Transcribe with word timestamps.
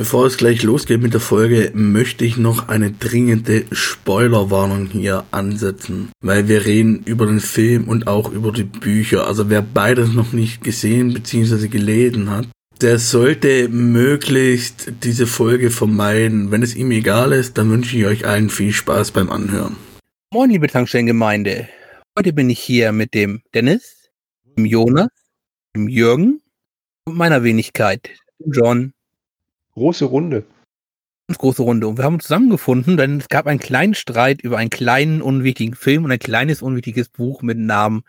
Bevor 0.00 0.24
es 0.24 0.38
gleich 0.38 0.62
losgeht 0.62 1.02
mit 1.02 1.12
der 1.12 1.20
Folge, 1.20 1.72
möchte 1.74 2.24
ich 2.24 2.38
noch 2.38 2.68
eine 2.68 2.90
dringende 2.90 3.66
Spoilerwarnung 3.70 4.86
hier 4.86 5.26
ansetzen, 5.30 6.08
weil 6.22 6.48
wir 6.48 6.64
reden 6.64 7.02
über 7.04 7.26
den 7.26 7.40
Film 7.40 7.86
und 7.86 8.06
auch 8.06 8.32
über 8.32 8.50
die 8.50 8.64
Bücher. 8.64 9.26
Also 9.26 9.50
wer 9.50 9.60
beides 9.60 10.14
noch 10.14 10.32
nicht 10.32 10.64
gesehen 10.64 11.12
bzw. 11.12 11.68
gelesen 11.68 12.30
hat, 12.30 12.48
der 12.80 12.98
sollte 12.98 13.68
möglichst 13.68 14.90
diese 15.02 15.26
Folge 15.26 15.70
vermeiden. 15.70 16.50
Wenn 16.50 16.62
es 16.62 16.74
ihm 16.74 16.92
egal 16.92 17.34
ist, 17.34 17.58
dann 17.58 17.68
wünsche 17.68 17.98
ich 17.98 18.06
euch 18.06 18.26
allen 18.26 18.48
viel 18.48 18.72
Spaß 18.72 19.10
beim 19.10 19.28
Anhören. 19.28 19.76
Moin, 20.32 20.48
liebe 20.48 20.68
Tankstellengemeinde. 20.68 21.68
Heute 22.18 22.32
bin 22.32 22.48
ich 22.48 22.60
hier 22.60 22.92
mit 22.92 23.12
dem 23.12 23.42
Dennis, 23.52 24.08
dem 24.56 24.64
Jonas, 24.64 25.10
dem 25.76 25.88
Jürgen 25.88 26.40
und 27.04 27.18
meiner 27.18 27.44
Wenigkeit, 27.44 28.08
dem 28.38 28.52
John 28.52 28.92
Große 29.80 30.04
Runde. 30.04 30.44
Ganz 31.26 31.38
große 31.38 31.62
Runde. 31.62 31.88
Und 31.88 31.96
wir 31.96 32.04
haben 32.04 32.16
uns 32.16 32.24
zusammengefunden, 32.24 32.98
denn 32.98 33.16
es 33.16 33.30
gab 33.30 33.46
einen 33.46 33.58
kleinen 33.58 33.94
Streit 33.94 34.42
über 34.42 34.58
einen 34.58 34.68
kleinen, 34.68 35.22
unwichtigen 35.22 35.74
Film 35.74 36.04
und 36.04 36.12
ein 36.12 36.18
kleines, 36.18 36.60
unwichtiges 36.60 37.08
Buch 37.08 37.40
mit 37.40 37.56
dem 37.56 37.64
Namen 37.64 38.02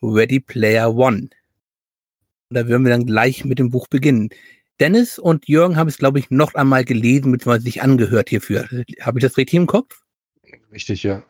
Ready 0.00 0.40
Player 0.40 0.94
One. 0.94 1.28
Und 1.28 1.30
da 2.48 2.66
würden 2.66 2.82
wir 2.84 2.92
dann 2.92 3.04
gleich 3.04 3.44
mit 3.44 3.58
dem 3.58 3.68
Buch 3.68 3.88
beginnen. 3.88 4.30
Dennis 4.80 5.18
und 5.18 5.46
Jürgen 5.46 5.76
haben 5.76 5.88
es, 5.88 5.98
glaube 5.98 6.18
ich, 6.18 6.30
noch 6.30 6.54
einmal 6.54 6.86
gelesen, 6.86 7.30
bzw. 7.32 7.58
sich 7.58 7.82
angehört 7.82 8.30
hierfür. 8.30 8.66
Habe 9.02 9.18
ich 9.18 9.22
das 9.22 9.36
richtig 9.36 9.58
im 9.58 9.66
Kopf? 9.66 10.00
Richtig, 10.72 11.02
ja. 11.02 11.22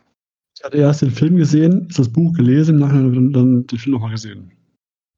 Ich 0.56 0.62
hatte 0.62 0.76
erst 0.76 1.02
den 1.02 1.10
Film 1.10 1.34
gesehen, 1.38 1.88
das 1.96 2.08
Buch 2.08 2.32
gelesen, 2.34 2.78
nachher 2.78 3.02
dann 3.02 3.66
den 3.66 3.78
Film 3.80 3.94
nochmal 3.94 4.12
gesehen. 4.12 4.52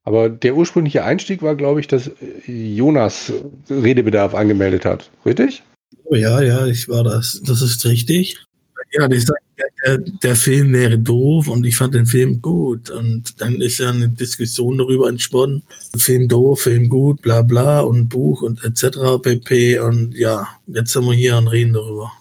Aber 0.04 0.28
der 0.28 0.56
ursprüngliche 0.56 1.04
Einstieg 1.04 1.42
war, 1.42 1.54
glaube 1.54 1.80
ich, 1.80 1.86
dass 1.86 2.10
Jonas 2.46 3.32
Redebedarf 3.68 4.34
angemeldet 4.34 4.84
hat. 4.84 5.10
Richtig? 5.26 5.62
Oh 6.04 6.14
ja, 6.14 6.40
ja, 6.40 6.66
ich 6.66 6.88
war 6.88 7.04
das. 7.04 7.40
Das 7.44 7.62
ist 7.62 7.84
richtig. 7.84 8.38
Ja, 8.92 9.08
ich 9.10 9.26
sag, 9.26 9.36
der, 9.84 9.98
der 9.98 10.36
Film 10.36 10.72
wäre 10.72 10.98
doof 10.98 11.48
und 11.48 11.64
ich 11.64 11.76
fand 11.76 11.94
den 11.94 12.06
Film 12.06 12.40
gut. 12.42 12.90
Und 12.90 13.40
dann 13.40 13.60
ist 13.60 13.78
ja 13.78 13.90
eine 13.90 14.08
Diskussion 14.08 14.78
darüber 14.78 15.08
entsponnen. 15.08 15.62
Film 15.96 16.28
doof, 16.28 16.62
Film 16.62 16.88
gut, 16.88 17.22
bla 17.22 17.42
bla 17.42 17.80
und 17.80 18.08
Buch 18.08 18.42
und 18.42 18.64
etc. 18.64 19.22
pp. 19.22 19.78
Und 19.80 20.14
ja, 20.14 20.48
jetzt 20.66 20.92
sind 20.92 21.04
wir 21.04 21.14
hier 21.14 21.36
und 21.36 21.48
reden 21.48 21.74
darüber. 21.74 22.12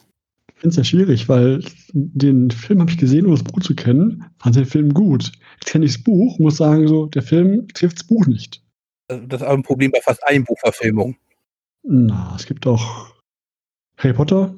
Ich 0.56 0.62
finde 0.62 0.70
es 0.70 0.76
ja 0.76 0.84
schwierig, 0.84 1.30
weil 1.30 1.64
den 1.94 2.52
Film 2.52 2.82
habe 2.82 2.92
ich 2.92 2.98
gesehen, 2.98 3.26
um 3.26 3.32
das 3.32 3.44
Buch 3.44 3.62
zu 3.62 3.76
kennen, 3.76 4.26
fand 4.40 4.58
den 4.58 4.66
Film 4.66 4.94
gut. 4.94 5.32
Kenne 5.66 5.86
ich 5.86 5.96
das 5.96 6.04
Buch, 6.04 6.40
muss 6.40 6.58
sagen, 6.58 6.88
so, 6.88 7.06
der 7.08 7.22
Film 7.22 7.68
trifft 7.70 8.00
das 8.00 8.08
Buch 8.08 8.26
nicht. 8.26 8.62
Das 9.08 9.42
ist 9.42 9.48
auch 9.48 9.54
ein 9.54 9.64
Problem 9.64 9.92
bei 9.92 10.02
fast 10.02 10.26
allen 10.28 10.44
Buchverfilmungen. 10.44 11.18
Na, 11.84 12.36
es 12.36 12.46
gibt 12.46 12.68
auch 12.68 13.08
Harry 13.98 14.14
Potter. 14.14 14.54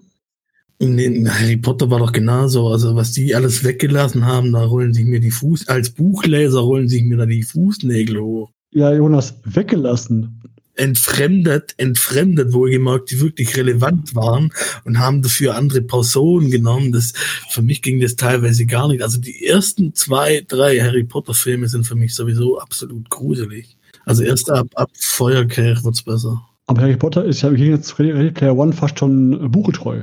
Nee, 0.80 1.26
Harry 1.28 1.58
Potter 1.58 1.90
war 1.92 2.00
doch 2.00 2.12
genauso. 2.12 2.68
Also, 2.70 2.96
was 2.96 3.12
die 3.12 3.36
alles 3.36 3.64
weggelassen 3.64 4.26
haben, 4.26 4.52
da 4.52 4.64
rollen 4.66 4.94
sich 4.94 5.06
mir 5.06 5.20
die 5.20 5.32
Fuß, 5.32 5.68
als 5.68 5.92
Buchleser 5.92 6.60
rollen 6.60 6.88
sich 6.88 7.04
mir 7.04 7.18
da 7.18 7.26
die 7.26 7.44
Fußnägel 7.44 8.20
hoch. 8.20 8.52
Ja, 8.72 8.92
Jonas, 8.94 9.40
weggelassen 9.44 10.42
entfremdet, 10.82 11.76
entfremdet, 11.78 12.54
wohlgemerkt, 12.54 13.11
die 13.11 13.22
wirklich 13.22 13.55
relevant 13.55 14.16
waren 14.16 14.52
und 14.83 14.98
haben 14.98 15.22
dafür 15.22 15.55
andere 15.55 15.82
Personen 15.83 16.50
genommen. 16.50 16.92
Das, 16.92 17.14
für 17.50 17.61
mich 17.61 17.83
ging 17.83 18.00
das 18.00 18.16
teilweise 18.16 18.66
gar 18.66 18.88
nicht. 18.88 19.04
Also 19.04 19.20
die 19.20 19.45
ersten 19.45 19.94
zwei, 19.94 20.44
drei 20.48 20.80
Harry 20.80 21.04
Potter 21.04 21.36
Filme 21.36 21.67
sind 21.67 21.86
für 21.86 21.95
mich 21.95 22.16
sowieso 22.16 22.60
absolut 22.60 23.10
gruselig. 23.11 23.78
Also 24.05 24.23
erst 24.23 24.50
ab, 24.50 24.67
ab 24.73 24.89
Feuerkelch 25.00 25.83
wird's 25.83 26.02
besser. 26.02 26.42
Aber 26.66 26.82
Harry 26.82 26.98
Potter 26.98 27.26
ist 27.26 27.44
ja 27.44 27.50
im 27.50 27.55
Gegensatz 27.55 27.89
zu 27.89 28.02
Ready 28.02 28.32
Player 28.32 28.58
One 28.58 28.73
fast 28.73 28.98
schon 28.98 29.52
buchgetreu. 29.52 30.02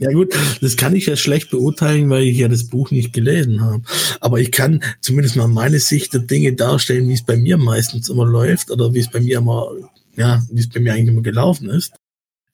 Ja 0.00 0.10
gut, 0.12 0.34
das 0.62 0.78
kann 0.78 0.96
ich 0.96 1.04
ja 1.04 1.14
schlecht 1.14 1.50
beurteilen, 1.50 2.08
weil 2.08 2.22
ich 2.22 2.38
ja 2.38 2.48
das 2.48 2.68
Buch 2.68 2.90
nicht 2.90 3.12
gelesen 3.12 3.60
habe. 3.60 3.82
Aber 4.20 4.40
ich 4.40 4.50
kann 4.50 4.82
zumindest 5.02 5.36
mal 5.36 5.46
meine 5.46 5.78
Sicht 5.78 6.14
der 6.14 6.22
Dinge 6.22 6.54
darstellen, 6.54 7.06
wie 7.06 7.12
es 7.12 7.22
bei 7.22 7.36
mir 7.36 7.58
meistens 7.58 8.08
immer 8.08 8.24
läuft 8.24 8.70
oder 8.70 8.94
wie 8.94 9.00
es 9.00 9.10
bei 9.10 9.20
mir 9.20 9.36
immer, 9.36 9.68
ja, 10.16 10.42
wie 10.50 10.60
es 10.60 10.68
bei 10.68 10.80
mir 10.80 10.92
eigentlich 10.92 11.08
immer 11.08 11.22
gelaufen 11.22 11.68
ist. 11.70 11.94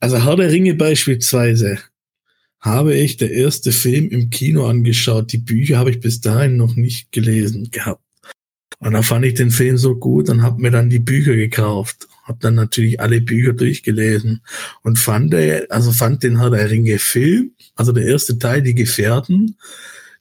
Also 0.00 0.22
Herr 0.22 0.37
der 0.37 0.50
Ringe 0.50 0.75
beispielsweise 0.75 1.78
habe 2.61 2.94
ich 2.94 3.17
der 3.17 3.31
erste 3.31 3.72
Film 3.72 4.09
im 4.11 4.31
Kino 4.31 4.67
angeschaut. 4.67 5.33
Die 5.33 5.39
Bücher 5.39 5.78
habe 5.78 5.91
ich 5.91 6.00
bis 6.00 6.21
dahin 6.21 6.56
noch 6.56 6.75
nicht 6.75 7.12
gelesen 7.12 7.71
gehabt. 7.71 8.03
Und 8.78 8.93
da 8.93 9.03
fand 9.03 9.25
ich 9.25 9.34
den 9.34 9.50
Film 9.50 9.78
so 9.78 9.97
gut 9.97 10.28
und 10.28 10.43
habe 10.43 10.61
mir 10.61 10.71
dann 10.71 10.91
die 10.91 10.99
Bücher 10.99 11.34
gekauft 11.34 12.09
habe 12.27 12.39
dann 12.41 12.56
natürlich 12.56 13.00
alle 13.00 13.21
Bücher 13.21 13.53
durchgelesen 13.53 14.43
und 14.83 14.99
fand, 14.99 15.34
also 15.71 15.93
fand 15.93 16.23
den 16.23 16.41
Herr 16.41 16.50
der 16.50 16.71
Ringe 16.71 16.99
Film, 16.99 17.53
also 17.77 17.93
der 17.93 18.05
erste 18.06 18.38
Teil, 18.38 18.62
die 18.62 18.75
Gefährten, 18.75 19.56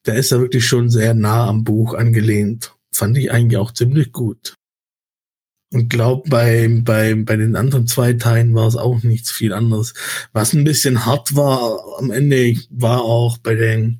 der 0.05 0.15
ist 0.15 0.31
ja 0.31 0.39
wirklich 0.39 0.65
schon 0.65 0.89
sehr 0.89 1.15
nah 1.15 1.47
am 1.47 1.63
Buch 1.63 1.95
angelehnt. 1.95 2.75
Fand 2.91 3.17
ich 3.17 3.31
eigentlich 3.31 3.57
auch 3.57 3.71
ziemlich 3.73 4.11
gut. 4.11 4.53
Und 5.75 5.89
glaub, 5.89 6.29
bei, 6.29 6.69
bei, 6.85 7.15
bei 7.15 7.35
den 7.35 7.57
anderen 7.57 7.85
zwei 7.85 8.13
Teilen 8.13 8.55
war 8.55 8.65
es 8.65 8.77
auch 8.77 9.03
nichts 9.03 9.29
viel 9.29 9.51
anderes. 9.51 9.93
Was 10.31 10.53
ein 10.53 10.63
bisschen 10.63 11.05
hart 11.05 11.35
war 11.35 11.81
am 11.99 12.11
Ende, 12.11 12.55
war 12.69 13.01
auch 13.01 13.39
bei 13.39 13.55
den, 13.55 13.99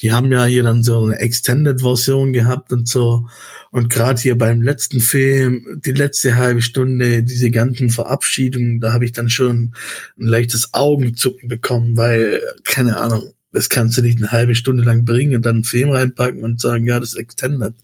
die 0.00 0.12
haben 0.12 0.30
ja 0.30 0.44
hier 0.44 0.62
dann 0.62 0.84
so 0.84 1.02
eine 1.02 1.18
Extended-Version 1.18 2.32
gehabt 2.32 2.72
und 2.72 2.88
so. 2.88 3.26
Und 3.72 3.90
gerade 3.90 4.20
hier 4.20 4.38
beim 4.38 4.62
letzten 4.62 5.00
Film, 5.00 5.80
die 5.84 5.90
letzte 5.90 6.36
halbe 6.36 6.62
Stunde, 6.62 7.24
diese 7.24 7.50
ganzen 7.50 7.90
Verabschiedungen, 7.90 8.78
da 8.78 8.92
habe 8.92 9.04
ich 9.04 9.10
dann 9.10 9.30
schon 9.30 9.74
ein 10.16 10.26
leichtes 10.26 10.74
Augenzucken 10.74 11.48
bekommen, 11.48 11.96
weil, 11.96 12.40
keine 12.62 12.98
Ahnung, 12.98 13.32
das 13.52 13.68
kannst 13.68 13.98
du 13.98 14.02
nicht 14.02 14.18
eine 14.18 14.30
halbe 14.30 14.54
Stunde 14.54 14.84
lang 14.84 15.04
bringen 15.04 15.36
und 15.36 15.46
dann 15.46 15.56
einen 15.56 15.64
Film 15.64 15.90
reinpacken 15.90 16.44
und 16.44 16.60
sagen, 16.60 16.86
ja, 16.86 17.00
das 17.00 17.10
ist 17.10 17.18
Extended. 17.18 17.74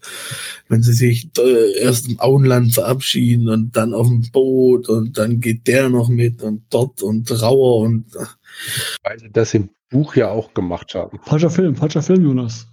Wenn 0.69 0.81
sie 0.81 0.93
sich 0.93 1.29
äh, 1.37 1.79
erst 1.79 2.07
im 2.07 2.19
Auenland 2.19 2.73
verabschieden 2.73 3.49
und 3.49 3.75
dann 3.75 3.93
auf 3.93 4.07
dem 4.07 4.29
Boot 4.31 4.87
und 4.87 5.17
dann 5.17 5.39
geht 5.41 5.67
der 5.67 5.89
noch 5.89 6.09
mit 6.09 6.41
und 6.41 6.63
dort 6.69 7.01
und 7.01 7.29
Rauer 7.41 7.81
und. 7.81 8.05
Weil 9.03 9.19
sie 9.19 9.29
das 9.31 9.53
im 9.53 9.69
Buch 9.89 10.15
ja 10.15 10.29
auch 10.29 10.53
gemacht 10.53 10.95
haben. 10.95 11.19
Falscher 11.23 11.49
Film, 11.49 11.75
falscher 11.75 12.01
Film, 12.01 12.23
Jonas. 12.23 12.67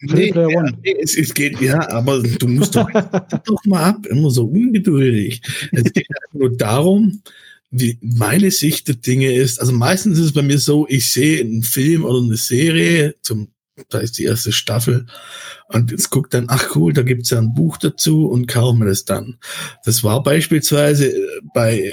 Nee, 0.00 0.32
ja, 0.34 0.62
nee, 0.82 0.96
es, 1.00 1.16
es, 1.16 1.32
geht, 1.32 1.60
ja, 1.62 1.88
aber 1.90 2.22
du 2.22 2.46
musst 2.46 2.76
doch, 2.76 2.90
doch 3.46 3.64
mal 3.64 3.84
ab, 3.84 4.04
immer 4.06 4.28
so 4.28 4.44
ungeduldig. 4.44 5.40
Es 5.72 5.84
geht 5.92 6.06
nur 6.32 6.54
darum, 6.54 7.22
wie 7.76 7.98
meine 8.00 8.50
Sicht 8.50 8.88
der 8.88 8.94
Dinge 8.94 9.32
ist. 9.32 9.60
Also 9.60 9.72
meistens 9.72 10.18
ist 10.18 10.26
es 10.26 10.32
bei 10.32 10.42
mir 10.42 10.58
so, 10.58 10.86
ich 10.88 11.12
sehe 11.12 11.40
einen 11.40 11.62
Film 11.62 12.04
oder 12.04 12.20
eine 12.20 12.36
Serie, 12.36 13.14
zum 13.22 13.48
da 13.88 13.98
ist 13.98 14.18
die 14.18 14.24
erste 14.24 14.52
Staffel. 14.52 15.06
Und 15.68 15.90
jetzt 15.90 16.10
guckt 16.10 16.32
dann, 16.32 16.46
ach 16.48 16.76
cool, 16.76 16.92
da 16.92 17.02
gibt's 17.02 17.30
ja 17.30 17.38
ein 17.38 17.54
Buch 17.54 17.76
dazu 17.76 18.26
und 18.26 18.46
kaufen 18.46 18.78
wir 18.80 18.86
das 18.86 19.04
dann. 19.04 19.38
Das 19.84 20.04
war 20.04 20.22
beispielsweise 20.22 21.08
äh, 21.08 21.40
bei 21.52 21.80
äh, 21.80 21.92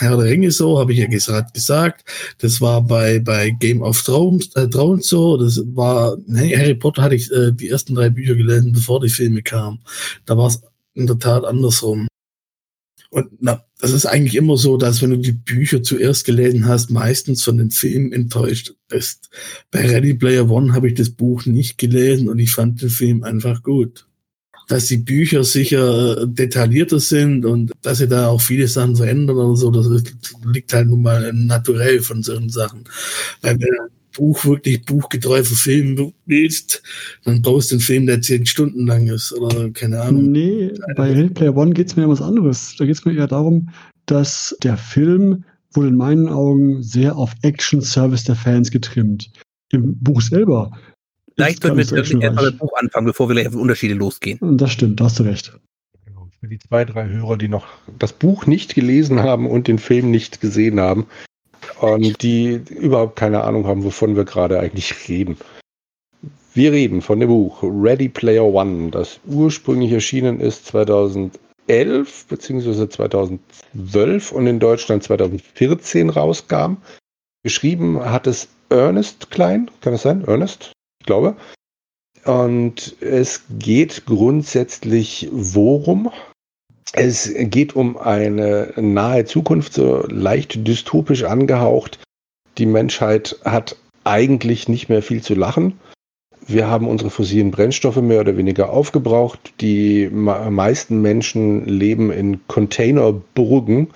Herr 0.00 0.16
der 0.16 0.26
Ringe 0.26 0.50
so, 0.50 0.80
habe 0.80 0.92
ich 0.92 0.98
ja 0.98 1.06
gerade 1.06 1.46
gesagt. 1.52 2.04
Das 2.38 2.60
war 2.60 2.82
bei, 2.82 3.20
bei 3.20 3.50
Game 3.50 3.82
of 3.82 4.02
Thrones, 4.02 4.54
äh, 4.56 4.68
Thrones 4.68 5.06
so. 5.06 5.36
Das 5.36 5.62
war, 5.66 6.16
nee, 6.26 6.56
Harry 6.56 6.74
Potter 6.74 7.02
hatte 7.02 7.14
ich 7.14 7.30
äh, 7.30 7.52
die 7.52 7.68
ersten 7.68 7.94
drei 7.94 8.10
Bücher 8.10 8.34
gelesen, 8.34 8.72
bevor 8.72 9.00
die 9.00 9.08
Filme 9.08 9.42
kamen. 9.42 9.80
Da 10.26 10.36
war 10.36 10.48
es 10.48 10.60
in 10.94 11.06
der 11.06 11.18
Tat 11.18 11.44
andersrum. 11.44 12.08
Und 13.10 13.28
na, 13.40 13.64
das 13.80 13.92
ist 13.92 14.06
eigentlich 14.06 14.36
immer 14.36 14.56
so, 14.56 14.76
dass 14.76 15.02
wenn 15.02 15.10
du 15.10 15.16
die 15.18 15.32
Bücher 15.32 15.82
zuerst 15.82 16.24
gelesen 16.24 16.66
hast, 16.66 16.90
meistens 16.90 17.42
von 17.42 17.58
den 17.58 17.72
Filmen 17.72 18.12
enttäuscht 18.12 18.74
bist. 18.88 19.30
Bei 19.72 19.80
Ready 19.80 20.14
Player 20.14 20.48
One 20.48 20.72
habe 20.74 20.88
ich 20.88 20.94
das 20.94 21.10
Buch 21.10 21.44
nicht 21.44 21.76
gelesen 21.76 22.28
und 22.28 22.38
ich 22.38 22.52
fand 22.52 22.80
den 22.80 22.90
Film 22.90 23.24
einfach 23.24 23.64
gut. 23.64 24.06
Dass 24.68 24.86
die 24.86 24.98
Bücher 24.98 25.42
sicher 25.42 26.24
detaillierter 26.24 27.00
sind 27.00 27.44
und 27.44 27.72
dass 27.82 27.98
sie 27.98 28.06
da 28.06 28.28
auch 28.28 28.40
viele 28.40 28.68
Sachen 28.68 28.94
verändern 28.94 29.36
oder 29.36 29.56
so, 29.56 29.72
das 29.72 29.88
liegt 30.44 30.72
halt 30.72 30.88
nun 30.88 31.02
mal 31.02 31.32
naturell 31.32 32.02
von 32.02 32.22
solchen 32.22 32.50
Sachen. 32.50 32.84
Weil 33.42 33.58
wenn 33.58 33.99
Buch 34.12 34.44
wirklich 34.44 34.84
buchgetreu 34.84 35.42
verfilmen 35.44 36.12
willst, 36.26 36.82
dann 37.24 37.42
brauchst 37.42 37.70
du 37.70 37.76
einen 37.76 37.82
Film, 37.82 38.06
der 38.06 38.20
zehn 38.20 38.46
Stunden 38.46 38.86
lang 38.86 39.06
ist 39.08 39.32
oder 39.32 39.70
keine 39.70 40.00
Ahnung. 40.00 40.30
Nee, 40.30 40.72
bei 40.96 41.12
Ready 41.12 41.30
Player 41.30 41.56
One 41.56 41.72
geht 41.72 41.88
es 41.88 41.96
mir 41.96 42.04
um 42.04 42.10
was 42.10 42.22
anderes. 42.22 42.74
Da 42.78 42.84
geht 42.84 42.96
es 42.96 43.04
mir 43.04 43.14
eher 43.14 43.26
darum, 43.26 43.70
dass 44.06 44.56
der 44.62 44.76
Film 44.76 45.44
wurde 45.72 45.88
in 45.88 45.96
meinen 45.96 46.28
Augen 46.28 46.82
sehr 46.82 47.16
auf 47.16 47.32
Action-Service 47.42 48.24
der 48.24 48.36
Fans 48.36 48.70
getrimmt. 48.70 49.30
Im 49.70 49.96
Buch 50.00 50.20
selber. 50.20 50.72
Vielleicht 51.36 51.62
sollten 51.62 51.76
wir 51.76 51.84
jetzt 51.84 51.92
erstmal 51.92 52.30
mit 52.30 52.54
dem 52.54 52.58
Buch 52.58 52.72
anfangen, 52.76 53.06
bevor 53.06 53.28
wir 53.28 53.34
gleich 53.34 53.48
auf 53.48 53.54
Unterschiede 53.54 53.94
losgehen. 53.94 54.38
Das 54.58 54.72
stimmt, 54.72 55.00
da 55.00 55.04
hast 55.04 55.20
du 55.20 55.22
recht. 55.22 55.56
Genau, 56.04 56.28
für 56.40 56.48
die 56.48 56.58
zwei, 56.58 56.84
drei 56.84 57.08
Hörer, 57.08 57.38
die 57.38 57.48
noch 57.48 57.66
das 57.98 58.12
Buch 58.12 58.46
nicht 58.46 58.74
gelesen 58.74 59.20
haben 59.20 59.46
und 59.46 59.68
den 59.68 59.78
Film 59.78 60.10
nicht 60.10 60.40
gesehen 60.40 60.80
haben, 60.80 61.06
und 61.80 62.22
die 62.22 62.62
überhaupt 62.70 63.16
keine 63.16 63.44
Ahnung 63.44 63.66
haben, 63.66 63.84
wovon 63.84 64.16
wir 64.16 64.24
gerade 64.24 64.58
eigentlich 64.60 65.08
reden. 65.08 65.36
Wir 66.52 66.72
reden 66.72 67.00
von 67.00 67.20
dem 67.20 67.28
Buch 67.28 67.62
Ready 67.62 68.08
Player 68.08 68.44
One, 68.44 68.90
das 68.90 69.20
ursprünglich 69.26 69.92
erschienen 69.92 70.40
ist 70.40 70.66
2011 70.66 71.38
2011 71.70 72.26
bzw. 72.26 72.88
2012 72.88 74.32
und 74.32 74.46
in 74.46 74.58
Deutschland 74.58 75.02
2014 75.04 76.10
rauskam. 76.10 76.78
Geschrieben 77.42 78.04
hat 78.04 78.26
es 78.26 78.48
Ernest 78.68 79.30
Klein, 79.30 79.70
kann 79.80 79.92
das 79.92 80.02
sein? 80.02 80.24
Ernest? 80.24 80.72
Ich 81.00 81.06
glaube. 81.06 81.36
Und 82.24 82.96
es 83.00 83.42
geht 83.58 84.04
grundsätzlich 84.04 85.28
worum? 85.32 86.10
Es 86.92 87.32
geht 87.36 87.76
um 87.76 87.96
eine 87.96 88.72
nahe 88.76 89.24
Zukunft, 89.24 89.74
so 89.74 90.04
leicht 90.08 90.66
dystopisch 90.66 91.24
angehaucht. 91.24 92.00
Die 92.58 92.66
Menschheit 92.66 93.38
hat 93.44 93.76
eigentlich 94.04 94.68
nicht 94.68 94.88
mehr 94.88 95.02
viel 95.02 95.22
zu 95.22 95.34
lachen. 95.34 95.78
Wir 96.46 96.66
haben 96.66 96.88
unsere 96.88 97.10
fossilen 97.10 97.52
Brennstoffe 97.52 98.00
mehr 98.00 98.20
oder 98.20 98.36
weniger 98.36 98.70
aufgebraucht. 98.70 99.52
Die 99.60 100.08
meisten 100.10 101.00
Menschen 101.00 101.64
leben 101.66 102.10
in 102.10 102.40
Containerburgen, 102.48 103.88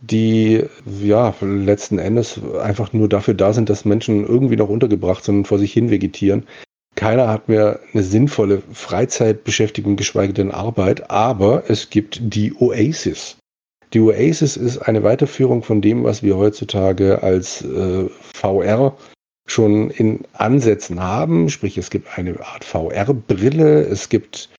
die 0.00 0.64
ja 1.00 1.32
letzten 1.40 1.98
Endes 1.98 2.40
einfach 2.60 2.92
nur 2.92 3.08
dafür 3.08 3.34
da 3.34 3.52
sind, 3.52 3.70
dass 3.70 3.84
Menschen 3.84 4.26
irgendwie 4.26 4.56
noch 4.56 4.68
untergebracht 4.68 5.24
sind 5.24 5.36
und 5.36 5.46
vor 5.46 5.58
sich 5.58 5.72
hin 5.72 5.90
vegetieren. 5.90 6.46
Keiner 6.94 7.28
hat 7.28 7.48
mehr 7.48 7.80
eine 7.92 8.02
sinnvolle 8.02 8.62
Freizeitbeschäftigung, 8.72 9.96
geschweige 9.96 10.32
denn 10.32 10.50
Arbeit, 10.50 11.10
aber 11.10 11.64
es 11.68 11.90
gibt 11.90 12.20
die 12.22 12.54
Oasis. 12.54 13.36
Die 13.92 14.00
Oasis 14.00 14.56
ist 14.56 14.78
eine 14.78 15.02
Weiterführung 15.02 15.62
von 15.62 15.80
dem, 15.80 16.04
was 16.04 16.22
wir 16.22 16.36
heutzutage 16.36 17.22
als 17.22 17.62
äh, 17.62 18.08
VR 18.34 18.96
schon 19.46 19.90
in 19.90 20.24
Ansätzen 20.32 21.02
haben. 21.02 21.48
Sprich, 21.50 21.78
es 21.78 21.90
gibt 21.90 22.16
eine 22.16 22.40
Art 22.40 22.64
VR-Brille, 22.64 23.82
es 23.82 24.08
gibt 24.08 24.50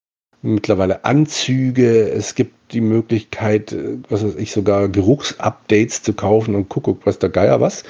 mittlerweile 0.42 1.04
Anzüge, 1.04 2.10
es 2.10 2.36
gibt 2.36 2.72
die 2.72 2.82
Möglichkeit, 2.82 3.74
äh, 3.74 3.98
was 4.10 4.24
weiß 4.24 4.36
ich, 4.36 4.52
sogar 4.52 4.88
Geruchsupdates 4.88 6.04
zu 6.04 6.14
kaufen 6.14 6.56
und 6.56 6.70
guck, 6.70 7.06
was 7.06 7.20
der 7.20 7.30
Geier 7.30 7.60
was. 7.62 7.84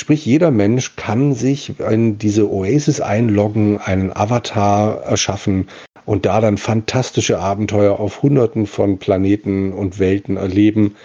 Sprich, 0.00 0.24
jeder 0.24 0.50
Mensch 0.50 0.96
kann 0.96 1.34
sich 1.34 1.78
in 1.78 2.16
diese 2.16 2.50
Oasis 2.50 3.02
einloggen, 3.02 3.76
einen 3.76 4.16
Avatar 4.16 5.02
erschaffen 5.02 5.68
und 6.06 6.24
da 6.24 6.40
dann 6.40 6.56
fantastische 6.56 7.38
Abenteuer 7.38 8.00
auf 8.00 8.22
hunderten 8.22 8.66
von 8.66 8.96
Planeten 8.96 9.74
und 9.74 9.98
Welten 9.98 10.38
erleben. 10.38 10.96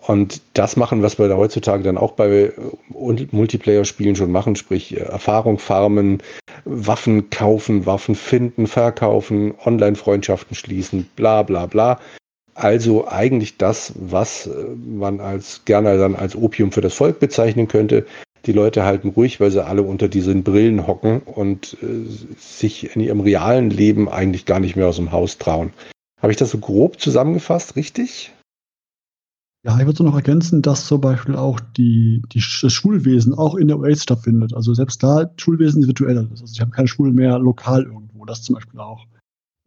Und 0.00 0.42
das 0.54 0.76
machen, 0.76 1.02
was 1.02 1.18
wir 1.18 1.26
da 1.26 1.36
heutzutage 1.36 1.82
dann 1.82 1.98
auch 1.98 2.12
bei 2.12 2.52
Multiplayer-Spielen 2.88 4.14
schon 4.14 4.30
machen, 4.30 4.54
sprich 4.54 4.96
Erfahrung 4.96 5.58
farmen, 5.58 6.22
Waffen 6.64 7.30
kaufen, 7.30 7.84
Waffen 7.84 8.14
finden, 8.14 8.68
verkaufen, 8.68 9.54
Online-Freundschaften 9.64 10.54
schließen, 10.54 11.10
bla 11.16 11.42
bla 11.42 11.66
bla. 11.66 11.98
Also 12.54 13.08
eigentlich 13.08 13.58
das, 13.58 13.92
was 13.96 14.48
man 14.76 15.18
als 15.18 15.64
gerne 15.64 15.98
dann 15.98 16.14
als 16.14 16.36
Opium 16.36 16.70
für 16.70 16.80
das 16.80 16.94
Volk 16.94 17.18
bezeichnen 17.18 17.66
könnte, 17.66 18.06
die 18.46 18.52
Leute 18.52 18.84
halten 18.84 19.10
ruhig, 19.10 19.40
weil 19.40 19.50
sie 19.50 19.64
alle 19.64 19.82
unter 19.82 20.08
diesen 20.08 20.44
Brillen 20.44 20.86
hocken 20.86 21.20
und 21.20 21.76
äh, 21.82 22.06
sich 22.38 22.94
in 22.94 23.02
ihrem 23.02 23.20
realen 23.20 23.70
Leben 23.70 24.08
eigentlich 24.08 24.46
gar 24.46 24.60
nicht 24.60 24.76
mehr 24.76 24.88
aus 24.88 24.96
dem 24.96 25.12
Haus 25.12 25.38
trauen. 25.38 25.72
Habe 26.20 26.32
ich 26.32 26.38
das 26.38 26.50
so 26.50 26.58
grob 26.58 27.00
zusammengefasst, 27.00 27.76
richtig? 27.76 28.32
Ja, 29.64 29.76
ich 29.78 29.84
würde 29.84 29.98
so 29.98 30.04
noch 30.04 30.14
ergänzen, 30.14 30.62
dass 30.62 30.86
zum 30.86 31.00
Beispiel 31.00 31.34
auch 31.34 31.58
die, 31.58 32.22
die, 32.32 32.42
das 32.62 32.72
Schulwesen 32.72 33.34
auch 33.34 33.56
in 33.56 33.66
der 33.66 33.78
OAS 33.78 34.04
stattfindet. 34.04 34.54
Also 34.54 34.72
selbst 34.74 35.02
da 35.02 35.28
Schulwesen 35.38 35.82
ist 35.82 35.88
virtuell. 35.88 36.18
Also 36.30 36.44
ich 36.50 36.60
habe 36.60 36.70
keine 36.70 36.86
Schulen 36.86 37.16
mehr 37.16 37.38
lokal 37.40 37.82
irgendwo. 37.82 38.24
Das 38.24 38.42
zum 38.42 38.54
Beispiel 38.54 38.78
auch. 38.78 39.06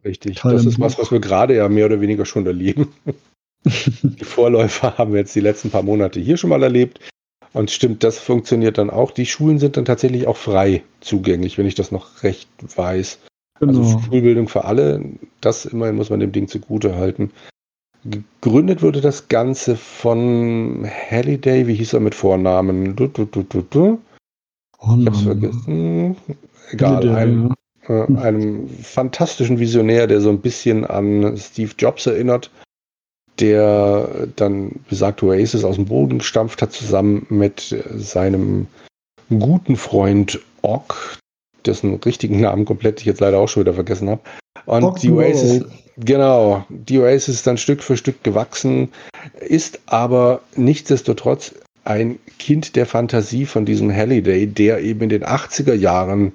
Richtig. 0.02 0.36
Teil 0.36 0.54
das 0.54 0.64
ist 0.64 0.80
was, 0.80 0.98
was 0.98 1.10
wir 1.10 1.20
gerade 1.20 1.54
ja 1.54 1.68
mehr 1.68 1.84
oder 1.84 2.00
weniger 2.00 2.24
schon 2.24 2.46
erleben. 2.46 2.88
die 3.64 4.24
Vorläufer 4.24 4.96
haben 4.96 5.12
wir 5.12 5.20
jetzt 5.20 5.34
die 5.34 5.40
letzten 5.40 5.70
paar 5.70 5.82
Monate 5.82 6.18
hier 6.18 6.38
schon 6.38 6.48
mal 6.48 6.62
erlebt. 6.62 7.00
Und 7.52 7.70
stimmt, 7.70 8.04
das 8.04 8.18
funktioniert 8.18 8.78
dann 8.78 8.90
auch. 8.90 9.10
Die 9.10 9.26
Schulen 9.26 9.58
sind 9.58 9.76
dann 9.76 9.84
tatsächlich 9.84 10.26
auch 10.26 10.36
frei 10.36 10.82
zugänglich, 11.00 11.58
wenn 11.58 11.66
ich 11.66 11.74
das 11.74 11.90
noch 11.90 12.22
recht 12.22 12.48
weiß. 12.76 13.18
Also 13.60 13.80
genau. 13.80 13.86
Also 13.86 14.06
Schulbildung 14.06 14.48
für 14.48 14.64
alle, 14.64 15.04
das 15.40 15.66
immerhin 15.66 15.96
muss 15.96 16.10
man 16.10 16.20
dem 16.20 16.32
Ding 16.32 16.48
zugute 16.48 16.96
halten. 16.96 17.32
Gegründet 18.04 18.82
wurde 18.82 19.00
das 19.00 19.28
Ganze 19.28 19.76
von 19.76 20.88
Halliday, 21.10 21.66
wie 21.66 21.74
hieß 21.74 21.92
er 21.92 22.00
mit 22.00 22.14
Vornamen? 22.14 22.96
Du, 22.96 23.08
du, 23.08 23.26
du, 23.26 23.42
du, 23.42 23.62
du. 23.62 24.00
Ich 24.80 25.06
hab's 25.06 25.22
vergessen. 25.22 26.16
Egal, 26.70 27.08
ein, 27.10 27.54
äh, 27.86 28.06
einem 28.16 28.68
fantastischen 28.68 29.58
Visionär, 29.58 30.06
der 30.06 30.22
so 30.22 30.30
ein 30.30 30.40
bisschen 30.40 30.86
an 30.86 31.36
Steve 31.36 31.72
Jobs 31.76 32.06
erinnert 32.06 32.50
der 33.40 34.28
dann 34.36 34.72
besagte 34.88 35.26
Oasis 35.26 35.64
aus 35.64 35.76
dem 35.76 35.86
Boden 35.86 36.18
gestampft 36.18 36.62
hat, 36.62 36.72
zusammen 36.72 37.26
mit 37.30 37.74
seinem 37.96 38.66
guten 39.30 39.76
Freund 39.76 40.40
Ock, 40.62 41.18
dessen 41.64 41.94
richtigen 41.94 42.40
Namen 42.40 42.64
komplett 42.64 43.00
ich 43.00 43.06
jetzt 43.06 43.20
leider 43.20 43.38
auch 43.38 43.48
schon 43.48 43.62
wieder 43.62 43.74
vergessen 43.74 44.10
habe. 44.10 44.20
Und 44.66 44.84
Ock 44.84 45.00
die 45.00 45.10
Oasis, 45.10 45.64
genau, 45.96 46.64
die 46.68 46.98
Oasis 46.98 47.36
ist 47.36 47.46
dann 47.46 47.58
Stück 47.58 47.82
für 47.82 47.96
Stück 47.96 48.22
gewachsen, 48.22 48.90
ist 49.40 49.80
aber 49.86 50.40
nichtsdestotrotz 50.56 51.54
ein 51.84 52.18
Kind 52.38 52.76
der 52.76 52.86
Fantasie 52.86 53.46
von 53.46 53.64
diesem 53.64 53.94
Halliday, 53.94 54.46
der 54.46 54.80
eben 54.80 55.02
in 55.02 55.08
den 55.08 55.24
80er 55.24 55.74
Jahren 55.74 56.32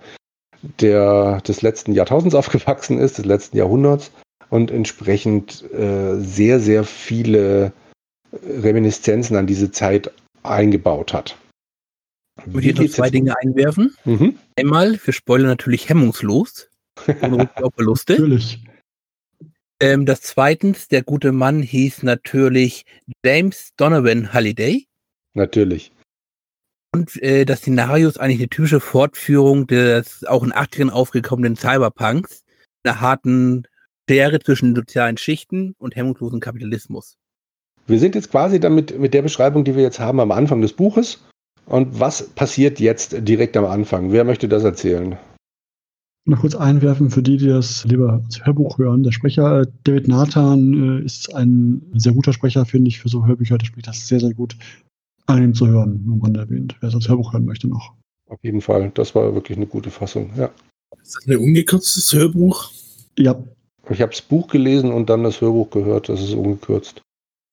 der, 0.79 1.41
des 1.41 1.61
letzten 1.61 1.93
Jahrtausends 1.93 2.35
aufgewachsen 2.35 2.97
ist, 2.97 3.19
des 3.19 3.25
letzten 3.25 3.57
Jahrhunderts 3.57 4.11
und 4.49 4.71
entsprechend 4.71 5.63
äh, 5.71 6.17
sehr, 6.19 6.59
sehr 6.59 6.83
viele 6.83 7.73
Reminiszenzen 8.43 9.35
an 9.35 9.47
diese 9.47 9.71
Zeit 9.71 10.11
eingebaut 10.43 11.13
hat. 11.13 11.37
Ich 12.45 12.53
möchte 12.53 12.83
noch 12.83 12.89
zwei 12.89 13.09
Dinge 13.09 13.33
einwerfen. 13.39 13.95
Mhm. 14.03 14.37
Einmal, 14.57 14.99
wir 15.03 15.13
spoilern 15.13 15.47
natürlich 15.47 15.89
hemmungslos. 15.89 16.69
Ohne 17.21 17.49
Verluste. 17.75 18.13
natürlich. 18.13 18.59
Ähm, 19.81 20.05
das 20.05 20.21
zweitens, 20.21 20.87
der 20.87 21.03
gute 21.03 21.31
Mann 21.31 21.61
hieß 21.61 22.03
natürlich 22.03 22.85
James 23.25 23.71
Donovan 23.77 24.33
Halliday. 24.33 24.87
Natürlich. 25.33 25.91
Und 26.93 27.21
äh, 27.21 27.43
das 27.43 27.59
Szenario 27.59 28.07
ist 28.07 28.17
eigentlich 28.17 28.39
eine 28.39 28.49
typische 28.49 28.79
Fortführung 28.79 29.67
des 29.67 30.23
auch 30.25 30.43
in 30.43 30.53
80ern 30.53 30.89
aufgekommenen 30.89 31.57
Cyberpunks. 31.57 32.45
Einer 32.85 33.01
harten 33.01 33.67
Schere 34.09 34.39
zwischen 34.39 34.75
sozialen 34.75 35.17
Schichten 35.17 35.75
und 35.77 35.95
hemmungslosen 35.95 36.39
Kapitalismus. 36.39 37.17
Wir 37.87 37.99
sind 37.99 38.15
jetzt 38.15 38.31
quasi 38.31 38.59
damit 38.59 38.97
mit 38.99 39.13
der 39.13 39.21
Beschreibung, 39.21 39.63
die 39.63 39.75
wir 39.75 39.83
jetzt 39.83 39.99
haben 39.99 40.19
am 40.19 40.31
Anfang 40.31 40.61
des 40.61 40.73
Buches. 40.73 41.23
Und 41.65 41.99
was 41.99 42.29
passiert 42.29 42.79
jetzt 42.79 43.15
direkt 43.27 43.57
am 43.57 43.65
Anfang? 43.65 44.11
Wer 44.11 44.23
möchte 44.23 44.47
das 44.47 44.63
erzählen? 44.63 45.17
Noch 46.27 46.41
kurz 46.41 46.55
einwerfen 46.55 47.11
für 47.11 47.21
die, 47.21 47.37
die 47.37 47.47
das 47.47 47.85
lieber 47.85 48.21
als 48.25 48.43
Hörbuch 48.43 48.79
hören. 48.79 49.03
Der 49.03 49.11
Sprecher 49.11 49.61
äh, 49.61 49.67
David 49.83 50.07
Nathan 50.07 51.01
äh, 51.01 51.05
ist 51.05 51.33
ein 51.35 51.83
sehr 51.93 52.13
guter 52.13 52.33
Sprecher, 52.33 52.65
finde 52.65 52.89
ich, 52.89 52.99
für 52.99 53.09
so 53.09 53.25
Hörbücher. 53.25 53.59
Der 53.59 53.65
spricht 53.65 53.87
das 53.87 54.07
sehr, 54.07 54.19
sehr 54.19 54.33
gut. 54.33 54.55
Angenehm 55.27 55.53
zu 55.53 55.67
hören, 55.67 56.03
nur 56.03 56.23
Rande 56.23 56.39
erwähnt. 56.39 56.75
Wer 56.79 56.89
es 56.89 56.95
als 56.95 57.07
Hörbuch 57.07 57.33
hören 57.33 57.45
möchte 57.45 57.67
noch. 57.67 57.93
Auf 58.27 58.39
jeden 58.41 58.61
Fall. 58.61 58.91
Das 58.95 59.13
war 59.13 59.33
wirklich 59.35 59.57
eine 59.57 59.67
gute 59.67 59.91
Fassung, 59.91 60.31
ja. 60.35 60.49
Ist 61.01 61.15
das 61.15 61.27
ein 61.27 61.37
ungekürztes 61.37 62.11
Hörbuch? 62.13 62.71
Ja, 63.17 63.35
ich 63.93 64.01
habe 64.01 64.11
das 64.11 64.21
Buch 64.21 64.47
gelesen 64.47 64.91
und 64.91 65.09
dann 65.09 65.23
das 65.23 65.41
Hörbuch 65.41 65.69
gehört. 65.69 66.09
Das 66.09 66.21
ist 66.21 66.33
ungekürzt. 66.33 67.01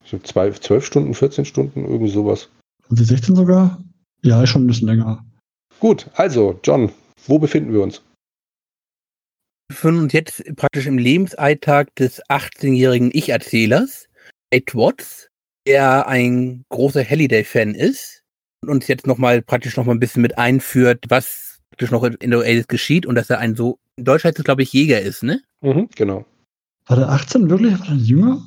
Ich 0.05 0.13
habe 0.13 0.23
zwei, 0.23 0.51
zwölf 0.51 0.85
Stunden, 0.85 1.15
14 1.15 1.45
Stunden, 1.45 1.85
irgendwie 1.85 2.11
sowas. 2.11 2.49
Und 2.89 2.99
die 2.99 3.05
16 3.05 3.37
sogar? 3.37 3.83
Ja, 4.23 4.43
ist 4.43 4.51
schon 4.51 4.65
ein 4.65 4.67
bisschen 4.67 4.89
länger. 4.89 5.25
Gut, 5.81 6.09
also, 6.15 6.59
John, 6.65 6.93
wo 7.27 7.39
befinden 7.39 7.73
wir 7.73 7.83
uns? 7.83 8.03
Wir 9.69 9.77
befinden 9.77 10.03
uns 10.03 10.13
jetzt 10.13 10.45
praktisch 10.57 10.87
im 10.87 10.99
Lebensalltag 10.99 11.95
des 11.97 12.23
18-jährigen 12.27 13.11
Ich-Erzählers, 13.13 14.09
Ed 14.51 14.75
Watts, 14.75 15.29
der 15.67 16.07
ein 16.09 16.65
großer 16.69 17.05
Halliday-Fan 17.05 17.75
ist 17.75 18.23
und 18.63 18.69
uns 18.71 18.89
jetzt 18.89 19.07
nochmal 19.07 19.43
praktisch 19.43 19.77
nochmal 19.77 19.97
ein 19.97 20.01
bisschen 20.01 20.23
mit 20.23 20.39
einführt, 20.39 21.05
was 21.09 21.61
praktisch 21.71 21.91
noch 21.91 22.05
in 22.05 22.31
der 22.31 22.41
Alice 22.41 22.69
geschieht 22.69 23.07
und 23.07 23.15
dass 23.15 23.31
er 23.31 23.39
ein 23.39 23.57
so, 23.57 23.79
in 23.97 24.05
Deutsch 24.05 24.25
heißt 24.25 24.39
es 24.39 24.45
glaube 24.45 24.63
ich 24.63 24.73
Jäger 24.73 25.01
ist, 25.01 25.23
ne? 25.23 25.43
Mhm, 25.63 25.89
genau. 25.95 26.25
War 26.87 26.97
der 26.97 27.09
18 27.09 27.49
wirklich? 27.49 27.79
War 27.79 27.87
der 27.87 27.97
jünger? 27.97 28.43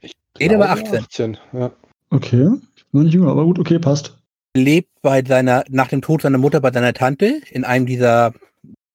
Ich 0.00 0.12
nee, 0.38 0.48
der 0.48 0.58
war 0.58 0.70
18. 0.70 0.98
18 0.98 1.38
ja. 1.52 1.72
Okay, 2.10 2.50
noch 2.92 3.02
nicht 3.02 3.14
jünger, 3.14 3.30
aber 3.30 3.44
gut, 3.44 3.58
okay, 3.58 3.78
passt. 3.78 4.18
Lebt 4.56 4.90
bei 5.00 5.22
seiner, 5.24 5.64
nach 5.68 5.88
dem 5.88 6.02
Tod 6.02 6.22
seiner 6.22 6.38
Mutter 6.38 6.60
bei 6.60 6.72
seiner 6.72 6.92
Tante 6.92 7.40
in 7.50 7.64
einem 7.64 7.86
dieser 7.86 8.34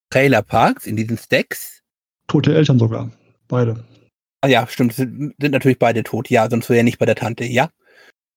Trailerparks, 0.09 0.85
in 0.85 0.97
diesen 0.97 1.17
Stacks. 1.17 1.81
Tote 2.27 2.53
Eltern 2.53 2.77
sogar. 2.77 3.09
Beide. 3.47 3.85
Ah 4.41 4.47
ja, 4.47 4.67
stimmt, 4.67 4.93
sind, 4.93 5.33
sind 5.39 5.51
natürlich 5.51 5.79
beide 5.79 6.03
tot. 6.03 6.29
Ja, 6.29 6.49
sonst 6.49 6.69
wäre 6.69 6.79
er 6.79 6.83
nicht 6.83 6.99
bei 6.99 7.05
der 7.05 7.15
Tante, 7.15 7.45
ja. 7.45 7.69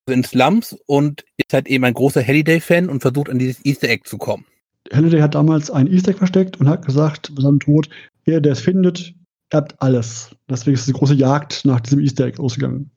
Also 0.06 0.16
in 0.16 0.24
Slums 0.24 0.76
und 0.86 1.24
ist 1.36 1.52
halt 1.52 1.66
eben 1.66 1.84
ein 1.84 1.94
großer 1.94 2.24
Halliday-Fan 2.24 2.88
und 2.88 3.00
versucht 3.00 3.28
an 3.28 3.38
dieses 3.38 3.64
Easter 3.64 3.88
Egg 3.88 4.04
zu 4.04 4.16
kommen. 4.16 4.46
Halliday 4.92 5.20
hat 5.20 5.34
damals 5.34 5.70
ein 5.70 5.86
Easter 5.86 6.10
Egg 6.10 6.18
versteckt 6.18 6.58
und 6.58 6.68
hat 6.68 6.84
gesagt, 6.84 7.34
bei 7.34 7.42
seinem 7.42 7.60
Tod, 7.60 7.88
der, 8.26 8.40
der 8.40 8.52
es 8.52 8.60
findet, 8.60 9.14
erbt 9.50 9.80
alles. 9.80 10.30
Deswegen 10.48 10.74
ist 10.74 10.88
die 10.88 10.92
große 10.92 11.14
Jagd 11.14 11.64
nach 11.64 11.80
diesem 11.80 12.00
Easter 12.00 12.26
Egg 12.26 12.40
ausgegangen. 12.40 12.90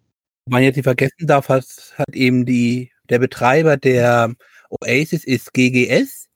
Man 0.49 0.63
jetzt 0.63 0.75
nicht 0.75 0.85
vergessen 0.85 1.27
darf, 1.27 1.49
hat, 1.49 1.65
hat 1.95 2.15
eben 2.15 2.45
die, 2.45 2.91
der 3.09 3.19
Betreiber 3.19 3.77
der 3.77 4.33
Oasis 4.69 5.23
ist 5.23 5.53
GGS, 5.53 6.27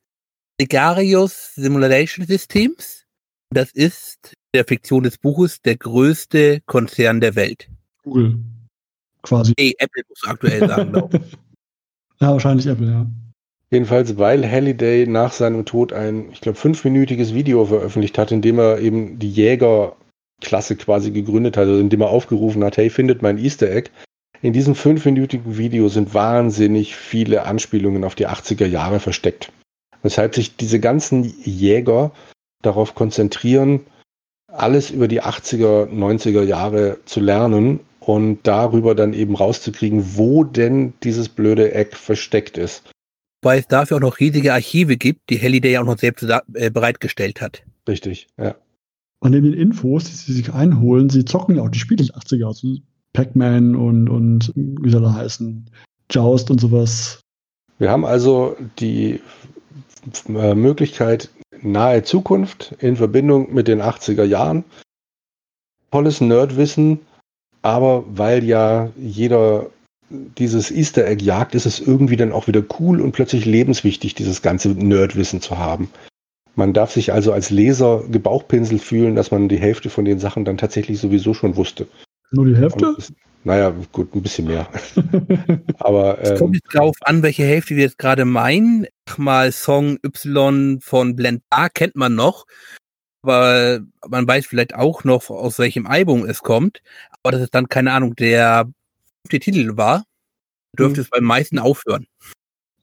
Gregarious 0.60 1.56
Simulation 1.56 2.26
Systems. 2.26 3.06
Das 3.50 3.72
ist 3.72 4.34
der 4.54 4.66
Fiktion 4.66 5.04
des 5.04 5.18
Buches 5.18 5.62
der 5.62 5.78
größte 5.78 6.62
Konzern 6.66 7.22
der 7.22 7.36
Welt. 7.36 7.70
Google. 8.04 8.40
Quasi. 9.22 9.54
Nee, 9.58 9.74
Apple 9.80 10.04
muss 10.08 10.24
aktuell 10.26 10.68
sagen, 10.68 10.92
glaube 10.92 11.18
ich. 11.18 11.38
Ja, 12.22 12.32
wahrscheinlich 12.32 12.66
Apple, 12.66 12.88
ja. 12.88 13.06
Jedenfalls, 13.76 14.18
weil 14.18 14.50
Halliday 14.50 15.06
nach 15.06 15.34
seinem 15.34 15.66
Tod 15.66 15.92
ein, 15.92 16.30
ich 16.32 16.40
glaube, 16.40 16.58
fünfminütiges 16.58 17.34
Video 17.34 17.66
veröffentlicht 17.66 18.18
hat, 18.18 18.32
in 18.32 18.42
dem 18.42 18.58
er 18.58 18.80
eben 18.80 19.20
die 19.20 19.30
Jägerklasse 19.30 20.78
quasi 20.78 21.12
gegründet 21.12 21.58
hat, 21.58 21.68
also 21.68 21.82
in 21.82 21.90
dem 21.90 22.00
er 22.00 22.08
aufgerufen 22.08 22.64
hat, 22.64 22.78
hey, 22.78 22.90
findet 22.90 23.22
mein 23.22 23.38
Easter 23.38 23.70
Egg. 23.70 23.90
In 24.42 24.54
diesem 24.54 24.76
fünfminütigen 24.76 25.58
Video 25.58 25.90
sind 25.90 26.14
wahnsinnig 26.14 26.96
viele 26.96 27.44
Anspielungen 27.44 28.06
auf 28.06 28.16
die 28.16 28.30
80er 28.30 28.66
Jahre 28.66 29.02
versteckt. 29.02 29.52
Weshalb 30.04 30.36
sich 30.36 30.56
diese 30.56 30.80
ganzen 30.80 31.26
Jäger 31.44 32.12
darauf 32.62 32.96
konzentrieren, 32.96 33.82
alles 34.48 34.90
über 34.90 35.10
die 35.10 35.22
80er, 35.22 35.90
90er 35.90 36.44
Jahre 36.44 37.00
zu 37.04 37.20
lernen 37.20 37.82
und 38.00 38.40
darüber 38.44 38.96
dann 38.96 39.12
eben 39.12 39.36
rauszukriegen, 39.36 40.16
wo 40.16 40.46
denn 40.46 40.94
dieses 41.04 41.28
blöde 41.28 41.74
Eck 41.74 41.98
versteckt 41.98 42.58
ist 42.58 42.90
weil 43.46 43.60
es 43.60 43.68
dafür 43.68 43.98
auch 43.98 44.02
noch 44.02 44.20
riesige 44.20 44.54
Archive 44.54 44.98
gibt, 44.98 45.30
die 45.30 45.40
Halliday 45.40 45.78
auch 45.78 45.86
noch 45.86 46.00
selbst 46.00 46.28
äh, 46.54 46.72
bereitgestellt 46.72 47.42
hat. 47.42 47.64
Richtig, 47.88 48.28
ja. 48.38 48.56
Und 49.20 49.32
neben 49.32 49.52
den 49.52 49.60
Infos, 49.60 50.06
die 50.06 50.12
sie 50.12 50.34
sich 50.34 50.54
einholen, 50.54 51.10
sie 51.10 51.24
zocken 51.24 51.56
ja 51.56 51.62
auch 51.62 51.70
die 51.70 51.80
Spiele 51.80 52.04
der 52.04 52.16
80er, 52.16 52.48
also 52.48 52.78
Pac-Man 53.14 53.76
und, 53.76 54.10
und 54.10 54.52
wie 54.56 54.90
soll 54.90 55.06
er 55.06 55.16
heißen, 55.16 55.70
Joust 56.12 56.52
und 56.52 56.60
sowas. 56.60 57.22
Wir 57.78 57.92
haben 57.92 58.06
also 58.06 58.58
die 58.80 59.22
äh, 60.28 60.54
Möglichkeit, 60.54 61.30
nahe 61.62 62.04
Zukunft 62.04 62.76
in 62.80 62.96
Verbindung 62.96 63.54
mit 63.54 63.68
den 63.68 63.82
80er 63.82 64.24
Jahren. 64.24 64.64
Tolles 65.92 66.20
Nerdwissen, 66.20 67.00
aber 67.62 68.04
weil 68.08 68.44
ja 68.44 68.90
jeder 68.98 69.70
dieses 70.10 70.72
Easter 70.72 71.06
Egg 71.06 71.24
jagt, 71.24 71.56
ist 71.56 71.66
es 71.66 71.80
irgendwie 71.80 72.16
dann 72.16 72.32
auch 72.32 72.48
wieder 72.48 72.64
cool 72.80 73.02
und 73.02 73.12
plötzlich 73.12 73.46
lebenswichtig, 73.46 74.16
dieses 74.16 74.42
ganze 74.42 74.70
Nerdwissen 74.70 75.42
zu 75.42 75.58
haben. 75.58 75.90
Man 76.56 76.74
darf 76.74 76.92
sich 76.92 77.12
also 77.12 77.34
als 77.34 77.50
Leser 77.50 78.04
gebauchpinselt 78.10 78.82
fühlen, 78.82 79.16
dass 79.16 79.32
man 79.32 79.50
die 79.50 79.58
Hälfte 79.58 79.90
von 79.90 80.06
den 80.06 80.20
Sachen 80.20 80.46
dann 80.46 80.58
tatsächlich 80.58 81.00
sowieso 81.00 81.34
schon 81.34 81.56
wusste. 81.56 81.88
Nur 82.32 82.46
die 82.46 82.56
Hälfte? 82.56 82.96
Es, 82.98 83.12
naja, 83.44 83.74
gut, 83.92 84.16
ein 84.16 84.22
bisschen 84.22 84.48
mehr. 84.48 84.68
Aber 85.80 86.20
es 86.20 86.40
kommt 86.40 86.56
jetzt 86.56 86.74
drauf 86.74 86.96
an, 87.02 87.22
welche 87.22 87.44
Hälfte 87.44 87.76
wir 87.76 87.84
jetzt 87.84 88.00
gerade 88.00 88.26
meinen. 88.26 88.88
Mal 89.18 89.52
Song 89.52 89.98
Y 90.04 90.80
von 90.82 91.16
Blend 91.16 91.44
A 91.50 91.70
kennt 91.70 91.96
man 91.96 92.16
noch, 92.16 92.46
aber 93.22 93.82
man 94.08 94.28
weiß 94.28 94.48
vielleicht 94.48 94.74
auch 94.74 95.04
noch, 95.04 95.30
aus 95.30 95.60
welchem 95.60 95.86
Album 95.86 96.26
es 96.26 96.40
kommt. 96.40 96.82
Aber 97.22 97.32
das 97.32 97.42
ist 97.42 97.54
dann, 97.54 97.70
keine 97.70 97.92
Ahnung, 97.92 98.16
der 98.16 98.68
der 99.30 99.40
Titel 99.40 99.78
war, 99.78 100.04
dürfte 100.78 101.00
mhm. 101.00 101.04
es 101.04 101.10
beim 101.10 101.24
meisten 101.24 101.60
aufhören. 101.60 102.08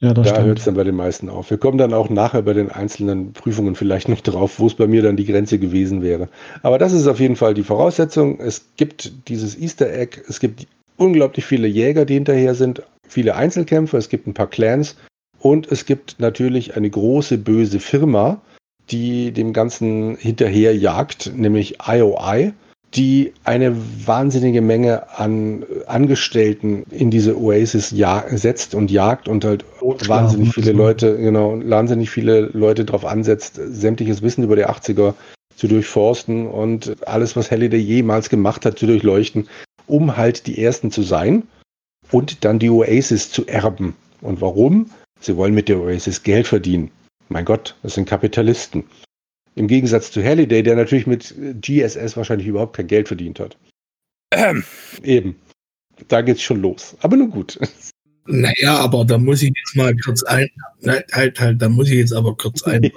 Ja, 0.01 0.13
das 0.13 0.33
da 0.33 0.43
hört 0.43 0.59
es 0.59 0.65
dann 0.65 0.75
bei 0.75 0.83
den 0.83 0.97
meisten 0.97 1.29
auf. 1.29 1.51
Wir 1.51 1.59
kommen 1.59 1.79
dann 1.79 1.95
auch 1.95 2.11
nachher 2.11 2.43
bei 2.43 2.55
den 2.55 2.73
einzelnen 2.73 3.33
Prüfungen 3.35 3.77
vielleicht 3.77 4.09
noch 4.09 4.21
drauf, 4.21 4.59
wo 4.59 4.67
es 4.67 4.75
bei 4.75 4.89
mir 4.89 5.01
dann 5.01 5.17
die 5.17 5.27
Grenze 5.27 5.61
gewesen 5.61 6.03
wäre. 6.03 6.29
Aber 6.63 6.77
das 6.79 6.93
ist 6.93 7.07
auf 7.07 7.21
jeden 7.21 7.37
Fall 7.37 7.55
die 7.55 7.63
Voraussetzung. 7.63 8.41
Es 8.41 8.65
gibt 8.77 9.29
dieses 9.29 9.57
Easter 9.57 9.93
Egg, 9.93 10.21
es 10.29 10.41
gibt 10.41 10.67
unglaublich 10.97 11.45
viele 11.45 11.69
Jäger, 11.69 12.05
die 12.05 12.15
hinterher 12.15 12.57
sind, 12.57 12.83
viele 13.07 13.37
Einzelkämpfer, 13.37 13.97
es 13.97 14.09
gibt 14.09 14.27
ein 14.27 14.35
paar 14.35 14.49
Clans 14.49 14.97
und 15.39 15.71
es 15.71 15.87
gibt 15.87 16.19
natürlich 16.19 16.77
eine 16.77 16.91
große 16.91 17.39
böse 17.39 17.79
Firma, 17.79 18.41
die 18.91 19.31
dem 19.31 19.53
Ganzen 19.53 20.17
hinterher 20.17 20.77
jagt, 20.77 21.33
nämlich 21.37 21.79
IOI 21.87 22.53
die 22.95 23.33
eine 23.45 23.75
wahnsinnige 24.07 24.61
Menge 24.61 25.19
an 25.19 25.65
Angestellten 25.87 26.85
in 26.91 27.11
diese 27.11 27.41
Oasis 27.41 27.89
setzt 27.89 28.75
und 28.75 28.91
jagt 28.91 29.29
und 29.29 29.45
halt 29.45 29.65
Totschlagen 29.79 30.25
wahnsinnig 30.25 30.55
viele 30.55 30.73
Leute, 30.73 31.17
genau, 31.17 31.59
wahnsinnig 31.65 32.11
viele 32.11 32.51
Leute 32.53 32.85
darauf 32.85 33.07
ansetzt, 33.07 33.59
sämtliches 33.63 34.21
Wissen 34.21 34.45
über 34.45 34.57
die 34.57 34.67
80er 34.67 35.15
zu 35.57 35.69
durchforsten 35.69 36.47
und 36.47 37.07
alles, 37.07 37.35
was 37.35 37.51
Halliday 37.51 37.81
jemals 37.81 38.29
gemacht 38.29 38.67
hat, 38.67 38.79
zu 38.79 38.87
durchleuchten, 38.87 39.49
um 39.87 40.17
halt 40.17 40.47
die 40.47 40.63
Ersten 40.63 40.91
zu 40.91 41.03
sein 41.03 41.45
und 42.11 42.45
dann 42.45 42.59
die 42.59 42.71
Oasis 42.71 43.31
zu 43.31 43.47
erben. 43.47 43.97
Und 44.21 44.41
warum? 44.41 44.91
Sie 45.21 45.37
wollen 45.37 45.55
mit 45.55 45.69
der 45.69 45.81
Oasis 45.81 46.23
Geld 46.23 46.47
verdienen. 46.47 46.91
Mein 47.29 47.45
Gott, 47.45 47.75
das 47.83 47.95
sind 47.95 48.09
Kapitalisten. 48.09 48.85
Im 49.55 49.69
Gegensatz 49.69 50.11
zu 50.11 50.25
Halliday, 50.25 50.63
der 50.63 50.77
natürlich 50.77 51.07
mit 51.07 51.35
GSS 51.61 52.17
wahrscheinlich 52.17 52.49
überhaupt 52.49 52.77
kein 52.77 52.87
Geld 52.87 53.09
verdient 53.09 53.39
hat. 53.39 53.57
Ähm. 54.31 54.65
Eben. 55.03 55.37
Da 56.09 56.23
geht's 56.23 56.43
schon 56.43 56.63
los. 56.63 56.97
Aber 57.01 57.17
nur 57.17 57.29
gut. 57.29 57.59
Naja, 58.27 58.79
aber 58.79 59.05
da 59.05 59.19
muss 59.19 59.43
ich 59.43 59.53
jetzt 59.55 59.77
mal 59.77 59.97
kurz 59.97 60.23
ein, 60.23 60.49
nein, 60.81 61.03
halt, 61.13 61.41
halt, 61.41 61.61
da 61.61 61.69
muss 61.69 61.89
ich 61.89 61.95
jetzt 61.95 62.13
aber 62.13 62.37
kurz 62.37 62.63
ein, 62.65 62.91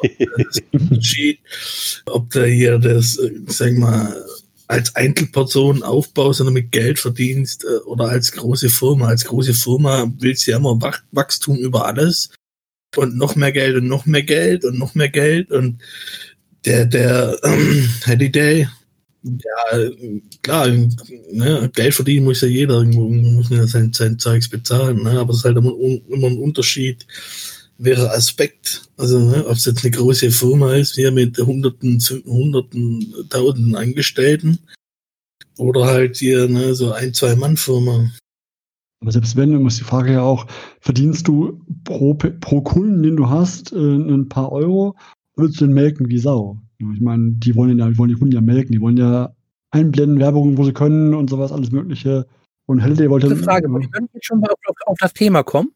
ob 2.06 2.30
da 2.30 2.44
hier 2.44 2.78
das, 2.78 3.20
sag 3.48 3.74
mal, 3.74 4.24
als 4.68 4.96
Einzelperson 4.96 5.84
aufbaust 5.84 6.42
und 6.42 6.54
mit 6.54 6.72
Geld 6.72 7.00
verdienst 7.00 7.64
äh, 7.66 7.78
oder 7.86 8.10
als 8.10 8.32
große 8.32 8.70
Firma. 8.70 9.08
Als 9.08 9.26
große 9.26 9.54
Firma 9.54 10.12
willst 10.20 10.48
du 10.48 10.52
ja 10.52 10.58
immer 10.58 10.80
Wachstum 11.12 11.58
über 11.58 11.86
alles 11.86 12.30
und 12.96 13.18
noch 13.18 13.36
mehr 13.36 13.52
Geld 13.52 13.76
und 13.76 13.88
noch 13.88 14.06
mehr 14.06 14.24
Geld 14.24 14.66
und 14.66 14.80
noch 14.80 14.96
mehr 14.96 15.10
Geld 15.10 15.52
und 15.52 15.82
der, 16.66 16.86
der 16.86 17.38
ähm, 17.44 17.90
Halliday, 18.06 18.68
ja, 19.24 19.90
klar, 20.44 20.68
ne, 20.68 21.70
Geld 21.74 21.96
verdienen 21.96 22.26
muss 22.26 22.42
ja 22.42 22.48
jeder, 22.48 22.76
irgendwo 22.76 23.10
muss 23.10 23.50
ja 23.50 23.66
sein, 23.66 23.92
sein 23.92 24.20
Zeugs 24.20 24.50
bezahlen, 24.50 25.04
ne, 25.04 25.20
aber 25.20 25.32
es 25.32 25.38
ist 25.38 25.46
halt 25.46 25.58
immer, 25.58 25.74
immer 26.10 26.28
ein 26.28 26.38
Unterschied, 26.38 27.08
wäre 27.78 28.12
Aspekt, 28.12 28.84
also 28.98 29.20
ne, 29.20 29.46
ob 29.48 29.54
es 29.54 29.66
jetzt 29.66 29.84
eine 29.84 29.92
große 29.92 30.30
Firma 30.32 30.76
ist, 30.76 30.96
hier 30.96 31.12
mit 31.12 31.38
hunderten, 31.38 32.00
hunderten, 32.26 33.14
tausenden 33.30 33.76
Angestellten 33.76 34.60
oder 35.58 35.86
halt 35.86 36.18
hier 36.18 36.48
ne, 36.48 36.76
so 36.76 36.92
ein, 36.92 37.14
zwei 37.14 37.36
Mann 37.36 37.58
Firma. 37.58 38.12
Aber 39.02 39.12
selbst 39.12 39.36
wenn, 39.36 39.52
dann 39.52 39.64
muss 39.64 39.78
die 39.78 39.84
Frage 39.84 40.14
ja 40.14 40.22
auch, 40.22 40.48
verdienst 40.82 41.28
du 41.28 41.62
pro, 41.84 42.14
pro 42.14 42.62
Kunden, 42.62 43.04
den 43.04 43.18
du 43.18 43.30
hast, 43.30 43.72
äh, 43.72 43.76
ein 43.76 44.30
paar 44.30 44.52
Euro 44.52 44.96
würdest 45.36 45.62
du 45.62 45.66
den 45.66 45.74
melken 45.74 46.10
wie 46.10 46.18
Sau. 46.18 46.58
Ich 46.78 47.02
meine, 47.02 47.32
die 47.34 47.56
wollen 47.56 47.78
ja, 47.78 47.88
die 47.88 47.98
wollen 47.98 48.10
die 48.10 48.16
Kunden 48.16 48.34
ja 48.34 48.42
melken, 48.42 48.72
die 48.72 48.82
wollen 48.82 48.98
ja 48.98 49.34
einblenden, 49.72 50.20
Werbung, 50.20 50.58
wo 50.58 50.64
sie 50.64 50.74
können 50.74 51.14
und 51.14 51.30
sowas, 51.30 51.52
alles 51.52 51.72
Mögliche. 51.72 52.26
Und 52.66 52.82
Halliday 52.82 53.10
wollte. 53.10 53.28
Eine 53.28 53.36
Frage, 53.36 53.68
wir 53.68 53.90
können 53.90 54.10
jetzt 54.14 54.26
schon 54.26 54.40
mal 54.40 54.50
auf, 54.50 54.76
auf, 54.86 54.98
das 55.00 55.14
Thema 55.14 55.44
kommen. 55.44 55.72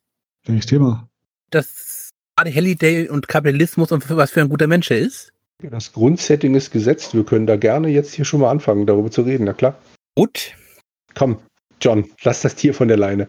Welches 0.46 0.66
Thema? 0.66 1.08
Das 1.52 2.10
gerade 2.36 2.54
Halliday 2.54 3.10
und 3.10 3.28
Kapitalismus 3.28 3.92
und 3.92 4.10
was 4.10 4.32
für 4.32 4.42
ein 4.42 4.50
guter 4.50 4.68
Mensch 4.68 4.90
er 4.90 5.00
ist. 5.00 5.32
Das 5.62 5.92
Grundsetting 5.92 6.56
ist 6.56 6.72
gesetzt. 6.72 7.14
Wir 7.14 7.26
können 7.26 7.46
da 7.46 7.58
gerne 7.58 7.90
jetzt 7.90 8.14
hier 8.14 8.26
schon 8.26 8.40
mal 8.40 8.50
anfangen, 8.50 8.88
darüber 8.88 9.12
zu 9.12 9.22
reden, 9.24 9.44
na 9.44 9.54
klar. 9.54 9.78
Gut. 10.16 10.54
Komm, 11.16 11.38
John, 11.82 12.06
lass 12.24 12.42
das 12.42 12.56
Tier 12.56 12.74
von 12.74 12.88
der 12.88 12.98
Leine. 12.98 13.28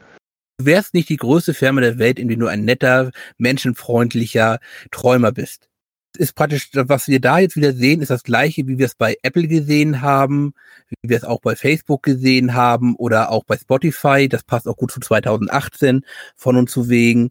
Du 0.58 0.66
wärst 0.66 0.94
nicht 0.94 1.08
die 1.08 1.16
größte 1.16 1.54
Firma 1.54 1.80
der 1.80 1.98
Welt, 1.98 2.18
in 2.18 2.28
der 2.28 2.36
du 2.36 2.46
ein 2.46 2.64
netter, 2.64 3.10
menschenfreundlicher 3.38 4.60
Träumer 4.90 5.32
bist 5.32 5.69
ist 6.16 6.34
praktisch, 6.34 6.70
was 6.72 7.08
wir 7.08 7.20
da 7.20 7.38
jetzt 7.38 7.56
wieder 7.56 7.72
sehen, 7.72 8.00
ist 8.02 8.10
das 8.10 8.22
gleiche, 8.24 8.66
wie 8.66 8.78
wir 8.78 8.86
es 8.86 8.94
bei 8.94 9.16
Apple 9.22 9.48
gesehen 9.48 10.02
haben, 10.02 10.54
wie 10.88 11.10
wir 11.10 11.16
es 11.16 11.24
auch 11.24 11.40
bei 11.40 11.56
Facebook 11.56 12.02
gesehen 12.02 12.54
haben 12.54 12.96
oder 12.96 13.30
auch 13.30 13.44
bei 13.44 13.56
Spotify. 13.56 14.28
Das 14.28 14.42
passt 14.42 14.68
auch 14.68 14.76
gut 14.76 14.92
zu 14.92 15.00
2018 15.00 16.04
von 16.36 16.56
und 16.56 16.70
zu 16.70 16.88
wegen. 16.88 17.30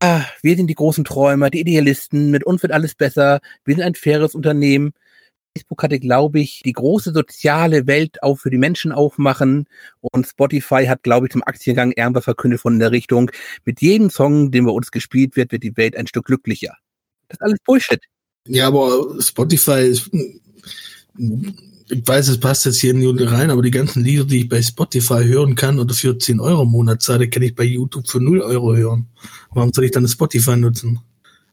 Ah, 0.00 0.22
wir 0.42 0.56
sind 0.56 0.68
die 0.68 0.74
großen 0.74 1.04
Träumer, 1.04 1.50
die 1.50 1.60
Idealisten, 1.60 2.30
mit 2.30 2.44
uns 2.44 2.62
wird 2.62 2.72
alles 2.72 2.94
besser, 2.94 3.40
wir 3.64 3.74
sind 3.74 3.84
ein 3.84 3.96
faires 3.96 4.34
Unternehmen. 4.34 4.92
Facebook 5.56 5.82
hatte, 5.82 5.98
glaube 5.98 6.40
ich, 6.40 6.62
die 6.64 6.72
große 6.72 7.12
soziale 7.12 7.86
Welt 7.88 8.22
auch 8.22 8.36
für 8.38 8.50
die 8.50 8.58
Menschen 8.58 8.92
aufmachen 8.92 9.66
und 10.00 10.26
Spotify 10.26 10.86
hat, 10.86 11.02
glaube 11.02 11.26
ich, 11.26 11.32
zum 11.32 11.42
Aktiengang 11.42 11.92
irgendwas 11.92 12.24
verkündet 12.24 12.60
von 12.60 12.78
der 12.78 12.92
Richtung, 12.92 13.30
mit 13.64 13.80
jedem 13.80 14.10
Song, 14.10 14.52
den 14.52 14.66
bei 14.66 14.72
uns 14.72 14.92
gespielt 14.92 15.36
wird, 15.36 15.52
wird 15.52 15.64
die 15.64 15.76
Welt 15.76 15.96
ein 15.96 16.06
Stück 16.06 16.26
glücklicher. 16.26 16.76
Das 17.28 17.36
ist 17.36 17.42
alles 17.42 17.58
Bullshit. 17.64 18.00
Ja, 18.46 18.68
aber 18.68 19.20
Spotify 19.20 19.80
ist, 19.86 20.10
ich 21.90 22.06
weiß, 22.06 22.28
es 22.28 22.40
passt 22.40 22.64
jetzt 22.66 22.80
hier 22.80 22.94
nicht 22.94 23.30
rein, 23.30 23.50
aber 23.50 23.62
die 23.62 23.70
ganzen 23.70 24.04
Lieder, 24.04 24.24
die 24.24 24.42
ich 24.42 24.48
bei 24.48 24.62
Spotify 24.62 25.24
hören 25.24 25.54
kann 25.54 25.78
oder 25.78 25.94
für 25.94 26.18
10 26.18 26.40
Euro 26.40 26.62
im 26.62 26.70
Monat 26.70 27.02
zahle, 27.02 27.28
kann 27.28 27.42
ich 27.42 27.54
bei 27.54 27.64
YouTube 27.64 28.08
für 28.08 28.20
0 28.20 28.40
Euro 28.40 28.76
hören. 28.76 29.08
Warum 29.52 29.72
soll 29.72 29.84
ich 29.84 29.90
dann 29.90 30.06
Spotify 30.08 30.56
nutzen? 30.56 31.00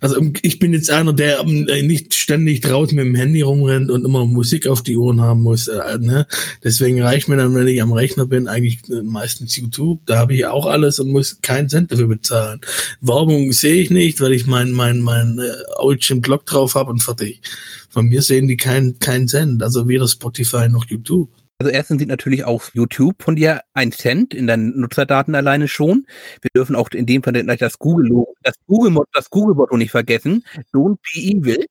Also 0.05 0.21
ich 0.43 0.59
bin 0.59 0.71
jetzt 0.71 0.91
einer, 0.91 1.13
der 1.13 1.39
ähm, 1.39 1.63
nicht 1.87 2.13
ständig 2.13 2.61
draußen 2.61 2.95
mit 2.95 3.07
dem 3.07 3.15
Handy 3.15 3.41
rumrennt 3.41 3.89
und 3.89 4.05
immer 4.05 4.23
Musik 4.27 4.67
auf 4.67 4.83
die 4.83 4.97
Ohren 4.97 5.19
haben 5.19 5.41
muss. 5.41 5.67
Äh, 5.67 5.97
ne? 5.97 6.27
Deswegen 6.63 7.01
reicht 7.01 7.27
mir 7.27 7.37
dann, 7.37 7.55
wenn 7.55 7.67
ich 7.67 7.81
am 7.81 7.91
Rechner 7.91 8.27
bin, 8.27 8.47
eigentlich 8.47 8.87
äh, 8.87 9.01
meistens 9.01 9.55
YouTube. 9.55 10.01
Da 10.05 10.19
habe 10.19 10.35
ich 10.35 10.45
auch 10.45 10.67
alles 10.67 10.99
und 10.99 11.09
muss 11.09 11.41
keinen 11.41 11.69
Cent 11.69 11.91
dafür 11.91 12.07
bezahlen. 12.07 12.61
Werbung 13.01 13.51
sehe 13.51 13.81
ich 13.81 13.89
nicht, 13.89 14.21
weil 14.21 14.33
ich 14.33 14.45
mein 14.45 14.73
mein 14.73 15.01
mein 15.01 15.39
äh, 15.39 15.53
Origin 15.77 16.21
Blog 16.21 16.45
drauf 16.45 16.75
habe 16.75 16.91
und 16.91 17.01
fertig. 17.01 17.41
Von 17.89 18.05
mir 18.05 18.21
sehen 18.21 18.47
die 18.47 18.57
keinen 18.57 18.99
keinen 18.99 19.27
Cent. 19.27 19.63
Also 19.63 19.87
weder 19.87 20.07
Spotify 20.07 20.69
noch 20.69 20.85
YouTube. 20.85 21.29
Also 21.57 21.71
erstens 21.71 21.99
sieht 21.99 22.09
natürlich 22.09 22.43
auch 22.43 22.63
YouTube 22.73 23.23
von 23.23 23.37
dir 23.37 23.61
ein 23.73 23.93
Cent 23.93 24.33
in 24.33 24.45
deinen 24.45 24.77
Nutzerdaten 24.77 25.35
alleine 25.35 25.69
schon. 25.69 26.05
Wir 26.41 26.49
dürfen 26.53 26.75
auch 26.75 26.89
in 26.89 27.05
dem 27.05 27.23
Fall 27.23 27.33
das 27.33 27.79
Google, 27.79 28.25
das 28.43 28.55
Google, 28.67 29.03
das 29.13 29.29
Google-Motto 29.29 29.77
nicht 29.77 29.91
vergessen. 29.91 30.43
Don't 30.73 30.97
be 30.97 31.19
evil. 31.19 31.65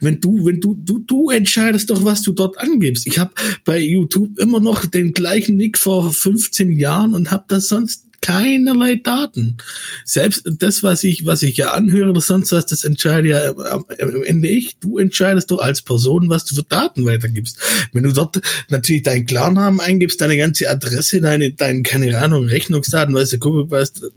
Wenn 0.00 0.20
du, 0.20 0.44
wenn 0.44 0.60
du, 0.60 0.74
du, 0.74 0.98
du 0.98 1.30
entscheidest 1.30 1.88
doch, 1.88 2.04
was 2.04 2.20
du 2.20 2.32
dort 2.32 2.58
angibst. 2.58 3.06
Ich 3.06 3.18
habe 3.18 3.32
bei 3.64 3.78
YouTube 3.78 4.38
immer 4.38 4.60
noch 4.60 4.84
den 4.84 5.14
gleichen 5.14 5.56
Nick 5.56 5.78
vor 5.78 6.12
15 6.12 6.72
Jahren 6.72 7.14
und 7.14 7.30
habe 7.30 7.44
das 7.48 7.68
sonst 7.68 8.05
keinerlei 8.26 8.96
Daten. 8.96 9.56
Selbst 10.04 10.42
das, 10.58 10.82
was 10.82 11.04
ich, 11.04 11.26
was 11.26 11.42
ich 11.42 11.56
ja 11.56 11.72
anhöre 11.72 12.10
oder 12.10 12.20
sonst 12.20 12.50
was, 12.50 12.66
das 12.66 12.84
entscheide 12.84 13.28
ja 13.28 13.56
am 13.56 13.84
Ende 14.24 14.48
ich. 14.48 14.78
Du 14.78 14.98
entscheidest 14.98 15.50
doch 15.50 15.60
als 15.60 15.80
Person, 15.80 16.28
was 16.28 16.44
du 16.44 16.56
für 16.56 16.64
Daten 16.64 17.06
weitergibst. 17.06 17.60
Wenn 17.92 18.02
du 18.02 18.12
dort 18.12 18.40
natürlich 18.68 19.04
deinen 19.04 19.26
Klarnamen 19.26 19.80
eingibst, 19.80 20.20
deine 20.20 20.36
ganze 20.36 20.68
Adresse, 20.68 21.20
deine, 21.20 21.52
deine, 21.52 21.82
keine 21.82 22.18
Ahnung, 22.18 22.46
Rechnungsdaten, 22.46 23.14
weißt 23.14 23.34
du, 23.34 23.38
guck, 23.38 23.70
weißt, 23.70 24.10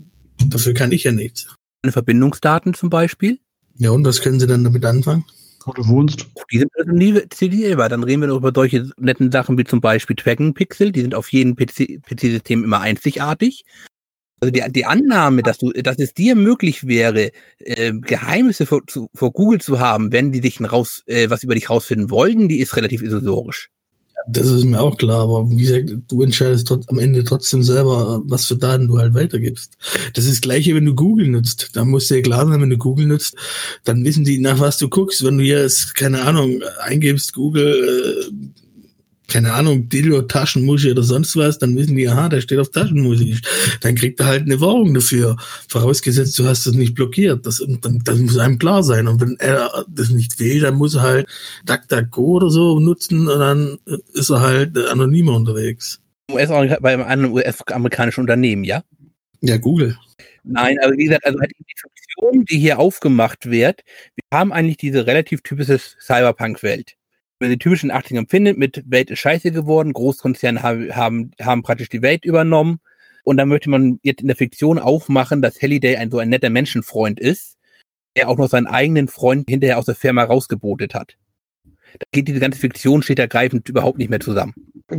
dafür 0.47 0.73
kann 0.73 0.91
ich 0.91 1.03
ja 1.03 1.11
nichts. 1.11 1.47
Verbindungsdaten 1.87 2.73
zum 2.73 2.89
Beispiel? 2.89 3.39
Ja, 3.77 3.91
und 3.91 4.05
was 4.05 4.21
können 4.21 4.39
sie 4.39 4.47
dann 4.47 4.63
damit 4.63 4.85
anfangen? 4.85 5.23
Wo 5.65 5.71
du 5.73 5.87
wohnst. 5.87 6.25
Die 6.51 6.57
sind 6.57 6.71
also 6.79 6.91
nie 6.91 7.21
zitierbar. 7.29 7.89
Dann 7.89 8.03
reden 8.03 8.21
wir 8.21 8.29
noch 8.29 8.37
über 8.37 8.51
solche 8.55 8.89
netten 8.97 9.31
Sachen 9.31 9.57
wie 9.57 9.65
zum 9.65 9.81
Beispiel 9.81 10.15
Tracking 10.15 10.55
Pixel. 10.55 10.91
Die 10.91 11.01
sind 11.01 11.13
auf 11.13 11.31
jedem 11.31 11.55
PC-System 11.55 12.63
immer 12.63 12.81
einzigartig. 12.81 13.65
Also 14.39 14.51
die, 14.51 14.63
die 14.71 14.85
Annahme, 14.85 15.43
dass 15.43 15.57
du, 15.57 15.71
dass 15.71 15.97
es 15.99 16.13
dir 16.13 16.35
möglich 16.35 16.87
wäre, 16.87 17.31
äh, 17.59 17.93
Geheimnisse 17.93 18.65
vor, 18.65 18.81
zu, 18.87 19.09
vor 19.13 19.31
Google 19.31 19.61
zu 19.61 19.79
haben, 19.79 20.11
wenn 20.11 20.31
die 20.31 20.41
dich 20.41 20.59
raus, 20.61 21.03
äh, 21.07 21.29
was 21.29 21.43
über 21.43 21.55
dich 21.55 21.69
rausfinden 21.69 22.09
wollten, 22.09 22.47
die 22.47 22.59
ist 22.59 22.75
relativ 22.75 23.01
illusorisch. 23.01 23.69
Das 24.27 24.47
ist 24.47 24.63
mir 24.65 24.79
auch 24.79 24.97
klar, 24.97 25.21
aber 25.21 25.49
wie 25.49 25.57
gesagt, 25.57 25.89
du 26.07 26.21
entscheidest 26.21 26.71
am 26.71 26.99
Ende 26.99 27.23
trotzdem 27.23 27.63
selber, 27.63 28.21
was 28.25 28.45
für 28.45 28.55
Daten 28.55 28.87
du 28.87 28.99
halt 28.99 29.13
weitergibst. 29.13 29.77
Das 30.13 30.25
ist 30.25 30.33
das 30.33 30.41
gleiche, 30.41 30.75
wenn 30.75 30.85
du 30.85 30.93
Google 30.93 31.29
nutzt. 31.29 31.69
Da 31.73 31.85
muss 31.85 32.09
dir 32.09 32.21
klar 32.21 32.45
sein, 32.47 32.61
wenn 32.61 32.69
du 32.69 32.77
Google 32.77 33.07
nutzt, 33.07 33.35
dann 33.85 34.03
wissen 34.03 34.25
die, 34.25 34.39
nach 34.39 34.59
was 34.59 34.77
du 34.77 34.89
guckst. 34.89 35.23
Wenn 35.23 35.37
du 35.37 35.43
jetzt, 35.43 35.95
keine 35.95 36.21
Ahnung, 36.21 36.61
eingibst, 36.81 37.33
Google, 37.33 38.29
äh, 38.29 38.51
keine 39.29 39.53
Ahnung, 39.53 39.87
Dildo, 39.89 40.23
Taschenmuschi 40.23 40.91
oder 40.91 41.03
sonst 41.03 41.35
was, 41.35 41.59
dann 41.59 41.75
wissen 41.75 41.95
die, 41.95 42.07
aha, 42.07 42.29
der 42.29 42.41
steht 42.41 42.59
auf 42.59 42.71
Taschenmusik. 42.71 43.39
Dann 43.81 43.95
kriegt 43.95 44.19
er 44.19 44.25
halt 44.25 44.41
eine 44.43 44.59
Währung 44.59 44.93
dafür. 44.93 45.37
Vorausgesetzt, 45.67 46.37
du 46.37 46.45
hast 46.45 46.65
das 46.65 46.73
nicht 46.73 46.95
blockiert. 46.95 47.45
Das, 47.45 47.63
dann, 47.81 48.01
das 48.03 48.19
muss 48.19 48.37
einem 48.37 48.59
klar 48.59 48.83
sein. 48.83 49.07
Und 49.07 49.21
wenn 49.21 49.37
er 49.39 49.85
das 49.87 50.09
nicht 50.09 50.39
will, 50.39 50.59
dann 50.61 50.75
muss 50.75 50.95
er 50.95 51.01
halt 51.01 51.27
DuckDuckGo 51.65 52.21
oder 52.21 52.49
so 52.49 52.79
nutzen 52.79 53.27
und 53.27 53.39
dann 53.39 53.77
ist 54.13 54.29
er 54.29 54.41
halt 54.41 54.77
anonymer 54.77 55.35
unterwegs. 55.35 56.01
US 56.31 56.49
bei 56.81 57.05
einem 57.05 57.33
US-amerikanischen 57.33 58.21
Unternehmen, 58.21 58.63
ja? 58.63 58.83
Ja, 59.41 59.57
Google. 59.57 59.97
Nein, 60.43 60.77
aber 60.83 60.93
wie 60.93 61.05
gesagt, 61.05 61.25
also 61.25 61.39
halt 61.39 61.51
die 61.51 61.75
Fiktion, 61.75 62.45
die 62.45 62.59
hier 62.59 62.79
aufgemacht 62.79 63.49
wird, 63.49 63.83
wir 64.15 64.37
haben 64.37 64.51
eigentlich 64.51 64.77
diese 64.77 65.05
relativ 65.05 65.41
typische 65.41 65.79
Cyberpunk-Welt 65.79 66.95
wenn 67.39 67.49
die 67.49 67.57
typischen 67.57 67.91
80ern 67.91 68.29
findet, 68.29 68.57
mit 68.57 68.83
Welt 68.85 69.09
ist 69.09 69.19
scheiße 69.19 69.51
geworden, 69.51 69.93
Großkonzerne 69.93 70.61
haben, 70.61 70.95
haben, 70.95 71.31
haben 71.41 71.63
praktisch 71.63 71.89
die 71.89 72.01
Welt 72.01 72.25
übernommen. 72.25 72.79
Und 73.23 73.37
dann 73.37 73.49
möchte 73.49 73.69
man 73.69 73.99
jetzt 74.03 74.21
in 74.21 74.27
der 74.27 74.35
Fiktion 74.35 74.79
aufmachen, 74.79 75.41
dass 75.41 75.61
Halliday 75.61 75.97
ein 75.97 76.11
so 76.11 76.19
ein 76.19 76.29
netter 76.29 76.49
Menschenfreund 76.49 77.19
ist, 77.19 77.57
der 78.15 78.29
auch 78.29 78.37
noch 78.37 78.49
seinen 78.49 78.67
eigenen 78.67 79.07
Freund 79.07 79.49
hinterher 79.49 79.77
aus 79.77 79.85
der 79.85 79.95
Firma 79.95 80.23
rausgebotet 80.23 80.93
hat. 80.93 81.15
Da 81.93 82.05
geht 82.11 82.27
diese 82.27 82.39
ganze 82.39 82.59
Fiktion 82.59 83.01
steht 83.01 83.19
ergreifend 83.19 83.67
überhaupt 83.67 83.97
nicht 83.97 84.09
mehr 84.09 84.19
zusammen. 84.19 84.53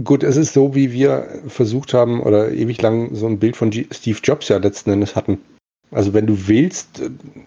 Gut, 0.05 0.22
es 0.22 0.37
ist 0.37 0.53
so, 0.53 0.74
wie 0.74 0.92
wir 0.92 1.42
versucht 1.46 1.94
haben 1.94 2.20
oder 2.20 2.53
ewig 2.53 2.81
lang 2.83 3.14
so 3.14 3.26
ein 3.26 3.38
Bild 3.38 3.57
von 3.57 3.72
Steve 3.72 4.18
Jobs 4.22 4.48
ja 4.48 4.59
letzten 4.59 4.90
Endes 4.90 5.14
hatten. 5.14 5.38
Also 5.92 6.14
wenn 6.14 6.26
du 6.26 6.46
willst, 6.46 7.03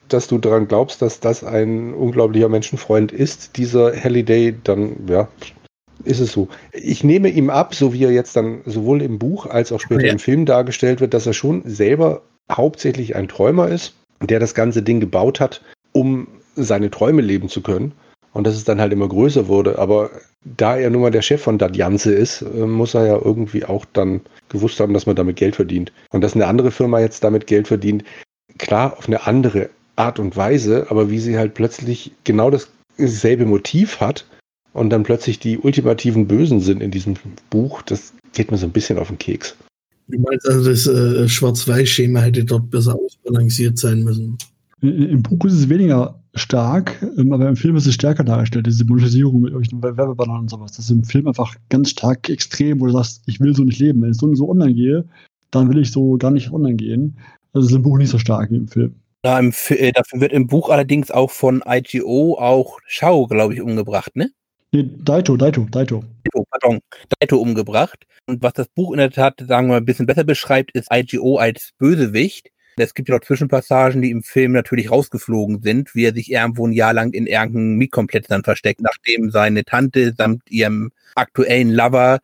dass 0.09 0.27
du 0.27 0.37
daran 0.37 0.67
glaubst, 0.67 1.01
dass 1.01 1.19
das 1.19 1.43
ein 1.43 1.93
unglaublicher 1.93 2.49
Menschenfreund 2.49 3.11
ist, 3.11 3.57
dieser 3.57 3.95
Halliday, 3.95 4.55
dann 4.63 5.07
ja, 5.07 5.29
ist 6.03 6.19
es 6.19 6.33
so. 6.33 6.49
Ich 6.73 7.03
nehme 7.03 7.29
ihm 7.29 7.49
ab, 7.49 7.73
so 7.73 7.93
wie 7.93 8.03
er 8.03 8.11
jetzt 8.11 8.35
dann 8.35 8.61
sowohl 8.65 9.01
im 9.01 9.19
Buch 9.19 9.45
als 9.45 9.71
auch 9.71 9.79
später 9.79 10.05
ja. 10.05 10.11
im 10.11 10.19
Film 10.19 10.45
dargestellt 10.45 10.99
wird, 10.99 11.13
dass 11.13 11.25
er 11.25 11.33
schon 11.33 11.63
selber 11.65 12.21
hauptsächlich 12.51 13.15
ein 13.15 13.29
Träumer 13.29 13.69
ist, 13.69 13.93
der 14.21 14.39
das 14.39 14.53
ganze 14.53 14.83
Ding 14.83 14.99
gebaut 14.99 15.39
hat, 15.39 15.61
um 15.93 16.27
seine 16.55 16.91
Träume 16.91 17.21
leben 17.21 17.49
zu 17.49 17.61
können. 17.61 17.93
Und 18.33 18.47
dass 18.47 18.55
es 18.55 18.63
dann 18.63 18.81
halt 18.81 18.91
immer 18.91 19.07
größer 19.07 19.47
wurde. 19.47 19.77
Aber 19.77 20.09
da 20.43 20.75
er 20.75 20.89
nun 20.89 21.03
mal 21.03 21.11
der 21.11 21.21
Chef 21.21 21.41
von 21.41 21.59
Dadjanze 21.59 22.13
ist, 22.13 22.41
äh, 22.41 22.65
muss 22.65 22.95
er 22.95 23.05
ja 23.05 23.21
irgendwie 23.23 23.63
auch 23.63 23.85
dann 23.93 24.21
gewusst 24.49 24.79
haben, 24.79 24.93
dass 24.93 25.05
man 25.05 25.15
damit 25.15 25.35
Geld 25.35 25.55
verdient. 25.55 25.93
Und 26.09 26.21
dass 26.21 26.33
eine 26.33 26.47
andere 26.47 26.71
Firma 26.71 26.99
jetzt 26.99 27.23
damit 27.23 27.45
Geld 27.45 27.67
verdient, 27.67 28.03
klar 28.63 28.97
auf 28.97 29.07
eine 29.07 29.27
andere 29.27 29.69
Art 29.95 30.19
und 30.19 30.35
Weise, 30.35 30.87
aber 30.89 31.09
wie 31.09 31.19
sie 31.19 31.37
halt 31.37 31.53
plötzlich 31.53 32.11
genau 32.23 32.51
dasselbe 32.97 33.45
Motiv 33.45 33.99
hat 33.99 34.25
und 34.73 34.89
dann 34.89 35.03
plötzlich 35.03 35.39
die 35.39 35.57
ultimativen 35.59 36.27
Bösen 36.27 36.59
sind 36.59 36.81
in 36.81 36.89
diesem 36.89 37.15
Buch, 37.49 37.81
das 37.83 38.13
geht 38.33 38.51
mir 38.51 38.57
so 38.57 38.65
ein 38.65 38.71
bisschen 38.71 38.97
auf 38.97 39.09
den 39.09 39.19
Keks. 39.19 39.55
Du 40.07 40.19
meinst 40.19 40.47
also, 40.47 40.69
das 40.69 40.87
äh, 40.87 41.29
Schwarz-Weiß-Schema 41.29 42.21
hätte 42.21 42.43
dort 42.43 42.69
besser 42.69 42.95
ausbalanciert 42.95 43.77
sein 43.77 44.03
müssen? 44.03 44.37
Im 44.81 45.21
Buch 45.21 45.45
ist 45.45 45.53
es 45.53 45.69
weniger 45.69 46.19
stark, 46.35 47.01
ähm, 47.17 47.31
aber 47.31 47.47
im 47.47 47.55
Film 47.55 47.75
ist 47.77 47.87
es 47.87 47.93
stärker 47.93 48.23
dargestellt, 48.23 48.67
diese 48.67 48.83
Monetisierung 48.85 49.41
mit 49.41 49.53
irgendwelchen 49.53 49.97
Werbebannern 49.97 50.41
und 50.41 50.49
sowas. 50.49 50.73
Das 50.73 50.85
ist 50.85 50.91
im 50.91 51.03
Film 51.03 51.27
einfach 51.27 51.55
ganz 51.69 51.91
stark 51.91 52.29
extrem, 52.29 52.81
wo 52.81 52.87
du 52.87 52.91
sagst, 52.91 53.21
ich 53.27 53.39
will 53.39 53.55
so 53.55 53.63
nicht 53.63 53.79
leben. 53.79 54.01
Wenn 54.01 54.11
ich 54.11 54.17
so, 54.17 54.33
so 54.35 54.49
online 54.49 54.73
gehe, 54.73 55.05
dann 55.51 55.69
will 55.69 55.79
ich 55.79 55.91
so 55.91 56.17
gar 56.17 56.31
nicht 56.31 56.51
online 56.51 56.75
gehen. 56.75 57.17
Das 57.53 57.65
ist 57.65 57.71
im 57.71 57.83
Buch 57.83 57.97
nicht 57.97 58.09
so 58.09 58.17
stark 58.17 58.51
wie 58.51 58.57
im 58.57 58.67
Film. 58.67 58.95
Ja, 59.25 59.39
im, 59.39 59.53
äh, 59.69 59.91
dafür 59.91 60.19
wird 60.19 60.33
im 60.33 60.47
Buch 60.47 60.69
allerdings 60.69 61.11
auch 61.11 61.31
von 61.31 61.63
IGO 61.65 62.37
auch 62.37 62.79
Shao, 62.87 63.27
glaube 63.27 63.53
ich, 63.53 63.61
umgebracht, 63.61 64.15
ne? 64.15 64.31
Nee, 64.73 64.89
Daito, 64.97 65.37
Daito, 65.37 65.65
Daito. 65.69 66.03
Daito, 66.23 66.45
pardon, 66.49 66.79
Daito 67.19 67.37
umgebracht. 67.37 68.05
Und 68.25 68.41
was 68.41 68.53
das 68.53 68.67
Buch 68.69 68.91
in 68.91 68.97
der 68.97 69.11
Tat, 69.11 69.35
sagen 69.47 69.67
wir 69.67 69.73
mal, 69.73 69.77
ein 69.77 69.85
bisschen 69.85 70.07
besser 70.07 70.23
beschreibt, 70.23 70.71
ist 70.71 70.87
IGO 70.91 71.37
als 71.37 71.71
Bösewicht. 71.77 72.49
Es 72.75 72.95
gibt 72.95 73.07
ja 73.07 73.15
noch 73.15 73.23
Zwischenpassagen, 73.23 74.01
die 74.01 74.09
im 74.09 74.23
Film 74.23 74.53
natürlich 74.53 74.89
rausgeflogen 74.89 75.61
sind, 75.61 75.93
wie 75.93 76.05
er 76.05 76.13
sich 76.13 76.31
irgendwo 76.31 76.65
ein 76.65 76.73
Jahr 76.73 76.93
lang 76.93 77.13
in 77.13 77.27
irgendeinem 77.27 77.75
Mietkomplex 77.75 78.27
dann 78.27 78.43
versteckt, 78.43 78.81
nachdem 78.81 79.29
seine 79.29 79.63
Tante 79.63 80.13
samt 80.17 80.49
ihrem 80.49 80.91
aktuellen 81.13 81.69
Lover 81.69 82.19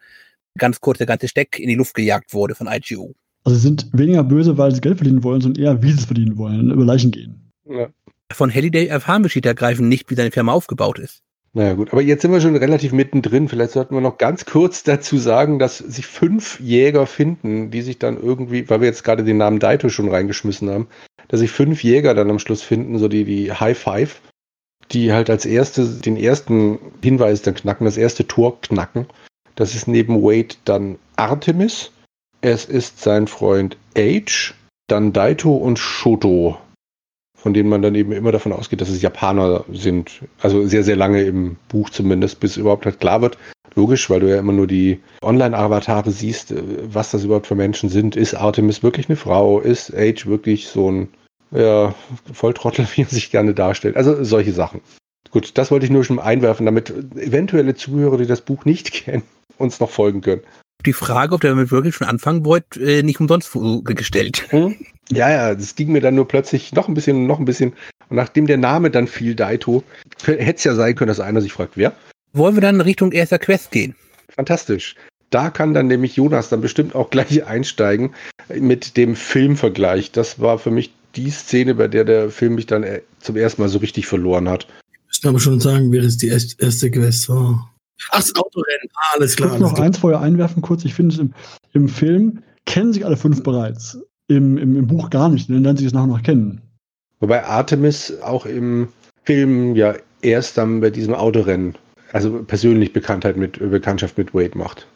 ganz 0.58 0.82
kurz 0.82 0.98
der 0.98 1.08
ganze 1.08 1.28
Steck 1.28 1.60
in 1.60 1.70
die 1.70 1.76
Luft 1.76 1.94
gejagt 1.94 2.34
wurde 2.34 2.56
von 2.56 2.68
IGO. 2.68 3.14
Also 3.44 3.58
sie 3.58 3.64
sind 3.68 3.88
weniger 3.94 4.24
böse, 4.24 4.58
weil 4.58 4.74
sie 4.74 4.82
Geld 4.82 4.98
verdienen 4.98 5.24
wollen, 5.24 5.42
sondern 5.42 5.64
eher, 5.64 5.82
wie 5.82 5.92
sie 5.92 6.00
es 6.00 6.06
verdienen 6.06 6.38
wollen, 6.38 6.72
über 6.72 6.86
Leichen 6.86 7.12
gehen. 7.12 7.52
Ja. 7.66 7.90
Von 8.32 8.54
Halliday 8.54 8.88
erfahren 8.88 9.24
wir 9.24 9.46
ergreifen 9.46 9.90
nicht, 9.90 10.10
wie 10.12 10.16
seine 10.16 10.32
Firma 10.32 10.52
aufgebaut 10.52 11.00
ist. 11.00 11.24
Naja 11.54 11.74
gut, 11.74 11.92
aber 11.92 12.02
jetzt 12.02 12.22
sind 12.22 12.32
wir 12.32 12.42
schon 12.42 12.56
relativ 12.56 12.92
mittendrin. 12.92 13.50
Vielleicht 13.50 13.72
sollten 13.72 13.96
wir 13.96 14.02
noch 14.02 14.18
ganz 14.20 14.46
kurz 14.46 14.84
dazu 14.84 15.18
sagen, 15.18 15.58
dass 15.58 15.80
sich 15.80 16.06
fünf 16.06 16.60
Jäger 16.60 17.08
finden, 17.08 17.72
die 17.72 17.82
sich 17.82 17.98
dann 17.98 18.22
irgendwie, 18.22 18.70
weil 18.70 18.82
wir 18.82 18.88
jetzt 18.88 19.04
gerade 19.04 19.24
den 19.24 19.38
Namen 19.38 19.60
Daito 19.60 19.90
schon 19.90 20.10
reingeschmissen 20.10 20.70
haben, 20.70 20.88
dass 21.28 21.40
sich 21.40 21.52
fünf 21.52 21.84
Jäger 21.84 22.14
dann 22.14 22.30
am 22.30 22.40
Schluss 22.40 22.62
finden, 22.62 23.00
so 23.00 23.08
die, 23.08 23.24
die 23.24 23.52
High 23.52 23.78
Five, 23.78 24.22
die 24.92 25.12
halt 25.12 25.30
als 25.30 25.46
erste 25.46 25.86
den 25.86 26.18
ersten 26.18 26.80
Hinweis 27.04 27.42
dann 27.42 27.56
knacken, 27.56 27.86
das 27.86 27.98
erste 27.98 28.28
Tor 28.28 28.62
knacken. 28.62 29.08
Das 29.56 29.76
ist 29.76 29.88
neben 29.88 30.22
Wade 30.22 30.56
dann 30.66 30.98
Artemis, 31.16 31.92
es 32.42 32.66
ist 32.66 33.02
sein 33.02 33.28
Freund 33.28 33.78
H, 33.98 34.54
dann 34.88 35.14
Daito 35.14 35.56
und 35.56 35.78
Shoto, 35.78 36.58
von 37.36 37.54
denen 37.54 37.70
man 37.70 37.82
dann 37.82 37.96
eben 37.96 38.12
immer 38.12 38.32
davon 38.32 38.54
ausgeht, 38.54 38.82
dass 38.82 38.90
es 38.90 39.02
Japaner 39.02 39.66
sind. 39.72 40.22
Also 40.42 40.66
sehr, 40.68 40.84
sehr 40.84 40.96
lange 40.96 41.24
im 41.24 41.58
Buch 41.68 41.90
zumindest, 41.90 42.40
bis 42.40 42.58
überhaupt 42.58 42.86
halt 42.86 43.00
klar 43.00 43.22
wird. 43.22 43.38
Logisch, 43.76 44.10
weil 44.10 44.20
du 44.20 44.30
ja 44.30 44.40
immer 44.40 44.52
nur 44.52 44.68
die 44.68 45.00
Online-Avatare 45.22 46.12
siehst, 46.12 46.52
äh, 46.52 46.64
was 46.84 47.12
das 47.12 47.24
überhaupt 47.24 47.48
für 47.48 47.56
Menschen 47.56 47.90
sind. 47.90 48.16
Ist 48.16 48.34
Artemis 48.34 48.84
wirklich 48.84 49.10
eine 49.10 49.16
Frau? 49.16 49.60
Ist 49.60 49.94
H 49.94 50.26
wirklich 50.26 50.68
so 50.68 50.92
ein 50.92 51.10
ja, 51.52 51.94
Volltrottel, 52.34 52.88
wie 52.96 53.04
er 53.04 53.08
sich 53.08 53.32
gerne 53.32 53.54
darstellt? 53.54 53.96
Also 53.96 54.24
solche 54.24 54.54
Sachen. 54.54 54.82
Gut, 55.32 55.58
das 55.58 55.70
wollte 55.70 55.86
ich 55.86 55.92
nur 55.92 56.04
schon 56.04 56.20
einwerfen, 56.20 56.66
damit 56.66 56.90
eventuelle 57.16 57.76
Zuhörer, 57.76 58.18
die 58.18 58.26
das 58.26 58.42
Buch 58.42 58.66
nicht 58.66 58.92
kennen, 59.06 59.24
uns 59.58 59.80
noch 59.80 59.90
folgen 59.90 60.22
können 60.22 60.42
die 60.86 60.94
Frage, 60.94 61.36
ob 61.36 61.42
der 61.42 61.52
damit 61.52 61.72
wirklich 61.72 61.96
schon 61.96 62.08
anfangen 62.08 62.46
wollt, 62.46 62.78
äh, 62.78 63.04
nicht 63.04 63.20
umsonst 63.20 63.52
gestellt. 63.84 64.48
Hm? 64.50 64.76
Ja, 65.12 65.30
ja, 65.30 65.56
das 65.56 65.76
ging 65.76 65.92
mir 65.92 66.02
dann 66.02 66.16
nur 66.16 66.28
plötzlich 66.28 66.72
noch 66.74 66.88
ein 66.88 66.94
bisschen, 66.94 67.28
noch 67.28 67.40
ein 67.40 67.46
bisschen. 67.46 67.74
Und 68.10 68.18
nachdem 68.18 68.48
der 68.48 68.58
Name 68.58 68.90
dann 68.92 69.08
fiel, 69.08 69.36
Daito, 69.36 69.84
hätte 70.26 70.56
es 70.56 70.64
ja 70.64 70.76
sein 70.76 70.96
können, 70.96 71.10
dass 71.10 71.20
einer 71.20 71.42
sich 71.42 71.54
fragt, 71.54 71.76
wer? 71.76 71.94
Wollen 72.34 72.56
wir 72.56 72.62
dann 72.62 72.82
Richtung 72.82 73.12
erster 73.12 73.40
Quest 73.40 73.72
gehen? 73.72 73.96
Fantastisch. 74.30 74.96
Da 75.32 75.50
kann 75.50 75.74
dann 75.74 75.88
nämlich 75.88 76.16
Jonas 76.16 76.50
dann 76.50 76.62
bestimmt 76.62 76.96
auch 76.96 77.10
gleich 77.10 77.44
einsteigen 77.48 78.14
mit 78.54 78.98
dem 78.98 79.16
Filmvergleich. 79.16 80.12
Das 80.12 80.40
war 80.40 80.60
für 80.60 80.72
mich 80.72 80.94
die 81.16 81.32
Szene, 81.32 81.76
bei 81.76 81.88
der 81.88 82.06
der 82.06 82.30
Film 82.30 82.56
mich 82.56 82.68
dann 82.68 82.84
äh, 82.84 83.02
zum 83.20 83.36
ersten 83.36 83.62
Mal 83.62 83.70
so 83.70 83.80
richtig 83.80 84.06
verloren 84.08 84.48
hat. 84.48 84.68
Müssen 85.08 85.28
aber 85.28 85.40
schon 85.40 85.60
sagen, 85.60 85.92
wer 85.92 86.04
es 86.04 86.18
die 86.18 86.28
erste 86.28 86.92
Quest 86.92 87.30
war. 87.30 87.74
Ach, 88.12 88.18
das 88.18 88.36
Autorennen. 88.36 88.90
Ah, 88.96 89.16
alles 89.16 89.36
klar. 89.36 89.54
Ich 89.54 89.60
muss 89.60 89.72
noch 89.72 89.80
eins 89.80 89.98
vorher 89.98 90.22
einwerfen 90.22 90.62
kurz. 90.62 90.86
Ich 90.86 90.94
finde, 90.94 91.20
im, 91.20 91.34
im 91.74 91.88
Film 91.88 92.44
kennen 92.66 92.94
sich 92.94 93.06
alle 93.06 93.18
fünf 93.18 93.44
bereits. 93.44 93.98
Im, 94.28 94.58
im, 94.58 94.76
im 94.76 94.88
Buch 94.88 95.10
gar 95.10 95.30
nicht, 95.30 95.50
dann 95.50 95.64
lernen 95.64 95.78
sie 95.78 95.86
es 95.86 95.94
nachher 95.94 96.08
noch 96.08 96.22
kennen. 96.22 96.62
Wobei 97.20 97.44
Artemis 97.44 98.14
auch 98.22 98.46
im 98.46 98.90
Film 99.24 99.76
ja 99.76 99.96
erst 100.22 100.58
dann 100.58 100.82
bei 100.82 100.90
diesem 100.90 101.14
Autorennen, 101.14 101.76
also 102.14 102.44
persönlich 102.44 102.94
Bekanntheit 102.94 103.38
mit, 103.38 103.60
Bekanntschaft 103.60 104.18
mit 104.18 104.34
Wade 104.34 104.58
macht. 104.58 104.88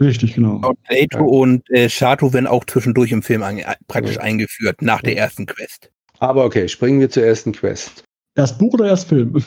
Richtig, 0.00 0.34
genau. 0.34 0.60
Und 0.66 0.82
Plato 0.84 1.18
ja. 1.18 1.24
und 1.24 1.70
äh, 1.70 1.88
Shato 1.88 2.32
werden 2.32 2.46
auch 2.46 2.64
zwischendurch 2.64 3.12
im 3.12 3.22
Film 3.22 3.42
ein, 3.42 3.62
praktisch 3.86 4.16
ja. 4.16 4.22
eingeführt, 4.22 4.82
nach 4.82 5.02
der 5.02 5.16
ersten 5.16 5.46
Quest. 5.46 5.90
Aber 6.18 6.44
okay, 6.44 6.68
springen 6.68 7.00
wir 7.00 7.10
zur 7.10 7.24
ersten 7.24 7.52
Quest. 7.52 8.04
Erst 8.36 8.58
Buch 8.58 8.74
oder 8.74 8.86
erst 8.86 9.08
Film? 9.08 9.42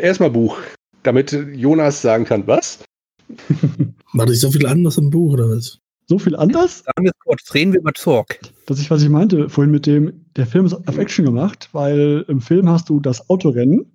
Erstmal 0.00 0.30
Buch, 0.30 0.58
damit 1.02 1.32
Jonas 1.54 2.02
sagen 2.02 2.24
kann, 2.24 2.46
was? 2.46 2.80
War 4.12 4.26
das 4.26 4.40
so 4.40 4.50
viel 4.50 4.66
anders 4.66 4.98
im 4.98 5.10
Buch 5.10 5.32
oder 5.32 5.48
was? 5.48 5.78
So 6.06 6.18
viel 6.18 6.34
anders? 6.34 6.82
Sagen 6.84 7.04
wir 7.04 7.12
kurz, 7.24 7.54
reden 7.54 7.72
wir 7.72 7.80
über 7.80 7.94
Zorg. 7.94 8.40
Das 8.66 8.80
ist, 8.80 8.90
was 8.90 9.02
ich 9.02 9.08
meinte 9.08 9.48
vorhin 9.48 9.70
mit 9.70 9.86
dem, 9.86 10.24
der 10.36 10.46
Film 10.46 10.66
ist 10.66 10.74
auf 10.74 10.98
Action 10.98 11.24
gemacht, 11.24 11.68
weil 11.72 12.24
im 12.26 12.40
Film 12.40 12.68
hast 12.68 12.88
du 12.88 12.98
das 12.98 13.30
Autorennen 13.30 13.86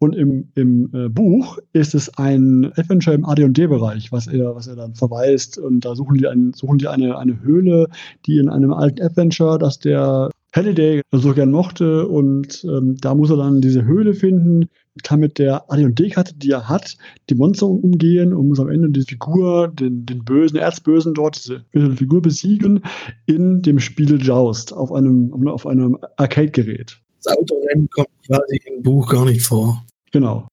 und 0.00 0.14
im, 0.14 0.48
im 0.54 0.90
äh, 0.94 1.08
Buch 1.08 1.58
ist 1.72 1.94
es 1.94 2.16
ein 2.18 2.72
Adventure 2.76 3.16
im 3.16 3.24
AD&D-Bereich, 3.24 4.12
was 4.12 4.28
er, 4.28 4.54
was 4.54 4.68
er 4.68 4.76
dann 4.76 4.94
verweist. 4.94 5.58
Und 5.58 5.84
da 5.84 5.96
suchen 5.96 6.16
die, 6.16 6.26
ein, 6.26 6.52
suchen 6.54 6.78
die 6.78 6.86
eine, 6.86 7.18
eine 7.18 7.40
Höhle, 7.42 7.88
die 8.24 8.38
in 8.38 8.48
einem 8.48 8.72
alten 8.72 9.02
Adventure, 9.02 9.58
das 9.58 9.80
der 9.80 10.30
Halliday 10.54 11.02
so 11.10 11.34
gern 11.34 11.50
mochte. 11.50 12.06
Und 12.06 12.64
ähm, 12.64 12.96
da 13.00 13.14
muss 13.14 13.30
er 13.30 13.38
dann 13.38 13.60
diese 13.60 13.84
Höhle 13.84 14.14
finden, 14.14 14.68
kann 15.02 15.20
mit 15.20 15.38
der 15.38 15.70
AD&D-Karte, 15.70 16.34
die 16.34 16.50
er 16.50 16.68
hat, 16.68 16.96
die 17.30 17.34
Monster 17.34 17.66
umgehen 17.66 18.34
und 18.34 18.48
muss 18.48 18.60
am 18.60 18.68
Ende 18.68 18.90
die 18.90 19.02
Figur, 19.02 19.68
den, 19.68 20.06
den 20.06 20.24
bösen 20.24 20.58
Erzbösen 20.58 21.14
dort, 21.14 21.36
diese 21.36 21.62
Figur 21.96 22.22
besiegen 22.22 22.82
in 23.26 23.62
dem 23.62 23.80
Spiel 23.80 24.20
Joust 24.20 24.72
auf 24.72 24.92
einem, 24.92 25.48
auf 25.48 25.66
einem 25.66 25.98
Arcade-Gerät. 26.16 27.00
Das 27.22 27.36
Autorennen 27.36 27.88
kommt 27.90 28.08
quasi 28.26 28.60
im 28.66 28.82
Buch 28.82 29.10
gar 29.10 29.24
nicht 29.24 29.42
vor. 29.42 29.84
Genau. 30.12 30.48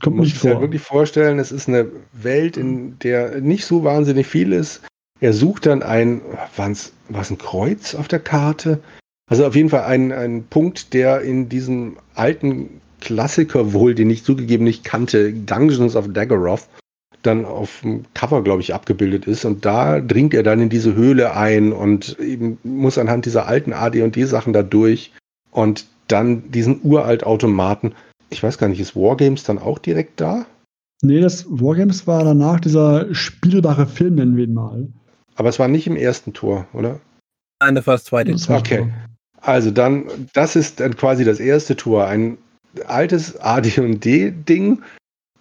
Kommt 0.00 0.18
nicht 0.18 0.36
vor. 0.36 0.52
Ich 0.52 0.60
wirklich 0.60 0.82
vorstellen, 0.82 1.38
es 1.38 1.52
ist 1.52 1.68
eine 1.68 1.90
Welt, 2.12 2.56
in 2.56 2.98
der 3.00 3.40
nicht 3.40 3.66
so 3.66 3.84
wahnsinnig 3.84 4.26
viel 4.26 4.52
ist. 4.52 4.82
Er 5.20 5.32
sucht 5.32 5.66
dann 5.66 5.82
ein, 5.82 6.20
war 6.56 6.70
es 6.70 7.30
ein 7.30 7.38
Kreuz 7.38 7.94
auf 7.94 8.06
der 8.06 8.20
Karte? 8.20 8.80
Also 9.28 9.44
auf 9.46 9.56
jeden 9.56 9.70
Fall 9.70 9.84
ein, 9.84 10.12
ein 10.12 10.44
Punkt, 10.44 10.94
der 10.94 11.22
in 11.22 11.48
diesem 11.48 11.96
alten 12.14 12.80
Klassiker 13.00 13.72
wohl, 13.72 13.94
den 13.94 14.10
ich 14.10 14.24
zugegeben 14.24 14.64
nicht 14.64 14.84
kannte, 14.84 15.32
Dungeons 15.32 15.96
of 15.96 16.12
Daggerath, 16.12 16.68
dann 17.22 17.44
auf 17.44 17.80
dem 17.82 18.04
Cover, 18.14 18.42
glaube 18.42 18.62
ich, 18.62 18.74
abgebildet 18.74 19.26
ist. 19.26 19.44
Und 19.44 19.64
da 19.64 20.00
dringt 20.00 20.34
er 20.34 20.42
dann 20.42 20.60
in 20.60 20.68
diese 20.68 20.94
Höhle 20.94 21.34
ein 21.34 21.72
und 21.72 22.18
eben 22.20 22.58
muss 22.62 22.98
anhand 22.98 23.26
dieser 23.26 23.46
alten 23.46 23.72
AD&D-Sachen 23.72 24.52
da 24.52 24.62
durch 24.62 25.12
und 25.50 25.86
dann 26.08 26.50
diesen 26.52 26.80
uralt 26.84 27.24
Automaten 27.24 27.92
ich 28.30 28.42
weiß 28.42 28.58
gar 28.58 28.68
nicht, 28.68 28.80
ist 28.80 28.96
Wargames 28.96 29.44
dann 29.44 29.58
auch 29.58 29.78
direkt 29.78 30.20
da? 30.20 30.46
Nee, 31.02 31.20
das 31.20 31.46
Wargames 31.48 32.06
war 32.06 32.24
danach 32.24 32.60
dieser 32.60 33.14
spielbare 33.14 33.86
Film, 33.86 34.16
nennen 34.16 34.36
wir 34.36 34.44
ihn 34.44 34.54
mal. 34.54 34.88
Aber 35.34 35.48
es 35.48 35.58
war 35.58 35.68
nicht 35.68 35.86
im 35.86 35.96
ersten 35.96 36.32
Tor, 36.32 36.66
oder? 36.72 37.00
Nein, 37.60 37.74
das 37.74 37.86
war 37.86 37.94
das 37.94 38.04
zweite. 38.04 38.32
Das 38.32 38.48
okay. 38.48 38.92
Also 39.40 39.70
dann, 39.70 40.06
das 40.32 40.56
ist 40.56 40.80
dann 40.80 40.96
quasi 40.96 41.24
das 41.24 41.38
erste 41.38 41.76
Tor. 41.76 42.06
Ein 42.06 42.38
altes 42.84 43.36
AD&D-Ding 43.40 44.82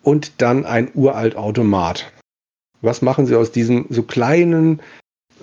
und 0.04 0.42
dann 0.42 0.66
ein 0.66 0.90
uralt 0.94 1.36
Automat. 1.36 2.12
Was 2.82 3.02
machen 3.02 3.26
sie 3.26 3.36
aus 3.36 3.52
diesen 3.52 3.86
so 3.90 4.04
kleinen 4.04 4.80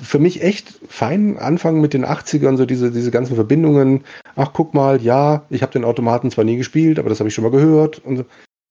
für 0.01 0.19
mich 0.19 0.43
echt 0.43 0.81
fein 0.89 1.39
Anfang 1.39 1.81
mit 1.81 1.93
den 1.93 2.05
80ern, 2.05 2.57
so 2.57 2.65
diese, 2.65 2.91
diese 2.91 3.11
ganzen 3.11 3.35
Verbindungen. 3.35 4.05
Ach, 4.37 4.53
guck 4.53 4.75
mal, 4.75 5.03
ja, 5.03 5.45
ich 5.51 5.63
habe 5.63 5.73
den 5.73 5.85
Automaten 5.85 6.31
zwar 6.31 6.45
nie 6.45 6.57
gespielt, 6.57 6.99
aber 6.99 7.09
das 7.09 7.21
habe 7.21 7.29
ich 7.29 7.35
schon 7.35 7.45
mal 7.45 7.51
gehört. 7.51 7.99
Und, 8.05 8.25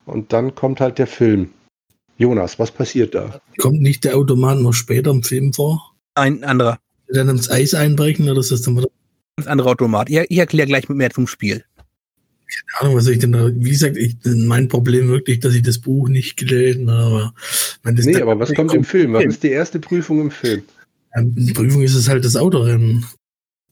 und 0.05 0.33
dann 0.33 0.55
kommt 0.55 0.81
halt 0.81 0.97
der 0.97 1.07
Film. 1.07 1.51
Jonas, 2.17 2.59
was 2.59 2.71
passiert 2.71 3.15
da? 3.15 3.39
Kommt 3.57 3.81
nicht 3.81 4.03
der 4.03 4.15
Automat 4.15 4.59
noch 4.59 4.73
später 4.73 5.11
im 5.11 5.23
Film 5.23 5.53
vor? 5.53 5.93
Ein 6.15 6.43
anderer. 6.43 6.79
Dann 7.07 7.29
ins 7.29 7.49
Eis 7.49 7.73
einbrechen 7.73 8.29
oder 8.29 8.39
ist 8.39 8.51
das 8.51 8.61
dann 8.61 8.77
wieder? 8.77 8.89
Ein 9.37 9.47
anderer 9.47 9.71
Automat. 9.71 10.09
Ich, 10.09 10.17
ich 10.17 10.37
erkläre 10.37 10.67
gleich 10.67 10.87
mehr 10.89 11.09
zum 11.09 11.27
Spiel. 11.27 11.63
Keine 12.51 12.81
Ahnung, 12.81 12.97
was 12.97 13.05
soll 13.05 13.13
ich 13.13 13.19
denn 13.19 13.31
da, 13.31 13.49
wie 13.53 13.69
gesagt, 13.69 13.97
ich, 13.97 14.15
mein 14.25 14.67
Problem 14.67 15.07
wirklich, 15.07 15.39
dass 15.39 15.53
ich 15.53 15.61
das 15.61 15.79
Buch 15.79 16.09
nicht 16.09 16.37
gelesen 16.37 16.89
habe. 16.89 17.31
nee, 17.83 18.21
aber 18.21 18.39
was 18.39 18.53
kommt 18.53 18.73
im 18.73 18.83
Film? 18.83 19.13
Was 19.13 19.25
ist 19.25 19.43
die 19.43 19.49
erste 19.49 19.79
Prüfung 19.79 20.21
im 20.21 20.31
Film? 20.31 20.63
Die 21.17 21.53
Prüfung 21.53 21.81
ist 21.81 21.95
es 21.95 22.07
halt 22.07 22.23
das 22.23 22.35
Autorennen. 22.35 23.05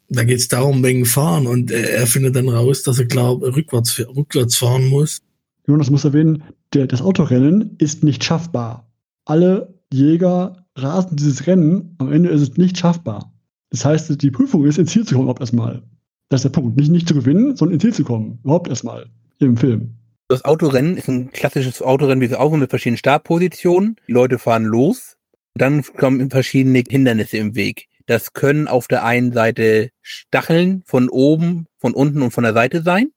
Da 0.10 0.24
geht 0.24 0.39
es 0.39 0.48
darum, 0.48 0.84
wegen 0.84 1.06
Fahren 1.06 1.46
und 1.46 1.72
er, 1.72 1.92
er, 1.92 2.08
findet 2.08 2.36
dann 2.36 2.50
raus, 2.50 2.84
dass 2.84 2.98
er 2.98 3.06
klar 3.06 3.39
rückwärts, 3.42 4.00
rückwärts 4.00 4.58
fahren 4.58 4.88
muss. 4.88 5.22
Jonas 5.68 5.92
muss 5.92 6.04
erwähnen, 6.04 6.44
der, 6.74 6.88
das 6.88 7.02
Autorennen 7.02 7.76
ist 7.78 8.04
nicht 8.04 8.24
schaffbar. 8.24 8.92
Alle 9.26 9.80
Jäger 9.94 10.65
rasen 10.76 11.15
dieses 11.15 11.46
Rennen, 11.46 11.96
am 12.00 12.12
Ende 12.12 12.30
ist 12.30 12.42
es 12.42 12.58
nicht 12.58 12.78
schaffbar. 12.78 13.32
Das 13.70 13.86
heißt, 13.86 14.22
die 14.22 14.32
Prüfung 14.32 14.65
ist, 14.65 14.80
ins 14.80 14.92
Ziel 14.92 15.06
zu 15.06 15.13
kommen, 15.13 15.26
überhaupt 15.26 15.42
erstmal. 15.42 15.84
Das 16.30 16.39
ist 16.39 16.56
der 16.56 16.62
Punkt. 16.62 16.78
Nicht, 16.78 16.92
nicht 16.92 17.08
zu 17.08 17.15
gewinnen, 17.15 17.56
sondern 17.56 17.74
ins 17.74 17.84
Ziel 17.84 17.94
zu 17.94 18.04
kommen. 18.04 18.39
Überhaupt 18.44 18.68
erstmal. 18.68 19.08
Im 19.39 19.58
Film. 19.58 19.96
Das 20.28 20.46
Autorennen 20.46 20.96
ist 20.96 21.08
ein 21.08 21.32
klassisches 21.32 21.82
Autorennen, 21.82 22.22
wie 22.22 22.26
es 22.26 22.34
auch 22.34 22.56
mit 22.56 22.70
verschiedenen 22.70 22.98
Startpositionen. 22.98 23.96
Die 24.08 24.12
Leute 24.12 24.38
fahren 24.38 24.63
los 24.63 25.18
dann 25.60 25.84
kommen 25.84 26.30
verschiedene 26.30 26.84
Hindernisse 26.88 27.38
im 27.38 27.56
Weg. 27.56 27.88
Das 28.06 28.34
können 28.34 28.68
auf 28.68 28.88
der 28.88 29.04
einen 29.04 29.34
Seite 29.34 29.89
Stacheln 30.02 30.82
von 30.86 31.10
oben, 31.10 31.68
von 31.78 31.94
unten 31.94 32.22
und 32.22 32.32
von 32.32 32.44
der 32.44 32.54
Seite 32.54 32.82
sein. 32.82 33.12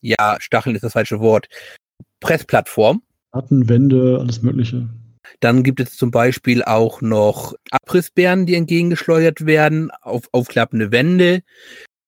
Ja, 0.00 0.36
Stacheln 0.38 0.76
ist 0.76 0.84
das 0.84 0.92
falsche 0.92 1.20
Wort. 1.20 1.48
Pressplattform. 2.20 3.02
Wände, 3.32 4.18
alles 4.20 4.42
Mögliche. 4.42 4.88
Dann 5.40 5.62
gibt 5.64 5.80
es 5.80 5.96
zum 5.96 6.10
Beispiel 6.10 6.62
auch 6.62 7.02
noch 7.02 7.54
Abrissbären, 7.70 8.46
die 8.46 8.54
entgegengeschleudert 8.54 9.44
werden, 9.44 9.90
auf 10.02 10.28
aufklappende 10.32 10.92
Wände. 10.92 11.42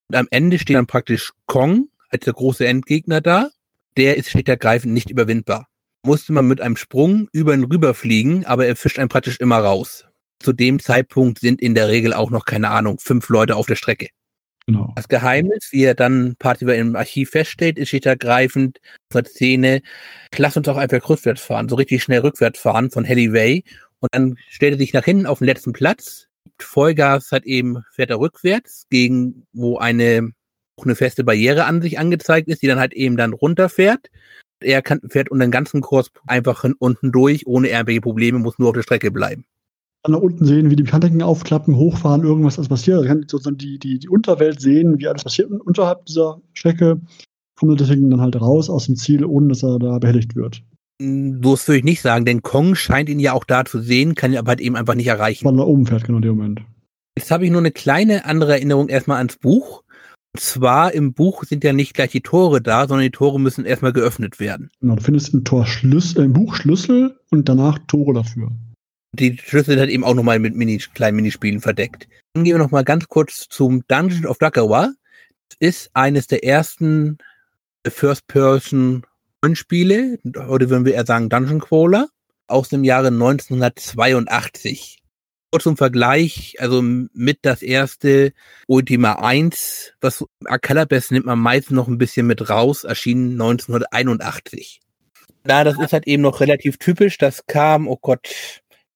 Und 0.09 0.17
am 0.17 0.29
Ende 0.31 0.59
steht 0.59 0.77
dann 0.77 0.87
praktisch 0.87 1.33
Kong 1.47 1.89
als 2.09 2.25
der 2.25 2.33
große 2.33 2.67
Endgegner 2.67 3.21
da. 3.21 3.51
Der 3.97 4.17
ist 4.17 4.31
schlicht 4.31 4.49
ergreifend 4.49 4.95
nicht 4.95 5.11
überwindbar 5.11 5.69
musste 6.09 6.33
man 6.33 6.47
mit 6.47 6.61
einem 6.61 6.77
Sprung 6.77 7.29
über 7.33 7.55
ihn 7.55 7.65
rüberfliegen, 7.65 8.47
aber 8.47 8.67
er 8.67 8.77
fischt 8.77 8.99
einen 8.99 9.09
praktisch 9.09 9.39
immer 9.41 9.59
raus. 9.59 10.07
Zu 10.41 10.53
dem 10.53 10.79
Zeitpunkt 10.79 11.41
sind 11.41 11.61
in 11.61 11.75
der 11.75 11.89
Regel 11.89 12.13
auch 12.13 12.31
noch, 12.31 12.45
keine 12.45 12.71
Ahnung, 12.71 12.99
fünf 12.99 13.29
Leute 13.29 13.57
auf 13.57 13.67
der 13.67 13.75
Strecke. 13.75 14.09
Genau. 14.67 14.93
Das 14.97 15.09
Geheimnis, 15.09 15.69
wie 15.71 15.85
er 15.85 15.95
dann 15.95 16.37
Party 16.39 16.65
im 16.65 16.95
Archiv 16.95 17.31
feststellt, 17.31 17.79
ist 17.79 17.89
schlicht 17.89 18.07
ergreifend 18.07 18.79
zur 19.11 19.25
Szene, 19.25 19.81
lass 20.37 20.57
uns 20.57 20.69
auch 20.69 20.77
einfach 20.77 21.09
rückwärts 21.09 21.41
fahren, 21.41 21.69
so 21.69 21.77
richtig 21.77 22.03
schnell 22.03 22.21
rückwärts 22.21 22.61
fahren 22.61 22.91
von 22.91 23.07
Halliway. 23.07 23.65
Und 24.01 24.09
dann 24.13 24.37
stellt 24.49 24.75
er 24.75 24.79
sich 24.79 24.93
nach 24.93 25.05
hinten 25.05 25.27
auf 25.27 25.39
den 25.39 25.47
letzten 25.47 25.73
Platz, 25.73 26.28
Vollgas 26.63 27.33
hat 27.33 27.45
eben, 27.45 27.83
fährt 27.93 28.11
er 28.11 28.21
rückwärts, 28.21 28.85
gegen 28.91 29.47
wo 29.53 29.79
eine, 29.79 30.31
eine 30.81 30.95
feste 30.95 31.25
Barriere 31.25 31.65
an 31.65 31.83
sich 31.83 31.99
angezeigt 31.99 32.49
ist, 32.49 32.63
die 32.63 32.67
dann 32.67 32.79
halt 32.79 32.93
eben 32.93 33.17
dann 33.17 33.33
runterfährt 33.33 34.09
er 34.61 34.83
kann, 34.83 35.01
fährt 35.09 35.31
unter 35.31 35.47
den 35.47 35.51
ganzen 35.51 35.81
Kurs 35.81 36.11
einfach 36.27 36.65
unten 36.79 37.13
durch, 37.13 37.47
ohne 37.47 37.69
irgendwelche 37.69 38.01
Probleme, 38.01 38.39
muss 38.39 38.59
nur 38.59 38.69
auf 38.69 38.75
der 38.75 38.83
Strecke 38.83 39.11
bleiben. 39.11 39.45
Kann 40.05 40.13
da 40.13 40.19
unten 40.19 40.45
sehen, 40.45 40.71
wie 40.71 40.77
die 40.77 40.85
Mechaniken 40.85 41.23
aufklappen, 41.23 41.77
hochfahren, 41.77 42.23
irgendwas 42.23 42.59
alles 42.59 42.69
passiert. 42.69 43.03
Er 43.03 43.09
kann 43.09 43.25
sozusagen 43.27 43.59
die, 43.59 43.79
die, 43.79 43.99
die 43.99 44.09
Unterwelt 44.09 44.61
sehen, 44.61 44.99
wie 44.99 45.09
alles 45.09 45.25
passiert 45.25 45.51
unterhalb 45.51 46.07
dieser 46.07 46.41
Strecke. 46.55 47.01
Kommt 47.59 47.81
deswegen 47.81 48.11
dann 48.11 48.21
halt 48.21 48.41
raus 48.41 48.71
aus 48.71 48.87
dem 48.87 48.97
Ziel, 48.97 49.25
ohne 49.25 49.49
dass 49.49 49.65
er 49.65 49.79
da 49.79 49.99
behelligt 49.99 50.37
wird. 50.37 50.63
Das 50.99 51.69
würde 51.69 51.79
ich 51.79 51.85
nicht 51.85 52.03
sagen, 52.03 52.25
denn 52.25 52.43
Kong 52.43 52.75
scheint 52.75 53.09
ihn 53.09 53.21
ja 53.21 53.33
auch 53.33 53.45
da 53.45 53.65
zu 53.65 53.81
sehen, 53.81 54.15
kann 54.15 54.33
ihn 54.33 54.39
aber 54.39 54.51
halt 54.51 54.61
eben 54.61 54.77
einfach 54.77 54.95
nicht 54.95 55.07
erreichen. 55.07 55.45
Weil 55.45 55.59
er 55.59 55.67
oben 55.67 55.87
fährt, 55.87 56.05
genau 56.05 56.19
in 56.19 56.23
dem 56.23 56.37
Moment. 56.37 56.63
Jetzt 57.17 57.31
habe 57.31 57.45
ich 57.45 57.51
nur 57.51 57.61
eine 57.61 57.71
kleine 57.71 58.25
andere 58.25 58.53
Erinnerung 58.53 58.89
erstmal 58.89 59.19
ans 59.19 59.37
Buch 59.37 59.83
zwar 60.37 60.93
im 60.95 61.13
Buch 61.15 61.45
sind 61.45 61.65
ja 61.65 61.73
nicht 61.73 61.95
gleich 61.95 62.11
die 62.11 62.21
Tore 62.21 62.61
da, 62.61 62.87
sondern 62.87 63.05
die 63.05 63.11
Tore 63.11 63.41
müssen 63.41 63.65
erstmal 63.65 63.93
geöffnet 63.93 64.41
werden. 64.41 64.71
Genau, 64.81 64.97
du 64.97 65.03
findest 65.03 65.35
im, 65.35 65.45
Tor 65.45 65.67
Schlüssel, 65.67 66.25
im 66.25 66.33
Buch 66.33 66.55
Schlüssel 66.55 67.19
und 67.31 67.49
danach 67.49 67.79
Tore 67.87 68.15
dafür. 68.15 68.51
Die 69.13 69.37
Schlüssel 69.39 69.73
sind 69.73 69.81
halt 69.81 69.91
eben 69.91 70.05
auch 70.05 70.15
nochmal 70.15 70.39
mit 70.39 70.55
Mini, 70.55 70.79
kleinen 70.79 71.17
Minispielen 71.17 71.61
verdeckt. 71.61 72.09
Dann 72.35 72.45
gehen 72.45 72.55
wir 72.55 72.63
nochmal 72.63 72.85
ganz 72.85 73.09
kurz 73.09 73.49
zum 73.49 73.83
Dungeon 73.89 74.27
of 74.27 74.39
Dakawa. 74.39 74.93
ist 75.61 75.91
eines 75.95 76.27
der 76.27 76.45
ersten 76.45 77.19
First-Person-Spiele, 79.41 80.19
heute 80.49 80.69
würden 80.69 80.85
wir 80.85 80.95
eher 80.95 81.07
sagen 81.07 81.29
Dungeon 81.29 81.61
Crawler, 81.61 82.09
aus 82.49 82.69
dem 82.69 82.83
Jahre 82.83 83.09
1982. 83.09 84.99
Kurz 85.53 85.63
zum 85.63 85.77
Vergleich, 85.77 86.57
also 86.59 86.83
mit 86.83 87.39
das 87.43 87.63
erste 87.63 88.33
Ultima 88.67 89.13
1, 89.13 89.95
was 90.01 90.25
Calabas 90.61 91.11
nimmt 91.11 91.27
man 91.27 91.39
meistens 91.39 91.77
noch 91.77 91.87
ein 91.89 91.99
bisschen 91.99 92.27
mit 92.27 92.51
raus, 92.51 92.83
erschien 92.85 93.33
1981. 93.33 94.81
Na, 95.45 95.63
das 95.63 95.79
ist 95.79 95.93
halt 95.93 96.07
eben 96.09 96.23
noch 96.23 96.41
relativ 96.41 96.79
typisch. 96.79 97.17
Das 97.17 97.47
kam, 97.47 97.87
oh 97.87 97.99
Gott, 98.01 98.29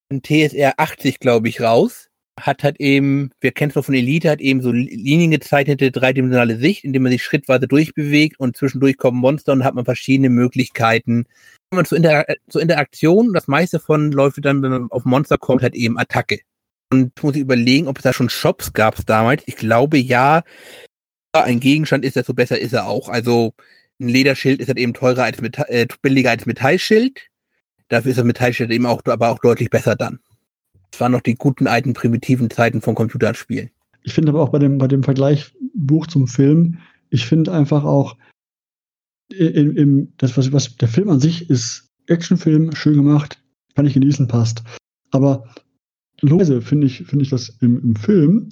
in 0.08 0.22
TSR 0.22 0.74
80, 0.76 1.20
glaube 1.20 1.48
ich, 1.48 1.60
raus. 1.60 2.08
Hat 2.42 2.64
halt 2.64 2.80
eben, 2.80 3.30
wir 3.40 3.52
kennen 3.52 3.70
es 3.70 3.76
noch 3.76 3.84
von 3.84 3.94
Elite, 3.94 4.28
hat 4.28 4.40
eben 4.40 4.62
so 4.62 4.72
liniengezeichnete 4.72 5.92
dreidimensionale 5.92 6.58
Sicht, 6.58 6.82
indem 6.82 7.04
man 7.04 7.12
sich 7.12 7.22
schrittweise 7.22 7.68
durchbewegt 7.68 8.40
und 8.40 8.56
zwischendurch 8.56 8.96
kommen 8.96 9.18
Monster 9.18 9.52
und 9.52 9.62
hat 9.62 9.74
man 9.74 9.84
verschiedene 9.84 10.28
Möglichkeiten. 10.28 11.26
Wenn 11.70 11.76
man 11.76 11.84
zur, 11.84 11.98
Inter 11.98 12.24
zur 12.48 12.60
Interaktion, 12.60 13.32
das 13.32 13.46
meiste 13.46 13.78
von 13.78 14.10
läuft 14.10 14.44
dann, 14.44 14.60
wenn 14.62 14.72
man 14.72 14.90
auf 14.90 15.04
Monster 15.04 15.38
kommt, 15.38 15.62
halt 15.62 15.76
eben 15.76 15.98
Attacke. 15.98 16.40
Und 16.92 17.22
muss 17.22 17.36
ich 17.36 17.42
überlegen, 17.42 17.86
ob 17.86 17.98
es 17.98 18.02
da 18.02 18.12
schon 18.12 18.28
Shops 18.28 18.72
gab 18.72 19.06
damals. 19.06 19.44
Ich 19.46 19.56
glaube 19.56 19.98
ja, 19.98 20.42
ein 21.32 21.60
Gegenstand 21.60 22.04
ist, 22.04 22.16
desto 22.16 22.34
besser 22.34 22.58
ist 22.58 22.72
er 22.72 22.86
auch. 22.86 23.08
Also 23.08 23.54
ein 24.00 24.08
Lederschild 24.08 24.60
ist 24.60 24.68
halt 24.68 24.78
eben 24.78 24.94
teurer 24.94 25.24
als 25.24 25.40
Metall, 25.40 25.66
äh, 25.68 25.86
billiger 26.02 26.30
als 26.30 26.44
Metallschild. 26.44 27.28
Dafür 27.88 28.10
ist 28.10 28.18
das 28.18 28.24
Metallschild 28.24 28.70
eben 28.70 28.86
auch, 28.86 29.02
aber 29.06 29.30
auch 29.30 29.38
deutlich 29.38 29.70
besser 29.70 29.94
dann. 29.94 30.18
Das 30.92 31.00
waren 31.00 31.12
noch 31.12 31.22
die 31.22 31.34
guten 31.34 31.66
alten 31.66 31.94
primitiven 31.94 32.50
Zeiten 32.50 32.80
von 32.80 32.94
Computerspielen. 32.94 33.70
Ich 34.04 34.12
finde 34.12 34.30
aber 34.30 34.42
auch 34.42 34.50
bei 34.50 34.58
dem, 34.58 34.78
bei 34.78 34.88
dem 34.88 35.02
Vergleich 35.02 35.52
Buch 35.74 36.06
zum 36.06 36.28
Film, 36.28 36.78
ich 37.10 37.26
finde 37.26 37.52
einfach 37.52 37.84
auch, 37.84 38.16
im, 39.32 39.76
im, 39.76 40.12
das, 40.18 40.36
was, 40.36 40.52
was, 40.52 40.76
der 40.76 40.88
Film 40.88 41.08
an 41.08 41.20
sich 41.20 41.48
ist 41.48 41.88
Actionfilm, 42.06 42.74
schön 42.74 42.94
gemacht, 42.94 43.42
kann 43.74 43.86
ich 43.86 43.94
genießen, 43.94 44.28
passt. 44.28 44.62
Aber 45.10 45.48
logischerweise 46.20 46.60
finde 46.60 46.86
ich, 46.86 47.04
finde 47.04 47.22
ich 47.22 47.30
das 47.30 47.48
im, 47.60 47.80
im 47.82 47.96
Film, 47.96 48.50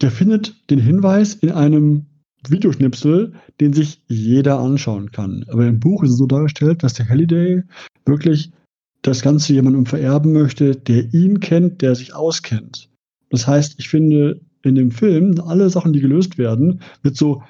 der 0.00 0.10
findet 0.10 0.70
den 0.70 0.78
Hinweis 0.78 1.34
in 1.34 1.50
einem 1.50 2.06
Videoschnipsel, 2.48 3.34
den 3.60 3.72
sich 3.72 4.02
jeder 4.08 4.58
anschauen 4.58 5.10
kann. 5.12 5.44
Aber 5.48 5.66
im 5.66 5.80
Buch 5.80 6.02
ist 6.02 6.10
es 6.10 6.18
so 6.18 6.26
dargestellt, 6.26 6.82
dass 6.82 6.94
der 6.94 7.08
Halliday 7.08 7.62
wirklich 8.06 8.50
das 9.04 9.20
Ganze 9.20 9.52
jemandem 9.52 9.86
vererben 9.86 10.32
möchte, 10.32 10.74
der 10.74 11.12
ihn 11.12 11.38
kennt, 11.38 11.82
der 11.82 11.94
sich 11.94 12.14
auskennt. 12.14 12.90
Das 13.30 13.46
heißt, 13.46 13.74
ich 13.78 13.88
finde 13.88 14.40
in 14.62 14.74
dem 14.74 14.90
Film 14.90 15.38
alle 15.46 15.68
Sachen, 15.68 15.92
die 15.92 16.00
gelöst 16.00 16.38
werden, 16.38 16.80
mit 17.02 17.16
so, 17.16 17.42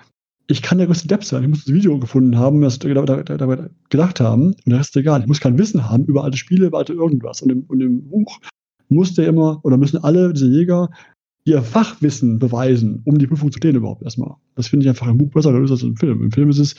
ich 0.49 0.63
kann 0.63 0.79
der 0.79 0.89
größte 0.89 1.07
Depp 1.07 1.25
sein, 1.25 1.45
ich 1.45 1.49
muss 1.49 1.65
das 1.65 1.73
Video 1.73 1.99
gefunden 1.99 2.37
haben, 2.37 2.61
das 2.61 2.81
dabei 2.81 3.69
gedacht 3.89 4.21
haben, 4.21 4.47
und 4.49 4.67
der 4.67 4.81
Rest 4.81 4.97
ist 4.97 5.01
egal. 5.01 5.21
Ich 5.21 5.29
muss 5.29 5.41
kein 5.41 5.57
Wissen 5.57 5.89
haben 5.89 6.05
über 6.07 6.25
alte 6.25 6.37
Spiele, 6.37 6.67
über 6.67 6.79
alte 6.79 6.93
irgendwas. 6.93 7.41
Und 7.41 7.51
im, 7.51 7.63
und 7.69 7.81
im 7.81 8.09
Buch 8.09 8.41
muss 8.89 9.15
der 9.15 9.29
immer, 9.29 9.61
oder 9.63 9.77
müssen 9.77 10.03
alle 10.03 10.33
diese 10.33 10.49
Jäger 10.49 10.91
ihr 11.45 11.63
Fachwissen 11.63 12.39
beweisen, 12.41 13.03
um 13.05 13.19
die 13.19 13.27
Prüfung 13.29 13.53
zu 13.53 13.59
stehen 13.59 13.77
überhaupt 13.77 14.03
erstmal. 14.03 14.35
Das 14.57 14.67
finde 14.67 14.85
ich 14.85 14.89
einfach 14.89 15.07
im 15.07 15.19
Buch 15.19 15.31
besser 15.31 15.55
als 15.55 15.83
im 15.83 15.97
Film. 15.97 16.23
Im 16.23 16.33
Film 16.33 16.51
ist 16.51 16.59
es, 16.59 16.75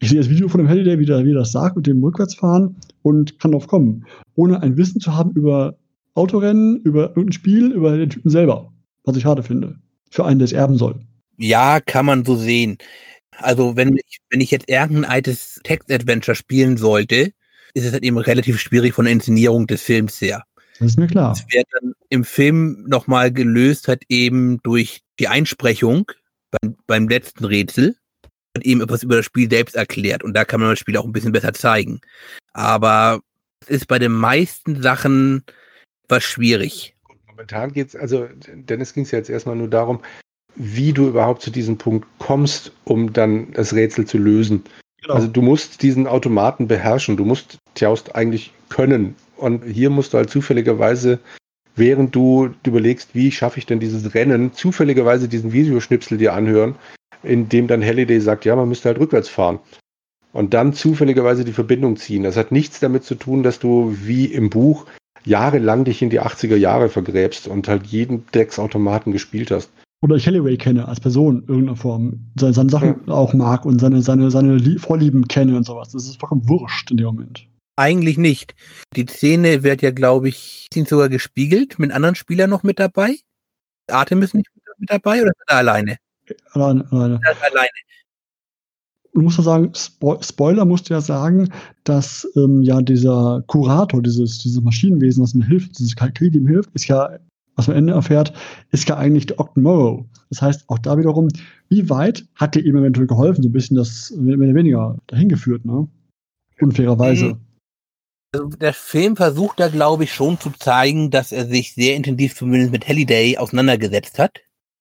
ich 0.00 0.10
sehe 0.10 0.18
das 0.18 0.28
Video 0.28 0.48
von 0.48 0.58
dem 0.58 0.68
Halliday, 0.68 0.98
wie 0.98 1.06
der, 1.06 1.24
wie 1.24 1.30
der 1.30 1.40
das 1.40 1.52
sagt, 1.52 1.76
mit 1.76 1.86
dem 1.86 2.02
Rückwärtsfahren 2.02 2.76
und 3.02 3.38
kann 3.40 3.52
drauf 3.52 3.66
kommen. 3.66 4.06
Ohne 4.34 4.62
ein 4.62 4.76
Wissen 4.76 5.00
zu 5.00 5.14
haben 5.14 5.32
über 5.32 5.76
Autorennen, 6.14 6.80
über 6.82 7.08
irgendein 7.08 7.32
Spiel, 7.32 7.72
über 7.72 7.96
den 7.96 8.10
Typen 8.10 8.30
selber. 8.30 8.72
Was 9.04 9.16
ich 9.16 9.22
schade 9.22 9.42
finde. 9.42 9.76
Für 10.10 10.24
einen, 10.24 10.38
der 10.38 10.44
es 10.44 10.52
erben 10.52 10.76
soll. 10.76 11.00
Ja, 11.36 11.80
kann 11.80 12.06
man 12.06 12.24
so 12.24 12.36
sehen. 12.36 12.78
Also, 13.38 13.76
wenn 13.76 13.96
ich, 13.96 14.18
wenn 14.30 14.40
ich 14.40 14.50
jetzt 14.50 14.68
irgendein 14.68 15.04
altes 15.04 15.60
Text-Adventure 15.62 16.34
spielen 16.34 16.76
sollte, 16.76 17.32
ist 17.74 17.84
es 17.84 17.92
halt 17.92 18.02
eben 18.02 18.18
relativ 18.18 18.60
schwierig 18.60 18.94
von 18.94 19.04
der 19.04 19.12
Inszenierung 19.12 19.66
des 19.66 19.82
Films 19.82 20.20
her. 20.20 20.44
Das 20.78 20.88
ist 20.88 20.98
mir 20.98 21.06
klar. 21.06 21.30
Das 21.30 21.44
wird 21.52 21.66
dann 21.72 21.92
im 22.08 22.24
Film 22.24 22.84
nochmal 22.88 23.32
gelöst, 23.32 23.88
hat 23.88 24.02
eben 24.08 24.58
durch 24.62 25.02
die 25.18 25.28
Einsprechung 25.28 26.10
beim, 26.50 26.76
beim 26.86 27.08
letzten 27.08 27.44
Rätsel 27.44 27.96
eben 28.62 28.80
etwas 28.80 29.02
über 29.02 29.16
das 29.16 29.24
Spiel 29.24 29.50
selbst 29.50 29.76
erklärt 29.76 30.22
und 30.22 30.34
da 30.34 30.44
kann 30.44 30.60
man 30.60 30.70
das 30.70 30.78
Spiel 30.78 30.96
auch 30.96 31.04
ein 31.04 31.12
bisschen 31.12 31.32
besser 31.32 31.52
zeigen. 31.52 32.00
Aber 32.52 33.20
es 33.62 33.68
ist 33.68 33.88
bei 33.88 33.98
den 33.98 34.12
meisten 34.12 34.82
Sachen 34.82 35.42
was 36.08 36.24
schwierig. 36.24 36.94
Momentan 37.28 37.72
geht 37.72 37.88
es, 37.88 37.96
also 37.96 38.28
Dennis 38.52 38.94
ging 38.94 39.04
es 39.04 39.10
ja 39.10 39.18
jetzt 39.18 39.30
erstmal 39.30 39.56
nur 39.56 39.68
darum, 39.68 40.00
wie 40.56 40.92
du 40.92 41.08
überhaupt 41.08 41.42
zu 41.42 41.50
diesem 41.50 41.78
Punkt 41.78 42.06
kommst, 42.18 42.72
um 42.84 43.12
dann 43.12 43.52
das 43.52 43.72
Rätsel 43.74 44.06
zu 44.06 44.18
lösen. 44.18 44.64
Genau. 45.02 45.14
Also 45.14 45.28
du 45.28 45.42
musst 45.42 45.82
diesen 45.82 46.06
Automaten 46.06 46.66
beherrschen, 46.66 47.16
du 47.16 47.24
musst 47.24 47.58
Tjaust 47.74 48.16
eigentlich 48.16 48.52
können. 48.68 49.14
Und 49.36 49.62
hier 49.64 49.90
musst 49.90 50.12
du 50.12 50.18
halt 50.18 50.30
zufälligerweise, 50.30 51.20
während 51.76 52.14
du 52.14 52.52
überlegst, 52.66 53.14
wie 53.14 53.30
schaffe 53.30 53.58
ich 53.58 53.66
denn 53.66 53.78
dieses 53.78 54.14
Rennen, 54.14 54.52
zufälligerweise 54.52 55.28
diesen 55.28 55.52
Videoschnipsel 55.52 56.18
dir 56.18 56.32
anhören, 56.32 56.74
in 57.22 57.48
dem 57.48 57.66
dann 57.66 57.84
Halliday 57.84 58.20
sagt, 58.20 58.44
ja, 58.44 58.56
man 58.56 58.68
müsste 58.68 58.88
halt 58.88 59.00
rückwärts 59.00 59.28
fahren. 59.28 59.58
Und 60.32 60.54
dann 60.54 60.72
zufälligerweise 60.72 61.44
die 61.44 61.52
Verbindung 61.52 61.96
ziehen. 61.96 62.22
Das 62.22 62.36
hat 62.36 62.52
nichts 62.52 62.80
damit 62.80 63.04
zu 63.04 63.14
tun, 63.14 63.42
dass 63.42 63.58
du 63.58 63.96
wie 64.02 64.26
im 64.26 64.50
Buch 64.50 64.86
jahrelang 65.24 65.84
dich 65.84 66.02
in 66.02 66.10
die 66.10 66.20
80er 66.20 66.56
Jahre 66.56 66.88
vergräbst 66.88 67.48
und 67.48 67.68
halt 67.68 67.86
jeden 67.86 68.26
Drecksautomaten 68.30 69.12
gespielt 69.12 69.50
hast 69.50 69.70
oder 70.00 70.16
ich 70.16 70.26
Halliway 70.26 70.56
kenne 70.56 70.86
als 70.86 71.00
Person 71.00 71.42
in 71.42 71.48
irgendeiner 71.48 71.76
Form, 71.76 72.30
seine, 72.38 72.52
seine 72.52 72.70
Sachen 72.70 73.00
ja. 73.06 73.12
auch 73.12 73.34
mag 73.34 73.64
und 73.64 73.80
seine, 73.80 74.02
seine, 74.02 74.30
seine 74.30 74.78
Vorlieben 74.78 75.26
kenne 75.26 75.56
und 75.56 75.64
sowas. 75.64 75.90
Das 75.90 76.06
ist 76.06 76.20
vollkommen 76.20 76.48
wurscht 76.48 76.90
in 76.90 76.98
dem 76.98 77.06
Moment. 77.06 77.46
Eigentlich 77.76 78.18
nicht. 78.18 78.54
Die 78.96 79.06
Szene 79.06 79.62
wird 79.62 79.82
ja, 79.82 79.90
glaube 79.90 80.28
ich, 80.28 80.66
sind 80.72 80.88
sogar 80.88 81.08
gespiegelt 81.08 81.78
mit 81.78 81.92
anderen 81.92 82.14
Spielern 82.14 82.50
noch 82.50 82.62
mit 82.62 82.78
dabei. 82.78 83.16
Artemis 83.90 84.34
nicht 84.34 84.48
mit 84.78 84.90
dabei 84.90 85.22
oder 85.22 85.30
ist 85.30 85.48
er 85.48 85.58
alleine? 85.58 85.96
Alleine. 86.52 86.84
alleine. 86.90 87.20
alleine. 87.22 87.68
Du 89.14 89.22
musst 89.22 89.38
ja 89.38 89.44
sagen, 89.44 89.72
Spo 89.74 90.18
Spoiler 90.22 90.64
musst 90.64 90.88
du 90.88 90.94
ja 90.94 91.00
sagen, 91.00 91.52
dass 91.84 92.28
ähm, 92.36 92.62
ja 92.62 92.80
dieser 92.82 93.42
Kurator, 93.46 94.02
dieses, 94.02 94.38
dieses 94.38 94.62
Maschinenwesen, 94.62 95.22
was 95.22 95.34
ihm 95.34 95.42
hilft, 95.42 95.78
dieses 95.78 95.96
KI, 95.96 96.28
ihm 96.28 96.46
hilft, 96.46 96.70
ist 96.74 96.86
ja 96.86 97.18
was 97.58 97.66
man 97.66 97.76
am 97.76 97.78
Ende 97.80 97.92
erfährt, 97.94 98.32
ist 98.70 98.88
ja 98.88 98.96
eigentlich 98.96 99.26
der 99.26 99.40
Ogden 99.40 99.62
Morrow. 99.62 100.06
Das 100.30 100.40
heißt, 100.40 100.68
auch 100.68 100.78
da 100.78 100.96
wiederum, 100.96 101.28
wie 101.68 101.90
weit 101.90 102.24
hat 102.36 102.54
dir 102.54 102.64
ihm 102.64 102.76
eventuell 102.76 103.08
geholfen, 103.08 103.42
so 103.42 103.48
ein 103.48 103.52
bisschen 103.52 103.76
das 103.76 104.12
mehr 104.16 104.38
oder 104.38 104.54
weniger 104.54 104.96
dahin 105.08 105.28
geführt, 105.28 105.64
ne? 105.64 105.88
Unfairerweise. 106.60 107.24
Mhm. 107.24 107.40
Also 108.32 108.48
der 108.50 108.74
Film 108.74 109.16
versucht 109.16 109.58
da, 109.58 109.68
glaube 109.68 110.04
ich, 110.04 110.12
schon 110.12 110.38
zu 110.38 110.50
zeigen, 110.50 111.10
dass 111.10 111.32
er 111.32 111.46
sich 111.46 111.74
sehr 111.74 111.96
intensiv 111.96 112.36
zumindest 112.36 112.70
mit 112.70 112.86
Halliday 112.86 113.38
auseinandergesetzt 113.38 114.20
hat. 114.20 114.38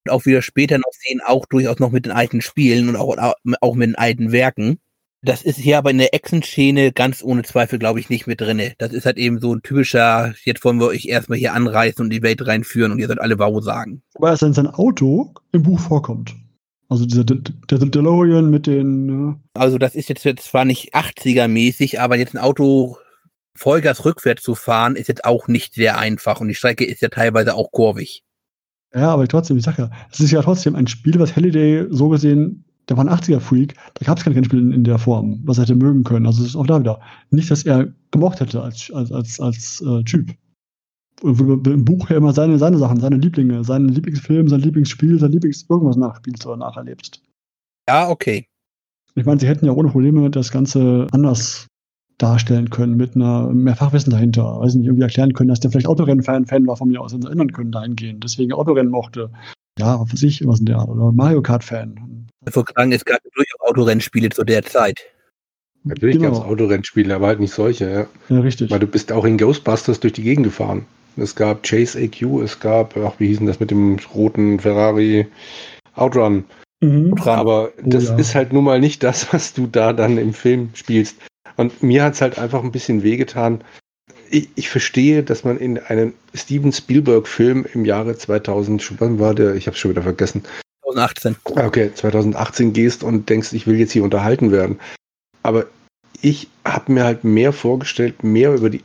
Und 0.08 0.13
auch 0.13 0.26
wieder 0.26 0.41
später 0.41 0.78
noch 0.78 0.91
sehen, 0.91 1.22
auch 1.26 1.46
durchaus 1.46 1.80
noch 1.80 1.91
mit 1.91 2.06
den 2.06 2.13
alten 2.13 2.41
Spielen 2.41 2.88
und 2.88 2.96
auch, 2.96 3.17
auch 3.62 3.76
mit 3.76 3.89
den 3.89 3.96
alten 3.96 4.32
Werken. 4.32 4.80
Das 5.22 5.41
ist 5.41 5.58
hier 5.58 5.78
aber 5.78 5.89
in 5.89 5.98
der 5.98 6.13
Action-Szene 6.13 6.93
ganz 6.93 7.22
ohne 7.24 7.43
Zweifel, 7.43 7.80
glaube 7.80 8.00
ich, 8.00 8.10
nicht 8.10 8.28
mit 8.28 8.39
drinne. 8.39 8.74
Das 8.78 8.93
ist 8.93 9.06
halt 9.06 9.17
eben 9.17 9.41
so 9.41 9.54
ein 9.54 9.63
typischer, 9.63 10.34
jetzt 10.46 10.63
wollen 10.63 10.80
wir 10.80 10.88
euch 10.88 11.06
erstmal 11.06 11.39
hier 11.39 11.54
anreißen 11.54 12.06
und 12.06 12.12
die 12.12 12.22
Welt 12.22 12.46
reinführen 12.46 12.93
und 12.93 13.00
ihr 13.00 13.08
sollt 13.08 13.20
alle 13.20 13.38
Wow 13.38 13.62
sagen. 13.62 14.02
Wobei 14.13 14.32
es 14.32 14.39
dann 14.39 14.54
sein 14.54 14.67
Auto 14.67 15.34
im 15.52 15.63
Buch 15.63 15.80
vorkommt. 15.80 16.36
Also 16.88 17.06
dieser 17.06 17.26
der, 17.26 17.39
der 17.70 17.80
DeLorean 17.80 18.50
mit 18.50 18.67
den. 18.67 19.06
Ne? 19.06 19.39
Also 19.54 19.78
das 19.78 19.96
ist 19.96 20.08
jetzt 20.08 20.24
zwar 20.39 20.63
nicht 20.63 20.96
80er-mäßig, 20.96 22.00
aber 22.00 22.15
jetzt 22.15 22.34
ein 22.34 22.41
Auto 22.41 22.98
Vollgas 23.56 24.06
rückwärts 24.06 24.43
zu 24.43 24.56
fahren, 24.56 24.96
ist 24.96 25.08
jetzt 25.08 25.26
auch 25.26 25.48
nicht 25.48 25.74
sehr 25.74 25.98
einfach 25.98 26.39
und 26.39 26.48
die 26.48 26.56
Strecke 26.56 26.86
ist 26.86 27.02
ja 27.02 27.10
teilweise 27.10 27.56
auch 27.56 27.72
kurvig. 27.72 28.24
Ja, 28.97 29.12
aber 29.12 29.27
trotzdem, 29.27 29.57
ich 29.57 29.63
sag 29.63 29.77
ja, 29.77 29.89
es 30.12 30.19
ist 30.19 30.31
ja 30.31 30.41
trotzdem 30.41 30.75
ein 30.75 30.88
Spiel, 30.88 31.19
was 31.19 31.36
Halliday 31.36 31.88
so 31.89 32.10
gesehen 32.10 32.65
der 32.89 32.97
war 32.97 33.05
ein 33.05 33.13
80er-Freak, 33.13 33.73
da 33.95 34.05
gab 34.05 34.17
es 34.17 34.23
kein 34.23 34.33
Rennspiel 34.33 34.71
in, 34.73 34.83
der 34.83 34.97
Form, 34.97 35.41
was 35.43 35.57
er 35.57 35.63
hätte 35.63 35.75
mögen 35.75 36.03
können. 36.03 36.25
Also 36.25 36.41
es 36.41 36.49
ist 36.49 36.55
auch 36.55 36.65
da 36.65 36.79
wieder. 36.79 36.99
Nicht, 37.31 37.51
dass 37.51 37.63
er 37.63 37.93
gemocht 38.12 38.39
hätte 38.39 38.62
als, 38.62 38.91
als, 38.91 39.12
als, 39.12 39.39
als 39.39 39.81
äh, 39.81 40.03
Typ. 40.03 40.33
Im 41.23 41.83
Buch 41.83 42.10
ja 42.10 42.17
immer 42.17 42.31
seine, 42.31 42.60
seine 42.60 42.77
Sachen, 42.77 42.99
seine 42.99 43.17
Lieblinge, 43.17 43.63
seinen 43.63 43.89
Lieblingsfilm, 43.89 44.47
sein 44.47 44.62
Lieblingsspiel, 44.62 45.19
sein 45.19 45.31
Lieblings 45.31 45.65
irgendwas 45.67 45.97
nachspielst 45.97 46.45
oder 46.45 46.57
nacherlebst. 46.57 47.21
Ja, 47.89 48.07
okay. 48.07 48.47
Ich 49.15 49.25
meine, 49.25 49.39
sie 49.39 49.47
hätten 49.47 49.65
ja 49.65 49.71
ohne 49.71 49.89
Probleme 49.89 50.29
das 50.29 50.51
Ganze 50.51 51.07
anders 51.12 51.67
darstellen 52.17 52.69
können, 52.69 52.97
mit 52.97 53.15
einer 53.15 53.47
mehr 53.47 53.75
Fachwissen 53.75 54.12
dahinter. 54.12 54.60
Weiß 54.60 54.75
nicht, 54.75 54.86
irgendwie 54.86 55.03
erklären 55.03 55.34
können, 55.34 55.49
dass 55.49 55.60
der 55.60 55.71
vielleicht 55.71 55.88
Autorennen-Fan 55.88 56.67
war 56.67 56.77
von 56.77 56.89
mir 56.89 57.01
aus 57.01 57.13
und 57.13 57.25
erinnern 57.25 57.51
können 57.51 57.71
dahingehend, 57.71 58.23
deswegen 58.23 58.53
Autorennen 58.53 58.91
mochte. 58.91 59.30
Ja, 59.77 59.99
was 59.99 60.12
weiß 60.12 60.23
ich, 60.23 60.45
was 60.47 60.60
in 60.60 60.65
der 60.65 60.77
Art. 60.77 60.89
Oder 60.89 61.12
Mario 61.12 61.41
Kart-Fan. 61.41 62.27
Ich 62.47 62.56
wollte 62.56 62.73
sagen, 62.75 62.91
es 62.91 63.06
gab 63.06 63.21
durchaus 63.36 63.60
Autorennspiele 63.69 64.30
zu 64.30 64.43
der 64.43 64.63
Zeit. 64.63 64.99
Natürlich 65.84 66.17
genau. 66.17 66.32
gab 66.32 66.39
es 66.39 66.45
Autorennspiele, 66.45 67.13
aber 67.13 67.27
halt 67.27 67.39
nicht 67.39 67.53
solche, 67.53 67.89
ja. 67.89 68.08
Ja, 68.36 68.41
richtig. 68.41 68.71
Weil 68.71 68.80
du 68.80 68.88
bist 68.88 69.12
auch 69.12 69.25
in 69.25 69.38
Ghostbusters 69.38 69.99
durch 69.99 70.13
die 70.13 70.23
Gegend 70.23 70.45
gefahren. 70.45 70.86
Es 71.15 71.36
gab 71.36 71.63
Chase 71.63 71.99
AQ, 71.99 72.43
es 72.43 72.60
gab, 72.60 72.95
ach, 72.97 73.13
wie 73.19 73.27
hießen 73.27 73.47
das 73.47 73.60
mit 73.60 73.71
dem 73.71 73.97
roten 74.13 74.60
Ferrari 74.60 75.27
Outrun. 75.95 76.45
Mhm. 76.82 77.15
Aber 77.25 77.69
Oh 77.77 77.82
das 77.84 78.10
ja. 78.10 78.15
ist 78.15 78.36
halt 78.36 78.53
nun 78.53 78.63
mal 78.63 78.80
nicht 78.80 79.03
das, 79.03 79.32
was 79.34 79.53
du 79.53 79.67
da 79.67 79.93
dann 79.93 80.17
im 80.17 80.34
Film 80.34 80.69
spielst. 80.73 81.17
Und 81.58 81.84
mir 81.84 82.04
hat 82.04 82.13
es 82.13 82.22
halt 82.22 82.39
einfach 82.39 82.63
ein 82.63 82.72
bisschen 82.72 83.04
wehgetan. 83.04 83.62
Ich, 84.30 84.50
ich 84.56 84.70
verstehe, 84.70 85.24
dass 85.24 85.43
man 85.43 85.58
in 85.58 85.80
einen 85.80 86.13
Steven 86.34 86.72
Spielberg-Film 86.72 87.65
im 87.74 87.86
Jahre 87.86 88.17
2000, 88.17 89.00
wann 89.00 89.20
war 89.20 89.34
der? 89.34 89.56
Ich 89.56 89.67
habe 89.67 89.76
schon 89.78 89.91
wieder 89.91 90.04
vergessen. 90.04 90.43
2018. 90.84 91.36
Ah, 91.56 91.65
Okay, 91.65 91.91
2018 91.93 92.74
gehst 92.74 93.04
und 93.04 93.30
denkst, 93.30 93.54
ich 93.54 93.67
will 93.67 93.78
jetzt 93.78 93.91
hier 93.91 94.04
unterhalten 94.04 94.52
werden. 94.52 94.80
Aber 95.43 95.65
ich 96.22 96.48
habe 96.65 96.91
mir 96.91 97.04
halt 97.04 97.24
mehr 97.24 97.54
vorgestellt, 97.54 98.24
mehr 98.24 98.54
über 98.54 98.70
die 98.70 98.84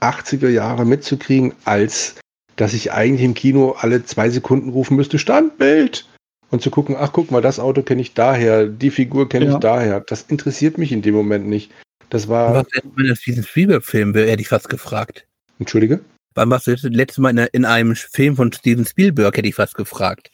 80er 0.00 0.48
Jahre 0.48 0.84
mitzukriegen, 0.84 1.54
als 1.64 2.16
dass 2.56 2.72
ich 2.74 2.92
eigentlich 2.92 3.24
im 3.24 3.34
Kino 3.34 3.74
alle 3.78 4.04
zwei 4.04 4.30
Sekunden 4.30 4.70
rufen 4.70 4.96
müsste, 4.96 5.18
Standbild! 5.18 6.06
Und 6.50 6.62
zu 6.62 6.70
gucken, 6.70 6.94
ach 6.96 7.12
guck 7.12 7.32
mal, 7.32 7.40
das 7.40 7.58
Auto 7.58 7.82
kenne 7.82 8.00
ich 8.02 8.14
daher, 8.14 8.66
die 8.66 8.90
Figur 8.90 9.28
kenne 9.28 9.46
Ja. 9.46 9.52
ich 9.54 9.58
daher. 9.58 10.00
Das 10.00 10.22
interessiert 10.28 10.78
mich 10.78 10.92
in 10.92 11.02
dem 11.02 11.14
Moment 11.14 11.48
nicht. 11.48 11.72
Das 12.10 12.28
war, 12.28 12.54
Was 12.54 12.66
letztes 12.72 12.96
Mal 12.96 13.06
in 13.06 13.14
diesem 13.26 13.44
Spielberg-Film, 13.44 14.14
hätte 14.14 14.40
ich 14.42 14.48
fast 14.48 14.68
gefragt. 14.68 15.26
entschuldige? 15.58 16.00
Wann 16.34 16.50
warst 16.50 16.66
du 16.66 16.72
das 16.72 16.82
letzte 16.82 17.20
Mal 17.20 17.30
in, 17.30 17.46
in 17.52 17.64
einem 17.64 17.94
Film 17.94 18.36
von 18.36 18.52
Steven 18.52 18.84
Spielberg, 18.84 19.36
hätte 19.36 19.48
ich 19.48 19.54
fast 19.54 19.74
gefragt. 19.74 20.30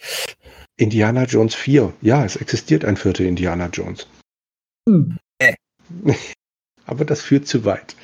Indiana 0.76 1.24
Jones 1.24 1.54
4. 1.54 1.92
Ja, 2.00 2.24
es 2.24 2.37
existiert 2.37 2.85
ein 2.85 2.96
vierter 2.96 3.24
Indiana 3.24 3.68
Jones. 3.72 4.06
Hm. 4.88 5.18
Aber 6.87 7.04
das 7.04 7.22
führt 7.22 7.46
zu 7.46 7.64
weit. 7.64 7.94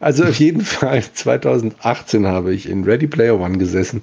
Also 0.00 0.24
auf 0.24 0.36
jeden 0.36 0.60
Fall 0.64 1.02
2018 1.02 2.26
habe 2.26 2.54
ich 2.54 2.68
in 2.68 2.84
Ready 2.84 3.06
Player 3.06 3.38
One 3.38 3.58
gesessen 3.58 4.02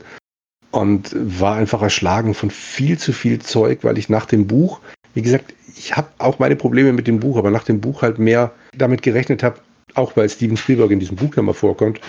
und 0.71 1.11
war 1.13 1.55
einfach 1.55 1.81
erschlagen 1.81 2.33
von 2.33 2.51
viel 2.51 2.97
zu 2.97 3.13
viel 3.13 3.39
Zeug, 3.39 3.79
weil 3.83 3.97
ich 3.97 4.09
nach 4.09 4.25
dem 4.25 4.47
Buch, 4.47 4.81
wie 5.13 5.21
gesagt, 5.21 5.53
ich 5.75 5.95
habe 5.95 6.09
auch 6.17 6.39
meine 6.39 6.55
Probleme 6.55 6.93
mit 6.93 7.07
dem 7.07 7.19
Buch, 7.19 7.37
aber 7.37 7.51
nach 7.51 7.63
dem 7.63 7.81
Buch 7.81 8.01
halt 8.01 8.19
mehr 8.19 8.51
damit 8.75 9.01
gerechnet 9.01 9.43
habe, 9.43 9.59
auch 9.95 10.15
weil 10.15 10.29
Steven 10.29 10.57
Spielberg 10.57 10.91
in 10.91 10.99
diesem 10.99 11.15
Buch 11.17 11.35
ja 11.35 11.41
mal 11.41 11.53
vorkommt, 11.53 11.99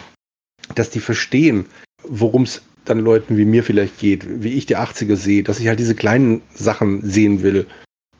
dass 0.75 0.91
die 0.91 1.01
verstehen, 1.01 1.67
worum 2.03 2.43
es 2.43 2.63
dann 2.85 3.01
Leuten 3.01 3.37
wie 3.37 3.45
mir 3.45 3.63
vielleicht 3.63 3.99
geht, 3.99 4.43
wie 4.43 4.55
ich 4.55 4.67
die 4.67 4.77
80er 4.77 5.17
sehe, 5.17 5.43
dass 5.43 5.61
ich 5.61 5.69
halt 5.69 5.79
diese 5.79 5.95
kleinen 5.95 6.43
Sachen 6.55 7.03
sehen 7.03 7.43
will. 7.43 7.67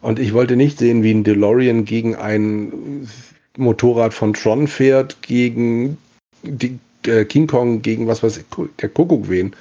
Und 0.01 0.19
ich 0.19 0.33
wollte 0.33 0.57
nicht 0.57 0.79
sehen, 0.79 1.03
wie 1.03 1.13
ein 1.13 1.25
DeLorean 1.25 1.85
gegen 1.85 2.15
ein 2.17 3.09
Motorrad 3.57 4.15
von 4.15 4.33
Tron 4.33 4.67
fährt, 4.67 5.21
gegen 5.23 5.99
die, 6.43 6.79
äh, 7.07 7.25
King 7.25 7.47
Kong, 7.47 7.83
gegen 7.83 8.07
was 8.07 8.23
weiß 8.23 8.39
ich, 8.39 8.45
der 8.81 8.89
Kuckuck 8.89 9.29
wen. 9.29 9.55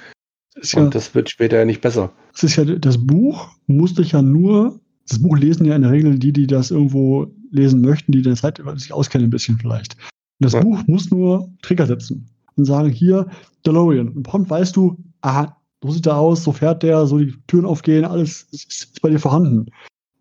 Ja, 0.62 0.82
Und 0.82 0.94
das 0.94 1.14
wird 1.14 1.30
später 1.30 1.58
ja 1.58 1.64
nicht 1.64 1.80
besser. 1.80 2.12
das 2.32 2.42
ist 2.44 2.56
ja 2.56 2.64
das 2.64 2.98
Buch, 2.98 3.48
musste 3.66 4.02
ich 4.02 4.12
ja 4.12 4.22
nur, 4.22 4.78
das 5.10 5.20
Buch 5.20 5.36
lesen 5.36 5.66
ja 5.66 5.74
in 5.74 5.82
der 5.82 5.90
Regel 5.90 6.18
die, 6.18 6.32
die 6.32 6.46
das 6.46 6.70
irgendwo 6.70 7.26
lesen 7.50 7.80
möchten, 7.80 8.12
die 8.12 8.22
der 8.22 8.36
Zeit 8.36 8.62
sich 8.76 8.92
auskennen 8.92 9.26
ein 9.26 9.30
bisschen 9.30 9.58
vielleicht. 9.58 9.94
Und 9.94 10.44
das 10.44 10.52
Ja. 10.52 10.60
Buch 10.60 10.82
muss 10.86 11.10
nur 11.10 11.52
Trigger 11.62 11.86
setzen 11.86 12.30
und 12.56 12.64
sagen, 12.64 12.90
hier, 12.90 13.26
DeLorean. 13.66 14.08
Und 14.08 14.22
prompt 14.22 14.48
weißt 14.48 14.76
du, 14.76 14.96
aha, 15.20 15.56
so 15.82 15.90
sieht 15.90 16.06
er 16.06 16.16
aus, 16.16 16.44
so 16.44 16.52
fährt 16.52 16.82
der, 16.82 17.06
so 17.06 17.18
die 17.18 17.34
Türen 17.48 17.66
aufgehen, 17.66 18.04
alles 18.04 18.46
ist, 18.52 18.70
ist 18.70 19.02
bei 19.02 19.10
dir 19.10 19.18
vorhanden. 19.18 19.66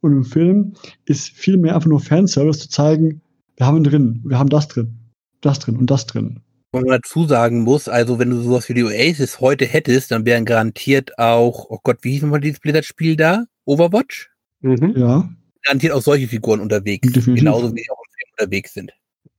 Und 0.02 0.14
im 0.14 0.24
Film 0.24 0.74
ist 1.06 1.30
viel 1.30 1.58
mehr 1.58 1.76
einfach 1.76 1.90
nur 1.90 2.00
Fanservice 2.00 2.60
zu 2.60 2.70
zeigen, 2.70 3.22
wir 3.58 3.68
haben 3.68 3.78
ihn 3.78 3.84
drin, 3.84 4.22
wir 4.26 4.40
haben 4.40 4.50
das 4.50 4.70
drin, 4.70 4.98
das 5.42 5.60
drin 5.60 5.78
und 5.78 5.92
das 5.92 6.08
drin. 6.08 6.40
Wo 6.72 6.80
man 6.80 6.90
dazu 6.90 7.28
sagen 7.28 7.62
muss, 7.62 7.88
also 7.88 8.18
wenn 8.18 8.30
du 8.30 8.42
sowas 8.42 8.70
wie 8.70 8.74
die 8.74 8.84
Oasis 8.84 9.40
heute 9.40 9.66
hättest, 9.66 10.12
dann 10.12 10.26
wären 10.26 10.46
garantiert 10.46 11.20
auch, 11.20 11.68
oh 11.70 11.80
Gott, 11.84 11.98
wie 12.02 12.12
hieß 12.12 12.24
nochmal 12.24 12.42
dieses 12.42 12.60
Blizzard-Spiel 12.60 13.18
da? 13.18 13.46
Overwatch? 13.66 14.30
Mhm. 14.62 14.94
Ja, 14.96 15.30
Garantiert 15.64 15.94
auch 15.94 16.02
solche 16.02 16.28
Figuren 16.28 16.60
unterwegs. 16.60 17.12
Definitiv. 17.12 17.44
Genauso 17.44 17.76
wie 17.76 17.82
sie 17.82 17.90
auch 17.90 18.00
im 18.00 18.12
Film 18.12 18.32
unterwegs 18.38 18.74
sind. 18.74 18.92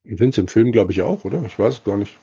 Sind 0.04 0.35
sie 0.35 0.40
im 0.40 0.48
Film, 0.48 0.72
glaube 0.72 0.92
ich, 0.92 1.02
auch, 1.02 1.24
oder? 1.24 1.42
Ich 1.44 1.59
weiß 1.59 1.74
es 1.74 1.85
gar 1.85 1.96
nicht. 1.96 2.18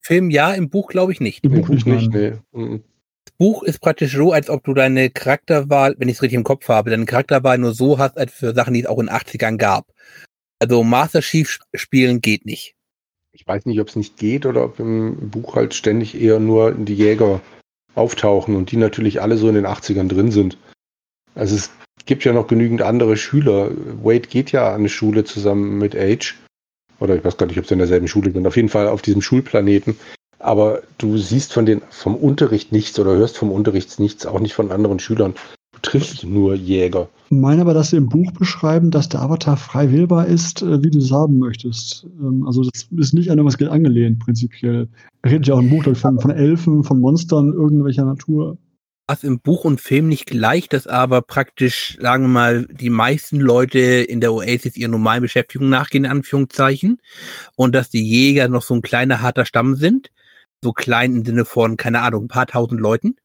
Film 0.00 0.30
ja, 0.30 0.52
im 0.52 0.70
Buch 0.70 0.88
glaube 0.88 1.12
ich 1.12 1.20
nicht. 1.20 1.44
im 1.44 1.54
Im 1.54 1.62
Buch 1.62 1.68
nicht, 1.68 2.12
nee. 2.12 2.34
Mhm. 2.52 2.82
Das 3.24 3.34
Buch 3.38 3.62
ist 3.62 3.80
praktisch 3.80 4.14
so, 4.14 4.32
als 4.32 4.50
ob 4.50 4.64
du 4.64 4.74
deine 4.74 5.08
Charakterwahl, 5.10 5.94
wenn 5.98 6.08
ich 6.08 6.16
es 6.16 6.22
richtig 6.22 6.36
im 6.36 6.44
Kopf 6.44 6.68
habe, 6.68 6.90
deine 6.90 7.06
Charakterwahl 7.06 7.56
nur 7.56 7.74
so 7.74 7.98
hast, 7.98 8.18
als 8.18 8.32
für 8.32 8.54
Sachen, 8.54 8.74
die 8.74 8.80
es 8.80 8.86
auch 8.86 8.98
in 8.98 9.06
den 9.06 9.14
80ern 9.14 9.56
gab. 9.56 9.92
Also 10.58 10.84
Master 10.84 11.20
Chief 11.20 11.58
spielen 11.74 12.20
geht 12.20 12.44
nicht. 12.44 12.74
Ich 13.32 13.46
weiß 13.46 13.66
nicht, 13.66 13.80
ob 13.80 13.88
es 13.88 13.96
nicht 13.96 14.16
geht 14.18 14.46
oder 14.46 14.64
ob 14.64 14.78
im 14.78 15.30
Buch 15.30 15.56
halt 15.56 15.74
ständig 15.74 16.20
eher 16.20 16.38
nur 16.38 16.72
die 16.72 16.94
Jäger 16.94 17.40
auftauchen 17.94 18.56
und 18.56 18.70
die 18.70 18.76
natürlich 18.76 19.20
alle 19.22 19.36
so 19.36 19.48
in 19.48 19.54
den 19.54 19.66
80ern 19.66 20.08
drin 20.08 20.30
sind. 20.30 20.58
Also 21.34 21.56
es 21.56 21.70
gibt 22.06 22.24
ja 22.24 22.32
noch 22.32 22.46
genügend 22.46 22.82
andere 22.82 23.16
Schüler. 23.16 23.70
Wade 24.02 24.28
geht 24.28 24.52
ja 24.52 24.68
an 24.68 24.80
eine 24.80 24.88
Schule 24.88 25.24
zusammen 25.24 25.78
mit 25.78 25.96
Age. 25.96 26.36
Oder 27.00 27.16
ich 27.16 27.24
weiß 27.24 27.36
gar 27.36 27.46
nicht, 27.46 27.58
ob 27.58 27.66
sie 27.66 27.74
in 27.74 27.78
derselben 27.78 28.08
Schule 28.08 28.30
sind. 28.30 28.46
Auf 28.46 28.56
jeden 28.56 28.68
Fall 28.68 28.88
auf 28.88 29.02
diesem 29.02 29.22
Schulplaneten. 29.22 29.96
Aber 30.38 30.82
du 30.98 31.16
siehst 31.16 31.52
von 31.52 31.64
den, 31.64 31.80
vom 31.90 32.16
Unterricht 32.16 32.70
nichts 32.70 32.98
oder 32.98 33.16
hörst 33.16 33.38
vom 33.38 33.50
Unterricht 33.50 33.98
nichts, 33.98 34.26
auch 34.26 34.40
nicht 34.40 34.54
von 34.54 34.70
anderen 34.70 34.98
Schülern. 34.98 35.34
Du 35.72 35.78
triffst 35.80 36.24
nur 36.24 36.54
Jäger. 36.54 37.08
Ich 37.30 37.36
meine 37.36 37.62
aber, 37.62 37.74
dass 37.74 37.90
sie 37.90 37.96
im 37.96 38.08
Buch 38.08 38.30
beschreiben, 38.32 38.90
dass 38.90 39.08
der 39.08 39.22
Avatar 39.22 39.56
frei 39.56 39.90
wählbar 39.90 40.26
ist, 40.26 40.62
äh, 40.62 40.82
wie 40.82 40.90
du 40.90 40.98
es 40.98 41.10
haben 41.10 41.38
möchtest. 41.38 42.06
Ähm, 42.20 42.46
Also 42.46 42.62
das 42.62 42.86
ist 42.96 43.14
nicht 43.14 43.30
an 43.30 43.38
irgendwas 43.38 43.60
angelehnt, 43.68 44.18
prinzipiell. 44.20 44.88
Er 45.22 45.30
redet 45.30 45.46
ja 45.46 45.54
auch 45.54 45.60
im 45.60 45.70
Buch 45.70 45.84
von, 45.96 46.20
von 46.20 46.30
Elfen, 46.30 46.84
von 46.84 47.00
Monstern 47.00 47.52
irgendwelcher 47.52 48.04
Natur. 48.04 48.58
Was 49.06 49.22
im 49.22 49.40
Buch 49.40 49.64
und 49.64 49.82
Film 49.82 50.08
nicht 50.08 50.24
gleich, 50.24 50.66
dass 50.68 50.86
aber 50.86 51.20
praktisch, 51.20 51.98
sagen 52.00 52.24
wir 52.24 52.28
mal, 52.28 52.66
die 52.70 52.88
meisten 52.88 53.38
Leute 53.38 53.78
in 53.78 54.22
der 54.22 54.32
Oasis 54.32 54.76
ihrer 54.76 54.90
normalen 54.90 55.20
Beschäftigung 55.20 55.68
nachgehen, 55.68 56.04
in 56.04 56.10
Anführungszeichen. 56.10 57.02
Und 57.54 57.74
dass 57.74 57.90
die 57.90 58.02
Jäger 58.02 58.48
noch 58.48 58.62
so 58.62 58.74
ein 58.74 58.80
kleiner, 58.80 59.20
harter 59.20 59.44
Stamm 59.44 59.76
sind. 59.76 60.10
So 60.62 60.72
klein 60.72 61.16
im 61.16 61.24
Sinne 61.26 61.44
von, 61.44 61.76
keine 61.76 62.00
Ahnung, 62.00 62.24
ein 62.24 62.28
paar 62.28 62.46
tausend 62.46 62.80
Leuten. 62.80 63.16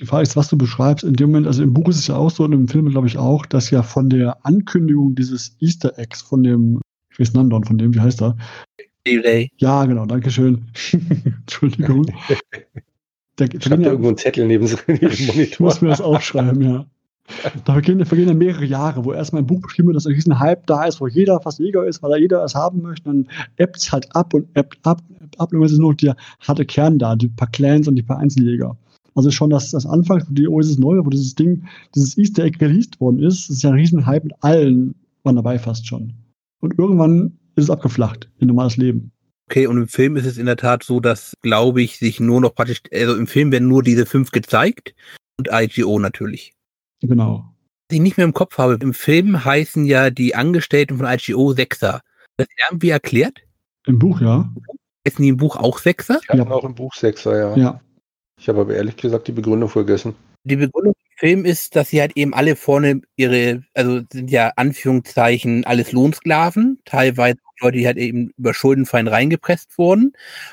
Die 0.00 0.06
Frage 0.06 0.24
ist, 0.24 0.36
was 0.36 0.48
du 0.48 0.58
beschreibst. 0.58 1.04
In 1.04 1.14
dem 1.14 1.30
Moment, 1.30 1.46
also 1.46 1.62
im 1.62 1.74
Buch 1.74 1.88
ist 1.88 1.98
es 1.98 2.08
ja 2.08 2.16
auch 2.16 2.30
so 2.30 2.42
und 2.42 2.52
im 2.52 2.66
Film 2.66 2.88
glaube 2.88 3.06
ich 3.06 3.18
auch, 3.18 3.46
dass 3.46 3.70
ja 3.70 3.84
von 3.84 4.10
der 4.10 4.44
Ankündigung 4.44 5.14
dieses 5.14 5.56
Easter 5.60 5.96
Eggs 5.96 6.22
von 6.22 6.42
dem, 6.42 6.80
ich 7.12 7.20
weiß 7.20 7.34
Nandon, 7.34 7.62
von 7.62 7.78
dem, 7.78 7.94
wie 7.94 8.00
heißt 8.00 8.22
er? 8.22 8.36
Ja, 9.58 9.84
genau, 9.86 10.06
danke 10.06 10.32
schön. 10.32 10.66
Entschuldigung. 11.24 12.06
Da, 13.38 13.46
da 13.46 13.58
Ich 13.58 13.70
gehen 13.70 13.72
habe 13.72 13.82
ja, 13.82 13.90
irgendwo 13.90 14.08
einen 14.08 14.18
Zettel 14.18 14.46
neben, 14.46 14.66
dem 14.66 14.78
ich 15.10 15.26
Monitor. 15.26 15.64
muss 15.64 15.80
mir 15.80 15.88
das 15.88 16.00
aufschreiben, 16.00 16.60
ja. 16.60 16.86
Da 17.64 17.74
vergehen, 17.74 18.04
vergehen 18.04 18.28
ja 18.28 18.34
mehrere 18.34 18.64
Jahre, 18.64 19.04
wo 19.04 19.12
erstmal 19.12 19.42
im 19.42 19.46
Buch 19.46 19.60
beschrieben 19.60 19.88
wird, 19.88 19.96
dass 19.96 20.06
ein 20.06 20.14
riesen 20.14 20.40
Hype 20.40 20.66
da 20.66 20.84
ist, 20.84 21.00
wo 21.00 21.06
jeder 21.06 21.40
fast 21.40 21.58
Jäger 21.58 21.86
ist, 21.86 22.02
weil 22.02 22.10
da 22.10 22.16
jeder 22.16 22.42
es 22.42 22.54
haben 22.54 22.82
möchte. 22.82 23.04
Dann 23.04 23.28
ebbt 23.56 23.76
es 23.76 23.92
halt 23.92 24.14
ab 24.16 24.34
und 24.34 24.48
ebbt 24.54 24.78
ab, 24.84 25.02
ebbt 25.22 25.38
ab. 25.38 25.52
Und 25.52 25.62
es 25.62 25.72
ist 25.72 25.78
nur 25.78 25.92
noch 25.92 25.96
der 25.98 26.16
harte 26.40 26.64
Kern 26.64 26.98
da, 26.98 27.16
die 27.16 27.28
paar 27.28 27.50
Clans 27.50 27.86
und 27.86 27.96
die 27.96 28.02
paar 28.02 28.18
Einzeljäger. 28.18 28.76
Also 29.14 29.30
schon 29.30 29.50
das, 29.50 29.70
das 29.70 29.84
Anfang, 29.84 30.22
die 30.30 30.48
Oasis 30.48 30.78
Neue, 30.78 31.04
wo 31.04 31.10
dieses 31.10 31.34
Ding, 31.34 31.64
dieses 31.94 32.16
Easter 32.16 32.44
Egg 32.44 32.64
released 32.64 33.00
worden 33.00 33.20
ist, 33.20 33.50
ist 33.50 33.62
ja 33.62 33.70
ein 33.70 33.76
riesen 33.76 34.06
Hype 34.06 34.24
mit 34.24 34.32
allen 34.40 34.94
waren 35.22 35.36
dabei 35.36 35.58
fast 35.58 35.86
schon. 35.86 36.14
Und 36.60 36.78
irgendwann 36.78 37.38
ist 37.56 37.64
es 37.64 37.70
abgeflacht 37.70 38.30
in 38.38 38.48
normales 38.48 38.76
Leben. 38.76 39.12
Okay, 39.50 39.66
und 39.66 39.78
im 39.78 39.88
Film 39.88 40.18
ist 40.18 40.26
es 40.26 40.36
in 40.36 40.44
der 40.44 40.58
Tat 40.58 40.82
so, 40.82 41.00
dass, 41.00 41.32
glaube 41.40 41.80
ich, 41.80 41.98
sich 41.98 42.20
nur 42.20 42.38
noch 42.42 42.54
praktisch, 42.54 42.82
also 42.92 43.16
im 43.16 43.26
Film 43.26 43.50
werden 43.50 43.66
nur 43.66 43.82
diese 43.82 44.04
fünf 44.04 44.30
gezeigt 44.30 44.94
und 45.38 45.48
IGO 45.50 45.98
natürlich. 45.98 46.52
Genau. 47.00 47.46
Was 47.88 47.94
ich 47.96 48.02
nicht 48.02 48.18
mehr 48.18 48.26
im 48.26 48.34
Kopf 48.34 48.58
habe, 48.58 48.76
im 48.78 48.92
Film 48.92 49.42
heißen 49.46 49.86
ja 49.86 50.10
die 50.10 50.34
Angestellten 50.34 50.98
von 50.98 51.06
IGO 51.06 51.54
Sechser. 51.54 52.02
Das 52.36 52.46
ist 52.46 52.56
irgendwie 52.68 52.90
erklärt? 52.90 53.38
Im 53.86 53.98
Buch, 53.98 54.20
ja. 54.20 54.52
Heißen 55.06 55.22
die 55.22 55.30
im 55.30 55.38
Buch 55.38 55.56
auch 55.56 55.78
Sechser? 55.78 56.20
Ich 56.22 56.28
habe 56.28 56.40
Ja. 56.40 56.50
auch 56.50 56.64
im 56.64 56.74
Buch 56.74 56.92
Sechser, 56.92 57.38
ja. 57.38 57.56
Ja. 57.56 57.80
Ich 58.38 58.50
habe 58.50 58.60
aber 58.60 58.74
ehrlich 58.74 58.98
gesagt 58.98 59.28
die 59.28 59.32
Begründung 59.32 59.70
vergessen. 59.70 60.14
Die 60.44 60.56
Begründung 60.56 60.92
Film 61.18 61.44
ist, 61.44 61.74
dass 61.74 61.90
sie 61.90 62.00
halt 62.00 62.16
eben 62.16 62.32
alle 62.32 62.54
vorne 62.54 63.00
ihre, 63.16 63.62
also 63.74 64.00
sind 64.12 64.30
ja 64.30 64.52
Anführungszeichen 64.56 65.64
alles 65.64 65.90
Lohnsklaven, 65.92 66.78
teilweise 66.84 67.38
Leute, 67.60 67.78
die 67.78 67.86
halt 67.86 67.96
eben 67.96 68.30
über 68.38 68.54
Schuldenfein 68.54 69.08
reingepresst 69.08 69.76
wurden 69.78 70.12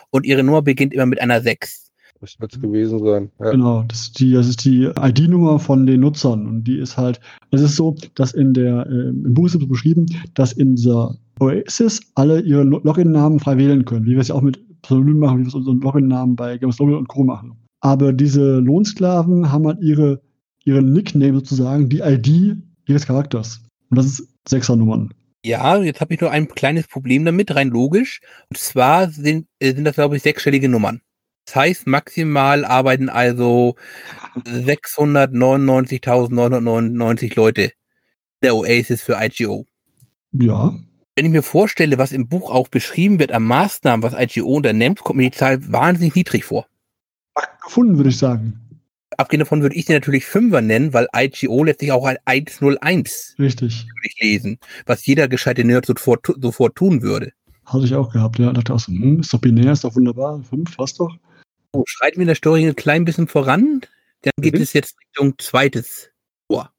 und 0.10 0.26
ihre 0.26 0.44
Nummer 0.44 0.64
beginnt 0.64 0.94
immer 0.94 1.06
mit 1.06 1.22
einer 1.22 1.42
Sechs. 1.42 1.92
Das 2.20 2.40
wird 2.40 2.54
es 2.54 2.60
gewesen 2.60 2.98
sein. 3.04 3.30
Ja. 3.40 3.52
Genau, 3.52 3.84
das 3.88 4.02
ist 4.02 4.20
die, 4.20 4.32
das 4.32 4.48
ist 4.48 4.66
die 4.66 4.90
ID-Nummer 5.00 5.60
von 5.60 5.86
den 5.86 6.00
Nutzern 6.00 6.48
und 6.48 6.64
die 6.64 6.80
ist 6.80 6.98
halt, 6.98 7.20
es 7.52 7.62
ist 7.62 7.76
so, 7.76 7.96
dass 8.16 8.34
in 8.34 8.54
der, 8.56 8.88
äh, 8.88 9.10
im 9.10 9.34
Buch 9.36 9.46
ist 9.46 9.56
es 9.56 9.68
beschrieben, 9.68 10.08
dass 10.34 10.54
in 10.54 10.76
dieser 10.76 11.16
Oasis 11.40 12.02
alle 12.16 12.40
ihre 12.42 12.64
Lo- 12.64 12.82
Login-Namen 12.84 13.40
frei 13.40 13.58
wählen 13.58 13.86
können, 13.86 14.06
wie 14.06 14.12
wir 14.12 14.20
es 14.22 14.30
ja 14.30 14.36
auch 14.36 14.42
mit 14.42 14.60
Pseudonym 14.82 15.20
machen, 15.20 15.40
wie 15.40 15.44
wir 15.44 15.50
es 15.50 15.54
unseren 15.54 15.82
Login-Namen 15.82 16.36
bei 16.36 16.58
Games 16.58 16.80
Login 16.80 16.96
und 16.96 17.08
Co. 17.08 17.24
machen. 17.24 17.56
Aber 17.82 18.14
diese 18.14 18.58
Lohnsklaven 18.60 19.52
haben 19.52 19.68
halt 19.68 19.80
ihre, 19.82 20.22
ihren 20.66 20.92
Nickname 20.92 21.36
sozusagen, 21.36 21.90
die 21.90 22.00
ID 22.00 22.58
ihres 22.88 23.06
Charakters. 23.06 23.62
Und 23.90 23.98
das 23.98 24.08
ist 24.08 24.28
Sechsernummern. 24.48 25.14
Ja, 25.46 25.78
jetzt 25.78 26.02
habe 26.02 26.14
ich 26.14 26.22
nur 26.22 26.32
ein 26.32 26.48
kleines 26.48 26.88
Problem 26.88 27.24
damit, 27.24 27.56
rein 27.56 27.70
logisch. 27.70 28.20
Und 28.50 28.58
zwar 28.58 29.12
sind, 29.12 29.48
äh, 29.60 29.76
sind 29.76 29.86
das, 29.86 29.96
glaube 29.96 30.18
ich, 30.18 30.24
sechsstellige 30.24 30.68
Nummern. 30.68 31.02
Das 31.46 31.56
heißt, 31.56 31.86
maximal 31.86 32.66
arbeiten 32.66 33.10
also 33.10 33.76
699.999 34.44 37.36
Leute 37.36 37.74
der 38.42 38.56
Oasis 38.56 39.04
für 39.04 39.20
IGO. 39.22 39.68
Ja. 40.32 40.74
Wenn 41.16 41.26
ich 41.26 41.32
mir 41.32 41.44
vorstelle, 41.44 42.00
was 42.00 42.12
im 42.12 42.28
Buch 42.28 42.50
auch 42.50 42.68
beschrieben 42.68 43.20
wird 43.20 43.32
an 43.32 43.44
Maßnahmen, 43.44 44.02
was 44.02 44.20
IGO 44.20 44.48
unternimmt, 44.48 45.02
kommt 45.02 45.18
mir 45.18 45.30
die 45.30 45.38
Zahl 45.38 45.72
wahnsinnig 45.72 46.16
niedrig 46.16 46.46
vor. 46.46 46.66
Ach, 47.36 47.48
gefunden, 47.64 47.98
würde 47.98 48.10
ich 48.10 48.18
sagen. 48.18 48.65
Abgehend 49.18 49.42
davon 49.42 49.62
würde 49.62 49.76
ich 49.76 49.86
sie 49.86 49.94
natürlich 49.94 50.26
Fünfer 50.26 50.62
nennen, 50.62 50.94
weil 50.94 51.08
IGO 51.16 51.64
letztlich 51.64 51.92
auch 51.92 52.06
ein 52.06 52.18
101 52.26 53.36
Richtig. 53.40 53.86
würde 53.86 54.08
ich 54.08 54.20
lesen, 54.22 54.60
was 54.86 55.06
jeder 55.06 55.28
gescheite 55.28 55.64
Nerd 55.64 55.86
sofort, 55.86 56.26
sofort 56.42 56.76
tun 56.76 57.02
würde. 57.02 57.32
Hatte 57.66 57.86
ich 57.86 57.96
auch 57.96 58.12
gehabt. 58.12 58.38
Ja, 58.40 58.52
dachte 58.54 58.74
auch 58.74 58.80
so, 58.80 58.92
hm, 58.92 59.22
ist 59.22 59.34
doch 59.34 59.40
binär, 59.40 59.72
ist 59.72 59.84
doch 59.84 59.96
wunderbar. 59.96 60.42
Fünf, 60.44 60.76
passt 60.78 61.00
doch. 61.00 61.16
So, 61.74 61.84
schreiten 61.88 62.18
wir 62.18 62.22
in 62.24 62.28
der 62.28 62.36
Story 62.36 62.66
ein 62.68 62.76
klein 62.76 63.06
bisschen 63.06 63.28
voran. 63.28 63.82
Dann 64.22 64.32
geht 64.40 64.56
Mhm. 64.56 64.62
es 64.62 64.74
jetzt 64.74 64.96
Richtung 65.02 65.34
zweites 65.40 66.10
Tor. 66.50 66.72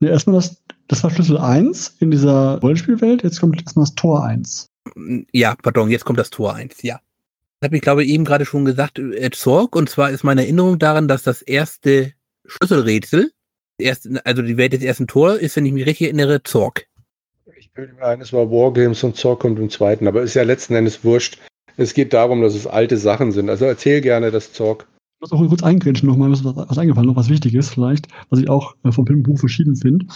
Ne, 0.00 0.10
erstmal 0.10 0.36
das, 0.36 0.62
das 0.88 1.02
war 1.04 1.10
Schlüssel 1.10 1.38
1 1.38 1.96
in 2.00 2.10
dieser 2.10 2.58
Rollenspielwelt. 2.60 3.22
Jetzt 3.22 3.40
kommt 3.40 3.60
erstmal 3.62 3.84
das 3.86 3.94
Tor 3.94 4.24
1. 4.24 4.66
Ja, 5.32 5.54
pardon, 5.56 5.90
jetzt 5.90 6.04
kommt 6.04 6.18
das 6.18 6.30
Tor 6.30 6.54
1, 6.54 6.82
ja. 6.82 7.00
Das 7.60 7.68
habe 7.68 7.76
ich, 7.76 7.82
glaube 7.82 8.04
ich, 8.04 8.10
eben 8.10 8.24
gerade 8.24 8.44
schon 8.44 8.64
gesagt, 8.66 8.98
äh, 8.98 9.30
Zorg. 9.30 9.76
Und 9.76 9.88
zwar 9.88 10.10
ist 10.10 10.24
meine 10.24 10.42
Erinnerung 10.42 10.78
daran, 10.78 11.08
dass 11.08 11.22
das 11.22 11.40
erste 11.40 12.12
Schlüsselrätsel, 12.44 13.32
das 13.78 13.86
erste, 13.86 14.26
also 14.26 14.42
die 14.42 14.58
Welt 14.58 14.74
des 14.74 14.82
ersten 14.82 15.06
Tor, 15.06 15.38
ist, 15.38 15.56
wenn 15.56 15.64
ich 15.64 15.72
mich 15.72 15.86
richtig 15.86 16.08
erinnere, 16.08 16.42
Zorg. 16.42 16.86
Ich 17.58 17.72
bilde 17.72 17.94
mir 17.94 18.04
ein, 18.04 18.20
es 18.20 18.32
war 18.32 18.50
Wargames 18.50 19.02
und 19.04 19.16
Zorg 19.16 19.40
kommt 19.40 19.58
im 19.58 19.70
zweiten, 19.70 20.06
aber 20.06 20.22
ist 20.22 20.34
ja 20.34 20.42
letzten 20.42 20.74
Endes 20.74 21.02
wurscht. 21.02 21.38
Es 21.78 21.94
geht 21.94 22.12
darum, 22.12 22.42
dass 22.42 22.54
es 22.54 22.66
alte 22.66 22.98
Sachen 22.98 23.32
sind. 23.32 23.48
Also 23.48 23.64
erzähl 23.64 24.02
gerne 24.02 24.30
das 24.30 24.52
Zorg. 24.52 24.86
Ich 25.14 25.20
muss 25.20 25.32
auch 25.32 25.48
kurz 25.48 25.62
eingrenzen 25.62 26.06
nochmal, 26.06 26.30
was, 26.30 26.44
was 26.44 26.76
eingefallen, 26.76 27.08
noch 27.08 27.16
was 27.16 27.30
wichtig 27.30 27.54
ist 27.54 27.70
vielleicht, 27.70 28.08
was 28.28 28.38
ich 28.38 28.50
auch 28.50 28.76
äh, 28.84 28.92
vom 28.92 29.06
Filmbuch 29.06 29.38
verschieden 29.38 29.76
finde, 29.76 30.06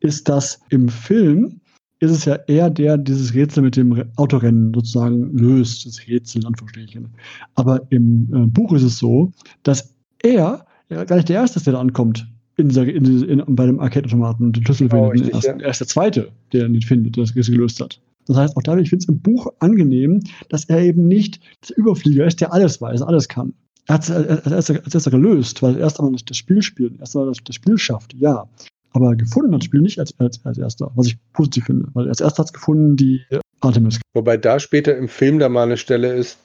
ist, 0.00 0.28
dass 0.28 0.60
im 0.68 0.90
Film 0.90 1.61
ist 2.02 2.10
es 2.10 2.24
ja 2.24 2.34
eher 2.48 2.68
der, 2.68 2.98
dieses 2.98 3.32
Rätsel 3.32 3.62
mit 3.62 3.76
dem 3.76 3.92
Re- 3.92 4.08
Autorennen 4.16 4.74
sozusagen 4.74 5.36
löst, 5.36 5.86
das 5.86 6.06
Rätsel 6.08 6.42
in 6.42 6.48
Anführungsstrichen. 6.48 7.08
Aber 7.54 7.80
im 7.90 8.28
äh, 8.34 8.46
Buch 8.46 8.72
ist 8.72 8.82
es 8.82 8.98
so, 8.98 9.32
dass 9.62 9.94
er 10.22 10.66
ja, 10.90 11.04
gar 11.04 11.16
nicht 11.16 11.28
der 11.28 11.36
Erste 11.36 11.58
ist, 11.58 11.66
der 11.66 11.74
da 11.74 11.80
ankommt 11.80 12.26
in 12.56 12.68
dieser, 12.68 12.86
in, 12.86 13.04
in, 13.22 13.42
bei 13.56 13.66
dem 13.66 13.80
Arcade-Automaten 13.80 14.44
und 14.46 14.56
den 14.56 14.64
Schlüssel 14.64 14.88
Genau, 14.88 15.10
findet. 15.10 15.32
richtig, 15.34 15.48
er, 15.48 15.56
ist, 15.56 15.62
er 15.62 15.70
ist 15.70 15.80
der 15.80 15.86
Zweite, 15.86 16.28
der 16.52 16.66
ihn 16.66 16.72
nicht 16.72 16.86
findet, 16.86 17.16
der 17.16 17.24
das 17.24 17.34
Rätsel 17.34 17.54
gelöst 17.54 17.80
hat. 17.80 18.00
Das 18.26 18.36
heißt, 18.36 18.56
auch 18.56 18.62
dadurch 18.62 18.90
finde 18.90 19.02
ich 19.04 19.08
es 19.08 19.14
im 19.14 19.20
Buch 19.20 19.46
angenehm, 19.60 20.20
dass 20.48 20.64
er 20.66 20.80
eben 20.82 21.08
nicht 21.08 21.40
der 21.68 21.78
Überflieger 21.78 22.26
ist, 22.26 22.40
der 22.40 22.52
alles 22.52 22.80
weiß, 22.80 23.02
alles 23.02 23.28
kann. 23.28 23.54
Er 23.86 23.94
hat 23.94 24.04
es 24.04 24.10
als 24.10 24.46
erster, 24.52 24.84
als 24.84 24.94
erster 24.94 25.10
gelöst, 25.10 25.62
weil 25.62 25.74
er 25.74 25.80
erst 25.80 25.98
einmal 25.98 26.14
das 26.24 26.36
Spiel 26.36 26.62
spielt, 26.62 27.00
erst 27.00 27.16
einmal 27.16 27.30
das, 27.30 27.38
das 27.44 27.56
Spiel 27.56 27.78
schafft, 27.78 28.14
ja. 28.14 28.46
Aber 28.92 29.16
gefunden 29.16 29.54
hat 29.54 29.62
das 29.62 29.66
Spiel 29.66 29.80
nicht 29.80 29.98
als, 29.98 30.18
als, 30.18 30.44
als 30.44 30.58
erster, 30.58 30.90
was 30.94 31.06
ich 31.06 31.16
positiv 31.32 31.64
finde. 31.64 31.88
Weil 31.94 32.08
als 32.08 32.20
erster 32.20 32.40
hat 32.40 32.46
es 32.46 32.52
gefunden 32.52 32.96
die 32.96 33.22
Artemis. 33.60 34.00
Wobei 34.14 34.36
da 34.36 34.58
später 34.58 34.96
im 34.96 35.08
Film 35.08 35.38
da 35.38 35.48
mal 35.48 35.62
eine 35.62 35.76
Stelle 35.76 36.12
ist, 36.12 36.38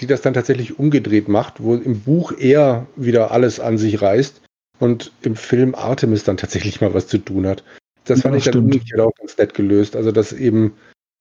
die 0.00 0.06
das 0.06 0.22
dann 0.22 0.34
tatsächlich 0.34 0.78
umgedreht 0.78 1.28
macht, 1.28 1.62
wo 1.62 1.74
im 1.74 2.00
Buch 2.00 2.32
er 2.38 2.86
wieder 2.96 3.30
alles 3.30 3.60
an 3.60 3.78
sich 3.78 4.02
reißt 4.02 4.42
und 4.78 5.12
im 5.22 5.36
Film 5.36 5.74
Artemis 5.74 6.24
dann 6.24 6.36
tatsächlich 6.36 6.80
mal 6.80 6.94
was 6.94 7.06
zu 7.06 7.18
tun 7.18 7.46
hat. 7.46 7.64
Das 8.04 8.20
fand 8.20 8.34
Ja, 8.34 8.38
ich 8.38 8.44
dann 8.44 8.64
umgekehrt 8.64 9.00
auch 9.00 9.14
ganz 9.18 9.36
nett 9.38 9.54
gelöst. 9.54 9.96
Also, 9.96 10.12
dass 10.12 10.32
eben 10.32 10.74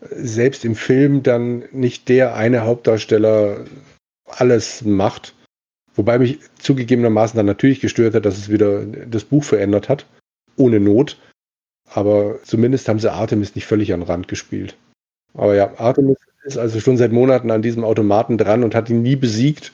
selbst 0.10 0.66
im 0.66 0.76
Film 0.76 1.24
dann 1.24 1.64
nicht 1.72 2.10
der 2.10 2.36
eine 2.36 2.66
Hauptdarsteller 2.66 3.64
alles 4.26 4.84
macht. 4.84 5.34
Wobei 5.96 6.20
mich 6.20 6.40
zugegebenermaßen 6.60 7.38
dann 7.38 7.46
natürlich 7.46 7.80
gestört 7.80 8.16
hat, 8.16 8.26
dass 8.26 8.38
es 8.38 8.50
wieder 8.50 8.86
das 8.86 9.24
Buch 9.24 9.44
verändert 9.44 9.88
hat. 9.90 10.06
Ohne 10.58 10.80
Not. 10.80 11.18
Aber 11.90 12.40
zumindest 12.44 12.88
haben 12.90 13.00
sie 13.00 13.12
Artemis 13.12 13.56
nicht 13.56 13.66
völlig 13.66 13.94
an 13.94 14.02
den 14.02 14.08
Rand 14.08 14.28
gespielt. 14.28 14.76
Aber 15.34 15.56
ja, 15.56 15.78
Artemis 15.78 16.18
ist 16.44 16.58
also 16.58 16.80
schon 16.80 16.98
seit 16.98 17.12
Monaten 17.12 17.52
an 17.52 17.62
diesem 17.62 17.84
Automaten 17.84 18.38
dran 18.38 18.64
und 18.64 18.76
hat 18.76 18.90
ihn 18.90 19.02
nie 19.02 19.16
besiegt. 19.16 19.72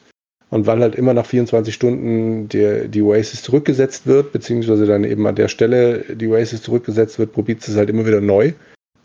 Und 0.51 0.65
weil 0.65 0.79
halt 0.79 0.95
immer 0.95 1.13
nach 1.13 1.27
24 1.27 1.73
Stunden 1.73 2.49
der, 2.49 2.87
die 2.87 3.03
Oasis 3.03 3.43
zurückgesetzt 3.43 4.07
wird, 4.07 4.31
beziehungsweise 4.31 4.87
dann 4.87 5.03
eben 5.03 5.25
an 5.27 5.35
der 5.35 5.47
Stelle 5.47 6.15
die 6.15 6.27
Oasis 6.27 6.63
zurückgesetzt 6.63 7.19
wird, 7.19 7.33
probiert 7.33 7.67
es 7.67 7.75
halt 7.75 7.89
immer 7.89 8.05
wieder 8.05 8.21
neu. 8.21 8.53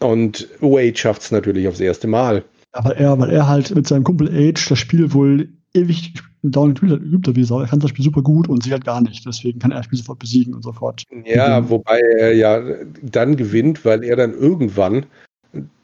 Und 0.01 0.49
Wade 0.61 0.97
schafft 0.97 1.23
es 1.23 1.31
natürlich 1.31 1.69
aufs 1.69 1.81
erste 1.81 2.07
Mal. 2.07 2.45
Aber 2.73 2.97
er, 2.97 3.19
weil 3.19 3.31
er 3.31 3.47
halt 3.47 3.75
mit 3.75 3.87
seinem 3.87 4.05
Kumpel 4.05 4.29
Age 4.29 4.69
das 4.69 4.79
Spiel 4.79 5.13
wohl 5.13 5.49
ewig 5.75 6.15
dauernd 6.43 6.81
geübt 6.81 7.27
hat, 7.27 7.37
wie 7.37 7.45
Sau. 7.45 7.61
Er 7.61 7.67
kann 7.69 7.81
das 7.81 7.91
Spiel 7.91 8.05
super 8.05 8.23
gut 8.23 8.49
und 8.49 8.63
sie 8.63 8.73
halt 8.73 8.85
gar 8.85 9.01
nicht. 9.01 9.27
Deswegen 9.27 9.59
kann 9.59 9.71
er 9.71 9.79
das 9.79 9.87
Spiel 9.87 9.99
sofort 9.99 10.19
besiegen 10.19 10.55
und 10.55 10.63
sofort. 10.63 11.03
Ja, 11.25 11.61
Mhm. 11.61 11.71
wobei 11.71 11.99
er 12.19 12.35
ja 12.35 12.63
dann 13.03 13.37
gewinnt, 13.37 13.85
weil 13.85 14.05
er 14.05 14.17
dann 14.17 14.33
irgendwann 14.33 15.07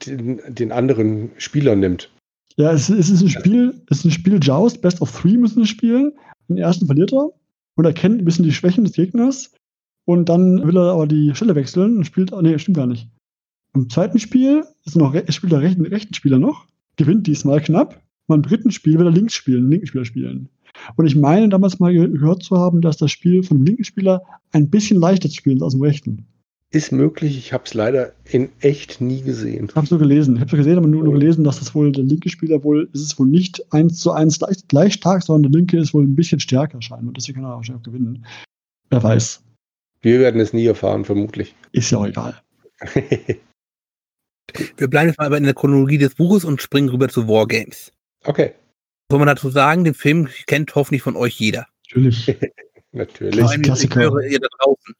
den, 0.05 0.39
den 0.47 0.71
anderen 0.71 1.31
Spieler 1.37 1.75
nimmt. 1.75 2.11
Ja, 2.57 2.71
es, 2.71 2.89
es 2.89 3.09
ist 3.09 3.21
ein 3.21 3.29
Spiel, 3.29 3.81
es 3.89 3.99
ist 3.99 4.05
ein 4.05 4.11
Spiel 4.11 4.39
Joust, 4.41 4.81
Best 4.81 5.01
of 5.01 5.11
Three 5.11 5.37
müssen 5.37 5.59
wir 5.59 5.65
spielen. 5.67 6.13
Den 6.49 6.57
ersten 6.57 6.85
verliert 6.85 7.13
er 7.13 7.29
und 7.75 7.85
erkennt 7.85 8.19
ein 8.21 8.25
bisschen 8.25 8.43
die 8.45 8.51
Schwächen 8.51 8.83
des 8.83 8.93
Gegners. 8.93 9.51
Und 10.05 10.29
dann 10.29 10.65
will 10.67 10.77
er 10.77 10.91
aber 10.93 11.07
die 11.07 11.33
Stelle 11.35 11.55
wechseln 11.55 11.97
und 11.97 12.05
spielt, 12.05 12.31
nee, 12.41 12.57
stimmt 12.59 12.77
gar 12.77 12.87
nicht. 12.87 13.07
Im 13.73 13.89
zweiten 13.89 14.19
Spiel 14.19 14.65
ist 14.85 14.97
noch, 14.97 15.15
spielt 15.29 15.53
der 15.53 15.61
rechten, 15.61 15.85
rechten 15.85 16.13
Spieler 16.13 16.39
noch, 16.39 16.65
gewinnt 16.97 17.27
diesmal 17.27 17.61
knapp. 17.61 18.01
Und 18.31 18.45
im 18.45 18.49
dritten 18.49 18.71
Spiel 18.71 18.97
will 18.97 19.05
er 19.07 19.11
links 19.11 19.33
spielen, 19.33 19.63
den 19.63 19.71
linken 19.71 19.87
Spieler 19.87 20.05
spielen. 20.05 20.49
Und 20.95 21.05
ich 21.05 21.15
meine 21.15 21.49
damals 21.49 21.79
mal 21.79 21.93
ge- 21.93 22.09
gehört 22.09 22.43
zu 22.43 22.57
haben, 22.57 22.81
dass 22.81 22.97
das 22.97 23.11
Spiel 23.11 23.43
vom 23.43 23.63
linken 23.63 23.83
Spieler 23.83 24.23
ein 24.51 24.69
bisschen 24.69 24.99
leichter 24.99 25.29
zu 25.29 25.35
spielen 25.35 25.57
ist 25.57 25.63
als 25.63 25.73
im 25.73 25.81
rechten. 25.81 26.25
Ist 26.73 26.93
möglich, 26.93 27.37
ich 27.37 27.51
habe 27.51 27.65
es 27.65 27.73
leider 27.73 28.13
in 28.23 28.47
echt 28.61 29.01
nie 29.01 29.21
gesehen. 29.21 29.67
Ich 29.69 29.75
habe 29.75 29.83
es 29.83 29.91
nur 29.91 29.99
gelesen. 29.99 30.35
Ich 30.35 30.39
habe 30.41 30.51
es 30.51 30.57
gesehen, 30.57 30.77
aber 30.77 30.87
nur, 30.87 31.03
nur 31.03 31.13
gelesen, 31.13 31.43
dass 31.43 31.59
das 31.59 31.75
wohl 31.75 31.91
der 31.91 32.05
linke 32.05 32.29
Spieler 32.29 32.63
wohl, 32.63 32.89
ist 32.93 33.01
es 33.01 33.19
wohl 33.19 33.27
nicht 33.27 33.61
eins 33.73 33.99
zu 33.99 34.11
eins 34.13 34.39
gleich, 34.39 34.65
gleich 34.69 34.93
stark, 34.93 35.21
sondern 35.23 35.51
der 35.51 35.59
linke 35.59 35.77
ist 35.77 35.93
wohl 35.93 36.03
ein 36.03 36.15
bisschen 36.15 36.39
stärker 36.39 36.81
scheinbar. 36.81 37.09
Und 37.09 37.17
deswegen 37.17 37.41
kann 37.41 37.51
er 37.51 37.57
wahrscheinlich 37.57 37.81
auch 37.81 37.91
gewinnen. 37.91 38.25
Wer 38.89 39.03
weiß. 39.03 39.43
Wir 40.01 40.21
werden 40.21 40.39
es 40.39 40.53
nie 40.53 40.65
erfahren, 40.65 41.03
vermutlich. 41.03 41.53
Ist 41.73 41.91
ja 41.91 41.97
auch 41.97 42.07
egal. 42.07 42.41
Wir 44.77 44.87
bleiben 44.89 45.07
jetzt 45.09 45.17
mal 45.17 45.25
aber 45.27 45.37
in 45.37 45.43
der 45.43 45.53
Chronologie 45.53 45.97
des 45.97 46.15
Buches 46.15 46.43
und 46.43 46.61
springen 46.61 46.89
rüber 46.89 47.07
zu 47.09 47.27
Wargames. 47.27 47.91
Okay, 48.25 48.53
Soll 49.11 49.19
man 49.19 49.27
dazu 49.27 49.49
sagen, 49.49 49.83
den 49.83 49.93
Film 49.93 50.29
kennt 50.47 50.73
hoffentlich 50.73 51.01
von 51.01 51.17
euch 51.17 51.37
jeder. 51.37 51.67
Natürlich. 51.89 52.33
natürlich. 52.93 53.43
Allem, 53.43 53.61
ich 53.61 53.65
Klassiker. 53.67 53.99
höre 53.99 54.21
ihr 54.23 54.39
da 54.39 54.47
draußen. 54.59 54.95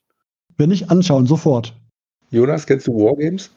Wenn 0.57 0.69
nicht 0.69 0.89
anschauen, 0.91 1.25
sofort. 1.27 1.73
Jonas, 2.29 2.67
kennst 2.67 2.87
du 2.87 2.93
Wargames? 2.93 3.51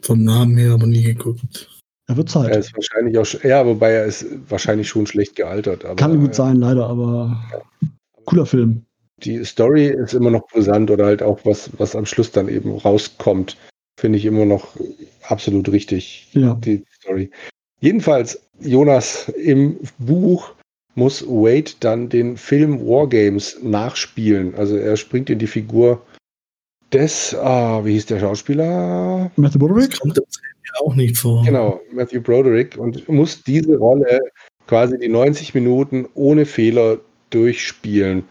Vom 0.00 0.24
Namen 0.24 0.56
her 0.56 0.72
aber 0.72 0.86
nie 0.86 1.02
geguckt. 1.02 1.68
Er 2.06 2.16
wird 2.16 2.28
Er 2.30 2.32
Zeit. 2.32 2.56
ist 2.56 2.74
wahrscheinlich 2.74 3.18
auch, 3.18 3.26
ja, 3.44 3.66
wobei 3.66 3.90
er 3.90 4.06
ist 4.06 4.24
wahrscheinlich 4.48 4.88
schon 4.88 5.06
schlecht 5.06 5.36
gealtert. 5.36 5.84
Aber, 5.84 5.96
Kann 5.96 6.18
gut 6.18 6.34
sein, 6.34 6.56
leider, 6.56 6.86
aber 6.86 7.42
cooler 8.24 8.46
Film. 8.46 8.86
Die 9.18 9.44
Story 9.44 9.88
ist 9.88 10.14
immer 10.14 10.30
noch 10.30 10.46
brisant 10.48 10.90
oder 10.90 11.04
halt 11.04 11.22
auch 11.22 11.40
was, 11.44 11.70
was 11.78 11.94
am 11.94 12.06
Schluss 12.06 12.32
dann 12.32 12.48
eben 12.48 12.76
rauskommt, 12.78 13.58
finde 14.00 14.16
ich 14.16 14.24
immer 14.24 14.46
noch 14.46 14.74
absolut 15.22 15.68
richtig. 15.70 16.28
Ja. 16.32 16.54
die 16.54 16.82
Story. 17.02 17.30
Jedenfalls, 17.80 18.40
Jonas, 18.60 19.28
im 19.28 19.78
Buch 19.98 20.52
muss 20.94 21.24
Wade 21.26 21.70
dann 21.80 22.08
den 22.08 22.36
Film 22.36 22.80
Wargames 22.80 23.58
nachspielen. 23.62 24.54
Also 24.56 24.76
er 24.76 24.96
springt 24.96 25.30
in 25.30 25.38
die 25.38 25.46
Figur 25.46 26.02
des, 26.92 27.34
ah, 27.36 27.84
wie 27.84 27.92
hieß 27.92 28.06
der 28.06 28.20
Schauspieler? 28.20 29.30
Matthew 29.36 29.58
Das 29.58 29.58
Broderick? 29.58 30.00
kommt 30.00 30.16
Film 30.16 30.26
ja 30.66 30.80
auch 30.80 30.94
nicht 30.96 31.18
vor. 31.18 31.44
Genau, 31.44 31.80
Matthew 31.92 32.20
Broderick 32.20 32.76
und 32.76 33.08
muss 33.08 33.42
diese 33.44 33.76
Rolle 33.76 34.20
quasi 34.66 34.98
die 34.98 35.08
90 35.08 35.54
Minuten 35.54 36.08
ohne 36.14 36.46
Fehler 36.46 36.98
durchspielen. 37.30 38.24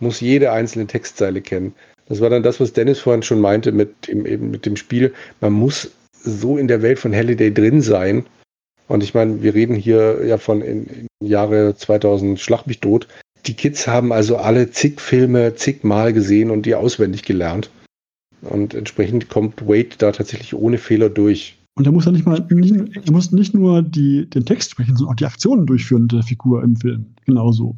Muss 0.00 0.20
jede 0.20 0.50
einzelne 0.52 0.86
Textzeile 0.86 1.40
kennen. 1.40 1.74
Das 2.06 2.20
war 2.20 2.30
dann 2.30 2.42
das, 2.42 2.60
was 2.60 2.72
Dennis 2.72 3.00
vorhin 3.00 3.22
schon 3.22 3.40
meinte 3.40 3.72
mit 3.72 4.08
dem, 4.08 4.26
eben 4.26 4.50
mit 4.50 4.66
dem 4.66 4.76
Spiel. 4.76 5.12
Man 5.40 5.52
muss 5.52 5.90
so 6.12 6.56
in 6.56 6.68
der 6.68 6.82
Welt 6.82 6.98
von 6.98 7.14
Halliday 7.14 7.52
drin 7.52 7.80
sein. 7.80 8.26
Und 8.88 9.02
ich 9.02 9.14
meine, 9.14 9.42
wir 9.42 9.54
reden 9.54 9.74
hier 9.74 10.24
ja 10.26 10.38
von 10.38 10.60
in, 10.60 11.08
im 11.20 11.26
Jahre 11.26 11.76
2000 11.76 12.38
Schlag 12.38 12.66
mich 12.66 12.80
tot. 12.80 13.08
Die 13.46 13.54
Kids 13.54 13.86
haben 13.86 14.12
also 14.12 14.36
alle 14.36 14.70
zig 14.70 15.00
Filme 15.00 15.54
zigmal 15.54 16.12
gesehen 16.12 16.50
und 16.50 16.66
die 16.66 16.74
auswendig 16.74 17.22
gelernt. 17.22 17.70
Und 18.42 18.74
entsprechend 18.74 19.28
kommt 19.28 19.66
Wade 19.66 19.96
da 19.98 20.12
tatsächlich 20.12 20.54
ohne 20.54 20.78
Fehler 20.78 21.08
durch. 21.08 21.58
Und 21.76 21.86
er 21.86 21.92
muss 21.92 22.04
ja 22.04 22.12
nicht 22.12 22.26
mal, 22.26 22.46
nicht, 22.50 22.74
er 22.96 23.12
muss 23.12 23.32
nicht 23.32 23.54
nur 23.54 23.82
die, 23.82 24.28
den 24.30 24.44
Text 24.44 24.70
sprechen, 24.70 24.96
sondern 24.96 25.14
auch 25.14 25.16
die 25.16 25.26
Aktionen 25.26 25.66
durchführen 25.66 26.08
der 26.08 26.22
Figur 26.22 26.62
im 26.62 26.76
Film. 26.76 27.06
Genauso. 27.24 27.76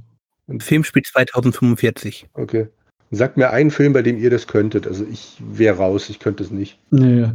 Der 0.48 0.60
Film 0.60 0.84
spielt 0.84 1.06
2045. 1.06 2.26
Okay. 2.34 2.68
Sagt 3.10 3.36
mir 3.36 3.50
einen 3.50 3.70
Film, 3.70 3.92
bei 3.92 4.02
dem 4.02 4.18
ihr 4.18 4.30
das 4.30 4.48
könntet. 4.48 4.86
Also 4.86 5.06
ich 5.10 5.40
wäre 5.40 5.76
raus, 5.76 6.10
ich 6.10 6.18
könnte 6.18 6.42
es 6.42 6.50
nicht. 6.50 6.78
Nee. 6.90 7.30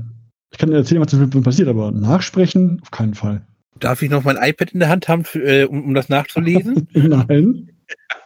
Ich 0.51 0.57
kann 0.57 0.69
dir 0.69 0.75
erzählen, 0.75 1.01
was 1.01 1.13
im 1.13 1.31
Film 1.31 1.43
passiert, 1.43 1.69
aber 1.69 1.91
nachsprechen 1.91 2.79
auf 2.81 2.91
keinen 2.91 3.13
Fall. 3.13 3.41
Darf 3.79 4.01
ich 4.01 4.09
noch 4.09 4.23
mein 4.23 4.37
iPad 4.37 4.71
in 4.71 4.79
der 4.79 4.89
Hand 4.89 5.07
haben, 5.07 5.23
für, 5.23 5.39
äh, 5.39 5.63
um, 5.65 5.85
um 5.85 5.93
das 5.93 6.09
nachzulesen? 6.09 6.87
Nein. 6.93 7.71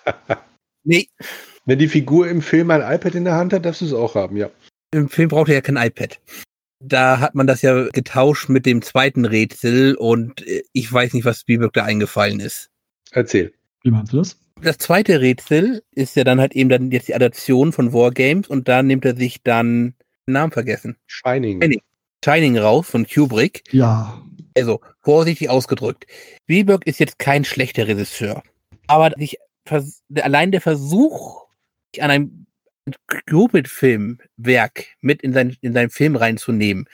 Nee, 0.88 1.10
Wenn 1.66 1.80
die 1.80 1.88
Figur 1.88 2.30
im 2.30 2.44
Film 2.44 2.70
ein 2.70 2.82
iPad 2.82 3.16
in 3.16 3.24
der 3.24 3.34
Hand 3.34 3.54
hat, 3.54 3.66
darfst 3.66 3.82
du 3.82 3.86
es 3.86 3.94
auch 3.94 4.14
haben, 4.14 4.38
ja. 4.38 4.52
im 4.94 5.10
Film 5.10 5.30
braucht 5.30 5.50
er 5.50 5.56
ja 5.56 5.62
kein 5.62 5.78
iPad. 5.78 6.20
Da 6.80 7.20
hat 7.20 7.34
man 7.34 7.48
das 7.48 7.64
ja 7.64 7.88
getauscht 7.90 8.50
mit 8.50 8.68
dem 8.68 8.84
zweiten 8.84 9.26
Rätsel 9.26 9.96
und 9.96 10.46
äh, 10.46 10.62
ich 10.74 10.94
weiß 10.94 11.14
nicht, 11.14 11.26
was 11.26 11.40
Spielberg 11.40 11.74
da 11.74 11.84
eingefallen 11.84 12.40
ist. 12.40 12.70
Erzähl. 13.12 13.52
Wie 13.82 13.90
meinst 13.90 14.14
du 14.14 14.18
das? 14.18 14.40
Das 14.62 14.78
zweite 14.78 15.22
Rätsel 15.22 15.82
ist 15.92 16.16
ja 16.16 16.24
dann 16.24 16.40
halt 16.40 16.54
eben 16.54 16.70
dann 16.70 16.92
jetzt 16.92 17.08
die 17.08 17.16
Adaption 17.16 17.72
von 17.72 17.94
Wargames 17.94 18.48
und 18.48 18.68
da 18.68 18.84
nimmt 18.84 19.06
er 19.06 19.16
sich 19.16 19.42
dann 19.42 19.96
den 20.28 20.34
Namen 20.34 20.52
vergessen. 20.52 20.98
Shining. 21.08 21.62
Shining. 21.62 21.82
Shining 22.24 22.58
raus 22.58 22.88
von 22.88 23.06
Kubrick. 23.08 23.64
Ja. 23.72 24.22
Also, 24.56 24.80
vorsichtig 25.02 25.50
ausgedrückt. 25.50 26.06
Spielberg 26.44 26.88
ist 26.88 27.00
jetzt 27.00 27.20
kein 27.20 27.44
schlechter 27.44 27.88
Regisseur. 27.88 28.42
Aber 28.88 29.12
vers 29.66 30.02
allein 30.22 30.52
der 30.52 30.62
Versuch, 30.62 31.46
sich 31.94 32.04
an 32.04 32.12
einem 32.12 32.46
Kubrick-Filmwerk 33.30 34.86
mit 35.02 35.22
in, 35.24 35.34
sein, 35.34 35.58
in 35.62 35.74
seinen 35.74 35.90
Film 35.90 36.16
reinzunehmen, 36.16 36.88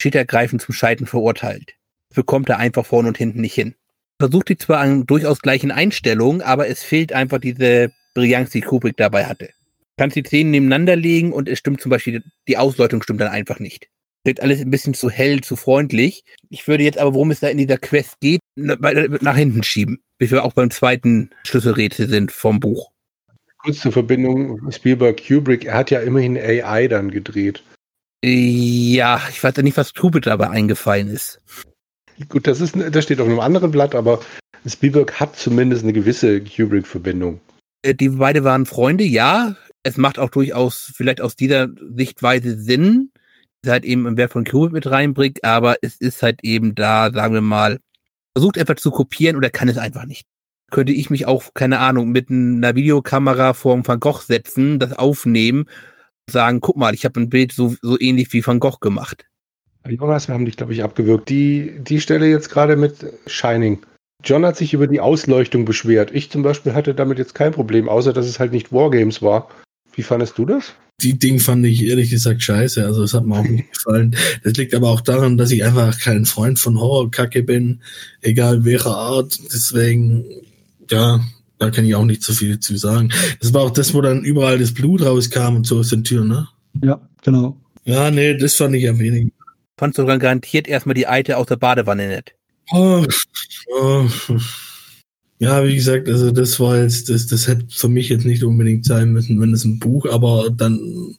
steht 0.00 0.14
ergreifend 0.14 0.62
zum 0.62 0.74
Scheitern 0.74 1.06
verurteilt. 1.06 1.74
Bekommt 2.14 2.48
er 2.48 2.58
einfach 2.58 2.86
vorne 2.86 3.08
und 3.08 3.18
hinten 3.18 3.40
nicht 3.40 3.54
hin. 3.54 3.74
Versucht 4.18 4.50
die 4.50 4.58
zwar 4.58 4.80
an 4.80 5.06
durchaus 5.06 5.40
gleichen 5.40 5.70
Einstellungen, 5.70 6.42
aber 6.42 6.68
es 6.68 6.82
fehlt 6.82 7.12
einfach 7.12 7.38
diese 7.38 7.90
Brillanz, 8.14 8.50
die 8.50 8.60
Kubrick 8.60 8.96
dabei 8.96 9.24
hatte. 9.24 9.50
Kannst 9.96 10.16
die 10.16 10.22
Szenen 10.22 10.50
nebeneinander 10.50 10.96
legen 10.96 11.32
und 11.32 11.48
es 11.48 11.58
stimmt 11.58 11.80
zum 11.80 11.90
Beispiel, 11.90 12.22
die 12.46 12.56
Ausleuchtung 12.56 13.02
stimmt 13.02 13.20
dann 13.20 13.28
einfach 13.28 13.58
nicht. 13.58 13.88
Wird 14.24 14.40
alles 14.40 14.60
ein 14.60 14.70
bisschen 14.70 14.94
zu 14.94 15.08
hell, 15.08 15.40
zu 15.40 15.56
freundlich. 15.56 16.24
Ich 16.50 16.68
würde 16.68 16.84
jetzt 16.84 16.98
aber, 16.98 17.14
worum 17.14 17.30
es 17.30 17.40
da 17.40 17.48
in 17.48 17.58
dieser 17.58 17.78
Quest 17.78 18.20
geht, 18.20 18.40
nach 18.56 19.36
hinten 19.36 19.62
schieben, 19.62 20.02
bis 20.18 20.30
wir 20.30 20.44
auch 20.44 20.52
beim 20.52 20.70
zweiten 20.70 21.30
Schlüsselrätsel 21.46 22.08
sind 22.08 22.30
vom 22.30 22.60
Buch. 22.60 22.90
Kurz 23.58 23.80
zur 23.80 23.92
Verbindung 23.92 24.70
Spielberg 24.70 25.26
Kubrick, 25.26 25.64
er 25.64 25.74
hat 25.74 25.90
ja 25.90 26.00
immerhin 26.00 26.36
AI 26.36 26.88
dann 26.88 27.10
gedreht. 27.10 27.62
Ja, 28.22 29.20
ich 29.30 29.42
weiß 29.42 29.54
ja 29.56 29.62
nicht, 29.62 29.76
was 29.76 29.94
Kubrick 29.94 30.24
dabei 30.24 30.50
eingefallen 30.50 31.08
ist. 31.08 31.40
Gut, 32.28 32.46
das 32.46 32.60
ist 32.60 32.74
das 32.76 33.04
steht 33.04 33.20
auf 33.20 33.26
einem 33.26 33.40
anderen 33.40 33.70
Blatt, 33.70 33.94
aber 33.94 34.20
Spielberg 34.66 35.18
hat 35.18 35.36
zumindest 35.36 35.84
eine 35.84 35.94
gewisse 35.94 36.42
Kubrick-Verbindung. 36.42 37.40
Äh, 37.82 37.94
Die 37.94 38.10
beide 38.10 38.44
waren 38.44 38.66
Freunde, 38.66 39.04
ja. 39.04 39.56
Es 39.82 39.96
macht 39.96 40.18
auch 40.18 40.28
durchaus 40.28 40.92
vielleicht 40.94 41.22
aus 41.22 41.36
dieser 41.36 41.68
Sichtweise 41.96 42.60
Sinn, 42.60 43.10
halt 43.66 43.84
eben 43.84 44.06
einen 44.06 44.16
Wert 44.16 44.32
von 44.32 44.44
Kubrick 44.44 44.72
mit 44.72 44.90
reinbringt, 44.90 45.44
aber 45.44 45.76
es 45.82 45.96
ist 45.96 46.22
halt 46.22 46.40
eben 46.42 46.74
da, 46.74 47.12
sagen 47.12 47.34
wir 47.34 47.40
mal, 47.40 47.78
versucht 48.34 48.56
etwas 48.56 48.80
zu 48.80 48.90
kopieren 48.90 49.36
oder 49.36 49.50
kann 49.50 49.68
es 49.68 49.78
einfach 49.78 50.06
nicht. 50.06 50.26
Könnte 50.70 50.92
ich 50.92 51.10
mich 51.10 51.26
auch, 51.26 51.52
keine 51.54 51.80
Ahnung, 51.80 52.10
mit 52.10 52.30
einer 52.30 52.74
Videokamera 52.74 53.54
vor 53.54 53.74
dem 53.74 53.86
Van 53.86 54.00
Gogh 54.00 54.20
setzen, 54.22 54.78
das 54.78 54.92
aufnehmen 54.92 55.66
sagen, 56.30 56.60
guck 56.60 56.76
mal, 56.76 56.94
ich 56.94 57.04
habe 57.04 57.20
ein 57.20 57.28
Bild 57.28 57.52
so, 57.52 57.74
so 57.82 57.98
ähnlich 58.00 58.32
wie 58.32 58.46
Van 58.46 58.60
Gogh 58.60 58.78
gemacht. 58.80 59.26
Jonas, 59.88 60.28
wir 60.28 60.34
haben 60.34 60.44
dich, 60.44 60.56
glaube 60.56 60.72
ich, 60.72 60.82
abgewürgt. 60.82 61.28
Die, 61.28 61.78
die 61.80 62.00
Stelle 62.00 62.26
jetzt 62.26 62.50
gerade 62.50 62.76
mit 62.76 63.06
Shining. 63.26 63.80
John 64.22 64.44
hat 64.44 64.56
sich 64.56 64.74
über 64.74 64.86
die 64.86 65.00
Ausleuchtung 65.00 65.64
beschwert. 65.64 66.10
Ich 66.12 66.30
zum 66.30 66.42
Beispiel 66.42 66.74
hatte 66.74 66.94
damit 66.94 67.18
jetzt 67.18 67.34
kein 67.34 67.52
Problem, 67.52 67.88
außer 67.88 68.12
dass 68.12 68.26
es 68.26 68.38
halt 68.38 68.52
nicht 68.52 68.72
Wargames 68.72 69.22
war. 69.22 69.48
Wie 70.00 70.04
fandest 70.04 70.38
du 70.38 70.46
das? 70.46 70.72
Die 71.02 71.18
Ding 71.18 71.38
fand 71.38 71.66
ich 71.66 71.84
ehrlich 71.84 72.08
gesagt 72.08 72.42
scheiße. 72.42 72.82
Also 72.86 73.02
es 73.02 73.12
hat 73.12 73.26
mir 73.26 73.36
auch 73.36 73.44
nicht 73.44 73.70
gefallen. 73.74 74.16
Das 74.42 74.54
liegt 74.54 74.74
aber 74.74 74.88
auch 74.88 75.02
daran, 75.02 75.36
dass 75.36 75.50
ich 75.50 75.62
einfach 75.62 76.00
kein 76.00 76.24
Freund 76.24 76.58
von 76.58 76.80
Horrorkacke 76.80 77.42
bin, 77.42 77.82
egal 78.22 78.64
welcher 78.64 78.96
Art. 78.96 79.38
Deswegen, 79.52 80.24
ja, 80.90 81.20
da 81.58 81.70
kann 81.70 81.84
ich 81.84 81.94
auch 81.94 82.06
nicht 82.06 82.22
so 82.22 82.32
viel 82.32 82.58
zu 82.58 82.78
sagen. 82.78 83.10
Das 83.42 83.52
war 83.52 83.60
auch 83.60 83.70
das, 83.70 83.92
wo 83.92 84.00
dann 84.00 84.24
überall 84.24 84.58
das 84.58 84.72
Blut 84.72 85.02
rauskam 85.02 85.56
und 85.56 85.66
so 85.66 85.80
aus 85.80 85.90
den 85.90 86.02
Türen, 86.02 86.28
ne? 86.28 86.48
Ja, 86.82 86.98
genau. 87.22 87.58
Ja, 87.84 88.10
nee, 88.10 88.34
das 88.38 88.54
fand 88.54 88.74
ich 88.74 88.84
ja 88.84 88.98
wenig. 88.98 89.30
Fandst 89.76 89.98
du 89.98 90.04
dann 90.04 90.18
garantiert 90.18 90.66
erstmal 90.66 90.94
die 90.94 91.08
Alte 91.08 91.36
aus 91.36 91.46
der 91.46 91.56
Badewanne 91.56 92.08
nett. 92.08 92.32
Oh, 92.72 93.04
oh. 93.78 94.06
Ja, 95.40 95.64
wie 95.64 95.74
gesagt, 95.74 96.06
also 96.06 96.30
das 96.30 96.60
war 96.60 96.78
jetzt, 96.82 97.08
das, 97.08 97.26
das 97.26 97.48
hätte 97.48 97.64
für 97.70 97.88
mich 97.88 98.10
jetzt 98.10 98.26
nicht 98.26 98.44
unbedingt 98.44 98.84
sein 98.84 99.12
müssen, 99.12 99.40
wenn 99.40 99.54
es 99.54 99.64
ein 99.64 99.78
Buch, 99.78 100.04
aber 100.10 100.50
dann 100.54 101.16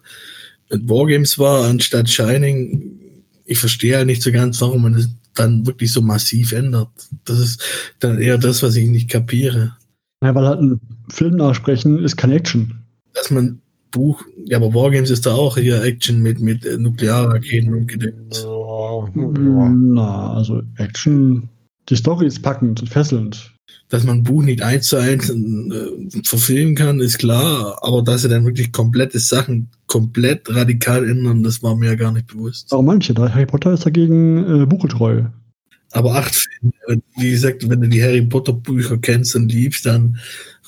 mit 0.69 0.87
Wargames 0.87 1.39
war 1.39 1.65
anstatt 1.65 2.07
Shining. 2.07 2.99
Ich 3.45 3.59
verstehe 3.59 3.93
ja 3.93 4.05
nicht 4.05 4.21
so 4.21 4.31
ganz, 4.31 4.61
warum 4.61 4.83
man 4.83 4.93
es 4.93 5.09
dann 5.33 5.65
wirklich 5.65 5.91
so 5.91 6.01
massiv 6.01 6.51
ändert. 6.51 6.89
Das 7.25 7.39
ist 7.39 7.63
dann 7.99 8.19
eher 8.19 8.37
das, 8.37 8.61
was 8.61 8.75
ich 8.75 8.87
nicht 8.87 9.09
kapiere. 9.09 9.75
Ja, 10.23 10.35
weil 10.35 10.45
halt 10.45 10.61
ein 10.61 10.79
Film 11.09 11.37
nachsprechen 11.37 12.03
ist 12.03 12.15
kein 12.15 12.31
Action. 12.31 12.75
Dass 13.13 13.31
man 13.31 13.59
Buch, 13.89 14.23
ja, 14.45 14.57
aber 14.57 14.73
Wargames 14.73 15.09
ist 15.09 15.25
da 15.25 15.33
auch 15.33 15.57
hier 15.57 15.83
Action 15.83 16.21
mit, 16.21 16.39
mit 16.39 16.63
Nuklearraketen 16.79 17.73
und 17.73 17.87
gedeckt. 17.87 18.45
Na, 19.15 20.33
also 20.33 20.61
Action. 20.77 21.49
Die 21.89 21.95
Story 21.95 22.27
ist 22.27 22.43
packend 22.43 22.81
und 22.81 22.87
fesselnd. 22.87 23.51
Dass 23.91 24.05
man 24.05 24.19
ein 24.19 24.23
Buch 24.23 24.41
nicht 24.41 24.61
eins 24.61 24.87
zu 24.87 24.95
eins 24.95 25.29
äh, 25.29 26.21
verfilmen 26.23 26.75
kann, 26.75 27.01
ist 27.01 27.19
klar, 27.19 27.77
aber 27.81 28.01
dass 28.01 28.21
sie 28.21 28.29
dann 28.29 28.45
wirklich 28.45 28.71
komplette 28.71 29.19
Sachen 29.19 29.67
komplett 29.85 30.49
radikal 30.49 31.07
ändern, 31.07 31.43
das 31.43 31.61
war 31.61 31.75
mir 31.75 31.87
ja 31.87 31.95
gar 31.95 32.13
nicht 32.13 32.27
bewusst. 32.27 32.71
Auch 32.71 32.81
manche. 32.81 33.13
Da 33.13 33.29
Harry 33.29 33.45
Potter 33.45 33.73
ist 33.73 33.85
dagegen 33.85 34.63
äh, 34.63 34.65
buchgetreu. 34.65 35.23
Aber 35.91 36.15
acht 36.15 36.33
Filme, 36.33 37.01
wie 37.17 37.31
gesagt, 37.31 37.69
wenn 37.69 37.81
du 37.81 37.89
die 37.89 38.01
Harry 38.01 38.21
Potter 38.21 38.53
Bücher 38.53 38.97
kennst 38.97 39.35
und 39.35 39.51
liebst, 39.51 39.85
dann 39.85 40.17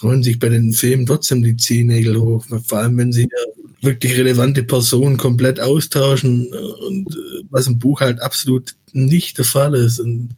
rollen 0.01 0.21
sich 0.21 0.37
bei 0.37 0.49
den 0.49 0.73
Filmen 0.73 1.05
trotzdem 1.05 1.41
die 1.41 1.55
Zehennägel 1.55 2.19
hoch. 2.19 2.45
Vor 2.65 2.77
allem, 2.77 2.97
wenn 2.97 3.13
sie 3.13 3.21
ja 3.21 3.63
wirklich 3.83 4.17
relevante 4.17 4.63
Personen 4.63 5.15
komplett 5.15 5.61
austauschen 5.61 6.47
äh, 6.51 6.85
und 6.87 7.07
äh, 7.15 7.45
was 7.49 7.67
im 7.67 7.79
Buch 7.79 8.01
halt 8.01 8.21
absolut 8.21 8.75
nicht 8.91 9.37
der 9.37 9.45
Fall 9.45 9.75
ist. 9.75 9.99
Und 9.99 10.35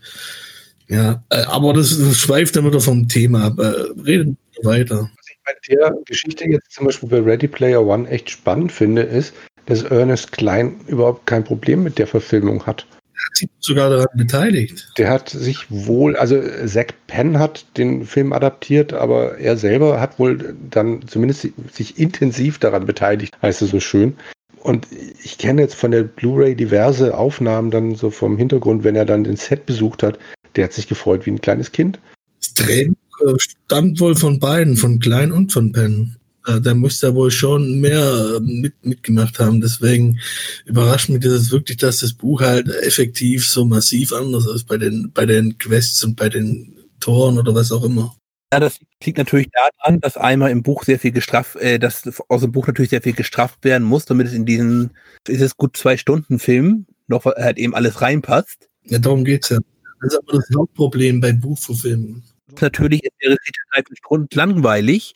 ja, 0.88 1.24
äh, 1.30 1.44
aber 1.48 1.74
das 1.74 1.92
schweift 2.18 2.56
dann 2.56 2.66
wieder 2.66 2.80
vom 2.80 3.08
Thema 3.08 3.46
ab. 3.46 3.60
Äh, 3.60 4.02
Reden 4.02 4.38
weiter. 4.64 5.10
Was 5.18 5.30
ich 5.30 5.38
bei 5.46 5.54
der 5.70 5.98
Geschichte 6.06 6.46
jetzt 6.46 6.72
zum 6.72 6.86
Beispiel 6.86 7.10
bei 7.10 7.20
Ready 7.20 7.48
Player 7.48 7.86
One 7.86 8.08
echt 8.10 8.30
spannend 8.30 8.72
finde, 8.72 9.02
ist, 9.02 9.34
dass 9.66 9.84
Ernest 9.84 10.32
Klein 10.32 10.76
überhaupt 10.88 11.26
kein 11.26 11.44
Problem 11.44 11.84
mit 11.84 11.98
der 11.98 12.08
Verfilmung 12.08 12.66
hat. 12.66 12.86
Hat 13.30 13.38
sich 13.38 13.50
sogar 13.60 13.90
daran 13.90 14.08
beteiligt. 14.16 14.92
Der 14.98 15.10
hat 15.10 15.30
sich 15.30 15.66
wohl, 15.70 16.16
also 16.16 16.42
Zack 16.66 16.94
Penn 17.08 17.40
hat 17.40 17.66
den 17.78 18.06
Film 18.06 18.34
adaptiert, 18.34 18.94
aber 18.94 19.38
er 19.38 19.58
selber 19.58 20.02
hat 20.02 20.20
wohl 20.20 20.56
dann 20.70 21.08
zumindest 21.08 21.48
sich 21.72 21.98
intensiv 21.98 22.60
daran 22.60 22.86
beteiligt, 22.86 23.34
heißt 23.42 23.62
es 23.62 23.72
so 23.72 23.80
schön. 23.80 24.16
Und 24.62 24.88
ich 25.24 25.38
kenne 25.38 25.62
jetzt 25.62 25.76
von 25.76 25.92
der 25.92 26.04
Blu-ray 26.04 26.56
diverse 26.56 27.18
Aufnahmen 27.18 27.72
dann 27.72 27.96
so 27.96 28.10
vom 28.10 28.38
Hintergrund, 28.38 28.84
wenn 28.84 28.96
er 28.96 29.06
dann 29.06 29.24
den 29.24 29.38
Set 29.38 29.66
besucht 29.66 30.04
hat. 30.04 30.20
Der 30.56 30.66
hat 30.66 30.74
sich 30.74 30.88
gefreut 30.88 31.26
wie 31.26 31.32
ein 31.32 31.42
kleines 31.42 31.72
Kind. 31.72 32.00
Das 32.40 32.54
Drehbuch 32.54 32.96
äh, 33.26 33.34
stammt 33.40 34.00
wohl 34.00 34.16
von 34.16 34.40
beiden, 34.40 34.78
von 34.78 35.00
Klein 35.00 35.32
und 35.32 35.52
von 35.52 35.72
Penn. 35.72 36.16
Äh, 36.46 36.62
Da 36.62 36.74
muss 36.74 37.02
er 37.04 37.16
wohl 37.16 37.32
schon 37.32 37.80
mehr 37.80 38.38
äh, 38.38 38.40
mit, 38.40 38.74
mitgemacht 38.86 39.40
haben. 39.40 39.62
Deswegen 39.62 40.20
überrascht 40.66 41.10
mich 41.10 41.22
das 41.22 41.52
wirklich, 41.52 41.78
dass 41.78 42.00
das 42.00 42.14
Buch 42.14 42.42
halt 42.42 42.70
effektiv 42.70 43.46
so 43.46 43.66
massiv 43.66 44.14
anders 44.14 44.46
ist 44.48 44.66
bei 44.66 44.78
den, 44.78 45.12
bei 45.14 45.26
den 45.26 45.58
Quests 45.58 46.04
und 46.04 46.16
bei 46.16 46.30
den 46.30 46.76
Toren 47.00 47.38
oder 47.38 47.54
was 47.54 47.72
auch 47.72 47.84
immer. 47.84 48.16
Ja, 48.54 48.60
das 48.60 48.80
liegt 49.04 49.18
natürlich 49.18 49.50
daran, 49.52 50.00
dass 50.00 50.18
einmal 50.18 50.52
im 50.52 50.64
Buch 50.64 50.84
sehr 50.84 51.00
viel 51.00 51.12
gestraft, 51.12 51.56
äh, 51.58 51.80
dass 51.80 52.04
aus 52.30 52.42
dem 52.42 52.52
Buch 52.52 52.68
natürlich 52.68 52.92
sehr 52.92 53.02
viel 53.02 53.14
gestraft 53.14 53.64
werden 53.64 53.84
muss, 53.84 54.06
damit 54.06 54.28
es 54.28 54.34
in 54.34 54.46
diesen, 54.46 54.92
ist 55.28 55.42
es 55.42 55.58
gut 55.58 55.76
zwei 55.76 55.98
Stunden 55.98 56.40
Film 56.40 56.86
noch 57.08 57.26
halt 57.26 57.58
eben 57.58 57.76
alles 57.76 58.02
reinpasst. 58.02 58.70
Ja, 58.84 59.00
darum 59.00 59.26
geht's 59.26 59.50
ja. 59.50 59.60
Das 60.06 60.14
ist 60.14 60.20
aber 60.20 60.38
das 60.38 60.50
Hauptproblem 60.56 61.20
bei 61.20 61.34
Buchverfilmungen. 61.34 62.24
Natürlich 62.62 63.04
ist 63.04 63.12
der 63.22 63.30
Realität 63.32 64.02
Grund 64.04 64.36
langweilig, 64.36 65.16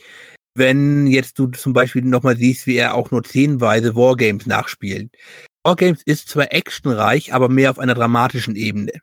wenn 0.55 1.05
jetzt 1.05 1.37
du 1.37 1.47
zum 1.47 1.73
Beispiel 1.73 2.01
nochmal 2.01 2.37
siehst, 2.37 2.65
wie 2.65 2.75
er 2.75 2.95
auch 2.95 3.11
nur 3.11 3.23
zehnweise 3.23 3.95
Wargames 3.95 4.47
nachspielt. 4.47 5.11
Wargames 5.63 6.01
ist 6.05 6.29
zwar 6.29 6.51
actionreich, 6.51 7.33
aber 7.33 7.49
mehr 7.49 7.69
auf 7.69 7.77
einer 7.77 7.93
dramatischen 7.93 8.55
Ebene. 8.55 8.93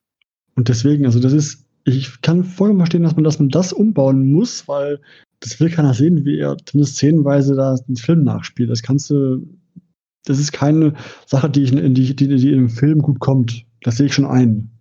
Und 0.57 0.69
deswegen, 0.69 1.07
also 1.07 1.21
das 1.21 1.33
ist, 1.33 1.65
ich 1.85 2.21
kann 2.21 2.43
vollkommen 2.43 2.81
verstehen, 2.81 3.05
dass 3.05 3.15
man 3.15 3.25
das, 3.25 3.39
man 3.39 3.51
das 3.51 3.73
umbauen 3.73 4.33
muss, 4.33 4.67
weil 4.67 5.01
das 5.39 5.61
will 5.61 5.71
keiner 5.71 5.95
sehen, 5.95 6.25
wie 6.25 6.41
er 6.41 6.57
zumindest 6.65 6.97
szenenweise 6.97 7.55
da 7.55 7.77
den 7.87 7.97
Film 7.97 8.25
nachspielt. 8.25 8.71
Das 8.71 8.83
kannst 8.83 9.11
du, 9.11 9.47
das 10.25 10.41
ist 10.41 10.53
keine 10.53 10.95
Sache, 11.27 11.49
die, 11.49 11.63
ich 11.63 11.73
in, 11.73 11.95
die, 11.95 12.17
die, 12.17 12.27
die 12.27 12.49
in 12.53 12.59
einem 12.59 12.71
Film 12.71 13.03
gut 13.03 13.21
kommt. 13.21 13.65
Das 13.83 13.99
sehe 13.99 14.07
ich 14.07 14.15
schon 14.15 14.27
ein. 14.27 14.76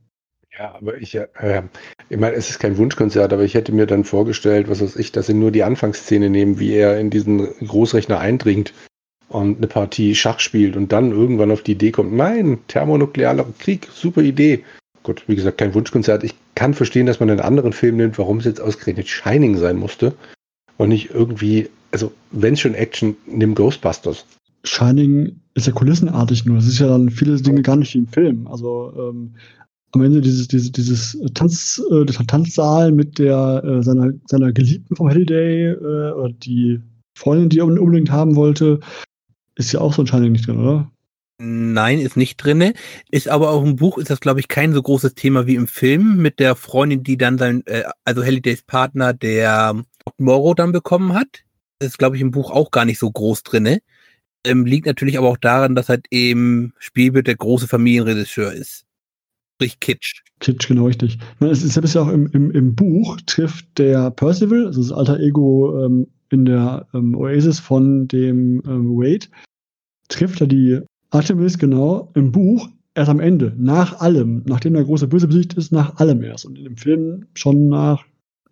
Ja, 0.57 0.75
aber 0.75 0.97
ich, 0.97 1.15
äh, 1.15 1.63
ich 2.09 2.17
meine, 2.17 2.35
es 2.35 2.49
ist 2.49 2.59
kein 2.59 2.77
Wunschkonzert, 2.77 3.33
aber 3.33 3.43
ich 3.43 3.55
hätte 3.55 3.73
mir 3.73 3.85
dann 3.85 4.05
vorgestellt, 4.05 4.69
was 4.69 4.81
weiß 4.81 4.95
ich, 4.95 5.11
dass 5.11 5.27
sie 5.27 5.33
nur 5.33 5.51
die 5.51 5.63
Anfangsszene 5.63 6.29
nehmen, 6.29 6.59
wie 6.59 6.73
er 6.73 6.97
in 6.99 7.09
diesen 7.09 7.47
Großrechner 7.65 8.19
eindringt 8.19 8.73
und 9.27 9.57
eine 9.57 9.67
Partie 9.67 10.15
Schach 10.15 10.39
spielt 10.39 10.77
und 10.77 10.91
dann 10.91 11.11
irgendwann 11.11 11.51
auf 11.51 11.61
die 11.61 11.73
Idee 11.73 11.91
kommt, 11.91 12.13
nein, 12.13 12.59
thermonuklearer 12.67 13.45
Krieg, 13.59 13.89
super 13.91 14.21
Idee. 14.21 14.63
Gut, 15.03 15.23
wie 15.27 15.35
gesagt, 15.35 15.57
kein 15.57 15.73
Wunschkonzert. 15.73 16.23
Ich 16.23 16.33
kann 16.55 16.73
verstehen, 16.73 17.05
dass 17.05 17.19
man 17.19 17.29
einen 17.29 17.41
anderen 17.41 17.73
Film 17.73 17.97
nimmt, 17.97 18.17
warum 18.17 18.37
es 18.37 18.45
jetzt 18.45 18.61
ausgerechnet 18.61 19.07
Shining 19.07 19.57
sein 19.57 19.75
musste. 19.75 20.15
und 20.77 20.89
nicht 20.89 21.11
irgendwie, 21.11 21.69
also 21.91 22.11
wenn 22.31 22.57
schon 22.57 22.73
Action, 22.75 23.15
nimm 23.27 23.55
Ghostbusters. 23.55 24.25
Shining 24.63 25.39
ist 25.53 25.67
ja 25.67 25.73
kulissenartig 25.73 26.45
nur. 26.45 26.57
Es 26.57 26.67
ist 26.67 26.79
ja 26.79 26.87
dann 26.87 27.09
viele 27.09 27.39
Dinge 27.39 27.61
gar 27.61 27.75
nicht 27.75 27.93
wie 27.93 27.99
im 27.99 28.07
Film. 28.07 28.47
Also 28.47 28.93
ähm, 28.97 29.35
am 29.95 30.03
Ende 30.03 30.21
dieses, 30.21 30.47
dieses, 30.47 30.71
dieses 30.71 31.17
Tanz, 31.33 31.81
äh, 31.91 32.05
Tanzsaal 32.05 32.91
mit 32.91 33.17
der 33.17 33.63
äh, 33.63 33.83
seiner, 33.83 34.11
seiner 34.27 34.51
Geliebten 34.51 34.95
vom 34.95 35.09
Holiday 35.09 35.71
äh, 35.71 36.11
oder 36.11 36.33
die 36.33 36.81
Freundin, 37.17 37.49
die 37.49 37.59
er 37.59 37.65
unbedingt 37.65 38.11
haben 38.11 38.35
wollte, 38.35 38.79
ist 39.55 39.71
ja 39.71 39.79
auch 39.79 39.93
so 39.93 40.03
ein 40.03 40.07
Shining 40.07 40.33
nicht 40.33 40.47
drin, 40.47 40.59
oder? 40.59 40.91
Nein, 41.37 41.99
ist 41.99 42.15
nicht 42.15 42.37
drinne. 42.37 42.73
Ist 43.11 43.27
aber 43.27 43.49
auch 43.49 43.63
im 43.63 43.75
Buch 43.75 43.97
ist 43.97 44.09
das, 44.09 44.21
glaube 44.21 44.39
ich, 44.39 44.47
kein 44.47 44.73
so 44.73 44.81
großes 44.81 45.15
Thema 45.15 45.47
wie 45.47 45.55
im 45.55 45.67
Film 45.67 46.17
mit 46.17 46.39
der 46.39 46.55
Freundin, 46.55 47.03
die 47.03 47.17
dann 47.17 47.37
sein, 47.37 47.63
äh, 47.65 47.83
also 48.05 48.23
Hallidays 48.23 48.63
Partner, 48.63 49.13
der 49.13 49.83
Morrow 50.17 50.55
dann 50.55 50.71
bekommen 50.71 51.13
hat. 51.13 51.43
Ist, 51.79 51.97
glaube 51.97 52.15
ich, 52.15 52.21
im 52.21 52.31
Buch 52.31 52.51
auch 52.51 52.71
gar 52.71 52.85
nicht 52.85 52.99
so 52.99 53.11
groß 53.11 53.43
drinne. 53.43 53.79
Ähm, 54.45 54.65
liegt 54.65 54.85
natürlich 54.85 55.17
aber 55.17 55.27
auch 55.27 55.37
daran, 55.37 55.75
dass 55.75 55.89
halt 55.89 56.05
eben 56.09 56.73
Spielbild 56.79 57.27
der 57.27 57.35
große 57.35 57.67
Familienregisseur 57.67 58.53
ist. 58.53 58.85
Sprich 59.55 59.79
Kitsch. 59.79 60.21
Kitsch, 60.41 60.67
genau 60.67 60.87
richtig. 60.87 61.17
Es 61.39 61.63
ist 61.63 61.95
ja 61.95 62.01
auch 62.01 62.09
im, 62.09 62.27
im, 62.33 62.51
im 62.51 62.75
Buch 62.75 63.17
trifft 63.25 63.77
der 63.77 64.11
Percival, 64.11 64.65
also 64.65 64.81
das 64.81 64.91
alter 64.91 65.19
Ego 65.19 65.85
ähm, 65.85 66.07
in 66.29 66.43
der 66.43 66.87
ähm, 66.93 67.15
Oasis 67.15 67.59
von 67.59 68.07
dem 68.09 68.61
ähm, 68.67 68.97
Wade, 68.97 69.27
trifft 70.09 70.41
er 70.41 70.47
die 70.47 70.81
Artemis 71.11 71.57
genau 71.57 72.11
im 72.15 72.33
Buch 72.33 72.67
erst 72.95 73.09
am 73.09 73.21
Ende, 73.21 73.53
nach 73.57 74.01
allem, 74.01 74.43
nachdem 74.45 74.73
der 74.73 74.83
große 74.83 75.07
Böse 75.07 75.27
besiegt 75.27 75.53
ist, 75.53 75.71
nach 75.71 75.95
allem 75.97 76.21
erst. 76.21 76.45
Und 76.45 76.57
in 76.57 76.65
dem 76.65 76.77
Film 76.77 77.25
schon 77.33 77.69
nach 77.69 78.03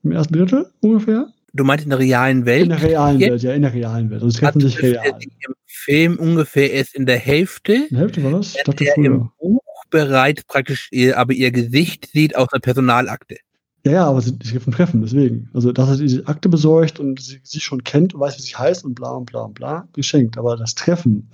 dem 0.04 0.12
ersten 0.12 0.34
Drittel 0.34 0.68
ungefähr. 0.80 1.28
Du 1.54 1.66
meinst 1.66 1.84
in 1.84 1.90
der 1.90 2.00
realen 2.00 2.46
Welt? 2.46 2.64
In 2.64 2.70
der 2.70 2.82
realen 2.82 3.20
Welt, 3.20 3.44
ja, 3.44 3.54
in 3.54 3.62
der 3.62 3.74
realen 3.74 4.10
Welt. 4.10 4.24
Also 4.24 4.28
es 4.28 4.36
treffen 4.36 4.62
sich 4.62 4.82
real. 4.82 5.20
Im 5.20 5.54
Film 5.66 6.18
ungefähr 6.18 6.72
erst 6.72 6.96
in 6.96 7.06
der 7.06 7.18
Hälfte. 7.18 7.74
In 7.74 7.88
der 7.92 8.00
Hälfte 8.00 8.24
war 8.24 8.32
das? 8.32 8.56
Ich 8.56 8.64
dachte 8.64 8.86
früher. 8.96 9.06
Im 9.06 9.30
Buch 9.40 9.63
bereits 9.94 10.44
praktisch 10.44 10.90
ihr, 10.92 11.18
aber 11.18 11.34
ihr 11.34 11.52
Gesicht 11.52 12.10
sieht 12.12 12.36
aus 12.36 12.52
einer 12.52 12.60
Personalakte. 12.60 13.38
Ja, 13.86 13.92
ja, 13.92 14.06
aber 14.06 14.22
sie, 14.22 14.38
sie 14.42 14.54
gibt 14.54 14.68
ein 14.68 14.72
Treffen, 14.72 15.02
deswegen. 15.02 15.50
Also, 15.54 15.72
dass 15.72 15.90
er 15.90 15.98
diese 15.98 16.28
Akte 16.28 16.50
besorgt 16.50 17.00
und 17.00 17.22
sie 17.22 17.40
sich 17.44 17.64
schon 17.64 17.84
kennt 17.84 18.14
und 18.14 18.22
weiß, 18.22 18.38
wie 18.38 18.42
sie 18.42 18.56
heißt 18.56 18.84
und 18.84 18.96
bla 18.96 19.12
und 19.12 19.26
bla 19.26 19.42
und 19.42 19.54
bla, 19.54 19.88
geschenkt. 19.94 20.38
Aber 20.38 20.58
das 20.58 20.74
Treffen, 20.74 21.30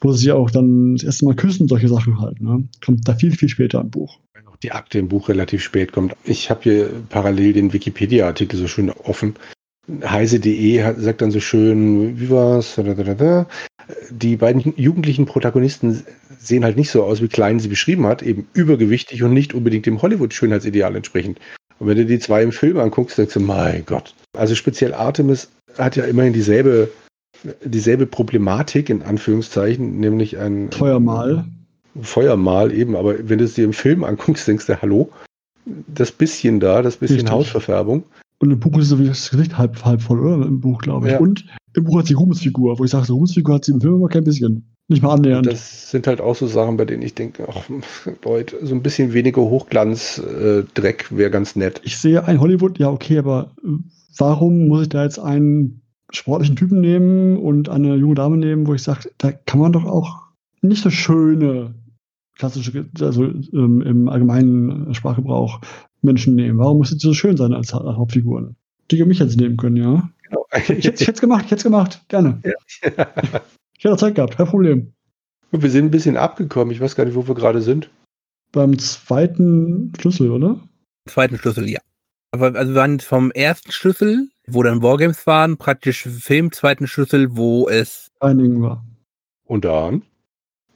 wo 0.00 0.12
sie 0.12 0.32
auch 0.32 0.50
dann 0.50 0.96
das 0.96 1.04
erste 1.04 1.26
Mal 1.26 1.36
küssen, 1.36 1.68
solche 1.68 1.88
Sachen 1.88 2.20
halt, 2.20 2.40
ne, 2.40 2.68
kommt 2.84 3.06
da 3.06 3.14
viel, 3.14 3.32
viel 3.32 3.48
später 3.48 3.80
im 3.80 3.90
Buch. 3.90 4.18
Wenn 4.32 4.46
auch 4.48 4.56
die 4.56 4.72
Akte 4.72 4.98
im 4.98 5.08
Buch 5.08 5.28
relativ 5.28 5.62
spät 5.62 5.92
kommt. 5.92 6.16
Ich 6.24 6.50
habe 6.50 6.62
hier 6.64 6.90
parallel 7.10 7.52
den 7.52 7.72
Wikipedia-Artikel 7.72 8.58
so 8.58 8.66
schön 8.66 8.90
offen. 8.90 9.34
Heise.de 10.04 10.94
sagt 10.98 11.22
dann 11.22 11.30
so 11.30 11.40
schön, 11.40 12.18
wie 12.20 12.30
war's? 12.30 12.80
Die 14.10 14.36
beiden 14.36 14.74
jugendlichen 14.76 15.26
Protagonisten 15.26 16.02
sehen 16.38 16.64
halt 16.64 16.76
nicht 16.76 16.90
so 16.90 17.04
aus, 17.04 17.22
wie 17.22 17.28
Klein 17.28 17.60
sie 17.60 17.68
beschrieben 17.68 18.06
hat, 18.06 18.22
eben 18.22 18.46
übergewichtig 18.52 19.22
und 19.22 19.32
nicht 19.32 19.54
unbedingt 19.54 19.86
dem 19.86 20.00
Hollywood-Schönheitsideal 20.00 20.96
entsprechend. 20.96 21.40
Und 21.78 21.88
wenn 21.88 21.96
du 21.96 22.04
die 22.04 22.18
zwei 22.18 22.42
im 22.42 22.52
Film 22.52 22.78
anguckst, 22.78 23.18
denkst 23.18 23.34
du, 23.34 23.40
mein 23.40 23.84
Gott. 23.86 24.14
Also 24.36 24.54
speziell 24.54 24.94
Artemis 24.94 25.48
hat 25.78 25.96
ja 25.96 26.04
immerhin 26.04 26.32
dieselbe, 26.32 26.90
dieselbe 27.64 28.06
Problematik, 28.06 28.90
in 28.90 29.02
Anführungszeichen, 29.02 29.98
nämlich 29.98 30.38
ein 30.38 30.70
Feuermal. 30.70 31.44
Feuermal 32.02 32.72
eben, 32.72 32.96
aber 32.96 33.28
wenn 33.28 33.38
du 33.38 33.44
es 33.44 33.54
dir 33.54 33.64
im 33.64 33.72
Film 33.72 34.04
anguckst, 34.04 34.46
denkst 34.46 34.66
du, 34.66 34.80
hallo, 34.80 35.10
das 35.64 36.12
bisschen 36.12 36.60
da, 36.60 36.82
das 36.82 36.96
bisschen 36.96 37.16
Richtig. 37.16 37.32
Hausverfärbung. 37.32 38.04
Und 38.40 38.50
im 38.50 38.58
Buch 38.58 38.78
ist 38.78 38.88
so 38.88 38.98
wie 38.98 39.06
das 39.06 39.30
Gesicht 39.30 39.58
halb, 39.58 39.84
halb 39.84 40.00
voll, 40.00 40.18
oder? 40.18 40.46
Im 40.46 40.60
Buch, 40.60 40.80
glaube 40.80 41.06
ich. 41.06 41.12
Ja. 41.12 41.20
Und 41.20 41.44
im 41.74 41.84
Buch 41.84 41.98
hat 41.98 42.06
sie 42.06 42.14
Ruhmesfigur, 42.14 42.78
wo 42.78 42.84
ich 42.84 42.90
sage, 42.90 43.04
so 43.04 43.14
Ruhmesfigur 43.14 43.54
hat 43.54 43.66
sie 43.66 43.72
im 43.72 43.80
Film 43.80 43.96
aber 43.96 44.08
kein 44.08 44.24
bisschen. 44.24 44.74
Nicht 44.88 45.02
mal 45.02 45.12
annähernd. 45.12 45.46
Das 45.46 45.90
sind 45.90 46.06
halt 46.06 46.20
auch 46.20 46.34
so 46.34 46.48
Sachen, 46.48 46.76
bei 46.76 46.84
denen 46.84 47.02
ich 47.02 47.14
denke, 47.14 47.46
ach, 47.48 47.68
Leute, 48.24 48.56
so 48.66 48.74
ein 48.74 48.82
bisschen 48.82 49.12
weniger 49.12 49.42
Hochglanz-Dreck 49.42 51.08
äh, 51.12 51.16
wäre 51.16 51.30
ganz 51.30 51.54
nett. 51.54 51.80
Ich 51.84 51.98
sehe 51.98 52.24
ein 52.24 52.40
Hollywood, 52.40 52.78
ja, 52.78 52.90
okay, 52.90 53.18
aber 53.18 53.52
äh, 53.62 53.68
warum 54.16 54.66
muss 54.68 54.82
ich 54.82 54.88
da 54.88 55.04
jetzt 55.04 55.20
einen 55.20 55.82
sportlichen 56.10 56.56
Typen 56.56 56.80
nehmen 56.80 57.36
und 57.36 57.68
eine 57.68 57.94
junge 57.94 58.16
Dame 58.16 58.36
nehmen, 58.36 58.66
wo 58.66 58.74
ich 58.74 58.82
sage, 58.82 59.10
da 59.18 59.30
kann 59.30 59.60
man 59.60 59.72
doch 59.72 59.84
auch 59.84 60.16
nicht 60.62 60.82
so 60.82 60.90
schöne, 60.90 61.74
klassische, 62.36 62.86
also 63.00 63.24
ähm, 63.24 63.82
im 63.82 64.08
allgemeinen 64.08 64.92
Sprachgebrauch 64.94 65.60
Menschen 66.02 66.34
nehmen. 66.34 66.58
Warum 66.58 66.78
muss 66.78 66.90
sie 66.90 66.98
so 66.98 67.14
schön 67.14 67.36
sein 67.36 67.52
als 67.52 67.72
Hauptfiguren? 67.72 68.56
Die 68.90 69.04
mich 69.04 69.18
jetzt 69.18 69.36
nehmen 69.36 69.56
können, 69.56 69.76
ja. 69.76 70.10
Genau. 70.22 70.46
Ich, 70.56 70.70
ich 70.70 70.84
hätte 70.86 71.12
es 71.12 71.20
gemacht, 71.20 71.44
ich 71.44 71.50
hätte 71.50 71.56
es 71.60 71.64
gemacht, 71.64 72.02
gerne. 72.08 72.40
Ja. 72.44 73.06
Ich 73.80 73.84
hätte 73.84 73.96
Zeit 73.96 74.14
gehabt, 74.14 74.36
kein 74.36 74.46
Problem. 74.46 74.92
Wir 75.52 75.70
sind 75.70 75.86
ein 75.86 75.90
bisschen 75.90 76.18
abgekommen. 76.18 76.70
Ich 76.70 76.82
weiß 76.82 76.96
gar 76.96 77.06
nicht, 77.06 77.14
wo 77.14 77.26
wir 77.26 77.34
gerade 77.34 77.62
sind. 77.62 77.88
Beim 78.52 78.78
zweiten 78.78 79.90
Schlüssel, 79.98 80.30
oder? 80.30 80.60
Zweiten 81.08 81.38
Schlüssel, 81.38 81.66
ja. 81.66 81.80
Aber 82.30 82.54
also 82.54 82.74
wir 82.74 82.78
waren 82.78 83.00
vom 83.00 83.30
ersten 83.30 83.72
Schlüssel, 83.72 84.28
wo 84.46 84.62
dann 84.62 84.82
Wargames 84.82 85.26
waren, 85.26 85.56
praktisch 85.56 86.02
Film, 86.02 86.52
zweiten 86.52 86.86
Schlüssel, 86.86 87.34
wo 87.36 87.70
es 87.70 88.10
einigen 88.20 88.60
war. 88.60 88.84
Und 89.46 89.64
dann? 89.64 90.02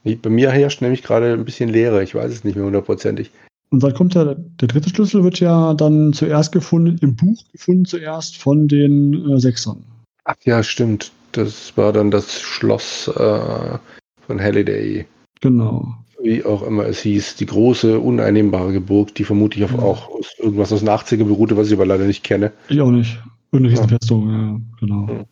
Bei 0.03 0.29
mir 0.31 0.49
herrscht 0.49 0.81
nämlich 0.81 1.03
gerade 1.03 1.33
ein 1.33 1.45
bisschen 1.45 1.69
Leere. 1.69 2.01
Ich 2.01 2.15
weiß 2.15 2.31
es 2.31 2.43
nicht 2.43 2.55
mehr 2.55 2.65
hundertprozentig. 2.65 3.29
Und 3.69 3.83
dann 3.83 3.93
kommt 3.93 4.13
ja, 4.15 4.23
der 4.25 4.67
dritte 4.67 4.89
Schlüssel 4.89 5.23
wird 5.23 5.39
ja 5.39 5.73
dann 5.73 6.13
zuerst 6.13 6.51
gefunden, 6.51 6.97
im 7.01 7.15
Buch 7.15 7.43
gefunden 7.51 7.85
zuerst 7.85 8.37
von 8.37 8.67
den 8.67 9.29
äh, 9.29 9.39
Sechsern. 9.39 9.83
Ach 10.25 10.35
ja, 10.43 10.63
stimmt. 10.63 11.11
Das 11.31 11.75
war 11.75 11.91
dann 11.91 12.11
das 12.11 12.39
Schloss 12.39 13.07
äh, 13.09 13.77
von 14.25 14.39
Halliday. 14.39 15.05
Genau. 15.41 15.93
Wie 16.21 16.43
auch 16.43 16.63
immer 16.63 16.85
es 16.85 17.01
hieß. 17.01 17.35
Die 17.35 17.45
große, 17.45 17.99
uneinnehmbare 17.99 18.79
Burg, 18.79 19.13
die 19.15 19.25
vermutlich 19.25 19.65
auf, 19.65 19.73
ja. 19.73 19.79
auch 19.79 20.09
aus 20.09 20.33
irgendwas 20.39 20.71
aus 20.71 20.79
den 20.79 20.89
80er 20.89 21.25
beruhte, 21.25 21.57
was 21.57 21.67
ich 21.67 21.73
aber 21.73 21.85
leider 21.85 22.05
nicht 22.05 22.23
kenne. 22.23 22.51
Ich 22.69 22.79
auch 22.79 22.91
nicht. 22.91 23.19
Irgendeine 23.51 23.73
Riesenfestung, 23.73 24.29
ja. 24.29 24.37
ja, 24.37 24.59
genau. 24.79 25.25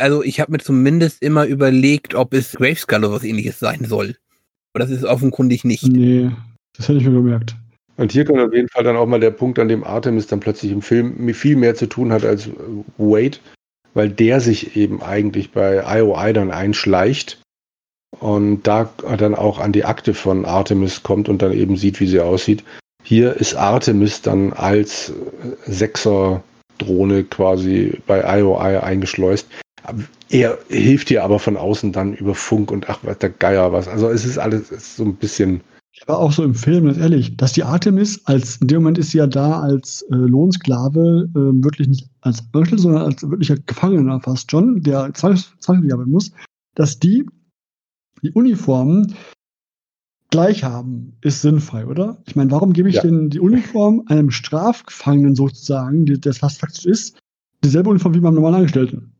Also 0.00 0.22
ich 0.22 0.40
habe 0.40 0.52
mir 0.52 0.58
zumindest 0.58 1.22
immer 1.22 1.46
überlegt, 1.46 2.14
ob 2.14 2.34
es 2.34 2.52
Graveskull 2.52 2.98
oder 2.98 3.12
was 3.12 3.24
ähnliches 3.24 3.58
sein 3.58 3.84
soll. 3.84 4.16
Aber 4.72 4.84
das 4.84 4.90
ist 4.90 5.04
offenkundig 5.04 5.64
nicht. 5.64 5.86
Nee, 5.86 6.30
das 6.78 6.88
hätte 6.88 6.98
ich 6.98 7.04
mir 7.04 7.12
gemerkt. 7.12 7.54
Und 7.96 8.12
hier 8.12 8.24
kommt 8.24 8.40
auf 8.40 8.54
jeden 8.54 8.68
Fall 8.68 8.84
dann 8.84 8.96
auch 8.96 9.06
mal 9.06 9.20
der 9.20 9.32
Punkt, 9.32 9.58
an 9.58 9.68
dem 9.68 9.82
Artemis 9.82 10.28
dann 10.28 10.40
plötzlich 10.40 10.70
im 10.70 10.82
Film 10.82 11.34
viel 11.34 11.56
mehr 11.56 11.74
zu 11.74 11.86
tun 11.86 12.12
hat 12.12 12.24
als 12.24 12.48
Wade, 12.96 13.38
weil 13.94 14.08
der 14.08 14.40
sich 14.40 14.76
eben 14.76 15.02
eigentlich 15.02 15.50
bei 15.50 15.82
IOI 15.84 16.32
dann 16.32 16.52
einschleicht 16.52 17.42
und 18.20 18.62
da 18.62 18.88
dann 19.18 19.34
auch 19.34 19.58
an 19.58 19.72
die 19.72 19.84
Akte 19.84 20.14
von 20.14 20.44
Artemis 20.44 21.02
kommt 21.02 21.28
und 21.28 21.42
dann 21.42 21.52
eben 21.52 21.76
sieht, 21.76 21.98
wie 21.98 22.06
sie 22.06 22.20
aussieht. 22.20 22.62
Hier 23.02 23.34
ist 23.34 23.56
Artemis 23.56 24.22
dann 24.22 24.52
als 24.52 25.12
Sechser-Drohne 25.66 27.24
quasi 27.24 28.00
bei 28.06 28.38
IOI 28.38 28.78
eingeschleust. 28.80 29.48
Er 30.28 30.58
hilft 30.68 31.10
ihr 31.10 31.24
aber 31.24 31.40
von 31.40 31.56
außen 31.56 31.92
dann 31.92 32.14
über 32.14 32.36
Funk 32.36 32.70
und 32.70 32.88
ach, 32.88 33.00
was 33.02 33.18
der 33.18 33.30
Geier 33.30 33.72
was. 33.72 33.88
Also 33.88 34.08
es 34.08 34.24
ist 34.24 34.38
alles 34.38 34.70
ist 34.70 34.96
so 34.96 35.04
ein 35.04 35.16
bisschen 35.16 35.62
aber 36.02 36.18
auch 36.18 36.32
so 36.32 36.44
im 36.44 36.54
Film, 36.54 36.86
ganz 36.86 36.98
ehrlich, 36.98 37.36
dass 37.36 37.52
die 37.52 37.64
Artemis 37.64 38.24
als, 38.24 38.56
in 38.56 38.68
dem 38.68 38.82
Moment 38.82 38.98
ist 38.98 39.10
sie 39.10 39.18
ja 39.18 39.26
da 39.26 39.60
als 39.60 40.02
äh, 40.10 40.14
Lohnsklave, 40.14 41.28
äh, 41.30 41.64
wirklich 41.64 41.88
nicht 41.88 42.08
als 42.20 42.44
Angestellte, 42.52 42.82
sondern 42.82 43.02
als 43.02 43.22
wirklicher 43.22 43.56
Gefangener 43.56 44.20
fast 44.20 44.50
schon, 44.50 44.82
der 44.82 45.12
zwangsläufig 45.14 45.92
arbeiten 45.92 46.10
muss, 46.10 46.32
dass 46.74 46.98
die 46.98 47.26
die 48.22 48.32
Uniformen 48.32 49.14
gleich 50.30 50.64
haben, 50.64 51.16
ist 51.20 51.42
sinnfrei, 51.42 51.86
oder? 51.86 52.22
Ich 52.26 52.36
meine, 52.36 52.50
warum 52.50 52.72
gebe 52.72 52.88
ich 52.88 52.96
ja. 52.96 53.02
denn 53.02 53.30
die 53.30 53.40
Uniform 53.40 54.02
einem 54.06 54.30
Strafgefangenen 54.30 55.34
sozusagen, 55.34 56.04
der 56.06 56.18
das 56.18 56.38
fast 56.38 56.60
faktisch 56.60 56.84
ist, 56.84 57.18
dieselbe 57.64 57.90
Uniform 57.90 58.14
wie 58.14 58.20
beim 58.20 58.34
normalen 58.34 58.56
Angestellten? 58.56 59.12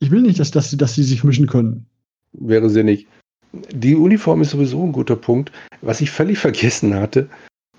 Ich 0.00 0.10
will 0.10 0.22
nicht, 0.22 0.40
dass, 0.40 0.50
dass, 0.50 0.70
sie, 0.70 0.76
dass 0.76 0.94
sie 0.94 1.04
sich 1.04 1.24
mischen 1.24 1.46
können. 1.46 1.86
Wäre 2.32 2.68
sinnig. 2.68 3.06
Die 3.52 3.96
Uniform 3.96 4.42
ist 4.42 4.50
sowieso 4.50 4.82
ein 4.84 4.92
guter 4.92 5.16
Punkt. 5.16 5.52
Was 5.82 6.00
ich 6.00 6.10
völlig 6.10 6.38
vergessen 6.38 6.94
hatte, 6.94 7.28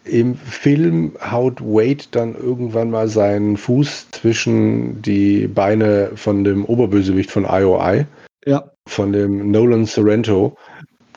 im 0.04 0.36
Film 0.36 1.14
haut 1.20 1.62
Wade 1.62 2.06
dann 2.12 2.36
irgendwann 2.36 2.90
mal 2.90 3.08
seinen 3.08 3.58
Fuß 3.58 4.08
zwischen 4.12 5.02
die 5.02 5.48
Beine 5.48 6.12
von 6.16 6.44
dem 6.44 6.66
Oberbösewicht 6.66 7.32
von 7.32 7.46
IOI. 7.46 8.06
Ja. 8.46 8.72
Von 8.88 9.12
dem 9.12 9.52
Nolan 9.52 9.86
Sorrento. 9.86 10.58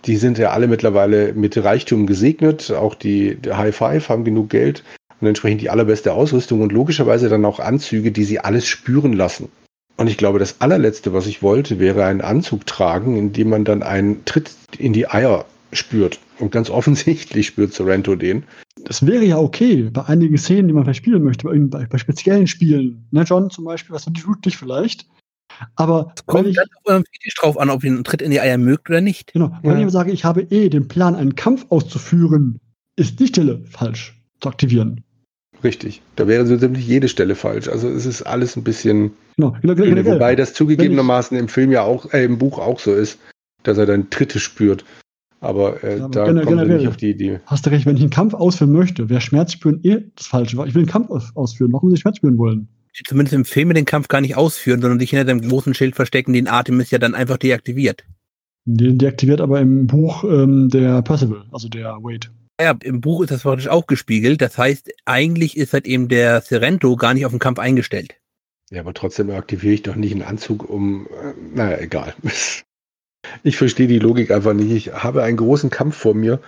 Die 0.07 0.17
sind 0.17 0.39
ja 0.39 0.51
alle 0.51 0.67
mittlerweile 0.67 1.33
mit 1.35 1.63
Reichtum 1.63 2.07
gesegnet. 2.07 2.71
Auch 2.73 2.95
die, 2.95 3.37
die 3.37 3.53
High 3.53 3.75
Five 3.77 4.09
haben 4.09 4.25
genug 4.25 4.51
Geld 4.51 4.83
und 5.21 5.29
entsprechend 5.29 5.61
die 5.61 5.71
allerbeste 5.71 6.13
Ausrüstung 6.13 6.61
und 6.63 6.73
logischerweise 6.73 7.29
dann 7.29 7.45
auch 7.45 7.61
Anzüge, 7.61 8.11
die 8.11 8.25
sie 8.25 8.41
alles 8.41 8.67
spüren 8.67 9.13
lassen. 9.13 9.51
Und 10.01 10.09
ich 10.09 10.17
glaube, 10.17 10.39
das 10.39 10.63
allerletzte, 10.63 11.13
was 11.13 11.27
ich 11.27 11.43
wollte, 11.43 11.79
wäre 11.79 12.05
einen 12.07 12.23
Anzug 12.23 12.67
tragen, 12.67 13.17
in 13.19 13.33
dem 13.35 13.51
man 13.51 13.67
dann 13.67 13.83
einen 13.83 14.25
Tritt 14.25 14.51
in 14.79 14.95
die 14.95 15.07
Eier 15.07 15.45
spürt. 15.73 16.19
Und 16.39 16.53
ganz 16.53 16.71
offensichtlich 16.79 17.47
spürt 17.49 17.75
Sorrento 17.75 18.15
den. 18.17 18.45
das 18.85 19.05
wäre 19.07 19.25
ja 19.25 19.37
okay 19.39 19.91
bei 19.93 20.07
einigen 20.07 20.39
Szenen, 20.39 20.69
die 20.69 20.75
man 20.75 20.85
vielleicht 20.85 21.01
spielen 21.05 21.23
möchte, 21.23 21.45
bei, 21.47 21.59
bei, 21.59 21.85
bei 21.87 21.99
speziellen 21.99 22.47
Spielen. 22.47 23.07
Ne, 23.11 23.25
John 23.25 23.51
zum 23.51 23.67
Beispiel, 23.67 23.95
was 23.95 24.07
tut 24.07 24.47
dich 24.47 24.57
vielleicht. 24.57 25.07
Aber 25.77 26.13
Es 26.17 26.25
kommt 26.25 26.49
ich, 26.49 26.57
ganz 26.57 26.71
auf 26.77 26.91
euren 26.91 27.05
Fetisch 27.05 27.35
drauf 27.35 27.59
an, 27.59 27.69
ob 27.69 27.85
ihr 27.85 27.91
einen 27.91 28.05
Tritt 28.05 28.23
in 28.23 28.31
die 28.31 28.41
Eier 28.41 28.57
mögt 28.57 28.89
oder 28.89 29.03
nicht. 29.03 29.35
genau, 29.35 29.53
wenn 29.63 29.79
Ja. 29.79 29.87
ich 29.87 29.93
sage, 29.93 30.13
ich 30.13 30.25
habe 30.25 30.43
eh 30.43 30.71
den 30.71 30.89
Plan, 30.89 31.15
einen 31.15 31.35
Kampf 31.35 31.67
auszuführen, 31.69 32.59
ist 32.97 33.21
die 33.21 33.27
Stelle 33.27 33.63
falsch 33.65 34.19
zu 34.41 34.49
aktivieren. 34.49 35.05
Richtig. 35.63 36.01
Da 36.17 36.27
wäre 36.27 36.47
so 36.47 36.57
ziemlich 36.57 36.87
jede 36.87 37.09
Stelle 37.09 37.35
falsch. 37.35 37.69
Also 37.69 37.89
es 37.89 38.07
ist 38.07 38.23
alles 38.23 38.57
ein 38.57 38.65
bisschen. 38.65 39.13
Genau, 39.37 39.55
genau, 39.61 39.75
generell. 39.75 40.07
Wobei 40.07 40.35
das 40.37 40.55
zugegebenermaßen 40.55 41.37
im 41.37 41.49
Film 41.49 41.71
ja 41.71 41.83
auch, 41.83 42.13
äh, 42.13 42.25
im 42.25 42.39
Buch 42.39 42.59
auch 42.59 42.79
so 42.81 42.95
ist, 42.95 43.19
dass 43.63 43.77
er 43.79 43.87
dann 43.87 44.09
Tritte 44.11 44.39
spürt. 44.39 44.85
Aber 45.41 45.83
äh, 45.85 45.99
Ja, 45.99 46.09
da 46.09 46.25
gener- 46.25 46.27
kommt 46.27 46.39
er 46.39 46.45
generell. 46.47 46.79
nicht 46.79 46.89
auf 46.89 46.97
die 46.97 47.11
Idee. 47.11 47.41
Hast 47.47 47.67
du 47.67 47.71
recht, 47.71 47.87
wenn 47.87 47.97
ich 47.97 48.03
einen 48.03 48.11
Kampf 48.11 48.35
ausführen 48.35 48.73
möchte, 48.73 49.09
wäre 49.09 49.21
Schmerz 49.21 49.53
spüren 49.53 49.81
eh 49.83 49.99
das 50.17 50.27
Falsche. 50.27 50.57
Ich 50.67 50.75
will 50.75 50.83
einen 50.83 50.87
Kampf 50.91 51.11
aus 51.11 51.35
ausführen. 51.35 51.73
Warum 51.73 51.89
muss 51.89 51.97
ich 51.99 52.03
Schmerz 52.03 52.17
spüren 52.19 52.39
wollen? 52.39 52.69
Zumindest 53.07 53.35
im 53.35 53.45
Film 53.45 53.73
den 53.73 53.85
Kampf 53.87 54.09
gar 54.09 54.21
nicht 54.21 54.37
ausführen, 54.37 54.81
sondern 54.83 54.99
sich 54.99 55.11
hinter 55.11 55.25
dem 55.25 55.41
großen 55.49 55.75
Schild 55.75 55.95
verstecken, 55.95 56.33
den 56.33 56.49
Artemis 56.49 56.91
ja 56.91 56.99
dann 56.99 57.15
einfach 57.15 57.37
deaktiviert. 57.39 58.05
Den 58.67 58.99
deaktiviert 58.99 59.41
aber 59.41 59.61
im 59.61 59.87
Buch 59.87 60.25
ähm, 60.25 60.69
der 60.69 61.01
Percival, 61.03 61.45
also 61.53 61.69
der 61.69 61.97
Wade. 62.03 62.29
Ja, 62.61 62.77
im 62.83 63.01
Buch 63.01 63.23
ist 63.23 63.31
das 63.31 63.43
praktisch 63.43 63.69
auch 63.69 63.87
gespiegelt. 63.87 64.43
Das 64.43 64.59
heißt, 64.59 64.91
eigentlich 65.07 65.57
ist 65.57 65.73
halt 65.73 65.87
eben 65.87 66.09
der 66.09 66.43
Serento 66.43 66.97
gar 66.97 67.15
nicht 67.15 67.25
auf 67.25 67.33
den 67.33 67.39
Kampf 67.39 67.59
eingestellt. 67.59 68.17
Ja, 68.71 68.81
aber 68.81 68.93
trotzdem 68.93 69.31
aktiviere 69.31 69.75
ich 69.75 69.83
doch 69.83 69.97
nicht 69.97 70.13
einen 70.13 70.23
Anzug, 70.23 70.69
um. 70.69 71.07
Äh, 71.07 71.35
naja, 71.55 71.79
egal. 71.79 72.15
Ich 73.43 73.59
verstehe 73.59 73.87
die 73.87 73.99
Logik 73.99 74.31
einfach 74.31 74.55
nicht. 74.55 74.71
Ich 74.71 74.93
habe 74.93 75.23
einen 75.23 75.37
großen 75.37 75.69
Kampf 75.69 75.95
vor 75.95 76.15
mir. 76.15 76.41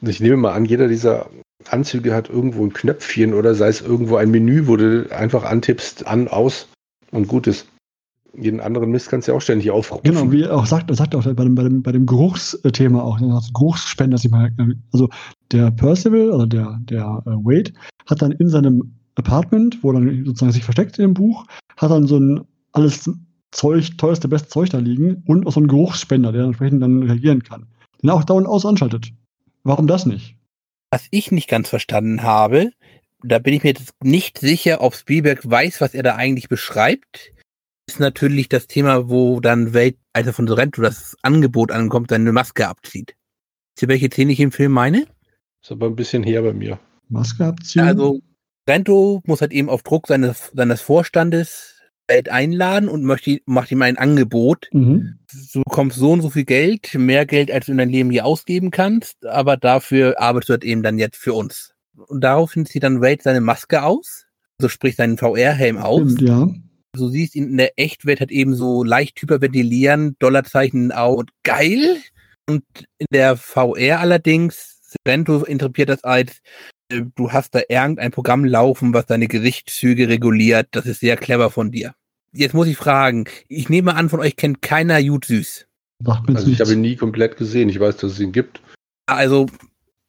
Ich 0.00 0.20
nehme 0.20 0.36
mal 0.36 0.54
an, 0.54 0.64
jeder 0.64 0.86
dieser 0.86 1.28
Anzüge 1.68 2.14
hat 2.14 2.30
irgendwo 2.30 2.64
ein 2.64 2.72
Knöpfchen 2.72 3.34
oder 3.34 3.54
sei 3.54 3.68
es 3.68 3.80
irgendwo 3.80 4.16
ein 4.16 4.30
Menü, 4.30 4.66
wo 4.66 4.76
du 4.76 5.10
einfach 5.10 5.44
antippst, 5.44 6.06
an, 6.06 6.28
aus 6.28 6.68
und 7.10 7.26
gut 7.28 7.46
ist. 7.48 7.66
Jeden 8.36 8.60
anderen 8.60 8.90
Mist 8.90 9.08
kannst 9.08 9.26
du 9.26 9.32
ja 9.32 9.38
auch 9.38 9.42
ständig 9.42 9.70
aufrufen. 9.70 10.02
Genau, 10.04 10.30
wie 10.30 10.42
er 10.42 10.56
auch 10.56 10.66
sagt, 10.66 10.90
er 10.90 10.96
sagt 10.96 11.14
auch 11.14 11.24
bei 11.24 11.44
dem, 11.44 11.54
bei 11.54 11.64
dem, 11.64 11.82
bei 11.82 11.92
dem 11.92 12.06
Geruchsthema 12.06 13.02
auch, 13.02 13.18
das 13.18 13.52
Geruchsspender, 13.52 14.14
dass 14.14 14.24
ich 14.24 14.30
mal, 14.30 14.52
also 14.92 15.08
der 15.50 15.70
Percival, 15.72 16.32
also 16.32 16.46
der, 16.46 16.78
der 16.82 17.22
äh, 17.26 17.30
Wade, 17.30 17.72
hat 18.08 18.22
dann 18.22 18.32
in 18.32 18.48
seinem 18.48 18.94
Apartment, 19.16 19.82
wo 19.82 19.90
er 19.90 19.94
dann 19.94 20.24
sozusagen 20.24 20.52
sich 20.52 20.64
versteckt 20.64 20.98
in 20.98 21.06
dem 21.06 21.14
Buch, 21.14 21.44
hat 21.76 21.90
dann 21.90 22.06
so 22.06 22.18
ein 22.18 22.40
alles 22.72 23.10
Zeug, 23.50 23.98
teuerste, 23.98 24.28
beste 24.28 24.48
Zeug 24.48 24.70
da 24.70 24.78
liegen 24.78 25.22
und 25.26 25.46
auch 25.46 25.52
so 25.52 25.60
einen 25.60 25.68
Geruchsspender, 25.68 26.30
der 26.32 26.44
entsprechend 26.44 26.82
dann 26.82 27.02
reagieren 27.02 27.42
kann. 27.42 27.66
Den 28.00 28.10
auch 28.10 28.24
dauernd 28.24 28.46
aus 28.46 28.64
anschaltet. 28.64 29.10
Warum 29.64 29.86
das 29.86 30.06
nicht? 30.06 30.36
Was 30.90 31.06
ich 31.10 31.32
nicht 31.32 31.48
ganz 31.48 31.68
verstanden 31.68 32.22
habe, 32.22 32.70
da 33.22 33.38
bin 33.38 33.54
ich 33.54 33.62
mir 33.62 33.70
jetzt 33.70 33.92
nicht 34.02 34.38
sicher, 34.38 34.80
ob 34.80 34.94
Spielberg 34.94 35.48
weiß, 35.48 35.80
was 35.80 35.94
er 35.94 36.02
da 36.02 36.16
eigentlich 36.16 36.48
beschreibt, 36.48 37.32
ist 37.92 38.00
natürlich 38.00 38.48
das 38.48 38.66
Thema, 38.66 39.08
wo 39.08 39.40
dann 39.40 39.74
Welt, 39.74 39.96
also 40.12 40.32
von 40.32 40.46
Sorrento 40.46 40.82
das 40.82 41.16
Angebot 41.22 41.72
ankommt, 41.72 42.10
seine 42.10 42.32
Maske 42.32 42.68
abzieht. 42.68 43.14
Wisst 43.74 43.82
ihr, 43.82 43.88
welche 43.88 44.08
Szene 44.08 44.32
ich 44.32 44.40
im 44.40 44.52
Film 44.52 44.72
meine? 44.72 45.06
Ist 45.62 45.72
aber 45.72 45.86
ein 45.86 45.96
bisschen 45.96 46.22
her 46.22 46.42
bei 46.42 46.52
mir. 46.52 46.78
Maske 47.08 47.46
abziehen? 47.46 47.82
Also 47.82 48.20
Sorrento 48.66 49.22
muss 49.24 49.40
halt 49.40 49.52
eben 49.52 49.68
auf 49.68 49.82
Druck 49.82 50.06
seines, 50.06 50.52
seines 50.54 50.80
Vorstandes 50.80 51.80
Welt 52.08 52.28
einladen 52.28 52.88
und 52.88 53.04
möchte, 53.04 53.38
macht 53.46 53.70
ihm 53.70 53.82
ein 53.82 53.96
Angebot. 53.96 54.68
mhm. 54.72 55.18
Du 55.52 55.62
bekommst 55.62 55.96
so 55.96 56.12
und 56.12 56.22
so 56.22 56.30
viel 56.30 56.44
Geld, 56.44 56.94
mehr 56.94 57.24
Geld, 57.24 57.50
als 57.50 57.66
du 57.66 57.72
in 57.72 57.78
deinem 57.78 57.90
Leben 57.90 58.10
je 58.10 58.22
ausgeben 58.22 58.70
kannst, 58.70 59.24
aber 59.24 59.56
dafür 59.56 60.20
arbeitest 60.20 60.48
du 60.48 60.52
halt 60.54 60.64
eben 60.64 60.82
dann 60.82 60.98
jetzt 60.98 61.18
für 61.18 61.34
uns. 61.34 61.72
Und 61.94 62.22
daraufhin 62.24 62.66
zieht 62.66 62.82
dann 62.82 63.00
Wade 63.00 63.22
seine 63.22 63.40
Maske 63.40 63.82
aus, 63.82 64.26
also 64.58 64.68
sprich 64.68 64.96
seinen 64.96 65.18
VR-Helm 65.18 65.78
aus. 65.78 66.12
Stimmt, 66.12 66.28
ja. 66.28 66.48
Du 66.92 67.08
siehst 67.08 67.36
ihn 67.36 67.50
in 67.50 67.56
der 67.56 67.78
Echtwelt 67.78 68.20
halt 68.20 68.30
eben 68.30 68.54
so 68.54 68.82
leicht 68.82 69.20
hyperventilieren, 69.20 70.16
Dollarzeichen 70.18 70.92
Augen 70.92 71.20
und 71.20 71.30
geil. 71.44 71.98
Und 72.48 72.64
in 72.98 73.06
der 73.12 73.36
VR 73.36 74.00
allerdings, 74.00 74.80
Sorrento 74.82 75.44
interpretiert 75.44 75.88
das 75.88 76.02
als, 76.02 76.40
äh, 76.90 77.02
du 77.14 77.32
hast 77.32 77.54
da 77.54 77.60
irgendein 77.68 78.10
Programm 78.10 78.44
laufen, 78.44 78.92
was 78.92 79.06
deine 79.06 79.28
Gesichtszüge 79.28 80.08
reguliert. 80.08 80.68
Das 80.72 80.86
ist 80.86 81.00
sehr 81.00 81.16
clever 81.16 81.50
von 81.50 81.70
dir. 81.70 81.94
Jetzt 82.32 82.54
muss 82.54 82.66
ich 82.66 82.76
fragen, 82.76 83.24
ich 83.48 83.68
nehme 83.68 83.94
an, 83.94 84.08
von 84.08 84.20
euch 84.20 84.36
kennt 84.36 84.62
keiner 84.62 84.98
Jud 84.98 85.24
Süß. 85.24 85.66
Also 86.06 86.50
ich 86.50 86.60
habe 86.60 86.72
ihn 86.72 86.80
nie 86.80 86.96
komplett 86.96 87.36
gesehen. 87.36 87.68
Ich 87.68 87.78
weiß, 87.78 87.98
dass 87.98 88.12
es 88.12 88.20
ihn 88.20 88.32
gibt. 88.32 88.60
Also 89.06 89.46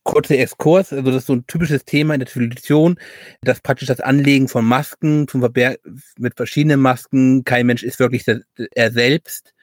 kurzer 0.04 0.38
Exkurs, 0.38 0.92
also 0.92 1.04
das 1.04 1.18
ist 1.18 1.28
so 1.28 1.34
ein 1.34 1.46
typisches 1.48 1.86
Thema 1.86 2.16
in 2.16 2.20
der 2.20 2.28
Zivilisation, 2.28 3.00
das 3.42 3.62
praktisch 3.62 3.88
das 3.88 4.00
Anlegen 4.00 4.48
von 4.48 4.66
Masken 4.66 5.28
zum 5.28 5.42
Verberg 5.42 5.80
mit 6.18 6.36
verschiedenen 6.36 6.80
Masken. 6.80 7.44
Kein 7.44 7.68
Mensch 7.68 7.84
ist 7.84 8.00
wirklich 8.00 8.26
der, 8.26 8.42
er 8.74 8.92
selbst 8.92 9.54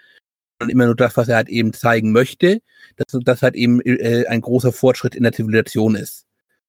und 0.60 0.70
immer 0.70 0.86
nur 0.86 0.96
das, 0.96 1.16
was 1.16 1.28
er 1.28 1.36
halt 1.36 1.48
eben 1.48 1.72
zeigen 1.72 2.12
möchte. 2.12 2.60
dass 2.96 3.06
das 3.24 3.42
halt 3.42 3.54
eben 3.54 3.80
äh, 3.82 4.26
ein 4.26 4.40
großer 4.40 4.72
Fortschritt 4.72 5.14
in 5.14 5.22
der 5.22 5.32
Zivilisation 5.32 5.94
ist. 5.94 6.26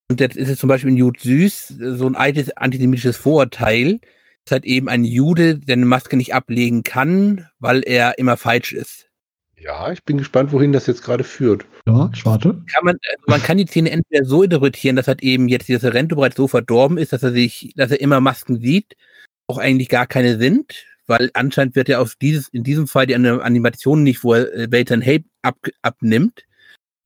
Und 0.09 0.19
jetzt 0.19 0.37
ist 0.37 0.49
es 0.49 0.59
zum 0.59 0.67
Beispiel 0.69 0.91
in 0.91 0.97
Jude 0.97 1.19
Süß 1.19 1.75
so 1.79 2.07
ein 2.07 2.15
altes 2.15 2.49
antisemitisches 2.57 3.17
Vorurteil, 3.17 3.99
dass 4.45 4.53
halt 4.53 4.65
eben 4.65 4.89
ein 4.89 5.03
Jude 5.03 5.59
seine 5.65 5.85
Maske 5.85 6.17
nicht 6.17 6.33
ablegen 6.33 6.83
kann, 6.83 7.47
weil 7.59 7.83
er 7.85 8.17
immer 8.17 8.37
falsch 8.37 8.73
ist. 8.73 9.08
Ja, 9.61 9.91
ich 9.91 10.03
bin 10.03 10.17
gespannt, 10.17 10.51
wohin 10.51 10.71
das 10.71 10.87
jetzt 10.87 11.03
gerade 11.03 11.23
führt. 11.23 11.65
Ja, 11.85 12.09
ich 12.13 12.25
warte. 12.25 12.63
kann 12.71 12.85
man, 12.85 12.97
also 13.11 13.23
man 13.27 13.41
kann 13.41 13.57
die 13.57 13.65
Szene 13.65 13.91
entweder 13.91 14.23
so 14.25 14.43
interpretieren, 14.43 14.95
dass 14.95 15.07
halt 15.07 15.21
eben 15.21 15.49
jetzt 15.49 15.67
dieser 15.67 15.93
Rento 15.93 16.15
bereits 16.15 16.37
so 16.37 16.47
verdorben 16.47 16.97
ist, 16.97 17.11
dass 17.13 17.23
er 17.23 17.31
sich, 17.31 17.73
dass 17.75 17.91
er 17.91 17.99
immer 17.99 18.21
Masken 18.21 18.59
sieht, 18.61 18.95
auch 19.47 19.57
eigentlich 19.57 19.89
gar 19.89 20.07
keine 20.07 20.37
sind, 20.37 20.85
weil 21.07 21.29
anscheinend 21.33 21.75
wird 21.75 21.89
ja 21.89 21.99
auf 21.99 22.15
dieses, 22.15 22.47
in 22.49 22.63
diesem 22.63 22.87
Fall 22.87 23.07
die 23.07 23.15
An- 23.15 23.25
Animation 23.25 24.03
nicht, 24.03 24.23
wo 24.23 24.33
er 24.33 24.53
äh, 24.53 24.71
Weltern 24.71 25.01
Help 25.01 25.25
ab, 25.41 25.57
abnimmt, 25.81 26.45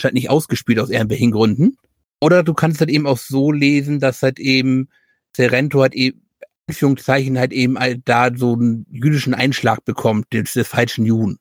scheint 0.01 0.13
nicht 0.13 0.29
ausgespielt 0.29 0.79
aus 0.79 0.89
irgendwelchen 0.89 1.31
Gründen. 1.31 1.77
Oder 2.21 2.43
du 2.43 2.53
kannst 2.53 2.79
halt 2.79 2.89
eben 2.89 3.07
auch 3.07 3.17
so 3.17 3.51
lesen, 3.51 3.99
dass 3.99 4.21
halt 4.21 4.39
eben 4.39 4.89
Serento 5.35 5.81
halt 5.81 5.95
eben, 5.95 6.21
Anführungszeichen 6.67 7.37
halt 7.37 7.51
eben 7.51 7.77
halt 7.77 8.01
da 8.05 8.29
so 8.35 8.53
einen 8.53 8.85
jüdischen 8.89 9.33
Einschlag 9.33 9.83
bekommt, 9.85 10.31
des, 10.31 10.53
des 10.53 10.67
falschen 10.67 11.05
Juden. 11.05 11.39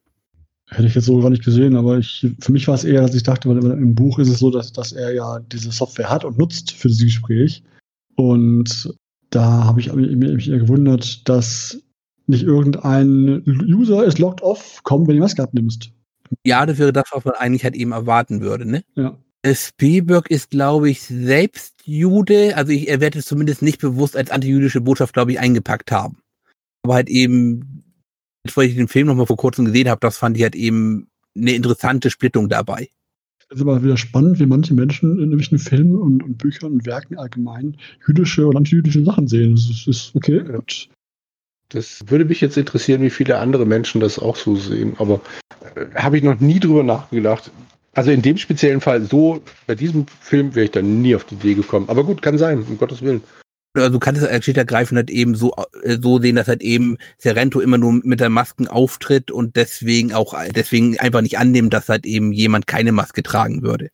Hätte 0.72 0.86
ich 0.86 0.94
jetzt 0.94 1.04
so 1.04 1.20
gar 1.20 1.30
nicht 1.30 1.44
gesehen, 1.44 1.76
aber 1.76 1.98
ich, 1.98 2.26
für 2.40 2.52
mich 2.52 2.66
war 2.66 2.74
es 2.74 2.84
eher, 2.84 3.02
dass 3.02 3.14
ich 3.14 3.22
dachte, 3.22 3.48
weil 3.48 3.58
im 3.72 3.94
Buch 3.94 4.18
ist 4.18 4.28
es 4.28 4.38
so, 4.38 4.50
dass, 4.50 4.72
dass 4.72 4.92
er 4.92 5.12
ja 5.12 5.38
diese 5.40 5.70
Software 5.70 6.08
hat 6.08 6.24
und 6.24 6.38
nutzt 6.38 6.72
für 6.72 6.88
dieses 6.88 7.04
Gespräch. 7.04 7.62
Und 8.16 8.94
da 9.28 9.64
habe 9.64 9.80
ich 9.80 9.92
mich 9.92 10.48
eher 10.48 10.58
gewundert, 10.58 11.28
dass 11.28 11.78
nicht 12.26 12.44
irgendein 12.44 13.42
User 13.46 14.04
ist 14.04 14.18
locked 14.18 14.42
off 14.42 14.82
kommt, 14.82 15.08
wenn 15.08 15.16
du 15.16 15.22
Maske 15.22 15.42
abnimmst. 15.42 15.90
Ja, 16.44 16.64
das 16.64 16.78
wäre 16.78 16.92
das, 16.92 17.04
was 17.12 17.24
man 17.24 17.34
eigentlich 17.34 17.64
halt 17.64 17.74
eben 17.74 17.92
erwarten 17.92 18.40
würde, 18.40 18.64
ne? 18.64 18.84
Ja. 18.94 19.18
Äh, 19.42 19.54
Spielberg 19.54 20.30
ist, 20.30 20.50
glaube 20.50 20.88
ich, 20.88 21.02
selbst 21.02 21.74
Jude. 21.84 22.56
Also 22.56 22.72
ich, 22.72 22.88
er 22.88 23.00
wird 23.00 23.16
es 23.16 23.26
zumindest 23.26 23.60
nicht 23.60 23.80
bewusst 23.80 24.16
als 24.16 24.30
antijüdische 24.30 24.80
Botschaft, 24.80 25.12
glaube 25.12 25.32
ich, 25.32 25.40
eingepackt 25.40 25.90
haben. 25.92 26.18
Aber 26.84 26.94
halt 26.94 27.08
eben, 27.08 27.84
jetzt, 28.44 28.56
weil 28.56 28.68
ich 28.68 28.76
den 28.76 28.88
Film 28.88 29.06
noch 29.06 29.14
mal 29.14 29.26
vor 29.26 29.36
kurzem 29.36 29.66
gesehen 29.66 29.88
habe, 29.88 30.00
das 30.00 30.18
fand 30.18 30.36
ich 30.36 30.42
halt 30.42 30.54
eben 30.54 31.08
eine 31.36 31.52
interessante 31.52 32.10
Splittung 32.10 32.48
dabei. 32.48 32.88
Es 33.48 33.56
ist 33.56 33.62
aber 33.62 33.82
wieder 33.82 33.96
spannend, 33.96 34.38
wie 34.38 34.46
manche 34.46 34.74
Menschen 34.74 35.12
in 35.12 35.18
irgendwelchen 35.18 35.58
Filmen 35.58 35.96
und, 35.96 36.22
und 36.22 36.38
Büchern 36.38 36.72
und 36.72 36.86
Werken 36.86 37.18
allgemein 37.18 37.76
jüdische 38.06 38.46
und 38.46 38.56
antijüdische 38.56 39.04
Sachen 39.04 39.28
sehen. 39.28 39.54
Das 39.54 39.68
ist, 39.68 39.86
ist 39.86 40.14
okay. 40.14 40.42
Das 41.68 42.00
würde 42.06 42.24
mich 42.24 42.40
jetzt 42.40 42.56
interessieren, 42.56 43.02
wie 43.02 43.10
viele 43.10 43.38
andere 43.38 43.66
Menschen 43.66 44.00
das 44.00 44.18
auch 44.18 44.36
so 44.36 44.56
sehen. 44.56 44.94
Aber 44.98 45.20
äh, 45.74 45.86
habe 45.94 46.16
ich 46.16 46.22
noch 46.22 46.40
nie 46.40 46.60
drüber 46.60 46.82
nachgedacht. 46.82 47.50
Also 47.94 48.10
in 48.10 48.22
dem 48.22 48.38
speziellen 48.38 48.80
Fall, 48.80 49.02
so 49.02 49.42
bei 49.66 49.74
diesem 49.74 50.06
Film 50.20 50.54
wäre 50.54 50.64
ich 50.64 50.70
dann 50.70 51.02
nie 51.02 51.14
auf 51.14 51.24
die 51.24 51.34
Idee 51.34 51.54
gekommen. 51.54 51.90
Aber 51.90 52.04
gut, 52.04 52.22
kann 52.22 52.38
sein, 52.38 52.62
um 52.62 52.78
Gottes 52.78 53.02
Willen. 53.02 53.22
Also 53.74 53.90
du 53.90 53.98
kannst 53.98 54.20
es 54.20 54.28
als 54.28 54.44
schlicht 54.44 54.58
ergreifend 54.58 54.96
halt 54.96 55.10
eben 55.10 55.34
so, 55.34 55.54
äh, 55.82 55.98
so 56.00 56.20
sehen, 56.20 56.36
dass 56.36 56.48
halt 56.48 56.62
eben 56.62 56.98
Serento 57.18 57.60
immer 57.60 57.78
nur 57.78 57.92
mit 58.04 58.20
der 58.20 58.28
Masken 58.28 58.68
auftritt 58.68 59.30
und 59.30 59.56
deswegen 59.56 60.12
auch, 60.12 60.34
deswegen 60.54 60.98
einfach 60.98 61.22
nicht 61.22 61.38
annimmt, 61.38 61.72
dass 61.72 61.88
halt 61.88 62.04
eben 62.04 62.32
jemand 62.32 62.66
keine 62.66 62.92
Maske 62.92 63.22
tragen 63.22 63.62
würde. 63.62 63.88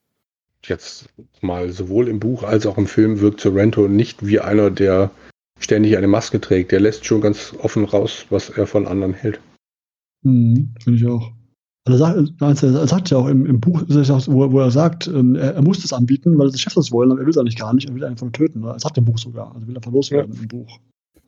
Jetzt 0.65 1.09
mal 1.41 1.71
sowohl 1.71 2.09
im 2.09 2.19
Buch 2.19 2.43
als 2.43 2.67
auch 2.67 2.77
im 2.77 2.89
Film 2.89 3.21
wirkt 3.21 3.41
Sorrento 3.41 3.87
nicht 3.87 4.27
wie 4.27 4.41
einer, 4.41 4.71
der 4.71 5.13
ständig 5.61 5.97
eine 5.97 6.09
Maske 6.09 6.41
trägt. 6.41 6.73
Der 6.73 6.81
lässt 6.81 7.07
schon 7.07 7.21
ganz 7.21 7.55
offen 7.59 7.85
raus, 7.85 8.27
was 8.31 8.51
er 8.51 8.67
von 8.67 8.87
anderen 8.87 9.15
hält. 9.15 9.41
Mhm, 10.23 10.75
Finde 10.83 10.99
ich 10.99 11.07
auch. 11.07 11.33
Also 11.89 12.05
er, 12.05 12.27
sagt, 12.39 12.63
er 12.63 12.87
sagt 12.87 13.11
ja 13.11 13.19
auch 13.19 13.27
im, 13.29 13.47
im 13.47 13.61
Buch, 13.61 13.83
wo, 13.89 14.53
wo 14.53 14.61
er 14.61 14.71
sagt, 14.71 15.07
ähm, 15.07 15.37
er, 15.37 15.55
er 15.55 15.63
muss 15.63 15.81
das 15.81 15.93
anbieten, 15.93 16.39
weil 16.39 16.51
die 16.51 16.59
Chefs 16.59 16.75
das 16.75 16.93
wollen, 16.93 17.11
aber 17.11 17.21
er 17.21 17.27
will 17.27 17.31
es 17.31 17.39
eigentlich 17.39 17.57
gar 17.57 17.73
nicht, 17.73 17.89
er 17.89 17.95
will 17.95 18.05
einfach 18.05 18.25
nur 18.25 18.33
töten. 18.33 18.63
Er 18.65 18.79
sagt 18.79 18.99
im 18.99 19.05
Buch 19.05 19.19
sogar, 19.19 19.55
also 19.55 19.67
will 19.67 19.77
einfach 19.77 19.93
loswerden 19.93 20.39
im 20.39 20.49
Buch. 20.49 20.79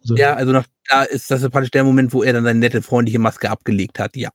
Also, 0.03 0.17
Ja, 0.17 0.35
also 0.35 0.53
nach, 0.53 0.67
da 0.89 1.05
ist 1.05 1.31
das 1.31 1.49
praktisch 1.49 1.71
der 1.71 1.85
Moment, 1.85 2.13
wo 2.13 2.23
er 2.23 2.33
dann 2.33 2.45
seine 2.45 2.59
nette, 2.59 2.83
freundliche 2.83 3.19
Maske 3.19 3.51
abgelegt 3.51 3.99
hat, 3.99 4.17
ja. 4.17 4.31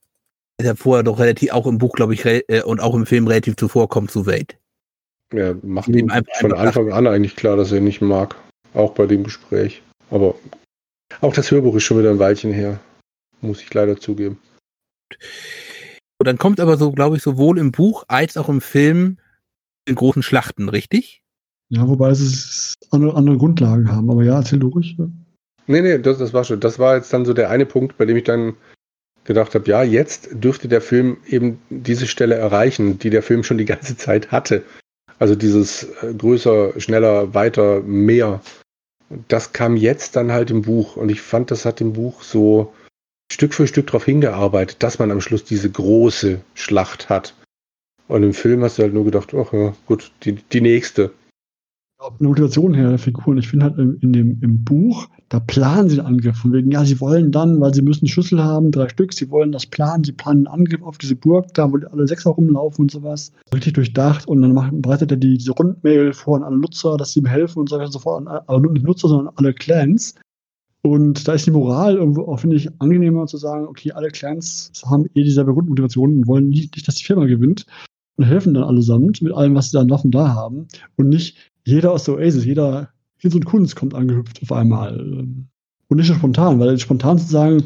Ist 0.57 0.65
ja 0.65 0.75
vorher 0.75 1.03
doch 1.03 1.19
relativ, 1.19 1.51
auch 1.51 1.67
im 1.67 1.77
Buch, 1.77 1.93
glaube 1.93 2.13
ich, 2.13 2.25
äh, 2.25 2.63
und 2.63 2.79
auch 2.79 2.95
im 2.95 3.05
Film 3.05 3.27
relativ 3.27 3.57
zuvorkommt 3.57 4.09
zu 4.09 4.25
Welt. 4.25 4.57
Ja, 5.33 5.53
macht 5.63 5.89
Ihm 5.89 6.09
von 6.39 6.53
Anfang 6.53 6.91
an 6.91 7.07
eigentlich 7.07 7.35
klar, 7.35 7.57
dass 7.57 7.71
er 7.71 7.79
ihn 7.79 7.83
nicht 7.83 8.01
mag. 8.01 8.35
Auch 8.73 8.93
bei 8.93 9.05
dem 9.05 9.23
Gespräch. 9.23 9.81
Aber 10.11 10.35
auch 11.21 11.33
das 11.33 11.51
Hörbuch 11.51 11.75
ist 11.75 11.83
schon 11.83 11.99
wieder 11.99 12.11
ein 12.11 12.19
Weilchen 12.19 12.53
her. 12.53 12.79
Muss 13.41 13.61
ich 13.61 13.73
leider 13.73 13.99
zugeben. 13.99 14.37
Und 16.25 16.29
dann 16.29 16.37
kommt 16.39 16.59
aber 16.59 16.75
so, 16.77 16.91
glaube 16.91 17.17
ich, 17.17 17.21
sowohl 17.21 17.59
im 17.59 17.71
Buch 17.71 18.05
als 18.07 18.35
auch 18.35 18.49
im 18.49 18.59
Film 18.59 19.19
in 19.87 19.93
großen 19.93 20.23
Schlachten, 20.23 20.69
richtig? 20.69 21.21
Ja, 21.69 21.87
wobei 21.87 22.15
sie 22.15 22.25
es 22.25 22.73
andere, 22.89 23.15
andere 23.15 23.37
Grundlagen 23.37 23.91
haben. 23.91 24.09
Aber 24.09 24.23
ja, 24.23 24.37
erzähl 24.37 24.57
du 24.57 24.69
ruhig. 24.69 24.95
ja. 24.97 25.07
Nee, 25.67 25.81
nee, 25.81 25.99
das, 25.99 26.17
das 26.17 26.33
war 26.33 26.43
schon. 26.43 26.59
Das 26.59 26.79
war 26.79 26.95
jetzt 26.95 27.13
dann 27.13 27.25
so 27.25 27.33
der 27.35 27.51
eine 27.51 27.67
Punkt, 27.67 27.99
bei 27.99 28.05
dem 28.05 28.17
ich 28.17 28.23
dann 28.23 28.55
gedacht 29.23 29.53
habe, 29.53 29.69
ja, 29.69 29.83
jetzt 29.83 30.29
dürfte 30.31 30.67
der 30.67 30.81
Film 30.81 31.17
eben 31.27 31.59
diese 31.69 32.07
Stelle 32.07 32.33
erreichen, 32.33 32.97
die 32.97 33.11
der 33.11 33.21
Film 33.21 33.43
schon 33.43 33.59
die 33.59 33.65
ganze 33.65 33.95
Zeit 33.95 34.31
hatte. 34.31 34.63
Also 35.19 35.35
dieses 35.35 35.83
äh, 36.01 36.11
größer, 36.11 36.79
schneller, 36.79 37.35
weiter, 37.35 37.81
mehr. 37.81 38.41
Das 39.27 39.53
kam 39.53 39.77
jetzt 39.77 40.15
dann 40.15 40.31
halt 40.31 40.49
im 40.49 40.63
Buch 40.63 40.95
und 40.95 41.09
ich 41.09 41.21
fand, 41.21 41.51
das 41.51 41.65
hat 41.65 41.81
im 41.81 41.93
Buch 41.93 42.23
so 42.23 42.73
Stück 43.31 43.53
für 43.53 43.67
Stück 43.67 43.87
darauf 43.87 44.05
hingearbeitet, 44.05 44.83
dass 44.83 44.99
man 44.99 45.11
am 45.11 45.21
Schluss 45.21 45.43
diese 45.43 45.69
große 45.69 46.41
Schlacht 46.53 47.09
hat. 47.09 47.33
Und 48.07 48.23
im 48.23 48.33
Film 48.33 48.63
hast 48.63 48.77
du 48.77 48.83
halt 48.83 48.93
nur 48.93 49.05
gedacht, 49.05 49.33
ach 49.33 49.51
ja, 49.51 49.73
gut, 49.87 50.11
die, 50.23 50.33
die 50.33 50.61
nächste. 50.61 51.11
Eine 51.97 52.27
Motivation 52.29 52.73
her 52.73 52.89
der 52.89 52.99
Figuren. 52.99 53.37
Ich 53.37 53.47
finde 53.47 53.65
halt 53.65 53.77
in, 53.79 54.13
dem, 54.13 54.37
im 54.41 54.63
Buch, 54.63 55.07
da 55.29 55.39
planen 55.39 55.89
sie 55.89 55.95
den 55.95 56.05
Angriff. 56.05 56.37
Von 56.37 56.53
wegen, 56.53 56.69
ja, 56.69 56.85
sie 56.85 56.99
wollen 56.99 57.31
dann, 57.31 57.59
weil 57.59 57.73
sie 57.73 57.81
müssen 57.81 58.07
Schlüssel 58.07 58.43
haben, 58.43 58.71
drei 58.71 58.89
Stück, 58.89 59.13
sie 59.13 59.31
wollen 59.31 59.51
das 59.51 59.65
planen, 59.65 60.03
sie 60.03 60.11
planen 60.11 60.45
einen 60.45 60.61
Angriff 60.61 60.83
auf 60.83 60.97
diese 60.97 61.15
Burg, 61.15 61.53
da 61.53 61.71
wo 61.71 61.77
alle 61.77 62.07
Sechser 62.07 62.31
rumlaufen 62.31 62.83
und 62.83 62.91
sowas. 62.91 63.31
Richtig 63.53 63.73
durchdacht 63.73 64.27
und 64.27 64.41
dann 64.41 64.53
macht, 64.53 64.79
bereitet 64.81 65.11
er 65.11 65.17
die, 65.17 65.37
diese 65.37 65.53
Rundmail 65.53 66.13
vor 66.13 66.37
an 66.37 66.43
alle 66.43 66.57
Nutzer, 66.57 66.97
dass 66.97 67.13
sie 67.13 67.21
ihm 67.21 67.25
helfen 67.25 67.59
und 67.59 67.69
so 67.69 67.77
weiter 67.77 67.85
und 67.85 67.93
so 67.93 67.99
fort. 67.99 68.27
Aber 68.27 68.59
nicht 68.59 68.85
Nutzer, 68.85 69.07
sondern 69.07 69.33
alle 69.37 69.53
Clans. 69.53 70.15
Und 70.85 71.27
da 71.27 71.33
ist 71.33 71.47
die 71.47 71.51
Moral 71.51 71.95
irgendwo 71.95 72.27
auch, 72.27 72.39
finde 72.39 72.57
ich, 72.57 72.69
angenehmer 72.79 73.25
zu 73.25 73.37
sagen, 73.37 73.65
okay, 73.65 73.91
alle 73.93 74.09
Clans 74.09 74.71
haben 74.85 75.07
eh 75.15 75.23
dieselbe 75.23 75.51
Grundmotivation 75.51 76.17
und 76.17 76.27
wollen 76.27 76.49
nicht, 76.49 76.87
dass 76.87 76.93
die 76.93 77.03
Firma 77.03 77.25
gewinnt 77.25 77.65
und 78.17 78.25
helfen 78.25 78.53
dann 78.53 78.65
allesamt 78.65 79.19
mit 79.23 79.33
allem, 79.33 79.55
was 79.55 79.71
sie 79.71 79.79
an 79.79 79.89
Waffen 79.89 80.11
da 80.11 80.35
haben 80.35 80.67
und 80.95 81.09
nicht 81.09 81.37
jeder 81.63 81.91
aus 81.91 82.03
der 82.03 82.13
Oasis, 82.13 82.45
jeder 82.45 82.89
Hinz 83.17 83.33
und 83.33 83.45
Kunst 83.45 83.75
kommt 83.75 83.95
angehüpft 83.95 84.43
auf 84.43 84.51
einmal. 84.51 84.99
Und 85.87 85.97
nicht 85.97 86.05
so 86.05 86.13
spontan, 86.13 86.59
weil 86.59 86.77
spontan 86.77 87.17
zu 87.17 87.31
sagen, 87.31 87.63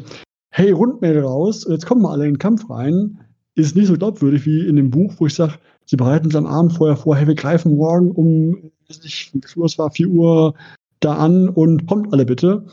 hey, 0.52 0.70
Rundmail 0.70 1.18
raus, 1.18 1.66
jetzt 1.68 1.84
kommen 1.84 2.00
wir 2.00 2.12
alle 2.12 2.24
in 2.24 2.32
den 2.32 2.38
Kampf 2.38 2.70
rein, 2.70 3.18
ist 3.54 3.76
nicht 3.76 3.88
so 3.88 3.98
glaubwürdig 3.98 4.46
wie 4.46 4.66
in 4.66 4.76
dem 4.76 4.88
Buch, 4.88 5.12
wo 5.18 5.26
ich 5.26 5.34
sage, 5.34 5.56
sie 5.84 5.96
bereiten 5.96 6.24
uns 6.24 6.36
am 6.36 6.46
Abend 6.46 6.72
vorher 6.72 6.96
vor, 6.96 7.16
hey, 7.16 7.26
wir 7.26 7.34
greifen 7.34 7.76
morgen 7.76 8.12
um, 8.12 8.70
weiß 8.88 9.02
nicht, 9.02 9.34
es 9.44 9.78
war, 9.78 9.90
4 9.90 10.08
Uhr 10.08 10.54
da 11.00 11.16
an 11.16 11.50
und 11.50 11.86
kommt 11.86 12.14
alle 12.14 12.24
bitte. 12.24 12.64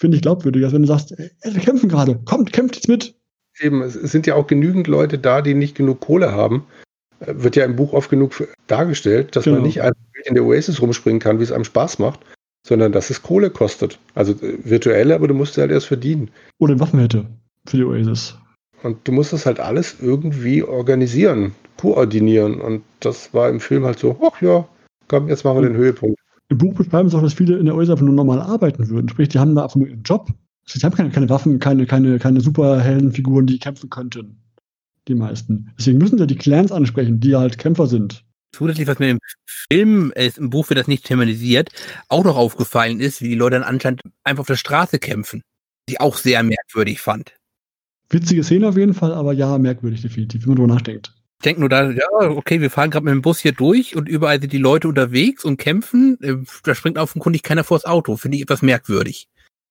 Finde 0.00 0.16
ich 0.16 0.22
glaubwürdiger, 0.22 0.64
als 0.66 0.72
wenn 0.72 0.80
du 0.80 0.88
sagst, 0.88 1.12
ey, 1.18 1.30
wir 1.42 1.60
kämpfen 1.60 1.90
gerade, 1.90 2.18
kommt, 2.24 2.54
kämpft 2.54 2.76
jetzt 2.76 2.88
mit. 2.88 3.14
Eben, 3.60 3.82
es 3.82 3.92
sind 3.92 4.26
ja 4.26 4.34
auch 4.34 4.46
genügend 4.46 4.86
Leute 4.86 5.18
da, 5.18 5.42
die 5.42 5.52
nicht 5.52 5.74
genug 5.74 6.00
Kohle 6.00 6.32
haben. 6.32 6.64
Äh, 7.20 7.34
Wird 7.36 7.54
ja 7.54 7.66
im 7.66 7.76
Buch 7.76 7.92
oft 7.92 8.08
genug 8.08 8.48
dargestellt, 8.66 9.36
dass 9.36 9.44
man 9.44 9.56
Genau. 9.56 9.66
nicht 9.66 9.82
einfach 9.82 10.00
in 10.24 10.34
der 10.34 10.44
Oasis 10.44 10.80
rumspringen 10.80 11.20
kann, 11.20 11.38
wie 11.38 11.42
es 11.42 11.52
einem 11.52 11.64
Spaß 11.64 11.98
macht, 11.98 12.20
sondern 12.66 12.92
dass 12.92 13.10
es 13.10 13.22
Kohle 13.22 13.50
kostet. 13.50 13.98
Also 14.14 14.32
äh, 14.32 14.56
virtuell, 14.64 15.12
aber 15.12 15.28
du 15.28 15.34
musst 15.34 15.58
halt 15.58 15.70
erst 15.70 15.88
verdienen. 15.88 16.30
Oder 16.58 16.80
Waffen 16.80 17.00
hätte 17.00 17.26
für 17.66 17.76
die 17.76 17.84
Oasis. 17.84 18.38
Und 18.82 19.06
du 19.06 19.12
musst 19.12 19.34
das 19.34 19.44
halt 19.44 19.60
alles 19.60 19.96
irgendwie 20.00 20.62
organisieren, 20.62 21.54
koordinieren. 21.76 22.58
Und 22.58 22.84
das 23.00 23.34
war 23.34 23.50
im 23.50 23.60
Film 23.60 23.84
halt 23.84 23.98
so, 23.98 24.18
ach 24.22 24.40
ja, 24.40 24.66
komm, 25.08 25.28
jetzt 25.28 25.44
machen 25.44 25.60
wir 25.60 25.68
den 25.68 25.76
Höhepunkt. 25.76 26.18
Im 26.50 26.58
Buch 26.58 26.74
beschreiben 26.74 27.08
sie 27.08 27.16
auch, 27.16 27.22
dass 27.22 27.34
viele 27.34 27.56
in 27.58 27.66
der 27.66 27.76
einfach 27.76 28.00
nur 28.00 28.12
normal 28.12 28.40
arbeiten 28.40 28.88
würden. 28.88 29.08
Sprich, 29.08 29.28
die 29.28 29.38
haben 29.38 29.54
da 29.54 29.62
einfach 29.62 29.76
nur 29.76 29.88
ihren 29.88 30.02
Job. 30.02 30.28
Sie 30.66 30.80
haben 30.80 30.94
keine, 30.94 31.10
keine 31.10 31.28
Waffen, 31.28 31.60
keine, 31.60 31.86
keine, 31.86 32.18
keine 32.18 32.40
Superheldenfiguren, 32.40 33.46
die 33.46 33.58
kämpfen 33.58 33.88
könnten. 33.88 34.36
Die 35.06 35.14
meisten. 35.14 35.72
Deswegen 35.78 35.98
müssen 35.98 36.18
sie 36.18 36.26
die 36.26 36.36
Clans 36.36 36.72
ansprechen, 36.72 37.20
die 37.20 37.36
halt 37.36 37.56
Kämpfer 37.58 37.86
sind. 37.86 38.24
Zusätzlich, 38.52 38.88
was 38.88 38.98
mir 38.98 39.10
im 39.10 39.18
Film, 39.46 40.12
äh, 40.16 40.30
im 40.36 40.50
Buch 40.50 40.68
wird 40.70 40.80
das 40.80 40.88
nicht 40.88 41.04
thematisiert, 41.04 41.70
auch 42.08 42.24
noch 42.24 42.36
aufgefallen 42.36 42.98
ist, 42.98 43.22
wie 43.22 43.28
die 43.28 43.36
Leute 43.36 43.54
dann 43.54 43.62
anscheinend 43.62 44.02
einfach 44.24 44.40
auf 44.40 44.46
der 44.48 44.56
Straße 44.56 44.98
kämpfen. 44.98 45.42
Die 45.88 45.92
ich 45.94 46.00
auch 46.00 46.16
sehr 46.16 46.42
merkwürdig 46.42 47.00
fand. 47.00 47.32
Witzige 48.10 48.42
Szene 48.42 48.68
auf 48.68 48.76
jeden 48.76 48.94
Fall, 48.94 49.14
aber 49.14 49.32
ja, 49.32 49.56
merkwürdig 49.56 50.02
definitiv, 50.02 50.42
wenn 50.42 50.48
man 50.50 50.56
drüber 50.56 50.74
nachdenkt. 50.74 51.14
Ich 51.40 51.44
denke 51.44 51.60
nur 51.60 51.70
da, 51.70 51.90
ja, 51.90 52.06
okay, 52.20 52.60
wir 52.60 52.68
fahren 52.68 52.90
gerade 52.90 53.06
mit 53.06 53.14
dem 53.14 53.22
Bus 53.22 53.38
hier 53.38 53.52
durch 53.52 53.96
und 53.96 54.10
überall 54.10 54.38
sind 54.42 54.52
die 54.52 54.58
Leute 54.58 54.88
unterwegs 54.88 55.42
und 55.42 55.56
kämpfen. 55.56 56.18
Äh, 56.20 56.34
Da 56.64 56.74
springt 56.74 56.98
offenkundig 56.98 57.42
keiner 57.42 57.64
vors 57.64 57.86
Auto. 57.86 58.18
Finde 58.18 58.36
ich 58.36 58.42
etwas 58.42 58.60
merkwürdig. 58.60 59.26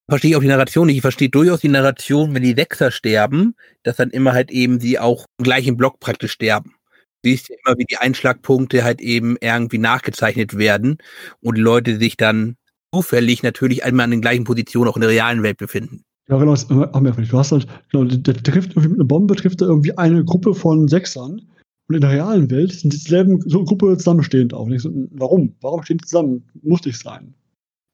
Verstehe 0.09 0.31
ich 0.31 0.35
auch 0.35 0.41
die 0.41 0.47
Narration 0.47 0.87
nicht. 0.87 0.95
Ich 0.95 1.01
verstehe 1.03 1.29
durchaus 1.29 1.61
die 1.61 1.67
Narration, 1.67 2.33
wenn 2.33 2.41
die 2.41 2.55
Sechser 2.55 2.89
sterben, 2.89 3.53
dass 3.83 3.97
dann 3.97 4.09
immer 4.09 4.33
halt 4.33 4.49
eben 4.49 4.79
sie 4.79 4.97
auch 4.97 5.27
im 5.37 5.43
gleichen 5.43 5.77
Block 5.77 5.99
praktisch 5.99 6.31
sterben. 6.31 6.73
Du 7.21 7.29
siehst 7.29 7.49
ja 7.49 7.55
immer, 7.63 7.77
wie 7.77 7.85
die 7.85 7.97
Einschlagpunkte 7.97 8.83
halt 8.83 8.99
eben 8.99 9.37
irgendwie 9.39 9.77
nachgezeichnet 9.77 10.57
werden 10.57 10.97
und 11.39 11.55
die 11.55 11.61
Leute 11.61 11.99
sich 11.99 12.17
dann 12.17 12.55
zufällig 12.91 13.43
natürlich 13.43 13.83
einmal 13.83 14.05
an 14.05 14.11
den 14.11 14.21
gleichen 14.21 14.43
Positionen 14.43 14.89
auch 14.89 14.95
in 14.97 15.01
der 15.01 15.11
realen 15.11 15.43
Welt 15.43 15.59
befinden. 15.59 16.01
Ja, 16.29 16.37
genau, 16.37 16.53
ist 16.53 16.71
auch 16.71 16.99
merkwürdig. 16.99 17.29
Du 17.29 17.37
hast 17.37 17.51
halt, 17.51 17.67
genau, 17.91 18.05
der, 18.05 18.33
trifft 18.33 18.71
irgendwie 18.71 18.89
mit 18.89 18.97
einer 18.97 19.07
Bombe, 19.07 19.35
trifft 19.35 19.61
er 19.61 19.67
irgendwie 19.67 19.95
eine 19.95 20.25
Gruppe 20.25 20.55
von 20.55 20.87
Sechsern. 20.87 21.43
Und 21.89 21.95
in 21.95 22.01
der 22.01 22.11
realen 22.11 22.49
Welt 22.51 22.71
sind 22.71 22.93
dieselben 22.93 23.41
so 23.49 23.63
Gruppe 23.65 23.97
zusammenstehend 23.97 24.53
auch. 24.53 24.65
Und 24.67 24.73
ich 24.73 24.83
so, 24.83 24.91
warum? 25.11 25.55
Warum 25.59 25.83
stehen 25.83 25.97
die 25.97 26.05
zusammen? 26.05 26.47
Muss 26.61 26.85
nicht 26.85 26.99
sein. 26.99 27.33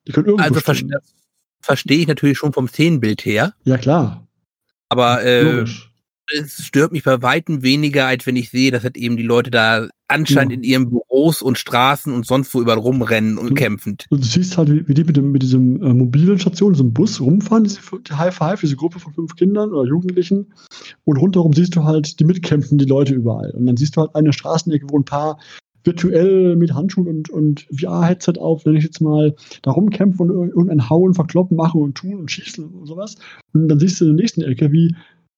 Die 0.06 0.12
können 0.12 0.28
irgendwo 0.28 0.44
Also 0.44 0.60
verstehe 1.62 1.98
ich 2.00 2.08
natürlich 2.08 2.38
schon 2.38 2.52
vom 2.54 2.68
Szenenbild 2.68 3.26
her, 3.26 3.54
Ja, 3.64 3.78
klar. 3.78 4.28
aber 4.90 5.24
äh, 5.24 5.42
Logisch. 5.42 5.92
Es 6.34 6.64
stört 6.66 6.92
mich 6.92 7.04
bei 7.04 7.22
weitem 7.22 7.62
weniger, 7.62 8.08
als 8.08 8.26
wenn 8.26 8.36
ich 8.36 8.50
sehe, 8.50 8.72
dass 8.72 8.84
halt 8.84 8.98
eben 8.98 9.18
die 9.18 9.24
Leute 9.24 9.52
da 9.52 9.88
anscheinend 10.08 10.52
Ja. 10.52 10.58
in 10.58 10.64
ihren 10.64 10.90
Büros 10.90 11.42
und 11.42 11.58
Straßen 11.58 12.14
und 12.14 12.26
sonst 12.26 12.54
wo 12.54 12.62
überall 12.62 12.78
rumrennen 12.78 13.38
und 13.38 13.52
Mhm. 13.52 13.56
kämpfend. 13.56 14.06
Und 14.10 14.24
du 14.24 14.28
siehst 14.28 14.58
halt, 14.58 14.70
wie, 14.72 14.88
wie 14.88 14.94
die 14.94 15.04
mit, 15.04 15.18
dem, 15.18 15.32
mit 15.32 15.42
diesem 15.44 15.82
äh, 15.84 15.94
mobilen 15.94 16.38
Station, 16.40 16.74
diesem 16.74 16.94
Bus 16.94 17.20
rumfahren, 17.22 17.64
diese 17.64 17.80
die 18.08 18.14
High 18.14 18.34
Five, 18.36 18.62
diese 18.62 18.76
Gruppe 18.76 19.00
von 19.00 19.14
fünf 19.14 19.36
Kindern 19.36 19.72
oder 19.74 19.88
Jugendlichen. 19.88 20.54
Und 21.04 21.18
rundherum 21.18 21.54
siehst 21.54 21.76
du 21.76 21.84
halt 21.84 22.20
die 22.20 22.24
mitkämpfen, 22.26 22.78
die 22.78 22.86
Leute 22.86 23.14
überall. 23.14 23.52
Und 23.52 23.66
dann 23.66 23.78
siehst 23.78 23.96
du 23.98 24.02
halt 24.02 24.16
eine 24.16 24.34
Straßenecke, 24.34 24.86
wo 24.90 24.98
ein 25.00 25.06
paar 25.06 25.40
virtuell 25.84 26.56
mit 26.56 26.74
Handschuhen 26.74 27.08
und, 27.08 27.30
und 27.30 27.68
VR-Headset 27.72 28.34
auf, 28.40 28.66
wenn 28.66 28.76
ich 28.76 28.84
jetzt 28.84 29.02
mal 29.02 29.36
da 29.62 29.70
rumkämpfe 29.72 30.24
und 30.24 30.32
ir- 30.32 30.50
irgendein 30.50 30.90
Hauen, 30.90 31.14
Verkloppen 31.14 31.56
machen 31.56 31.82
und 31.82 31.96
tun 31.96 32.16
und 32.16 32.32
schießen 32.32 32.66
und 32.66 32.88
sowas. 32.88 33.16
Und 33.54 33.68
dann 33.68 33.80
siehst 33.80 34.02
du 34.02 34.06
in 34.06 34.16
der 34.18 34.24
nächsten 34.24 34.42
Ecke, 34.42 34.72
wie 34.72 34.96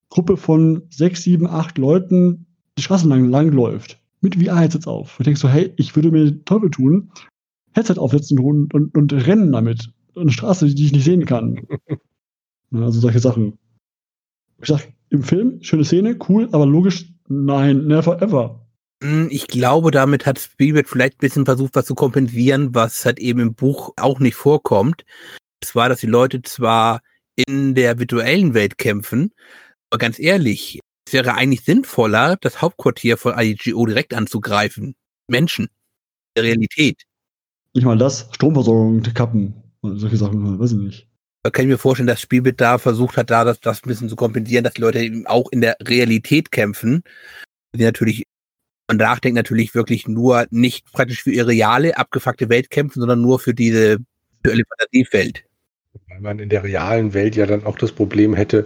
Gruppe 0.10 0.38
von 0.38 0.84
sechs, 0.90 1.24
sieben, 1.24 1.48
acht 1.48 1.78
Leuten 1.78 2.46
die 2.78 2.84
Straße 2.84 3.08
lang, 3.08 3.30
lang 3.30 3.52
läuft. 3.52 4.00
Mit 4.22 4.36
VR-Headsets 4.36 4.88
auf. 4.88 5.20
Und 5.20 5.28
denkst 5.28 5.42
so, 5.42 5.50
hey, 5.50 5.74
ich 5.78 5.96
würde 5.96 6.12
mir 6.12 6.44
Teufel 6.46 6.70
tun, 6.72 7.12
Headset 7.74 8.00
aufsetzen 8.00 8.40
und, 8.40 8.74
und, 8.74 8.96
und 8.96 9.14
rennen 9.14 9.52
damit. 9.52 9.92
Eine 10.16 10.32
Straße, 10.32 10.74
die 10.74 10.86
ich 10.86 10.92
nicht 10.92 11.06
sehen 11.06 11.26
kann. 11.26 11.68
Also 12.70 13.00
solche 13.00 13.20
Sachen. 13.20 13.58
Ich 14.62 14.68
sag, 14.68 14.92
im 15.10 15.24
Film, 15.24 15.64
schöne 15.64 15.86
Szene, 15.86 16.18
cool, 16.28 16.50
aber 16.52 16.66
logisch, 16.66 17.06
nein, 17.30 17.86
never 17.88 18.22
ever. 18.22 18.68
Hm, 19.02 19.30
Ich 19.32 19.48
glaube, 19.48 19.90
damit 19.90 20.26
hat 20.26 20.38
Spielberg 20.38 20.90
vielleicht 20.90 21.14
ein 21.14 21.20
bisschen 21.22 21.46
versucht, 21.46 21.76
was 21.76 21.86
zu 21.86 21.96
kompensieren, 21.96 22.76
was 22.76 23.06
halt 23.06 23.20
eben 23.20 23.40
im 23.40 23.54
Buch 23.54 23.94
auch 23.96 24.20
nicht 24.20 24.36
vorkommt. 24.36 25.06
Es 25.62 25.76
war, 25.76 25.88
dass 25.88 26.02
die 26.02 26.08
Leute 26.08 26.42
zwar 26.42 27.02
in 27.36 27.74
der 27.74 28.00
virtuellen 28.00 28.54
Welt 28.54 28.78
kämpfen, 28.78 29.32
aber 29.90 30.00
ganz 30.00 30.20
ehrlich, 30.20 30.80
es 31.08 31.14
wäre 31.14 31.36
eigentlich 31.36 31.62
sinnvoller, 31.62 32.38
das 32.42 32.62
Hauptquartier 32.62 33.18
von 33.18 33.34
IGO 33.38 33.86
direkt 33.86 34.14
anzugreifen. 34.14 34.96
Menschen. 35.28 35.70
Der 36.36 36.44
Realität. 36.44 37.04
Nicht 37.74 37.86
mal 37.86 37.98
das, 37.98 38.28
Stromversorgung, 38.32 39.02
Kappen, 39.02 39.54
und 39.82 40.00
solche 40.00 40.18
Sachen, 40.18 40.60
weiß 40.60 40.72
ich 40.74 40.78
nicht. 40.78 41.08
Da 41.44 41.50
kann 41.50 41.66
ich 41.66 41.70
mir 41.70 41.78
vorstellen, 41.78 42.08
dass 42.08 42.22
Spielberg 42.22 42.58
da 42.58 42.78
versucht 42.78 43.16
hat, 43.16 43.30
da 43.30 43.46
das, 43.46 43.60
das 43.60 43.84
ein 43.84 43.88
bisschen 43.88 44.10
zu 44.10 44.16
kompensieren, 44.16 44.64
dass 44.64 44.74
die 44.74 44.82
Leute 44.82 45.00
eben 45.00 45.26
auch 45.28 45.50
in 45.52 45.62
der 45.62 45.78
Realität 45.82 46.52
kämpfen. 46.52 47.04
Die 47.74 47.84
natürlich, 47.84 48.24
man 48.88 48.98
nachdenkt 48.98 49.36
natürlich 49.36 49.74
wirklich 49.74 50.08
nur 50.08 50.46
nicht 50.50 50.92
praktisch 50.92 51.24
für 51.24 51.32
ihre 51.32 51.48
reale, 51.48 51.98
abgefuckte 51.98 52.50
Welt 52.50 52.70
kämpfen, 52.70 53.00
sondern 53.00 53.22
nur 53.22 53.40
für 53.40 53.54
diese 53.54 54.00
virtuelle 54.42 54.64
Fantasiewelt. 54.68 55.46
Weil 56.10 56.20
man 56.20 56.40
in 56.40 56.50
der 56.50 56.64
realen 56.64 57.14
Welt 57.14 57.36
ja 57.36 57.46
dann 57.46 57.64
auch 57.64 57.78
das 57.78 57.92
Problem 57.92 58.34
hätte, 58.34 58.66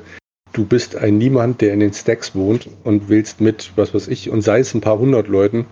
du 0.53 0.65
bist 0.65 0.95
ein 0.95 1.17
Niemand, 1.17 1.61
der 1.61 1.73
in 1.73 1.79
den 1.79 1.93
Stacks 1.93 2.35
wohnt 2.35 2.69
und 2.83 3.09
willst 3.09 3.41
mit, 3.41 3.71
was 3.75 3.93
weiß 3.93 4.07
ich, 4.07 4.29
und 4.29 4.41
sei 4.41 4.59
es 4.59 4.73
ein 4.73 4.81
paar 4.81 4.99
hundert 4.99 5.27
Leuten, 5.27 5.65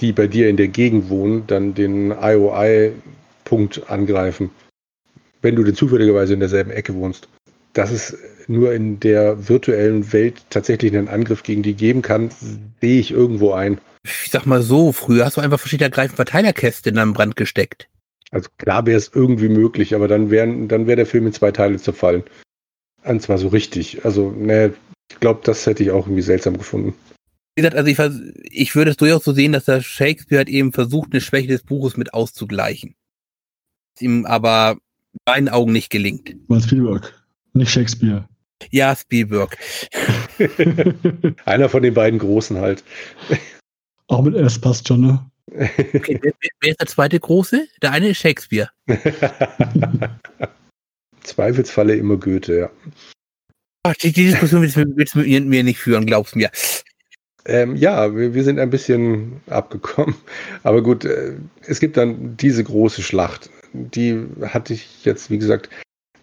die 0.00 0.12
bei 0.12 0.26
dir 0.26 0.48
in 0.48 0.56
der 0.56 0.68
Gegend 0.68 1.08
wohnen, 1.08 1.46
dann 1.46 1.74
den 1.74 2.10
IOI-Punkt 2.10 3.90
angreifen. 3.90 4.50
Wenn 5.42 5.56
du 5.56 5.62
denn 5.62 5.74
zufälligerweise 5.74 6.34
in 6.34 6.40
derselben 6.40 6.70
Ecke 6.70 6.94
wohnst. 6.94 7.28
dass 7.74 7.90
es 7.90 8.16
nur 8.46 8.72
in 8.72 9.00
der 9.00 9.48
virtuellen 9.48 10.12
Welt 10.12 10.42
tatsächlich 10.50 10.96
einen 10.96 11.08
Angriff 11.08 11.42
gegen 11.42 11.62
die 11.62 11.74
geben 11.74 12.02
kann, 12.02 12.30
sehe 12.80 13.00
ich 13.00 13.10
irgendwo 13.10 13.52
ein. 13.52 13.78
Ich 14.04 14.30
sag 14.30 14.46
mal 14.46 14.62
so, 14.62 14.92
früher 14.92 15.24
hast 15.24 15.36
du 15.36 15.40
einfach 15.40 15.58
verschiedene 15.58 15.86
ergreifende 15.86 16.16
Verteilerkäste 16.16 16.90
in 16.90 16.98
einem 16.98 17.14
Brand 17.14 17.36
gesteckt. 17.36 17.88
Also 18.30 18.48
klar 18.58 18.86
wäre 18.86 18.98
es 18.98 19.10
irgendwie 19.14 19.48
möglich, 19.48 19.94
aber 19.94 20.08
dann 20.08 20.30
wären, 20.30 20.68
dann 20.68 20.86
wäre 20.86 20.96
der 20.96 21.06
Film 21.06 21.26
in 21.26 21.32
zwei 21.32 21.52
Teile 21.52 21.78
zerfallen. 21.78 22.22
Und 23.04 23.22
zwar 23.22 23.38
so 23.38 23.48
richtig. 23.48 24.04
Also, 24.04 24.30
ne, 24.30 24.74
ich 25.10 25.20
glaube, 25.20 25.40
das 25.44 25.66
hätte 25.66 25.82
ich 25.82 25.90
auch 25.90 26.06
irgendwie 26.06 26.22
seltsam 26.22 26.56
gefunden. 26.56 26.94
Wie 27.56 27.62
gesagt, 27.62 27.76
also 27.76 27.88
ich, 27.88 27.98
ich 28.50 28.74
würde 28.74 28.90
es 28.90 28.96
durchaus 28.96 29.24
so 29.24 29.32
sehen, 29.32 29.52
dass 29.52 29.66
der 29.66 29.80
Shakespeare 29.80 30.40
hat 30.40 30.48
eben 30.48 30.72
versucht, 30.72 31.12
eine 31.12 31.20
Schwäche 31.20 31.48
des 31.48 31.62
Buches 31.62 31.96
mit 31.96 32.12
auszugleichen. 32.12 32.96
Es 33.94 34.02
ihm 34.02 34.26
aber 34.26 34.78
in 35.12 35.18
meinen 35.26 35.48
Augen 35.48 35.72
nicht 35.72 35.90
gelingt. 35.90 36.34
War 36.48 36.60
Spielberg, 36.60 37.24
nicht 37.52 37.70
Shakespeare. 37.70 38.28
Ja, 38.70 38.96
Spielberg. 38.96 39.56
Einer 41.44 41.68
von 41.68 41.82
den 41.82 41.94
beiden 41.94 42.18
Großen 42.18 42.56
halt. 42.58 42.82
Auch 44.08 44.22
mit 44.22 44.34
S 44.34 44.58
passt 44.58 44.88
schon, 44.88 45.02
ne? 45.02 45.30
Okay, 45.52 46.18
wer, 46.22 46.32
wer 46.60 46.70
ist 46.70 46.80
der 46.80 46.88
zweite 46.88 47.20
Große? 47.20 47.68
Der 47.82 47.92
eine 47.92 48.08
ist 48.08 48.18
Shakespeare. 48.18 48.70
Zweifelsfalle 51.24 51.96
immer 51.96 52.16
Goethe, 52.16 52.58
ja. 52.58 52.70
Ach, 53.86 53.94
die, 53.94 54.12
die 54.12 54.26
Diskussion 54.26 54.62
willst 54.62 54.76
du, 54.76 54.84
willst 54.96 55.14
du 55.14 55.18
mit 55.18 55.46
mir 55.46 55.62
nicht 55.62 55.78
führen, 55.78 56.06
glaubst 56.06 56.36
mir. 56.36 56.50
Ähm, 57.46 57.76
ja, 57.76 58.14
wir, 58.16 58.32
wir, 58.32 58.44
sind 58.44 58.58
ein 58.58 58.70
bisschen 58.70 59.40
abgekommen. 59.48 60.14
Aber 60.62 60.82
gut, 60.82 61.04
äh, 61.04 61.34
es 61.66 61.80
gibt 61.80 61.96
dann 61.96 62.36
diese 62.36 62.64
große 62.64 63.02
Schlacht. 63.02 63.50
Die 63.72 64.26
hatte 64.42 64.72
ich 64.72 65.04
jetzt, 65.04 65.30
wie 65.30 65.38
gesagt, 65.38 65.68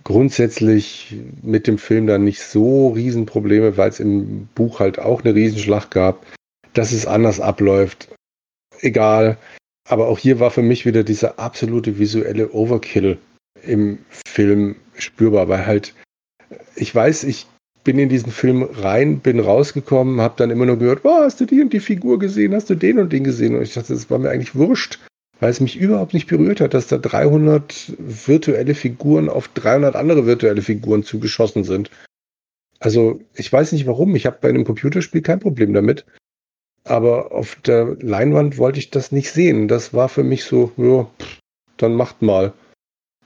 grundsätzlich 0.04 1.16
mit 1.43 1.68
dem 1.68 1.78
Film 1.78 2.08
dann 2.08 2.24
nicht 2.24 2.41
so 2.41 2.89
Riesenprobleme, 2.89 3.78
weil 3.78 3.89
es 3.89 3.99
im 3.99 4.47
Buch 4.56 4.80
halt 4.80 4.97
auch 4.97 5.24
eine 5.24 5.36
Riesenschlacht 5.36 5.91
gab. 5.91 6.26
Dass 6.74 6.91
es 6.93 7.06
anders 7.06 7.39
abläuft, 7.39 8.08
egal. 8.80 9.38
Aber 9.88 10.08
auch 10.08 10.18
hier 10.18 10.39
war 10.39 10.52
für 10.52 10.62
mich 10.62 10.86
wieder 10.86 11.04
dieser 11.04 11.38
absolute 11.38 11.99
visuelle 11.99 12.52
Overkill 12.52 13.18
im 13.64 13.99
Film 14.28 14.76
spürbar, 14.95 15.47
weil 15.47 15.66
halt, 15.66 15.93
ich 16.76 16.93
weiß, 16.93 17.24
ich 17.24 17.47
bin 17.84 17.97
in 17.97 18.09
diesen 18.09 18.32
Film 18.32 18.64
rein, 18.64 19.20
bin 19.20 19.39
rausgekommen, 19.39 20.22
habe 20.22 20.36
dann 20.38 20.51
immer 20.51 20.66
nur 20.66 20.78
gehört, 20.78 21.01
oh, 21.03 21.22
hast 21.22 21.41
du 21.41 21.45
die 21.45 21.62
und 21.62 21.74
die 21.74 21.80
Figur 21.80 22.20
gesehen, 22.20 22.53
hast 22.53 22.70
du 22.70 22.76
den 22.76 22.99
und 22.99 23.12
den 23.12 23.24
gesehen? 23.24 23.55
Und 23.55 23.64
ich 23.64 23.74
dachte, 23.74 23.93
das 23.93 24.09
war 24.09 24.20
mir 24.20 24.30
eigentlich 24.30 24.55
wurscht, 24.55 24.99
weil 25.39 25.49
es 25.49 25.59
mich 25.59 25.78
überhaupt 25.78 26.14
nicht 26.14 26.28
berührt 26.28 26.62
hat, 26.62 26.74
dass 26.74 26.88
da 26.88 26.97
300 26.97 27.93
virtuelle 27.97 28.76
Figuren 28.76 29.30
auf 29.30 29.47
300 29.47 29.95
andere 29.95 30.26
virtuelle 30.26 30.62
Figuren 30.62 31.03
zugeschossen 31.03 31.64
sind. 31.64 31.89
Also 32.80 33.22
ich 33.36 33.51
weiß 33.51 33.72
nicht 33.72 33.88
warum, 33.88 34.16
ich 34.16 34.26
habe 34.26 34.38
bei 34.41 34.49
einem 34.49 34.66
Computerspiel 34.66 35.22
kein 35.22 35.39
Problem 35.39 35.74
damit, 35.74 36.05
aber 36.84 37.32
auf 37.32 37.55
der 37.55 37.97
Leinwand 37.99 38.57
wollte 38.57 38.80
ich 38.80 38.89
das 38.89 39.12
nicht 39.12 39.32
sehen. 39.32 39.68
Das 39.68 39.93
war 39.93 40.09
für 40.09 40.24
mich 40.24 40.43
so, 40.43 40.72
ja, 40.78 41.09
dann 41.78 41.95
macht 41.95 42.22
mal. 42.22 42.53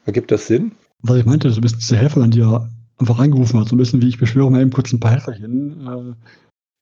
Ergibt 0.05 0.31
das 0.31 0.47
Sinn? 0.47 0.71
Was 1.01 1.17
ich 1.17 1.25
meinte, 1.25 1.49
so 1.49 1.59
ein 1.59 1.61
bisschen 1.61 1.79
diese 1.79 1.97
Helferin, 1.97 2.31
die 2.31 2.39
ja 2.39 2.69
einfach 2.97 3.19
reingerufen 3.19 3.59
hat, 3.59 3.67
so 3.67 3.75
ein 3.75 3.79
bisschen 3.79 4.01
wie 4.01 4.07
ich 4.07 4.17
beschwöre 4.17 4.49
mal 4.49 4.61
eben 4.61 4.71
kurz 4.71 4.93
ein 4.93 4.99
paar 4.99 5.11
Helferchen, 5.11 6.15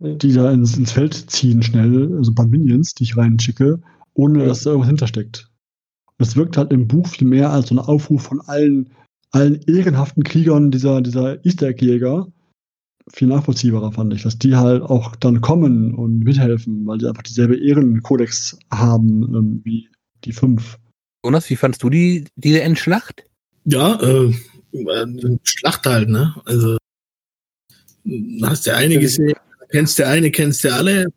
äh, 0.02 0.16
die 0.18 0.34
da 0.34 0.52
ins, 0.52 0.78
ins 0.78 0.92
Feld 0.92 1.14
ziehen 1.14 1.64
schnell, 1.64 2.16
also 2.18 2.32
ein 2.32 2.36
paar 2.36 2.48
Minions, 2.48 2.94
die 2.94 3.04
ich 3.04 3.18
reinschicke, 3.18 3.82
ohne 4.14 4.46
dass 4.46 4.64
da 4.64 4.72
irgendwas 4.72 4.90
hintersteckt. 4.90 5.50
Das 6.18 6.36
wirkt 6.36 6.58
halt 6.58 6.72
im 6.72 6.88
Buch 6.88 7.08
viel 7.08 7.28
mehr 7.28 7.52
als 7.52 7.70
so 7.70 7.76
ein 7.76 7.80
Aufruf 7.80 8.24
von 8.24 8.42
allen, 8.42 8.92
allen 9.32 9.62
ehrenhaften 9.64 10.24
Kriegern 10.24 10.72
dieser, 10.72 11.02
dieser 11.02 11.44
Easter 11.46 11.68
Egg-Jäger. 11.68 12.28
Viel 13.12 13.28
nachvollziehbarer 13.28 13.92
fand 13.92 14.14
ich, 14.14 14.24
dass 14.24 14.38
die 14.38 14.56
halt 14.56 14.84
auch 14.84 15.16
dann 15.16 15.42
kommen 15.42 15.94
und 15.94 16.20
mithelfen, 16.20 16.86
weil 16.86 17.00
die 17.00 17.08
einfach 17.08 17.24
dieselbe 17.24 17.58
Ehrenkodex 17.58 18.58
haben 18.72 19.24
ähm, 19.36 19.62
wie 19.64 19.90
die 20.24 20.32
fünf. 20.32 20.80
Jonas, 21.24 21.50
wie 21.50 21.56
fandst 21.56 21.82
du 21.84 21.90
die, 21.90 22.26
diese 22.36 22.62
Endschlacht? 22.62 23.24
Ja, 23.66 24.00
äh, 24.02 24.34
Schlacht 25.44 25.86
halt, 25.86 26.10
ne? 26.10 26.36
Also 26.46 26.78
hast 28.42 28.68
du 28.68 28.76
eine 28.76 29.00
gesehen, 29.00 29.36
kennst 29.70 30.00
du 30.00 30.08
eine, 30.08 30.32
kennst 30.32 30.64
du 30.64 30.74
alle. 30.74 31.08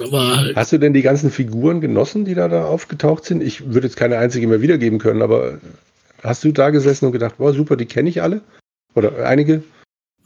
Halt 0.00 0.56
hast 0.56 0.72
du 0.72 0.78
denn 0.78 0.94
die 0.94 1.02
ganzen 1.02 1.30
Figuren 1.30 1.80
genossen, 1.80 2.24
die 2.24 2.34
da, 2.34 2.48
da 2.48 2.64
aufgetaucht 2.64 3.24
sind? 3.24 3.42
Ich 3.42 3.66
würde 3.72 3.88
jetzt 3.88 3.96
keine 3.96 4.18
einzige 4.18 4.46
mehr 4.46 4.62
wiedergeben 4.62 4.98
können, 4.98 5.22
aber 5.22 5.60
hast 6.22 6.44
du 6.44 6.52
da 6.52 6.70
gesessen 6.70 7.06
und 7.06 7.12
gedacht, 7.12 7.36
boah, 7.38 7.52
super, 7.52 7.76
die 7.76 7.86
kenne 7.86 8.08
ich 8.08 8.22
alle? 8.22 8.42
Oder 8.94 9.26
einige? 9.26 9.62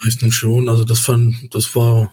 Meistens 0.03 0.35
schon, 0.35 0.69
also 0.69 0.85
das 0.85 1.01
fand, 1.01 1.55
das 1.55 1.75
war, 1.75 2.13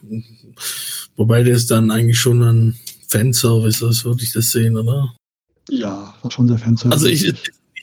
wobei 1.16 1.44
das 1.44 1.68
dann 1.68 1.92
eigentlich 1.92 2.20
schon 2.20 2.42
ein 2.42 2.80
Fanservice 3.08 3.86
ist, 3.86 4.06
würde 4.06 4.24
ich 4.24 4.32
das 4.32 4.52
sehen, 4.52 4.78
oder? 4.78 5.14
Ja, 5.70 6.14
war 6.22 6.32
schon 6.32 6.48
sehr 6.48 6.58
Fanservice. 6.58 6.94
Also 6.94 7.08
ich, 7.08 7.34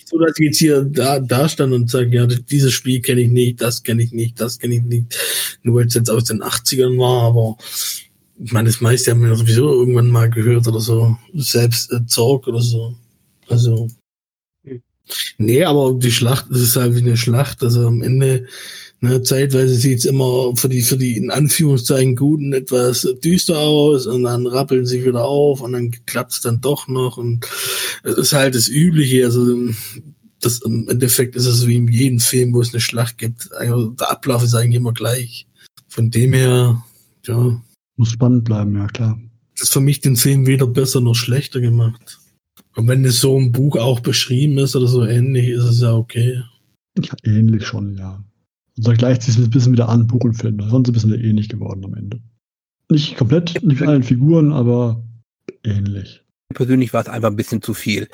so, 0.04 0.18
dass 0.18 0.38
ich 0.38 0.46
jetzt 0.46 0.58
hier 0.58 0.84
da, 0.84 1.20
da 1.20 1.48
stand 1.48 1.72
und 1.74 1.90
sage, 1.90 2.16
ja, 2.16 2.26
dieses 2.26 2.72
Spiel 2.72 3.00
kenne 3.00 3.22
ich 3.22 3.28
nicht, 3.28 3.60
das 3.60 3.82
kenne 3.82 4.02
ich 4.02 4.12
nicht, 4.12 4.40
das 4.40 4.58
kenne 4.58 4.76
ich 4.76 4.82
nicht. 4.82 5.58
Nur 5.62 5.76
weil 5.76 5.86
es 5.86 5.94
jetzt 5.94 6.10
aus 6.10 6.24
den 6.24 6.42
80ern 6.42 6.98
war, 6.98 7.24
aber 7.24 7.56
ich 8.42 8.52
meine, 8.52 8.68
das 8.68 8.80
meiste 8.80 9.10
haben 9.10 9.22
wir 9.22 9.34
sowieso 9.34 9.68
irgendwann 9.68 10.10
mal 10.10 10.30
gehört 10.30 10.66
oder 10.66 10.80
so. 10.80 11.16
Selbst 11.34 11.92
äh, 11.92 12.06
Zorg 12.06 12.46
oder 12.46 12.62
so. 12.62 12.96
Also. 13.48 13.88
Nee, 15.38 15.64
aber 15.64 15.94
die 15.94 16.12
Schlacht, 16.12 16.46
das 16.50 16.60
ist 16.60 16.76
halt 16.76 16.94
wie 16.94 17.00
eine 17.00 17.16
Schlacht. 17.16 17.62
Also 17.62 17.86
am 17.86 18.02
Ende 18.02 18.46
Ne, 19.00 19.22
zeitweise 19.22 19.76
sieht's 19.76 20.04
immer 20.04 20.56
für 20.56 20.68
die, 20.68 20.82
für 20.82 20.96
die 20.96 21.16
in 21.16 21.30
Anführungszeichen 21.30 22.16
Guten 22.16 22.52
etwas 22.52 23.06
düster 23.22 23.56
aus 23.56 24.08
und 24.08 24.24
dann 24.24 24.46
rappeln 24.48 24.86
sie 24.86 25.04
wieder 25.04 25.24
auf 25.24 25.60
und 25.60 25.72
dann 25.72 25.92
klappt's 26.06 26.40
dann 26.40 26.60
doch 26.60 26.88
noch 26.88 27.16
und 27.16 27.46
es 28.02 28.14
ist 28.16 28.32
halt 28.32 28.56
das 28.56 28.66
Übliche. 28.66 29.24
Also 29.24 29.56
das, 30.40 30.62
im 30.62 30.88
Endeffekt 30.88 31.36
ist 31.36 31.46
es 31.46 31.66
wie 31.66 31.76
in 31.76 31.88
jedem 31.88 32.20
Film, 32.20 32.52
wo 32.52 32.60
es 32.60 32.72
eine 32.72 32.80
Schlacht 32.80 33.18
gibt. 33.18 33.52
Also, 33.52 33.90
der 33.90 34.10
Ablauf 34.10 34.42
ist 34.42 34.54
eigentlich 34.54 34.76
immer 34.76 34.92
gleich. 34.92 35.46
Von 35.88 36.10
dem 36.10 36.32
her, 36.32 36.82
ja. 37.26 37.62
Muss 37.96 38.10
spannend 38.10 38.44
bleiben, 38.44 38.76
ja 38.76 38.86
klar. 38.86 39.20
Das 39.54 39.68
ist 39.68 39.72
für 39.72 39.80
mich 39.80 40.00
den 40.00 40.16
Film 40.16 40.46
weder 40.46 40.66
besser 40.66 41.00
noch 41.00 41.14
schlechter 41.14 41.60
gemacht. 41.60 42.20
Und 42.76 42.86
wenn 42.86 43.04
es 43.04 43.20
so 43.20 43.36
im 43.36 43.50
Buch 43.50 43.76
auch 43.76 44.00
beschrieben 44.00 44.58
ist 44.58 44.76
oder 44.76 44.86
so 44.86 45.04
ähnlich, 45.04 45.48
ist 45.48 45.64
es 45.64 45.80
ja 45.80 45.94
okay. 45.94 46.42
Ja, 46.96 47.14
ähnlich 47.24 47.66
schon, 47.66 47.96
ja. 47.96 48.22
Und 48.78 48.86
dann 48.86 48.96
gleicht 48.96 49.22
sich 49.22 49.36
ein 49.36 49.50
bisschen 49.50 49.72
wieder 49.72 49.88
an, 49.88 50.06
Buch 50.06 50.22
und 50.22 50.34
Film. 50.34 50.60
Sonst 50.70 50.88
ein 50.88 50.92
bisschen 50.92 51.12
ähnlich 51.12 51.48
geworden 51.48 51.84
am 51.84 51.94
Ende. 51.94 52.20
Nicht 52.88 53.16
komplett, 53.16 53.60
nicht 53.62 53.80
mit 53.80 53.88
allen 53.88 54.04
Figuren, 54.04 54.52
aber 54.52 55.04
ähnlich. 55.64 56.22
Persönlich 56.54 56.92
war 56.92 57.02
es 57.02 57.08
einfach 57.08 57.28
ein 57.28 57.36
bisschen 57.36 57.60
zu 57.60 57.74
viel. 57.74 58.08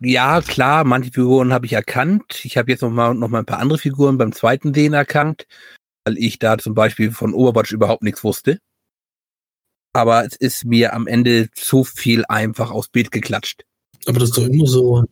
Ja, 0.00 0.40
klar, 0.42 0.84
manche 0.84 1.10
Figuren 1.10 1.52
habe 1.52 1.66
ich 1.66 1.72
erkannt. 1.72 2.44
Ich 2.44 2.56
habe 2.56 2.70
jetzt 2.70 2.82
noch 2.82 2.90
mal, 2.90 3.14
noch 3.14 3.28
mal 3.28 3.40
ein 3.40 3.46
paar 3.46 3.58
andere 3.58 3.78
Figuren 3.78 4.16
beim 4.16 4.32
zweiten 4.32 4.72
Sehen 4.72 4.92
erkannt, 4.92 5.46
weil 6.04 6.16
ich 6.18 6.38
da 6.38 6.56
zum 6.56 6.74
Beispiel 6.74 7.10
von 7.10 7.34
Overwatch 7.34 7.72
überhaupt 7.72 8.02
nichts 8.02 8.22
wusste. 8.22 8.60
Aber 9.92 10.24
es 10.24 10.36
ist 10.36 10.64
mir 10.66 10.94
am 10.94 11.06
Ende 11.06 11.50
zu 11.52 11.82
viel 11.82 12.24
einfach 12.26 12.70
aufs 12.70 12.88
Bild 12.88 13.10
geklatscht. 13.10 13.64
Aber 14.06 14.20
das 14.20 14.28
ist 14.28 14.38
doch 14.38 14.46
immer 14.46 14.66
so. 14.66 15.04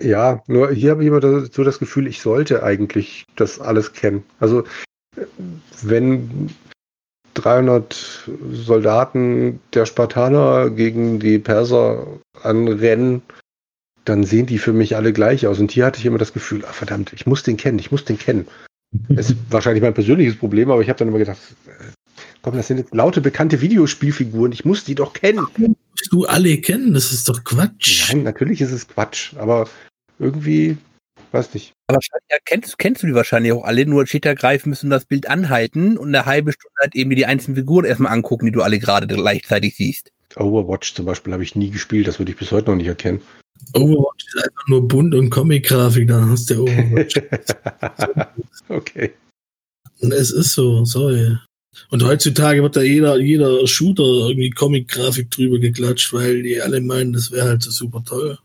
Ja, 0.00 0.42
nur 0.46 0.70
hier 0.70 0.92
habe 0.92 1.02
ich 1.02 1.08
immer 1.08 1.20
so 1.20 1.64
das 1.64 1.78
Gefühl, 1.78 2.06
ich 2.06 2.20
sollte 2.20 2.62
eigentlich 2.62 3.24
das 3.36 3.60
alles 3.60 3.92
kennen. 3.92 4.24
Also 4.38 4.64
wenn 5.82 6.50
300 7.34 8.28
Soldaten 8.52 9.60
der 9.74 9.86
Spartaner 9.86 10.70
gegen 10.70 11.18
die 11.18 11.38
Perser 11.38 12.06
anrennen, 12.42 13.22
dann 14.04 14.24
sehen 14.24 14.46
die 14.46 14.58
für 14.58 14.72
mich 14.72 14.96
alle 14.96 15.12
gleich 15.12 15.46
aus. 15.46 15.58
Und 15.58 15.70
hier 15.70 15.86
hatte 15.86 15.98
ich 15.98 16.06
immer 16.06 16.18
das 16.18 16.32
Gefühl, 16.32 16.64
ach, 16.66 16.74
verdammt, 16.74 17.12
ich 17.12 17.26
muss 17.26 17.42
den 17.42 17.56
kennen, 17.56 17.78
ich 17.78 17.90
muss 17.90 18.04
den 18.04 18.18
kennen. 18.18 18.46
Das 19.08 19.30
ist 19.30 19.36
wahrscheinlich 19.50 19.82
mein 19.82 19.94
persönliches 19.94 20.36
Problem, 20.36 20.70
aber 20.70 20.80
ich 20.80 20.88
habe 20.88 20.98
dann 20.98 21.08
immer 21.08 21.18
gedacht, 21.18 21.38
komm, 22.42 22.56
das 22.56 22.68
sind 22.68 22.94
laute 22.94 23.20
bekannte 23.20 23.60
Videospielfiguren, 23.60 24.52
ich 24.52 24.64
muss 24.64 24.84
die 24.84 24.94
doch 24.94 25.12
kennen. 25.12 25.46
Musst 25.56 26.12
du 26.12 26.24
alle 26.24 26.56
kennen, 26.58 26.94
das 26.94 27.12
ist 27.12 27.28
doch 27.28 27.44
Quatsch. 27.44 28.08
Nein, 28.08 28.22
natürlich 28.22 28.60
ist 28.60 28.72
es 28.72 28.88
Quatsch, 28.88 29.34
aber 29.36 29.68
irgendwie, 30.18 30.76
weiß 31.32 31.54
nicht. 31.54 31.72
Aber 31.88 32.00
ja, 32.30 32.36
kennst, 32.44 32.78
kennst 32.78 33.02
du 33.02 33.06
die 33.06 33.14
wahrscheinlich 33.14 33.52
auch 33.52 33.64
alle, 33.64 33.86
nur 33.86 34.06
steht 34.06 34.24
da 34.24 34.34
greifen 34.34 34.70
müssen 34.70 34.90
das 34.90 35.06
Bild 35.06 35.28
anhalten 35.28 35.96
und 35.96 36.08
eine 36.08 36.26
halbe 36.26 36.52
Stunde 36.52 36.74
halt 36.80 36.94
eben 36.94 37.10
die 37.10 37.26
einzelnen 37.26 37.56
Figuren 37.56 37.84
erstmal 37.84 38.12
angucken, 38.12 38.46
die 38.46 38.52
du 38.52 38.62
alle 38.62 38.78
gerade 38.78 39.06
gleichzeitig 39.06 39.76
siehst. 39.76 40.10
Overwatch 40.36 40.94
zum 40.94 41.06
Beispiel 41.06 41.32
habe 41.32 41.42
ich 41.42 41.56
nie 41.56 41.70
gespielt, 41.70 42.06
das 42.06 42.18
würde 42.18 42.32
ich 42.32 42.38
bis 42.38 42.52
heute 42.52 42.70
noch 42.70 42.76
nicht 42.76 42.86
erkennen. 42.86 43.20
Overwatch 43.74 44.26
ist 44.26 44.44
einfach 44.44 44.68
nur 44.68 44.86
bunt 44.86 45.14
und 45.14 45.30
Comic-Grafik, 45.30 46.08
dann 46.08 46.30
hast 46.30 46.50
du 46.50 46.62
Overwatch. 46.62 47.14
okay. 48.68 49.12
Und 50.00 50.12
es 50.12 50.30
ist 50.30 50.52
so, 50.52 50.84
sorry. 50.84 51.36
Und 51.90 52.04
heutzutage 52.04 52.62
wird 52.62 52.76
da 52.76 52.82
jeder, 52.82 53.18
jeder 53.18 53.66
Shooter 53.66 54.28
irgendwie 54.28 54.50
Comic-Grafik 54.50 55.30
drüber 55.30 55.58
geklatscht, 55.58 56.12
weil 56.12 56.42
die 56.42 56.60
alle 56.60 56.80
meinen, 56.80 57.12
das 57.12 57.32
wäre 57.32 57.48
halt 57.48 57.62
so 57.62 57.70
super 57.70 58.02
toll. 58.04 58.38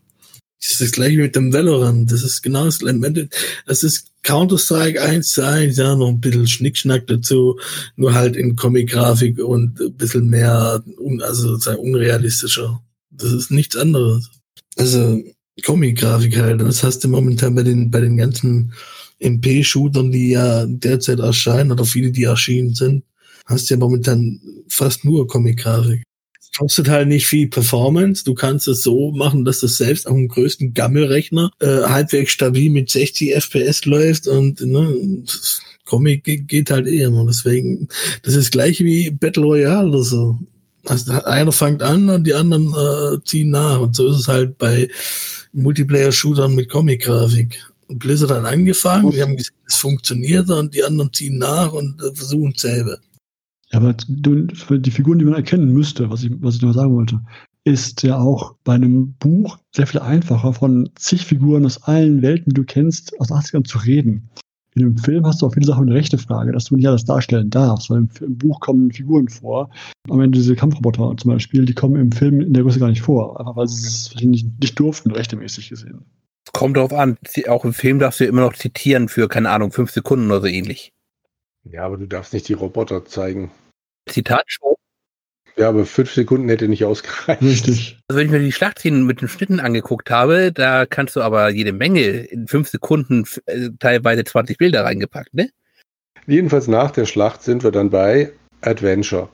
Das 0.64 0.72
ist 0.72 0.80
das 0.80 0.92
gleiche 0.92 1.18
mit 1.18 1.36
dem 1.36 1.52
Valorant. 1.52 2.10
Das 2.10 2.22
ist 2.22 2.42
genau 2.42 2.64
das 2.64 2.78
gleiche. 2.78 3.28
Das 3.66 3.82
ist 3.82 4.10
Counter-Strike 4.22 5.02
1 5.02 5.34
zu 5.34 5.46
1, 5.46 5.76
ja, 5.76 5.94
noch 5.94 6.08
ein 6.08 6.20
bisschen 6.20 6.46
Schnickschnack 6.46 7.06
dazu, 7.06 7.58
nur 7.96 8.14
halt 8.14 8.34
in 8.34 8.56
Comic-Grafik 8.56 9.38
und 9.38 9.78
ein 9.78 9.92
bisschen 9.94 10.30
mehr, 10.30 10.82
also 11.20 11.58
sagen, 11.58 11.80
unrealistischer. 11.80 12.82
Das 13.10 13.30
ist 13.32 13.50
nichts 13.50 13.76
anderes. 13.76 14.30
Also 14.76 15.22
Comic-Grafik 15.62 16.38
halt. 16.38 16.62
Das 16.62 16.82
hast 16.82 17.04
du 17.04 17.08
momentan 17.08 17.54
bei 17.54 17.62
den, 17.62 17.90
bei 17.90 18.00
den 18.00 18.16
ganzen 18.16 18.72
MP-Shootern, 19.18 20.10
die 20.10 20.30
ja 20.30 20.64
derzeit 20.64 21.18
erscheinen 21.18 21.72
oder 21.72 21.84
viele, 21.84 22.10
die 22.10 22.24
erschienen 22.24 22.74
sind, 22.74 23.04
hast 23.44 23.68
du 23.68 23.74
ja 23.74 23.78
momentan 23.78 24.40
fast 24.68 25.04
nur 25.04 25.28
Comic-Grafik 25.28 26.04
kostet 26.58 26.88
halt 26.88 27.08
nicht 27.08 27.26
viel 27.26 27.48
Performance. 27.48 28.24
Du 28.24 28.34
kannst 28.34 28.68
es 28.68 28.82
so 28.82 29.12
machen, 29.12 29.44
dass 29.44 29.60
das 29.60 29.76
selbst 29.76 30.06
auf 30.06 30.14
dem 30.14 30.28
größten 30.28 30.74
Gammelrechner 30.74 31.50
äh, 31.60 31.82
halbwegs 31.82 32.32
stabil 32.32 32.70
mit 32.70 32.90
60 32.90 33.34
FPS 33.34 33.84
läuft 33.84 34.28
und 34.28 34.60
ne, 34.60 35.24
Comic 35.84 36.48
geht 36.48 36.70
halt 36.70 36.86
eh 36.86 37.02
immer. 37.02 37.26
Deswegen, 37.26 37.88
das 38.22 38.34
ist 38.34 38.52
gleich 38.52 38.80
wie 38.80 39.10
Battle 39.10 39.42
Royale 39.42 39.88
oder 39.88 40.02
so. 40.02 40.38
Also 40.86 41.12
einer 41.12 41.52
fängt 41.52 41.82
an 41.82 42.08
und 42.10 42.24
die 42.24 42.34
anderen 42.34 42.72
äh, 42.72 43.18
ziehen 43.24 43.50
nach. 43.50 43.80
Und 43.80 43.96
so 43.96 44.08
ist 44.08 44.20
es 44.20 44.28
halt 44.28 44.58
bei 44.58 44.88
Multiplayer-Shootern 45.52 46.54
mit 46.54 46.68
Comic-Grafik. 46.68 47.58
Blizzard 47.88 48.30
hat 48.30 48.44
angefangen, 48.44 49.12
wir 49.12 49.22
haben 49.22 49.36
gesehen, 49.36 49.54
es 49.66 49.76
funktioniert 49.76 50.48
und 50.50 50.74
die 50.74 50.82
anderen 50.82 51.12
ziehen 51.12 51.38
nach 51.38 51.72
und 51.72 52.00
äh, 52.02 52.14
versuchen 52.14 52.54
selber. 52.56 52.98
Ja, 53.74 53.80
aber 53.80 53.92
die 53.94 54.90
Figuren, 54.92 55.18
die 55.18 55.24
man 55.24 55.34
erkennen 55.34 55.72
müsste, 55.72 56.08
was 56.08 56.22
ich, 56.22 56.30
was 56.40 56.56
ich 56.56 56.62
noch 56.62 56.74
sagen 56.74 56.94
wollte, 56.94 57.20
ist 57.64 58.04
ja 58.04 58.18
auch 58.18 58.54
bei 58.62 58.74
einem 58.74 59.14
Buch 59.14 59.58
sehr 59.74 59.88
viel 59.88 60.00
einfacher, 60.00 60.52
von 60.52 60.88
zig 60.94 61.26
Figuren 61.26 61.66
aus 61.66 61.82
allen 61.82 62.22
Welten, 62.22 62.50
die 62.50 62.60
du 62.60 62.64
kennst, 62.64 63.18
aus 63.20 63.32
80ern 63.32 63.64
zu 63.64 63.78
reden. 63.78 64.30
In 64.76 64.82
einem 64.82 64.96
Film 64.96 65.26
hast 65.26 65.42
du 65.42 65.46
auch 65.46 65.54
viele 65.54 65.66
Sachen 65.66 65.88
eine 65.88 65.94
rechte 65.94 66.18
Frage, 66.18 66.52
dass 66.52 66.66
du 66.66 66.76
nicht 66.76 66.86
alles 66.86 67.04
darstellen 67.04 67.50
darfst, 67.50 67.90
weil 67.90 67.98
im, 67.98 68.10
im, 68.20 68.38
Buch 68.38 68.60
kommen 68.60 68.92
Figuren 68.92 69.28
vor. 69.28 69.70
Am 70.08 70.20
Ende 70.20 70.38
diese 70.38 70.54
Kampfroboter 70.54 71.16
zum 71.16 71.32
Beispiel, 71.32 71.64
die 71.64 71.74
kommen 71.74 71.96
im 71.96 72.12
Film 72.12 72.40
in 72.40 72.52
der 72.52 72.62
Größe 72.62 72.78
gar 72.78 72.90
nicht 72.90 73.02
vor, 73.02 73.40
einfach 73.40 73.56
weil 73.56 73.66
sie 73.66 73.88
es 73.88 74.14
nicht, 74.24 74.60
nicht 74.60 74.78
durften, 74.78 75.10
rechtemäßig 75.10 75.68
gesehen. 75.68 76.04
Es 76.46 76.52
kommt 76.52 76.76
darauf 76.76 76.92
an, 76.92 77.16
auch 77.48 77.64
im 77.64 77.72
Film 77.72 77.98
darfst 77.98 78.20
du 78.20 78.24
immer 78.24 78.42
noch 78.42 78.54
zitieren 78.54 79.08
für, 79.08 79.26
keine 79.26 79.50
Ahnung, 79.50 79.72
fünf 79.72 79.90
Sekunden 79.90 80.26
oder 80.26 80.42
so 80.42 80.46
ähnlich. 80.46 80.92
Ja, 81.64 81.86
aber 81.86 81.96
du 81.96 82.06
darfst 82.06 82.34
nicht 82.34 82.48
die 82.48 82.52
Roboter 82.52 83.04
zeigen. 83.04 83.50
Zitatshow. 84.06 84.76
Ja, 85.56 85.68
aber 85.68 85.86
fünf 85.86 86.12
Sekunden 86.12 86.48
hätte 86.48 86.66
nicht 86.66 86.84
ausgereicht. 86.84 87.42
Richtig. 87.42 87.98
Also 88.08 88.18
wenn 88.18 88.26
ich 88.26 88.32
mir 88.32 88.40
die 88.40 88.52
Schlachtszenen 88.52 89.06
mit 89.06 89.20
den 89.20 89.28
Schnitten 89.28 89.60
angeguckt 89.60 90.10
habe, 90.10 90.50
da 90.52 90.84
kannst 90.84 91.14
du 91.14 91.22
aber 91.22 91.50
jede 91.50 91.72
Menge 91.72 92.02
in 92.02 92.48
fünf 92.48 92.68
Sekunden 92.68 93.24
äh, 93.46 93.70
teilweise 93.78 94.24
20 94.24 94.58
Bilder 94.58 94.84
reingepackt, 94.84 95.32
ne? 95.34 95.50
Jedenfalls 96.26 96.68
nach 96.68 96.90
der 96.90 97.04
Schlacht 97.04 97.42
sind 97.42 97.62
wir 97.62 97.70
dann 97.70 97.90
bei 97.90 98.32
Adventure. 98.62 99.28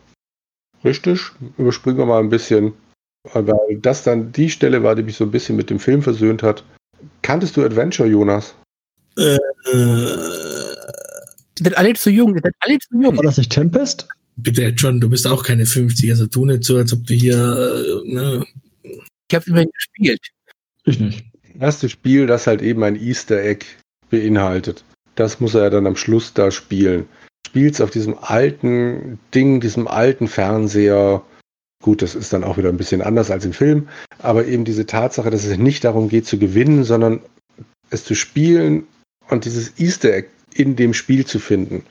Richtig? 0.85 1.31
Überspringen 1.57 1.99
wir 1.99 2.07
mal 2.07 2.21
ein 2.21 2.31
bisschen, 2.31 2.75
weil 3.33 3.79
das 3.81 4.03
dann 4.03 4.33
die 4.33 4.51
Stelle 4.51 4.83
war, 4.83 4.97
die 4.97 5.03
mich 5.03 5.17
so 5.17 5.25
ein 5.25 5.31
bisschen 5.31 5.57
mit 5.57 5.71
dem 5.71 5.79
Film 5.79 6.03
versöhnt 6.03 6.43
hat. 6.43 6.65
Kanntest 7.23 7.57
du 7.57 7.65
Adventure, 7.65 8.09
Jonas? 8.09 8.55
Äh, 9.17 9.37
äh, 9.37 10.17
sind 11.59 11.77
alle 11.77 11.95
zu 11.95 12.11
jung, 12.11 12.35
sind 12.35 12.55
alle 12.61 12.79
zu 12.79 13.01
jung. 13.01 13.17
War 13.17 13.25
das 13.25 13.39
nicht 13.39 13.53
Tempest? 13.53 14.09
Bitte, 14.43 14.69
John, 14.69 15.01
du 15.01 15.09
bist 15.09 15.27
auch 15.27 15.45
keine 15.45 15.67
50, 15.67 16.11
also 16.11 16.27
tu 16.27 16.45
nicht 16.45 16.65
so, 16.65 16.77
als 16.77 16.93
ob 16.93 17.07
du 17.07 17.15
hier. 17.15 17.37
Äh, 17.37 18.13
ne. 18.13 18.45
Ich 18.83 19.35
habe 19.35 19.45
immerhin 19.47 19.71
gespielt. 19.73 20.21
Ich 20.85 20.99
nicht. 20.99 21.25
Das 21.55 21.63
erste 21.63 21.89
Spiel, 21.89 22.27
das 22.27 22.47
halt 22.47 22.63
eben 22.63 22.83
ein 22.83 22.97
Easter 22.97 23.43
Egg 23.43 23.67
beinhaltet. 24.11 24.85
Das 25.15 25.41
muss 25.41 25.55
er 25.55 25.65
ja 25.65 25.71
dann 25.71 25.87
am 25.87 25.97
Schluss 25.97 26.33
da 26.33 26.51
spielen. 26.51 27.07
Spielst 27.47 27.83
auf 27.83 27.91
diesem 27.91 28.17
alten 28.19 29.19
Ding, 29.35 29.61
diesem 29.61 29.89
alten 29.89 30.29
Fernseher. 30.29 31.23
Gut, 31.83 32.03
das 32.03 32.15
ist 32.15 32.33
dann 32.33 32.45
auch 32.45 32.59
wieder 32.59 32.69
ein 32.69 32.77
bisschen 32.77 33.03
anders 33.03 33.31
als 33.31 33.45
im 33.45 33.53
Film, 33.53 33.89
aber 34.19 34.47
eben 34.47 34.65
diese 34.65 34.87
Tatsache, 34.87 35.31
dass 35.31 35.45
es 35.45 35.57
nicht 35.57 35.85
darum 35.85 36.09
geht 36.09 36.27
zu 36.27 36.39
gewinnen, 36.39 36.85
sondern 36.85 37.21
es 37.89 38.05
zu 38.05 38.15
spielen 38.15 38.87
und 39.29 39.45
dieses 39.45 39.79
Easter 39.79 40.13
Egg 40.13 40.29
in 40.55 40.77
dem 40.77 40.95
Spiel 40.95 41.25
zu 41.25 41.39
finden. 41.39 41.85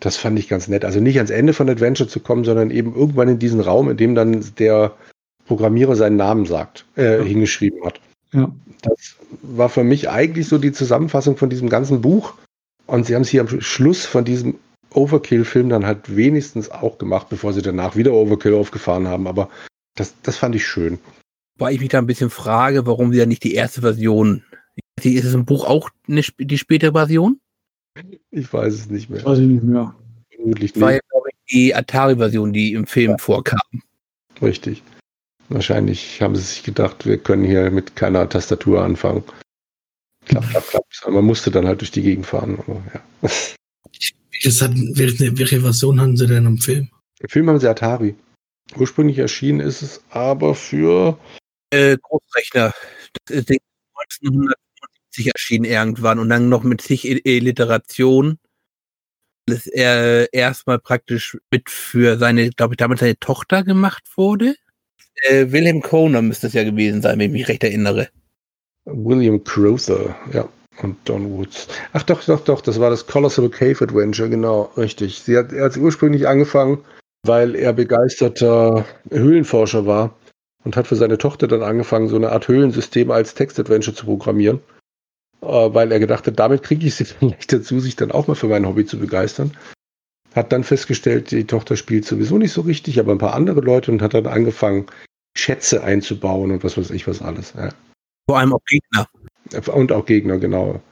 Das 0.00 0.16
fand 0.16 0.38
ich 0.38 0.48
ganz 0.48 0.68
nett. 0.68 0.84
Also 0.84 1.00
nicht 1.00 1.16
ans 1.16 1.30
Ende 1.30 1.52
von 1.52 1.68
Adventure 1.68 2.08
zu 2.08 2.20
kommen, 2.20 2.44
sondern 2.44 2.70
eben 2.70 2.94
irgendwann 2.94 3.28
in 3.28 3.38
diesen 3.38 3.60
Raum, 3.60 3.90
in 3.90 3.96
dem 3.96 4.14
dann 4.14 4.44
der 4.58 4.92
Programmierer 5.46 5.96
seinen 5.96 6.16
Namen 6.16 6.46
sagt, 6.46 6.84
äh, 6.96 7.18
ja. 7.18 7.24
hingeschrieben 7.24 7.84
hat. 7.84 8.00
Ja. 8.32 8.52
Das 8.82 9.16
war 9.42 9.68
für 9.68 9.82
mich 9.82 10.08
eigentlich 10.08 10.46
so 10.46 10.58
die 10.58 10.72
Zusammenfassung 10.72 11.36
von 11.36 11.50
diesem 11.50 11.68
ganzen 11.68 12.00
Buch. 12.00 12.34
Und 12.86 13.06
sie 13.06 13.14
haben 13.14 13.22
es 13.22 13.28
hier 13.28 13.40
am 13.40 13.60
Schluss 13.60 14.06
von 14.06 14.24
diesem 14.24 14.58
Overkill-Film 14.94 15.68
dann 15.68 15.84
halt 15.84 16.14
wenigstens 16.14 16.70
auch 16.70 16.98
gemacht, 16.98 17.28
bevor 17.28 17.52
sie 17.52 17.62
danach 17.62 17.96
wieder 17.96 18.12
Overkill 18.12 18.54
aufgefahren 18.54 19.08
haben. 19.08 19.26
Aber 19.26 19.48
das, 19.96 20.14
das 20.22 20.36
fand 20.36 20.54
ich 20.54 20.66
schön. 20.66 20.98
Weil 21.58 21.74
ich 21.74 21.80
mich 21.80 21.88
da 21.88 21.98
ein 21.98 22.06
bisschen 22.06 22.30
frage, 22.30 22.86
warum 22.86 23.12
sie 23.12 23.18
ja 23.18 23.26
nicht 23.26 23.42
die 23.42 23.54
erste 23.54 23.80
Version. 23.80 24.44
Ist 25.02 25.24
es 25.24 25.34
im 25.34 25.44
Buch 25.44 25.64
auch 25.66 25.90
eine, 26.08 26.22
die 26.38 26.58
spätere 26.58 26.92
Version? 26.92 27.40
Ich 28.30 28.52
weiß 28.52 28.74
es 28.74 28.90
nicht 28.90 29.10
mehr. 29.10 29.24
Weiß 29.24 29.38
ich 29.38 29.46
nicht 29.46 29.64
mehr. 29.64 29.94
Vermutlich 30.34 30.74
nicht. 30.74 30.80
War 30.80 30.92
ja, 30.92 31.00
glaube 31.10 31.28
ich, 31.30 31.52
die 31.52 31.74
Atari-Version, 31.74 32.52
die 32.52 32.72
im 32.72 32.86
Film 32.86 33.12
ja. 33.12 33.18
vorkam. 33.18 33.58
Richtig. 34.40 34.82
Wahrscheinlich 35.48 36.20
haben 36.20 36.36
sie 36.36 36.42
sich 36.42 36.62
gedacht, 36.62 37.06
wir 37.06 37.18
können 37.18 37.44
hier 37.44 37.70
mit 37.70 37.96
keiner 37.96 38.28
Tastatur 38.28 38.82
anfangen. 38.82 39.24
Klapp, 40.26 40.48
klapp, 40.50 40.64
klapp. 40.68 40.84
Man 41.10 41.24
musste 41.24 41.50
dann 41.50 41.66
halt 41.66 41.80
durch 41.80 41.90
die 41.90 42.02
Gegend 42.02 42.26
fahren. 42.26 42.58
Aber, 42.60 42.82
ja. 42.92 43.30
hat, 44.60 44.72
welche, 44.74 45.38
welche 45.38 45.60
Version 45.60 46.00
haben 46.00 46.16
sie 46.16 46.26
denn 46.26 46.44
im 46.44 46.58
Film? 46.58 46.90
Im 47.20 47.28
Film 47.28 47.48
haben 47.48 47.58
sie 47.58 47.68
Atari. 47.68 48.14
Ursprünglich 48.76 49.18
erschienen 49.18 49.60
ist 49.60 49.80
es 49.80 50.02
aber 50.10 50.54
für 50.54 51.18
äh, 51.70 51.96
Großrechner. 51.96 52.74
Das 53.24 53.36
ist 53.36 53.50
1900 53.50 54.56
1970 55.18 55.26
erschienen 55.34 55.64
irgendwann 55.64 56.18
und 56.18 56.28
dann 56.28 56.48
noch 56.48 56.62
mit 56.62 56.80
sich 56.80 57.04
Alliteration. 57.26 58.38
Das 59.46 59.66
er 59.66 60.32
erstmal 60.32 60.78
praktisch 60.78 61.38
mit 61.50 61.70
für 61.70 62.18
seine, 62.18 62.50
glaube 62.50 62.74
ich, 62.74 62.76
damit 62.76 62.98
seine 62.98 63.18
Tochter 63.18 63.64
gemacht 63.64 64.04
wurde. 64.16 64.54
Äh, 65.22 65.50
Wilhelm 65.50 65.80
Koner 65.82 66.22
müsste 66.22 66.48
es 66.48 66.52
ja 66.52 66.64
gewesen 66.64 67.02
sein, 67.02 67.18
wenn 67.18 67.26
ich 67.26 67.32
mich 67.32 67.48
recht 67.48 67.64
erinnere. 67.64 68.08
William 68.84 69.42
Crowther, 69.42 70.14
ja. 70.32 70.48
Und 70.80 70.96
Don 71.06 71.36
Woods. 71.36 71.66
Ach 71.92 72.04
doch, 72.04 72.24
doch, 72.24 72.40
doch, 72.44 72.60
das 72.60 72.78
war 72.78 72.90
das 72.90 73.04
Colossal 73.04 73.48
Cave 73.48 73.82
Adventure, 73.82 74.28
genau, 74.28 74.70
richtig. 74.76 75.18
Sie 75.18 75.36
hat, 75.36 75.52
er 75.52 75.64
hat 75.64 75.76
ursprünglich 75.76 76.28
angefangen, 76.28 76.78
weil 77.26 77.56
er 77.56 77.72
begeisterter 77.72 78.84
Höhlenforscher 79.10 79.86
war 79.86 80.16
und 80.64 80.76
hat 80.76 80.86
für 80.86 80.94
seine 80.94 81.18
Tochter 81.18 81.48
dann 81.48 81.62
angefangen, 81.62 82.08
so 82.08 82.14
eine 82.14 82.30
Art 82.30 82.46
Höhlensystem 82.46 83.10
als 83.10 83.34
Textadventure 83.34 83.96
zu 83.96 84.06
programmieren. 84.06 84.60
Äh, 85.40 85.46
weil 85.46 85.92
er 85.92 86.00
gedacht 86.00 86.26
hat, 86.26 86.38
damit 86.38 86.62
kriege 86.62 86.86
ich 86.86 86.94
sie 86.94 87.04
vielleicht 87.18 87.52
dazu, 87.52 87.80
sich 87.80 87.96
dann 87.96 88.10
auch 88.12 88.26
mal 88.26 88.34
für 88.34 88.48
mein 88.48 88.66
Hobby 88.66 88.86
zu 88.86 88.98
begeistern. 88.98 89.56
Hat 90.34 90.52
dann 90.52 90.64
festgestellt, 90.64 91.30
die 91.30 91.46
Tochter 91.46 91.76
spielt 91.76 92.04
sowieso 92.04 92.38
nicht 92.38 92.52
so 92.52 92.60
richtig, 92.60 93.00
aber 93.00 93.12
ein 93.12 93.18
paar 93.18 93.34
andere 93.34 93.60
Leute 93.60 93.90
und 93.90 94.02
hat 94.02 94.14
dann 94.14 94.26
angefangen, 94.26 94.86
Schätze 95.36 95.82
einzubauen 95.82 96.50
und 96.50 96.64
was 96.64 96.76
weiß 96.76 96.90
ich 96.90 97.06
was 97.06 97.22
alles. 97.22 97.54
Ja. 97.56 97.70
Vor 98.28 98.38
allem 98.38 98.52
auch 98.52 98.64
Gegner. 98.66 99.08
Und 99.72 99.92
auch 99.92 100.04
Gegner, 100.04 100.38
genau. 100.38 100.82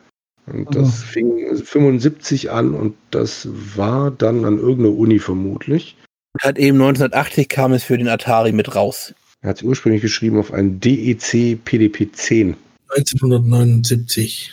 Und 0.47 0.75
das 0.75 1.03
fing 1.03 1.57
75 1.57 2.51
an 2.51 2.75
und 2.75 2.97
das 3.11 3.49
war 3.53 4.13
dann 4.13 4.45
an 4.45 4.59
irgendeiner 4.59 4.97
Uni 4.97 5.19
vermutlich. 5.19 5.97
Und 6.35 6.45
hat 6.45 6.59
eben 6.59 6.81
1980 6.81 7.49
kam 7.49 7.73
es 7.73 7.83
für 7.83 7.99
den 7.99 8.09
Atari 8.09 8.53
mit 8.53 8.75
raus. 8.75 9.15
Er 9.43 9.51
hat 9.51 9.57
es 9.57 9.63
ursprünglich 9.63 10.03
geschrieben 10.03 10.39
auf 10.39 10.53
einen 10.53 10.81
DEC 10.81 11.59
PDP 11.65 12.13
10. 12.13 12.57
1979. 12.95 14.53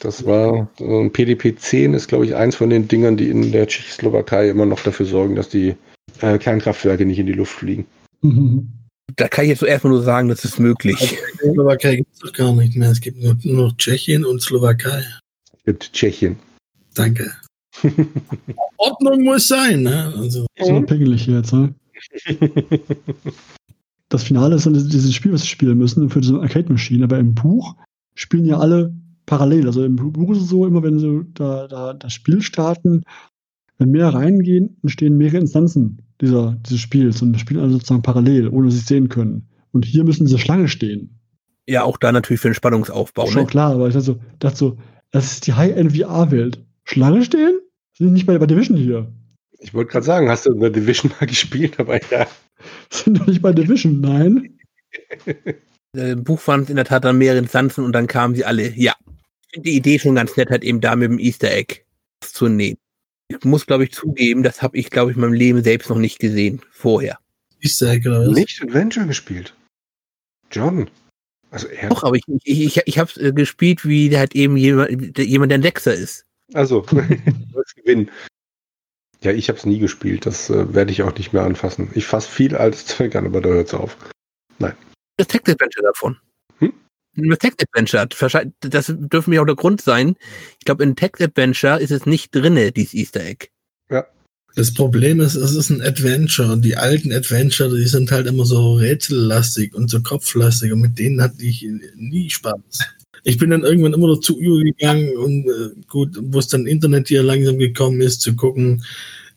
Das 0.00 0.24
war 0.24 0.68
ein 0.80 1.12
PDP-10 1.12 1.94
ist, 1.94 2.08
glaube 2.08 2.26
ich, 2.26 2.34
eins 2.34 2.56
von 2.56 2.70
den 2.70 2.88
Dingern, 2.88 3.16
die 3.16 3.28
in 3.28 3.52
der 3.52 3.66
Tschechoslowakei 3.66 4.48
immer 4.48 4.66
noch 4.66 4.80
dafür 4.80 5.06
sorgen, 5.06 5.34
dass 5.34 5.48
die 5.48 5.74
äh, 6.20 6.38
Kernkraftwerke 6.38 7.04
nicht 7.04 7.18
in 7.18 7.26
die 7.26 7.32
Luft 7.32 7.52
fliegen. 7.52 7.86
Mhm. 8.22 8.68
Da 9.16 9.28
kann 9.28 9.44
ich 9.44 9.50
jetzt 9.50 9.62
erstmal 9.62 9.92
nur 9.92 10.02
sagen, 10.02 10.28
das 10.28 10.44
ist 10.44 10.58
möglich. 10.58 11.18
Also, 11.42 11.52
Slowakei 11.52 11.96
gibt 11.96 12.14
es 12.14 12.20
doch 12.20 12.32
gar 12.32 12.54
nicht 12.54 12.76
mehr. 12.76 12.90
Es 12.90 13.00
gibt 13.00 13.20
nur, 13.20 13.36
nur 13.42 13.66
noch 13.66 13.76
Tschechien 13.76 14.24
und 14.24 14.40
Slowakei. 14.40 15.04
Es 15.52 15.64
gibt 15.64 15.92
Tschechien. 15.92 16.38
Danke. 16.94 17.30
Ordnung 18.78 19.22
muss 19.24 19.48
sein. 19.48 19.82
Ne? 19.82 20.14
Also. 20.16 20.46
So 20.58 20.80
pingelig 20.82 21.26
jetzt, 21.26 21.52
ne? 21.52 21.74
das 24.12 24.24
Finale 24.24 24.56
ist 24.56 24.66
dann 24.66 24.74
dieses 24.74 25.14
Spiel, 25.14 25.32
was 25.32 25.42
sie 25.42 25.48
spielen 25.48 25.78
müssen 25.78 26.10
für 26.10 26.20
diese 26.20 26.38
Arcade-Maschine. 26.38 27.04
Aber 27.04 27.18
im 27.18 27.34
Buch 27.34 27.76
spielen 28.14 28.44
ja 28.44 28.58
alle 28.58 28.94
parallel. 29.24 29.66
Also 29.66 29.84
im 29.84 29.96
Buch 29.96 30.32
ist 30.32 30.42
es 30.42 30.48
so, 30.48 30.66
immer 30.66 30.82
wenn 30.82 30.98
sie 30.98 31.24
da, 31.32 31.66
da 31.66 31.94
das 31.94 32.12
Spiel 32.12 32.42
starten, 32.42 33.04
wenn 33.78 33.90
mehr 33.90 34.12
reingehen, 34.12 34.76
entstehen 34.82 35.16
mehrere 35.16 35.38
Instanzen 35.38 36.02
dieser, 36.20 36.58
dieses 36.66 36.80
Spiels 36.80 37.22
und 37.22 37.38
spielen 37.40 37.60
alle 37.60 37.72
sozusagen 37.72 38.02
parallel, 38.02 38.48
ohne 38.48 38.66
dass 38.66 38.74
sie 38.74 38.80
es 38.80 38.86
sehen 38.86 39.08
können. 39.08 39.48
Und 39.70 39.86
hier 39.86 40.04
müssen 40.04 40.26
sie 40.26 40.38
Schlange 40.38 40.68
stehen. 40.68 41.18
Ja, 41.66 41.84
auch 41.84 41.96
da 41.96 42.12
natürlich 42.12 42.40
für 42.40 42.48
den 42.48 42.54
Spannungsaufbau. 42.54 43.26
Schon 43.26 43.42
Ne? 43.42 43.48
klar, 43.48 43.72
aber 43.72 43.88
ich 43.88 43.94
dachte 43.94 44.04
so, 44.04 44.20
dachte 44.40 44.56
so, 44.56 44.78
das 45.10 45.32
ist 45.32 45.46
die 45.46 45.54
High-End-VR-Welt. 45.54 46.62
Schlange 46.84 47.24
stehen? 47.24 47.58
Sind 47.96 48.12
nicht 48.12 48.26
bei, 48.26 48.36
bei 48.36 48.46
Division 48.46 48.76
hier. 48.76 49.10
Ich 49.62 49.72
wollte 49.72 49.92
gerade 49.92 50.04
sagen, 50.04 50.28
hast 50.28 50.46
du 50.46 50.52
in 50.52 50.60
der 50.60 50.70
Division 50.70 51.12
mal 51.18 51.26
gespielt, 51.26 51.78
aber 51.78 52.00
ja. 52.10 52.26
Sind 52.90 53.18
doch 53.18 53.26
nicht 53.26 53.42
bei 53.42 53.52
Division, 53.52 54.00
nein. 54.00 54.58
Im 55.94 56.24
Buch 56.24 56.46
waren 56.46 56.62
es 56.62 56.70
in 56.70 56.76
der 56.76 56.84
Tat 56.86 57.04
dann 57.04 57.18
mehrere 57.18 57.38
Instanzen 57.38 57.84
und 57.84 57.92
dann 57.92 58.06
kamen 58.06 58.34
sie 58.34 58.44
alle. 58.44 58.72
Ja. 58.74 58.94
Ich 59.46 59.54
finde 59.54 59.70
die 59.70 59.76
Idee 59.76 59.98
schon 59.98 60.14
ganz 60.14 60.36
nett, 60.36 60.50
halt 60.50 60.64
eben 60.64 60.80
da 60.80 60.96
mit 60.96 61.10
dem 61.10 61.18
Easter 61.18 61.50
Egg 61.50 61.82
zu 62.20 62.48
nehmen. 62.48 62.78
Ich 63.28 63.44
muss, 63.44 63.66
glaube 63.66 63.84
ich, 63.84 63.92
zugeben, 63.92 64.42
das 64.42 64.62
habe 64.62 64.76
ich, 64.78 64.90
glaube 64.90 65.10
ich, 65.10 65.16
in 65.16 65.20
meinem 65.20 65.34
Leben 65.34 65.62
selbst 65.62 65.90
noch 65.90 65.98
nicht 65.98 66.18
gesehen 66.18 66.62
vorher. 66.70 67.18
Ich 67.60 67.76
sage, 67.76 68.08
oder 68.08 68.26
was? 68.26 68.34
Nicht 68.34 68.62
Adventure 68.62 69.06
gespielt. 69.06 69.54
John. 70.50 70.90
Also 71.50 71.68
er. 71.68 71.90
Doch, 71.90 72.02
aber 72.02 72.16
ich, 72.16 72.24
ich, 72.44 72.76
ich, 72.76 72.82
ich 72.86 72.98
habe 72.98 73.12
äh, 73.20 73.32
gespielt, 73.32 73.84
wie 73.84 74.16
halt 74.16 74.34
eben 74.34 74.56
jemand, 74.56 75.18
jemand 75.18 75.50
der 75.50 75.58
ein 75.58 75.62
Lexer 75.62 75.94
ist. 75.94 76.24
Also, 76.54 76.84
was 76.90 77.74
gewinnen. 77.74 78.10
Ja, 79.22 79.32
ich 79.32 79.48
habe 79.48 79.58
es 79.58 79.66
nie 79.66 79.78
gespielt. 79.78 80.26
Das 80.26 80.50
äh, 80.50 80.74
werde 80.74 80.90
ich 80.92 81.02
auch 81.02 81.16
nicht 81.16 81.32
mehr 81.32 81.42
anfassen. 81.42 81.90
Ich 81.94 82.06
fasse 82.06 82.28
viel 82.28 82.56
altes 82.56 82.86
Zeug 82.86 83.14
an, 83.16 83.26
aber 83.26 83.40
da 83.40 83.50
hört 83.50 83.68
es 83.68 83.74
auf. 83.74 83.96
Das 85.18 85.28
Text-Adventure 85.28 85.84
davon. 85.84 86.16
Hm? 86.58 86.72
Das 87.14 87.38
Text-Adventure, 87.38 88.08
wahrscheinlich- 88.18 88.54
das 88.60 88.92
dürfte 88.96 89.30
mir 89.30 89.42
auch 89.42 89.46
der 89.46 89.54
Grund 89.56 89.80
sein. 89.82 90.16
Ich 90.58 90.64
glaube, 90.64 90.82
in 90.82 90.96
Text-Adventure 90.96 91.80
ist 91.80 91.90
es 91.90 92.06
nicht 92.06 92.34
drinne, 92.34 92.72
dieses 92.72 92.94
Easter 92.94 93.20
Egg. 93.20 93.48
Das 94.54 94.74
Problem 94.74 95.20
ist, 95.20 95.34
es 95.34 95.54
ist 95.54 95.70
ein 95.70 95.80
Adventure 95.80 96.52
und 96.52 96.62
die 96.62 96.76
alten 96.76 97.10
Adventure, 97.12 97.74
die 97.74 97.86
sind 97.86 98.10
halt 98.10 98.26
immer 98.26 98.44
so 98.44 98.74
rätsellastig 98.74 99.74
und 99.74 99.88
so 99.88 100.02
kopflastig 100.02 100.72
und 100.72 100.80
mit 100.80 100.98
denen 100.98 101.22
hatte 101.22 101.42
ich 101.42 101.66
nie 101.96 102.28
Spaß. 102.28 102.60
Ich 103.24 103.38
bin 103.38 103.50
dann 103.50 103.62
irgendwann 103.62 103.92
immer 103.92 104.14
dazu 104.14 104.38
übergegangen 104.38 105.16
und 105.16 105.46
äh, 105.46 105.80
gut, 105.88 106.18
wo 106.20 106.38
es 106.38 106.48
dann 106.48 106.66
Internet 106.66 107.08
hier 107.08 107.22
langsam 107.22 107.58
gekommen 107.58 108.00
ist, 108.00 108.20
zu 108.20 108.34
gucken, 108.34 108.84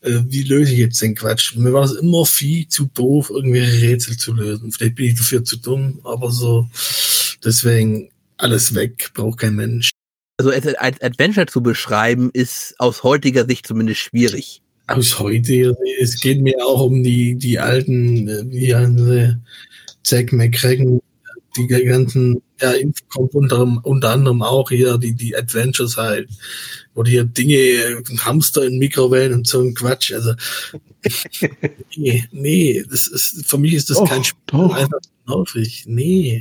äh, 0.00 0.22
wie 0.28 0.42
löse 0.42 0.72
ich 0.72 0.78
jetzt 0.78 1.00
den 1.02 1.14
Quatsch. 1.14 1.56
Mir 1.56 1.72
war 1.72 1.82
das 1.82 1.94
immer 1.94 2.24
viel 2.26 2.66
zu 2.68 2.86
doof, 2.94 3.30
irgendwelche 3.30 3.82
Rätsel 3.82 4.16
zu 4.16 4.34
lösen. 4.34 4.72
Vielleicht 4.72 4.96
bin 4.96 5.06
ich 5.06 5.14
dafür 5.16 5.44
zu 5.44 5.56
dumm, 5.56 6.00
aber 6.04 6.30
so, 6.30 6.68
deswegen 7.44 8.10
alles 8.38 8.74
weg, 8.74 9.10
braucht 9.14 9.40
kein 9.40 9.54
Mensch. 9.54 9.90
Also 10.38 10.50
es 10.50 10.66
als 10.74 11.00
Adventure 11.00 11.46
zu 11.46 11.62
beschreiben, 11.62 12.30
ist 12.32 12.74
aus 12.78 13.02
heutiger 13.02 13.46
Sicht 13.46 13.66
zumindest 13.66 14.00
schwierig. 14.00 14.60
Aus 14.86 15.18
heute, 15.18 15.74
es 16.00 16.20
geht 16.20 16.40
mir 16.40 16.56
auch 16.64 16.82
um 16.82 17.02
die, 17.02 17.34
die 17.36 17.58
alten, 17.58 18.28
äh, 18.28 18.44
wie 18.48 18.74
heißen 18.74 18.98
sie, 18.98 19.36
Zack 20.04 20.32
McCracken, 20.32 21.00
die 21.56 21.66
ganzen, 21.66 22.42
ja, 22.60 22.72
kommt 23.08 23.34
unter, 23.34 23.62
unter 23.84 24.10
anderem 24.10 24.42
auch 24.42 24.70
hier 24.70 24.98
die, 24.98 25.14
die 25.14 25.36
Adventures 25.36 25.96
halt, 25.96 26.28
wo 26.94 27.02
die 27.02 27.12
hier 27.12 27.24
Dinge, 27.24 27.54
äh, 27.54 28.02
Hamster 28.18 28.64
in 28.64 28.78
Mikrowellen 28.78 29.34
und 29.34 29.46
so 29.46 29.60
ein 29.62 29.74
Quatsch, 29.74 30.12
also, 30.12 30.34
nee, 31.96 32.24
nee, 32.32 32.84
das 32.88 33.06
ist, 33.08 33.46
für 33.46 33.58
mich 33.58 33.74
ist 33.74 33.90
das 33.90 33.98
Doch, 33.98 34.08
kein 34.08 34.24
Spiel, 34.24 34.40
doch. 34.46 34.74
einfach 34.74 35.00
nervig, 35.26 35.84
nee. 35.86 36.40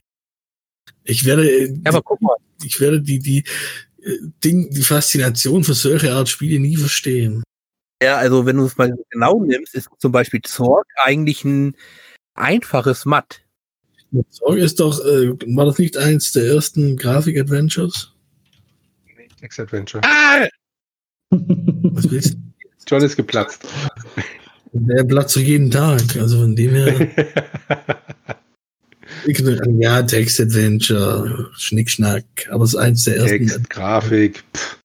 Ich 1.04 1.26
werde, 1.26 1.50
äh, 1.50 1.74
Ja, 1.86 1.92
aber 1.92 2.02
guck 2.02 2.22
mal, 2.22 2.36
ich 2.64 2.80
werde 2.80 3.02
die, 3.02 3.20
die, 3.20 3.44
äh, 4.04 4.18
Ding, 4.44 4.70
die 4.72 4.82
Faszination 4.82 5.64
für 5.64 5.74
solche 5.74 6.14
Art 6.14 6.30
Spiele 6.30 6.60
nie 6.60 6.78
verstehen. 6.78 7.44
ja, 8.04 8.18
also 8.18 8.46
wenn 8.46 8.58
du 8.58 8.66
es 8.66 8.78
mal 8.78 8.94
genau 9.10 9.42
nimmst, 9.44 9.76
ist 9.76 9.90
zum 10.00 10.12
Beispiel 10.12 10.42
Zorg 10.42 10.86
eigentlich 11.04 11.44
ein 11.46 11.76
einfaches 12.36 13.06
Matt. 13.06 13.42
Zorg 14.30 14.58
ist 14.58 14.80
doch, 14.80 15.00
äh, 15.06 15.30
war 15.56 15.66
das 15.66 15.80
nicht 15.80 15.98
eins 15.98 16.32
der 16.32 16.46
ersten 16.46 16.98
Grafik-Adventures? 16.98 18.12
Text 19.40 19.60
Adventure. 19.60 20.04
Ah! 20.04 20.48
Was 21.30 22.10
willst 22.10 22.34
du? 22.34 22.38
John 22.88 23.04
ist 23.04 23.16
geplatzt. 23.16 23.64
Der 24.74 25.04
Platz 25.04 25.34
zu 25.34 25.40
jeden 25.40 25.72
Tag. 25.72 26.02
Also 26.18 26.40
von 26.40 26.56
dem 26.56 26.74
her, 26.74 27.10
ja, 29.80 30.02
Text-Adventure, 30.04 31.50
Schnickschnack, 31.58 32.26
aber 32.50 32.64
es 32.64 32.72
ist 32.72 32.80
eins 32.80 33.04
der 33.04 33.18
ersten. 33.18 33.48
Text, 33.48 33.70
Grafik. 33.70 34.44
Pff, 34.56 34.80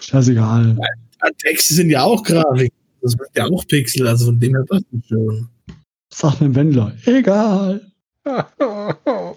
Scheißegal. 0.00 0.76
Ja, 0.78 1.30
Texte 1.38 1.74
sind 1.74 1.90
ja 1.90 2.02
auch 2.02 2.22
Grafik. 2.22 2.72
Das 3.00 3.18
wird 3.18 3.30
ja 3.36 3.46
auch 3.46 3.66
Pixel, 3.66 4.06
also 4.06 4.26
von 4.26 4.38
dem 4.38 4.54
her 4.54 4.64
passt 4.68 4.84
das 4.92 5.06
schon. 5.08 5.48
Sagt 6.12 6.40
mir 6.40 6.54
Wendler. 6.54 6.96
Egal. 7.06 7.91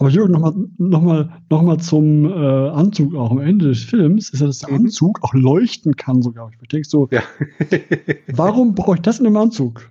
Aber 0.00 0.10
Jürgen, 0.10 0.32
nochmal 0.32 0.54
noch 0.78 1.02
mal, 1.02 1.28
noch 1.50 1.62
mal 1.62 1.78
zum 1.78 2.24
äh, 2.26 2.68
Anzug 2.70 3.14
auch 3.16 3.32
am 3.32 3.40
Ende 3.40 3.66
des 3.68 3.82
Films, 3.82 4.30
ist 4.30 4.40
ja, 4.40 4.46
dass 4.46 4.60
der 4.60 4.70
Mhm. 4.70 4.76
Anzug 4.86 5.18
auch 5.22 5.34
leuchten 5.34 5.96
kann 5.96 6.22
sogar. 6.22 6.50
Ich 6.62 6.68
denke 6.68 6.88
so, 6.88 7.08
ja. 7.10 7.22
warum 8.28 8.74
brauche 8.76 8.94
ich 8.96 9.02
das 9.02 9.18
in 9.18 9.26
einem 9.26 9.36
Anzug? 9.36 9.90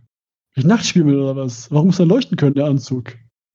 Ich 0.56 0.66
will 0.66 1.20
oder 1.20 1.36
was? 1.36 1.70
Warum 1.72 1.88
muss 1.88 2.00
er 2.00 2.06
leuchten 2.06 2.38
können, 2.38 2.56
der 2.56 2.66
Anzug? 2.66 3.14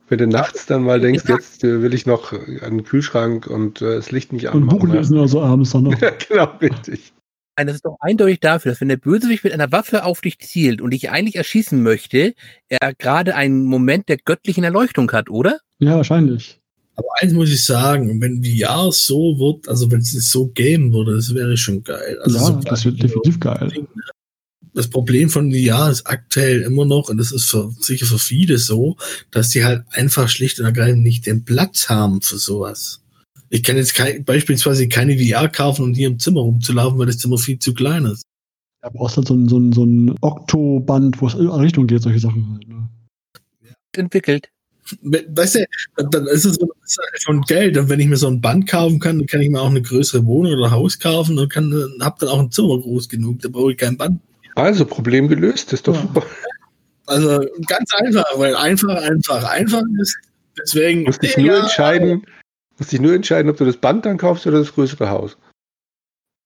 Wenn 0.08 0.18
du 0.18 0.26
nachts 0.28 0.66
dann 0.66 0.82
mal 0.82 1.00
denkst, 1.00 1.24
jetzt 1.28 1.64
äh, 1.64 1.80
will 1.80 1.94
ich 1.94 2.04
noch 2.04 2.32
äh, 2.34 2.60
an 2.60 2.78
den 2.78 2.84
Kühlschrank 2.84 3.46
und 3.46 3.80
äh, 3.80 3.96
das 3.96 4.10
Licht 4.10 4.32
nicht 4.32 4.48
Und 4.48 4.66
Buch 4.66 4.82
anmachen. 4.82 4.98
lesen 4.98 5.16
oder 5.16 5.28
so 5.28 5.40
abends 5.42 5.70
dann 5.70 5.84
noch. 5.84 5.94
Ja, 6.02 6.10
genau, 6.28 6.48
richtig. 6.60 7.14
Nein, 7.56 7.66
das 7.66 7.76
ist 7.76 7.84
doch 7.84 7.96
eindeutig 8.00 8.40
dafür, 8.40 8.72
dass 8.72 8.80
wenn 8.80 8.88
der 8.88 8.96
Bösewicht 8.96 9.44
mit 9.44 9.52
einer 9.52 9.70
Waffe 9.72 10.04
auf 10.04 10.22
dich 10.22 10.38
zielt 10.38 10.80
und 10.80 10.90
dich 10.90 11.10
eigentlich 11.10 11.36
erschießen 11.36 11.82
möchte, 11.82 12.34
er 12.68 12.94
gerade 12.94 13.34
einen 13.34 13.64
Moment 13.64 14.08
der 14.08 14.16
göttlichen 14.16 14.64
Erleuchtung 14.64 15.10
hat, 15.12 15.28
oder? 15.28 15.60
Ja, 15.78 15.96
wahrscheinlich. 15.96 16.60
Aber 16.94 17.08
eins 17.20 17.32
muss 17.32 17.50
ich 17.50 17.64
sagen, 17.64 18.20
wenn 18.20 18.44
VR 18.44 18.90
so 18.92 19.38
wird, 19.38 19.68
also 19.68 19.90
wenn 19.90 20.00
es 20.00 20.12
so 20.30 20.48
geben 20.48 20.92
würde, 20.92 21.14
das 21.14 21.34
wäre 21.34 21.56
schon 21.56 21.82
geil. 21.82 22.18
Also 22.22 22.38
ja, 22.38 22.44
so 22.44 22.52
das 22.60 22.84
wird 22.84 23.02
definitiv 23.02 23.40
geil. 23.40 23.70
das 24.74 24.88
Problem 24.88 25.28
von 25.28 25.52
VR 25.52 25.90
ist 25.90 26.06
aktuell 26.06 26.62
immer 26.62 26.84
noch, 26.86 27.08
und 27.08 27.18
das 27.18 27.32
ist 27.32 27.50
für, 27.50 27.70
sicher 27.80 28.06
für 28.06 28.18
viele 28.18 28.56
so, 28.58 28.96
dass 29.30 29.50
die 29.50 29.64
halt 29.64 29.84
einfach 29.90 30.28
schlicht 30.28 30.58
und 30.58 30.66
ergreifend 30.66 31.02
nicht 31.02 31.26
den 31.26 31.44
Platz 31.44 31.88
haben 31.88 32.22
für 32.22 32.38
sowas. 32.38 33.01
Ich 33.54 33.62
kann 33.62 33.76
jetzt 33.76 33.94
kein, 33.94 34.24
beispielsweise 34.24 34.88
keine 34.88 35.18
VR 35.18 35.46
kaufen 35.46 35.84
und 35.84 35.92
hier 35.94 36.08
im 36.08 36.18
Zimmer 36.18 36.40
rumzulaufen, 36.40 36.98
weil 36.98 37.04
das 37.06 37.18
Zimmer 37.18 37.36
viel 37.36 37.58
zu 37.58 37.74
klein 37.74 38.06
ist. 38.06 38.22
Da 38.80 38.88
brauchst 38.88 39.16
du 39.16 39.20
halt 39.20 39.28
so 39.28 39.34
ein, 39.34 39.46
so 39.46 39.58
ein, 39.58 39.72
so 39.72 39.84
ein 39.84 40.14
Oktoband, 40.22 41.20
wo 41.20 41.26
es 41.26 41.34
in 41.34 41.48
alle 41.48 41.64
Richtungen 41.64 41.86
geht, 41.86 42.00
solche 42.02 42.18
Sachen 42.18 42.50
halt. 42.50 42.66
Ne? 42.66 42.88
Entwickelt. 43.94 44.48
We- 45.02 45.24
Weißt 45.28 45.56
du, 45.56 45.66
dann- 46.10 46.26
ist 46.28 46.46
es 46.46 46.56
Sache 46.56 47.06
von 47.24 47.42
Geld. 47.42 47.76
Und 47.76 47.90
wenn 47.90 48.00
ich 48.00 48.06
mir 48.08 48.16
so 48.16 48.26
ein 48.26 48.40
Band 48.40 48.66
kaufen 48.68 48.98
kann, 49.00 49.18
dann 49.18 49.26
kann 49.26 49.42
ich 49.42 49.50
mir 49.50 49.60
auch 49.60 49.68
eine 49.70 49.82
größere 49.82 50.24
Wohnung 50.24 50.54
oder 50.54 50.70
Haus 50.70 50.98
kaufen 50.98 51.38
und 51.38 51.50
kann, 51.52 51.70
äh, 51.72 52.02
hab 52.02 52.18
dann 52.20 52.30
auch 52.30 52.40
ein 52.40 52.50
Zimmer 52.50 52.78
groß 52.80 53.08
genug. 53.10 53.40
Da 53.42 53.50
brauche 53.50 53.72
ich 53.72 53.76
kein 53.78 53.98
Band. 53.98 54.18
Also, 54.54 54.86
Problem 54.86 55.28
gelöst, 55.28 55.72
ist 55.74 55.86
doch 55.86 55.94
Ja. 55.94 56.00
super. 56.02 56.22
Also 57.06 57.40
ganz 57.66 57.92
einfach, 57.94 58.24
weil 58.36 58.54
einfach, 58.56 58.96
einfach, 59.02 59.44
einfach 59.44 59.82
ist. 60.00 60.16
Deswegen. 60.58 61.02
Musst 61.02 61.22
dich 61.22 61.36
nur 61.36 61.56
entscheiden, 61.58 62.22
musst 62.82 62.92
dich 62.92 63.00
nur 63.00 63.14
entscheiden, 63.14 63.48
ob 63.48 63.56
du 63.56 63.64
das 63.64 63.76
Band 63.76 64.04
dann 64.04 64.18
kaufst 64.18 64.44
oder 64.44 64.58
das 64.58 64.74
größere 64.74 65.08
Haus. 65.08 65.36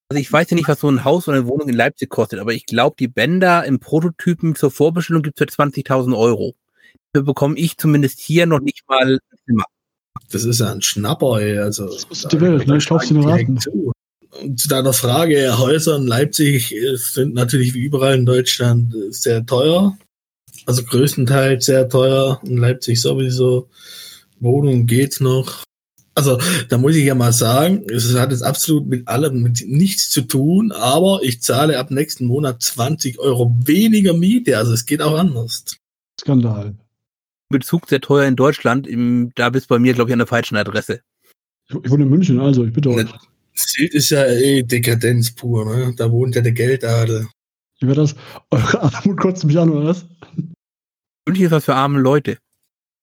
Also 0.09 0.21
ich 0.21 0.31
weiß 0.31 0.51
ja 0.51 0.55
nicht, 0.55 0.67
was 0.67 0.79
so 0.79 0.87
ein 0.87 1.03
Haus 1.03 1.27
oder 1.27 1.37
eine 1.37 1.47
Wohnung 1.47 1.67
in 1.67 1.75
Leipzig 1.75 2.09
kostet, 2.09 2.39
aber 2.39 2.53
ich 2.53 2.67
glaube, 2.67 2.95
die 2.99 3.07
Bänder 3.07 3.65
im 3.65 3.79
Prototypen 3.79 4.53
zur 4.53 4.69
Vorbestellung 4.69 5.23
gibt 5.23 5.41
es 5.41 5.55
für 5.55 5.63
20.000 5.63 6.15
Euro. 6.15 6.55
Dafür 7.11 7.25
bekomme 7.25 7.57
ich 7.57 7.75
zumindest 7.77 8.19
hier 8.19 8.45
noch 8.45 8.59
nicht 8.59 8.87
mal 8.87 9.15
ein 9.15 9.37
Zimmer. 9.45 9.63
Das 10.29 10.43
ist 10.43 10.59
ja 10.59 10.71
ein 10.71 10.83
Schnapper, 10.83 11.41
ey. 11.41 11.57
Also, 11.57 11.85
Das 11.85 12.03
ist 12.03 12.31
die 12.31 12.39
Welt, 12.39 12.67
ne? 12.67 12.77
Ich 12.77 12.87
kauf's 12.87 13.07
dir 13.07 13.15
nur 13.15 13.31
raten. 13.31 13.59
zu. 13.59 13.91
Und 14.39 14.59
zu 14.59 14.67
deiner 14.67 14.93
Frage, 14.93 15.57
Häuser 15.57 15.95
in 15.95 16.05
Leipzig 16.05 16.71
äh, 16.75 16.95
sind 16.97 17.33
natürlich 17.33 17.73
wie 17.73 17.79
überall 17.79 18.15
in 18.15 18.27
Deutschland 18.27 18.93
äh, 18.93 19.11
sehr 19.11 19.43
teuer. 19.43 19.97
Also 20.67 20.83
größtenteils 20.83 21.65
sehr 21.65 21.89
teuer. 21.89 22.39
In 22.45 22.57
Leipzig 22.57 23.01
sowieso. 23.01 23.69
Wohnung 24.39 24.85
geht 24.85 25.19
noch. 25.19 25.63
Also, 26.17 26.39
da 26.69 26.79
muss 26.79 26.95
ich 26.95 27.05
ja 27.05 27.13
mal 27.13 27.31
sagen, 27.31 27.85
es 27.91 28.15
hat 28.15 28.31
jetzt 28.31 28.41
absolut 28.41 28.87
mit 28.87 29.07
allem 29.07 29.43
mit 29.43 29.63
nichts 29.67 30.09
zu 30.09 30.21
tun, 30.21 30.71
aber 30.71 31.19
ich 31.21 31.43
zahle 31.43 31.77
ab 31.77 31.91
nächsten 31.91 32.25
Monat 32.25 32.63
20 32.63 33.19
Euro 33.19 33.55
weniger 33.63 34.15
Miete. 34.15 34.57
Also, 34.57 34.73
es 34.73 34.87
geht 34.87 34.99
auch 35.03 35.15
anders. 35.15 35.77
Skandal. 36.19 36.73
Bezug 37.49 37.87
sehr 37.87 38.01
teuer 38.01 38.27
in 38.27 38.35
Deutschland. 38.35 38.87
Im, 38.87 39.31
da 39.35 39.51
bist 39.51 39.69
du 39.69 39.75
bei 39.75 39.79
mir, 39.79 39.93
glaube 39.93 40.09
ich, 40.09 40.13
an 40.13 40.19
der 40.19 40.27
falschen 40.27 40.57
Adresse. 40.57 41.01
Ich, 41.69 41.75
ich 41.83 41.91
wohne 41.91 42.05
in 42.05 42.09
München, 42.09 42.39
also 42.39 42.65
ich 42.65 42.73
bitte 42.73 42.89
euch. 42.89 43.05
Sylt 43.53 43.93
ist 43.93 44.09
ja 44.09 44.25
eh 44.25 44.63
Dekadenz 44.63 45.35
pur, 45.35 45.65
ne? 45.65 45.93
Da 45.95 46.11
wohnt 46.11 46.33
ja 46.33 46.41
der 46.41 46.51
Geldadel. 46.51 47.27
Wie 47.79 47.85
wäre 47.85 48.01
das? 48.01 48.15
Eure 48.49 48.81
Armut 48.81 49.19
kotzt 49.19 49.45
mich 49.45 49.59
an, 49.59 49.69
oder 49.69 49.85
was? 49.85 50.03
München 51.27 51.45
ist 51.45 51.51
was 51.51 51.65
für 51.65 51.75
arme 51.75 51.99
Leute. 51.99 52.39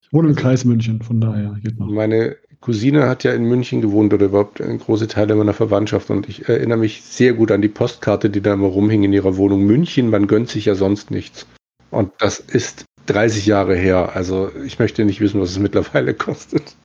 Ich 0.01 0.11
wohne 0.11 0.29
im 0.29 0.35
Kreis 0.35 0.65
München, 0.65 1.01
von 1.01 1.21
daher 1.21 1.57
geht 1.63 1.79
noch. 1.79 1.87
Meine 1.87 2.35
Cousine 2.65 3.07
hat 3.07 3.23
ja 3.23 3.31
in 3.31 3.43
München 3.43 3.79
gewohnt 3.79 4.11
oder 4.11 4.25
überhaupt 4.25 4.59
ein 4.59 4.79
große 4.79 5.07
Teile 5.07 5.35
meiner 5.35 5.53
Verwandtschaft 5.53 6.09
und 6.09 6.27
ich 6.27 6.49
erinnere 6.49 6.79
mich 6.79 7.03
sehr 7.03 7.33
gut 7.33 7.51
an 7.51 7.61
die 7.61 7.67
Postkarte, 7.67 8.31
die 8.31 8.41
da 8.41 8.55
immer 8.55 8.65
rumhing 8.65 9.03
in 9.03 9.13
ihrer 9.13 9.37
Wohnung. 9.37 9.61
München, 9.61 10.09
man 10.09 10.25
gönnt 10.25 10.49
sich 10.49 10.65
ja 10.65 10.73
sonst 10.73 11.11
nichts. 11.11 11.45
Und 11.91 12.13
das 12.17 12.39
ist 12.39 12.85
30 13.05 13.45
Jahre 13.45 13.75
her. 13.75 14.15
Also 14.15 14.49
ich 14.65 14.79
möchte 14.79 15.05
nicht 15.05 15.21
wissen, 15.21 15.39
was 15.39 15.51
es 15.51 15.59
mittlerweile 15.59 16.15
kostet. 16.15 16.75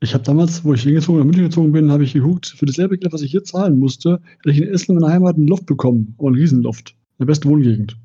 Ich 0.00 0.14
habe 0.14 0.22
damals, 0.22 0.64
wo 0.64 0.72
ich 0.72 0.84
hingezogen 0.84 1.18
nach 1.18 1.24
München 1.24 1.46
gezogen 1.46 1.72
bin, 1.72 1.90
habe 1.90 2.04
ich 2.04 2.12
geguckt, 2.12 2.46
für 2.46 2.66
dasselbe 2.66 2.96
Geld, 2.96 3.12
was 3.12 3.22
ich 3.22 3.32
hier 3.32 3.42
zahlen 3.42 3.80
musste, 3.80 4.20
hätte 4.36 4.50
ich 4.50 4.58
in 4.58 4.68
Essen 4.68 4.92
in 4.92 5.00
meiner 5.00 5.12
Heimat 5.12 5.34
einen 5.34 5.48
Loft 5.48 5.66
bekommen. 5.66 6.14
Oh, 6.18 6.28
einen 6.28 6.36
Riesenloft. 6.36 6.90
In 6.90 7.24
der 7.24 7.26
besten 7.26 7.48
Wohngegend. 7.50 7.96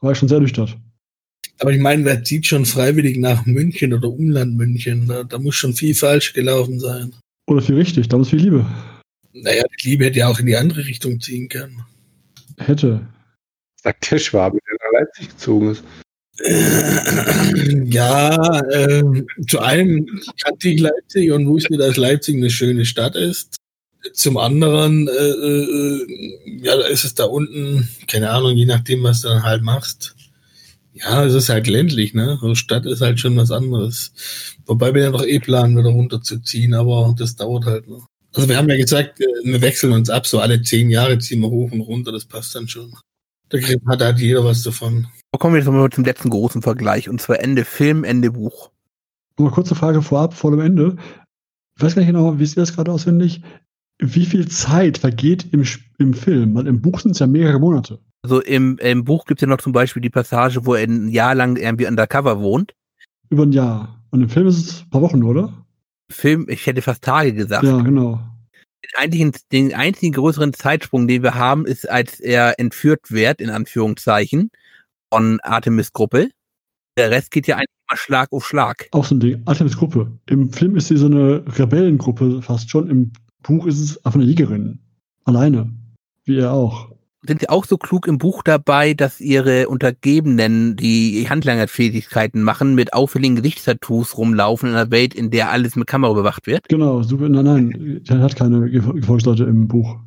War 0.00 0.10
ich 0.10 0.18
schon 0.18 0.28
sehr 0.28 0.40
nüchtern. 0.40 0.89
Aber 1.60 1.72
ich 1.72 1.80
meine, 1.80 2.04
wer 2.06 2.24
zieht 2.24 2.46
schon 2.46 2.64
freiwillig 2.64 3.18
nach 3.18 3.44
München 3.44 3.92
oder 3.92 4.08
Umland 4.08 4.56
München? 4.56 5.06
Da, 5.06 5.24
da 5.24 5.38
muss 5.38 5.56
schon 5.56 5.74
viel 5.74 5.94
falsch 5.94 6.32
gelaufen 6.32 6.80
sein. 6.80 7.14
Oder 7.46 7.60
viel 7.60 7.76
richtig, 7.76 8.08
da 8.08 8.16
muss 8.16 8.30
viel 8.30 8.40
Liebe. 8.40 8.66
Naja, 9.32 9.62
die 9.82 9.90
Liebe 9.90 10.06
hätte 10.06 10.20
ja 10.20 10.28
auch 10.28 10.40
in 10.40 10.46
die 10.46 10.56
andere 10.56 10.86
Richtung 10.86 11.20
ziehen 11.20 11.48
können. 11.48 11.84
Hätte. 12.58 13.06
Sagt 13.82 14.10
der 14.10 14.18
Schwabe, 14.18 14.58
der 14.66 14.76
nach 14.80 15.00
Leipzig 15.00 15.28
gezogen 15.28 15.70
ist. 15.70 15.84
Ja, 17.90 18.60
äh, 18.70 19.02
zu 19.48 19.58
einem 19.58 20.06
kannte 20.42 20.68
ich 20.68 20.80
Leipzig 20.80 21.32
und 21.32 21.46
wusste, 21.46 21.76
dass 21.76 21.96
Leipzig 21.96 22.36
eine 22.36 22.50
schöne 22.50 22.86
Stadt 22.86 23.16
ist. 23.16 23.56
Zum 24.14 24.38
anderen, 24.38 25.08
äh, 25.08 25.10
äh, 25.10 26.62
ja, 26.62 26.76
da 26.76 26.86
ist 26.86 27.04
es 27.04 27.14
da 27.14 27.24
unten, 27.24 27.88
keine 28.06 28.30
Ahnung, 28.30 28.56
je 28.56 28.64
nachdem, 28.64 29.02
was 29.02 29.20
du 29.20 29.28
dann 29.28 29.42
halt 29.42 29.62
machst. 29.62 30.14
Ja, 31.02 31.24
es 31.24 31.34
ist 31.34 31.48
halt 31.48 31.66
ländlich, 31.66 32.14
ne? 32.14 32.38
Stadt 32.54 32.84
ist 32.84 33.00
halt 33.00 33.20
schon 33.20 33.36
was 33.36 33.50
anderes. 33.50 34.12
Wobei 34.66 34.94
wir 34.94 35.02
ja 35.02 35.10
noch 35.10 35.24
eh 35.24 35.38
planen, 35.38 35.76
wieder 35.76 35.90
runterzuziehen, 35.90 36.74
aber 36.74 37.14
das 37.18 37.36
dauert 37.36 37.64
halt 37.64 37.88
noch. 37.88 38.06
Also 38.34 38.48
wir 38.48 38.56
haben 38.56 38.68
ja 38.68 38.76
gesagt, 38.76 39.20
äh, 39.20 39.26
wir 39.44 39.60
wechseln 39.60 39.92
uns 39.92 40.10
ab, 40.10 40.26
so 40.26 40.40
alle 40.40 40.62
zehn 40.62 40.90
Jahre 40.90 41.18
ziehen 41.18 41.40
wir 41.40 41.50
hoch 41.50 41.72
und 41.72 41.80
runter, 41.80 42.12
das 42.12 42.26
passt 42.26 42.54
dann 42.54 42.68
schon. 42.68 42.92
Da 43.48 43.58
hat 43.58 44.02
halt 44.02 44.18
jeder 44.18 44.44
was 44.44 44.62
davon. 44.62 45.08
Kommen 45.36 45.54
wir 45.54 45.60
jetzt 45.60 45.70
mal 45.70 45.90
zum 45.90 46.04
letzten 46.04 46.30
großen 46.30 46.62
Vergleich, 46.62 47.08
und 47.08 47.20
zwar 47.20 47.40
Ende 47.40 47.64
Film, 47.64 48.04
Ende 48.04 48.30
Buch. 48.32 48.70
Mal 49.38 49.50
kurze 49.50 49.74
Frage 49.74 50.02
vorab, 50.02 50.34
vor 50.34 50.50
dem 50.50 50.60
Ende. 50.60 50.96
Ich 51.76 51.82
weiß 51.82 51.94
gar 51.94 52.02
nicht 52.02 52.08
genau, 52.08 52.38
wie 52.38 52.42
ist 52.42 52.56
das 52.56 52.74
gerade 52.74 52.92
auswendig? 52.92 53.42
Wie 53.98 54.26
viel 54.26 54.48
Zeit 54.48 54.98
vergeht 54.98 55.46
im, 55.52 55.64
im 55.98 56.14
Film? 56.14 56.54
Weil 56.54 56.66
im 56.66 56.80
Buch 56.80 57.00
sind 57.00 57.12
es 57.12 57.18
ja 57.18 57.26
mehrere 57.26 57.58
Monate. 57.58 57.98
Also 58.22 58.40
im, 58.40 58.78
im 58.78 59.04
Buch 59.04 59.24
gibt 59.24 59.40
es 59.40 59.42
ja 59.42 59.48
noch 59.48 59.60
zum 59.60 59.72
Beispiel 59.72 60.02
die 60.02 60.10
Passage, 60.10 60.66
wo 60.66 60.74
er 60.74 60.84
ein 60.84 61.08
Jahr 61.08 61.34
lang 61.34 61.56
irgendwie 61.56 61.86
undercover 61.86 62.40
wohnt. 62.40 62.74
Über 63.30 63.44
ein 63.44 63.52
Jahr. 63.52 64.02
Und 64.10 64.22
im 64.22 64.28
Film 64.28 64.46
ist 64.46 64.58
es 64.58 64.82
ein 64.82 64.90
paar 64.90 65.02
Wochen, 65.02 65.22
oder? 65.22 65.52
Film, 66.10 66.46
ich 66.48 66.66
hätte 66.66 66.82
fast 66.82 67.02
Tage 67.02 67.32
gesagt. 67.32 67.64
Ja, 67.64 67.80
genau. 67.80 68.20
Den 68.82 68.90
einzigen, 68.96 69.32
den 69.52 69.74
einzigen 69.74 70.12
größeren 70.12 70.52
Zeitsprung, 70.52 71.06
den 71.06 71.22
wir 71.22 71.34
haben, 71.34 71.64
ist, 71.64 71.88
als 71.88 72.18
er 72.18 72.58
entführt 72.58 73.10
wird, 73.10 73.40
in 73.40 73.50
Anführungszeichen, 73.50 74.50
von 75.12 75.38
Artemis-Gruppe. 75.40 76.30
Der 76.98 77.10
Rest 77.10 77.30
geht 77.30 77.46
ja 77.46 77.56
eigentlich 77.56 77.68
immer 77.88 77.96
Schlag 77.96 78.32
auf 78.32 78.46
Schlag. 78.46 78.88
Auch 78.92 79.04
so 79.04 79.14
ein 79.14 79.20
Ding. 79.20 79.42
Artemis-Gruppe. 79.44 80.10
Im 80.26 80.52
Film 80.52 80.76
ist 80.76 80.88
sie 80.88 80.96
so 80.96 81.06
eine 81.06 81.44
Rebellengruppe 81.58 82.42
fast 82.42 82.68
schon. 82.70 82.90
Im 82.90 83.12
Buch 83.42 83.66
ist 83.66 83.78
es 83.78 84.04
einfach 84.04 84.18
eine 84.18 84.28
Jägerin. 84.28 84.80
Alleine. 85.24 85.72
Wie 86.24 86.38
er 86.38 86.52
auch. 86.52 86.89
Sind 87.22 87.40
sie 87.40 87.50
auch 87.50 87.66
so 87.66 87.76
klug 87.76 88.06
im 88.06 88.16
Buch 88.16 88.42
dabei, 88.42 88.94
dass 88.94 89.20
ihre 89.20 89.68
Untergebenen, 89.68 90.76
die 90.76 91.26
Handlangerfähigkeiten 91.28 92.42
machen, 92.42 92.74
mit 92.74 92.94
auffälligen 92.94 93.36
Gesichtstattoos 93.36 94.16
rumlaufen 94.16 94.70
in 94.70 94.74
einer 94.74 94.90
Welt, 94.90 95.14
in 95.14 95.30
der 95.30 95.50
alles 95.50 95.76
mit 95.76 95.86
Kamera 95.86 96.12
überwacht 96.12 96.46
wird? 96.46 96.68
Genau, 96.68 97.02
super. 97.02 97.28
Nein, 97.28 97.44
nein, 97.44 98.00
der 98.08 98.20
hat 98.20 98.36
keine 98.36 98.70
Gefolgsleute 98.70 99.44
im 99.44 99.68
Buch. 99.68 99.98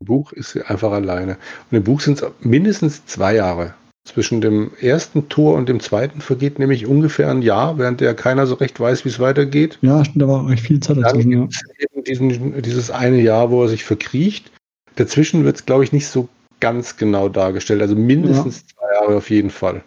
Im 0.00 0.06
Buch 0.06 0.32
ist 0.32 0.52
sie 0.52 0.62
einfach 0.62 0.90
alleine. 0.90 1.36
Und 1.70 1.76
im 1.76 1.84
Buch 1.84 2.00
sind 2.00 2.20
es 2.20 2.28
mindestens 2.40 3.06
zwei 3.06 3.36
Jahre. 3.36 3.74
Zwischen 4.04 4.40
dem 4.40 4.72
ersten 4.80 5.28
Tor 5.28 5.54
und 5.54 5.68
dem 5.68 5.78
zweiten 5.78 6.20
vergeht 6.20 6.58
nämlich 6.58 6.86
ungefähr 6.86 7.30
ein 7.30 7.42
Jahr, 7.42 7.78
während 7.78 8.00
der 8.00 8.14
keiner 8.14 8.46
so 8.46 8.54
recht 8.54 8.80
weiß, 8.80 9.04
wie 9.04 9.10
es 9.10 9.20
weitergeht. 9.20 9.78
Ja, 9.82 10.02
da 10.14 10.26
war 10.26 10.48
recht 10.48 10.66
viel 10.66 10.80
Zeit 10.80 10.96
dazwischen. 10.96 11.30
Dann 11.30 11.50
ja. 11.50 11.86
eben 11.92 12.04
diesen, 12.04 12.62
dieses 12.62 12.90
eine 12.90 13.20
Jahr, 13.20 13.50
wo 13.50 13.62
er 13.62 13.68
sich 13.68 13.84
verkriecht. 13.84 14.50
Dazwischen 14.96 15.44
wird 15.44 15.56
es, 15.56 15.66
glaube 15.66 15.84
ich, 15.84 15.92
nicht 15.92 16.08
so 16.08 16.28
ganz 16.60 16.96
genau 16.96 17.28
dargestellt. 17.28 17.82
Also 17.82 17.96
mindestens 17.96 18.60
ja. 18.60 18.76
zwei 18.76 18.94
Jahre 18.94 19.16
auf 19.16 19.30
jeden 19.30 19.50
Fall. 19.50 19.82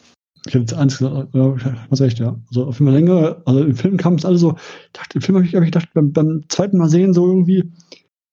Ich 0.46 0.54
habe 0.54 0.64
jetzt 0.64 0.74
eins 0.74 0.98
gesagt, 0.98 1.34
ja, 1.34 1.56
was 1.90 2.02
recht, 2.02 2.20
ja. 2.20 2.38
Also 2.50 2.66
auf 2.66 2.80
jeden 2.80 2.92
Fall 2.92 3.00
länger, 3.00 3.42
also 3.46 3.64
im 3.64 3.76
Film 3.76 3.98
kam 3.98 4.16
es 4.16 4.26
alle 4.26 4.38
so, 4.38 4.58
dachte, 4.92 5.16
im 5.16 5.22
Film 5.22 5.38
habe 5.38 5.46
ich, 5.46 5.56
hab 5.56 5.64
ich 5.64 5.72
gedacht, 5.72 5.90
beim, 5.94 6.12
beim, 6.12 6.44
zweiten 6.50 6.78
Mal 6.78 6.90
sehen, 6.90 7.14
so 7.14 7.26
irgendwie, 7.26 7.72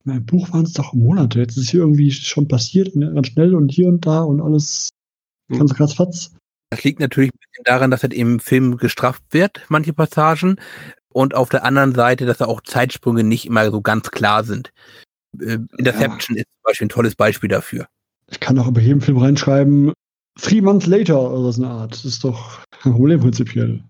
im 0.04 0.26
Buch 0.26 0.52
waren 0.52 0.64
es 0.64 0.72
doch 0.72 0.92
Monate. 0.92 1.38
Jetzt 1.38 1.56
ist 1.56 1.70
hier 1.70 1.80
irgendwie 1.80 2.10
schon 2.10 2.48
passiert, 2.48 2.92
ganz 2.94 3.28
schnell 3.28 3.54
und 3.54 3.70
hier 3.70 3.86
und 3.86 4.04
da 4.04 4.22
und 4.22 4.40
alles 4.40 4.88
hm. 5.50 5.58
ganz 5.58 5.74
krass 5.74 5.94
fatz. 5.94 6.32
Das 6.70 6.82
liegt 6.82 7.00
natürlich 7.00 7.30
daran, 7.64 7.90
dass 7.90 8.02
er 8.02 8.12
im 8.12 8.40
Film 8.40 8.76
gestraft 8.76 9.22
wird, 9.30 9.60
manche 9.68 9.92
Passagen. 9.92 10.56
Und 11.12 11.34
auf 11.34 11.48
der 11.48 11.64
anderen 11.64 11.94
Seite, 11.94 12.26
dass 12.26 12.38
da 12.38 12.46
auch 12.46 12.60
Zeitsprünge 12.60 13.24
nicht 13.24 13.46
immer 13.46 13.70
so 13.70 13.80
ganz 13.80 14.10
klar 14.10 14.44
sind. 14.44 14.72
Äh, 15.38 15.58
Interception 15.76 16.36
ja. 16.36 16.42
ist 16.42 16.48
zum 16.48 16.62
Beispiel 16.62 16.86
ein 16.86 16.90
tolles 16.90 17.16
Beispiel 17.16 17.48
dafür. 17.48 17.88
Ich 18.30 18.40
kann 18.40 18.58
auch 18.58 18.68
über 18.68 18.80
jedem 18.80 19.00
Film 19.00 19.18
reinschreiben, 19.18 19.92
Three 20.40 20.60
Months 20.60 20.86
Later 20.86 21.32
oder 21.32 21.52
so 21.52 21.62
eine 21.62 21.72
Art. 21.72 21.92
Das 21.92 22.04
ist 22.04 22.24
doch 22.24 22.60
kein 22.82 22.92
Problem 22.92 23.20
prinzipiell. 23.20 23.80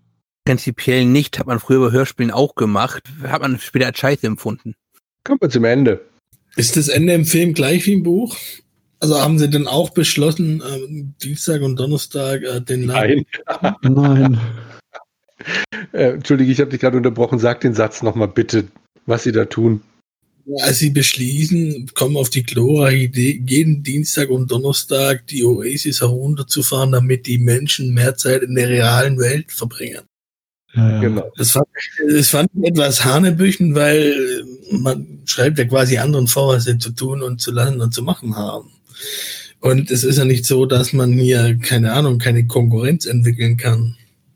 Prinzipiell 0.45 1.05
nicht, 1.05 1.39
hat 1.39 1.47
man 1.47 1.59
früher 1.59 1.87
bei 1.87 1.91
Hörspielen 1.91 2.31
auch 2.31 2.55
gemacht, 2.55 3.03
hat 3.23 3.41
man 3.41 3.59
später 3.59 3.87
als 3.87 3.99
Scheiße 3.99 4.25
empfunden. 4.25 4.73
Kommen 5.23 5.39
wir 5.39 5.49
zum 5.49 5.65
Ende. 5.65 6.01
Ist 6.55 6.75
das 6.77 6.87
Ende 6.87 7.13
im 7.13 7.25
Film 7.25 7.53
gleich 7.53 7.85
wie 7.85 7.93
im 7.93 8.03
Buch? 8.03 8.35
Also 8.99 9.19
haben 9.19 9.39
Sie 9.39 9.49
denn 9.49 9.67
auch 9.67 9.91
beschlossen, 9.91 10.61
äh, 10.61 11.03
Dienstag 11.23 11.61
und 11.61 11.79
Donnerstag 11.79 12.43
äh, 12.43 12.61
den 12.61 12.85
Nein. 12.87 13.25
Nein. 13.81 14.39
äh, 15.91 16.11
Entschuldige, 16.13 16.51
ich 16.51 16.59
habe 16.59 16.69
dich 16.71 16.81
gerade 16.81 16.97
unterbrochen. 16.97 17.39
Sag 17.39 17.61
den 17.61 17.73
Satz 17.73 18.03
nochmal 18.03 18.27
bitte, 18.27 18.67
was 19.05 19.23
Sie 19.23 19.31
da 19.31 19.45
tun. 19.45 19.81
Ja, 20.45 20.73
sie 20.73 20.89
beschließen, 20.89 21.91
kommen 21.93 22.17
auf 22.17 22.29
die 22.29 22.43
glorreiche 22.43 23.03
Idee, 23.03 23.43
jeden 23.47 23.83
Dienstag 23.83 24.29
und 24.29 24.51
Donnerstag 24.51 25.27
die 25.27 25.43
Oasis 25.43 26.01
herunterzufahren, 26.01 26.91
damit 26.91 27.27
die 27.27 27.37
Menschen 27.37 27.93
mehr 27.93 28.15
Zeit 28.15 28.41
in 28.41 28.55
der 28.55 28.69
realen 28.69 29.19
Welt 29.19 29.51
verbringen. 29.51 30.01
Ja, 30.73 30.91
ja. 30.91 31.01
Genau. 31.01 31.31
Das 31.37 31.51
fand, 31.51 31.67
das 32.09 32.29
fand 32.29 32.49
ich 32.55 32.69
etwas 32.69 33.03
hanebüchen, 33.03 33.75
weil 33.75 34.45
man 34.71 35.21
schreibt 35.25 35.59
ja 35.59 35.65
quasi 35.65 35.97
anderen 35.97 36.27
vor, 36.27 36.55
was 36.55 36.65
sie 36.65 36.77
zu 36.77 36.91
tun 36.91 37.21
und 37.21 37.41
zu 37.41 37.51
lassen 37.51 37.81
und 37.81 37.93
zu 37.93 38.03
machen 38.03 38.35
haben. 38.35 38.69
Und 39.59 39.91
es 39.91 40.03
ist 40.03 40.17
ja 40.17 40.25
nicht 40.25 40.45
so, 40.45 40.65
dass 40.65 40.91
man 40.91 41.13
hier, 41.13 41.57
keine 41.59 41.93
Ahnung, 41.93 42.17
keine 42.17 42.47
Konkurrenz 42.47 43.05
entwickeln 43.05 43.57
kann. 43.57 43.95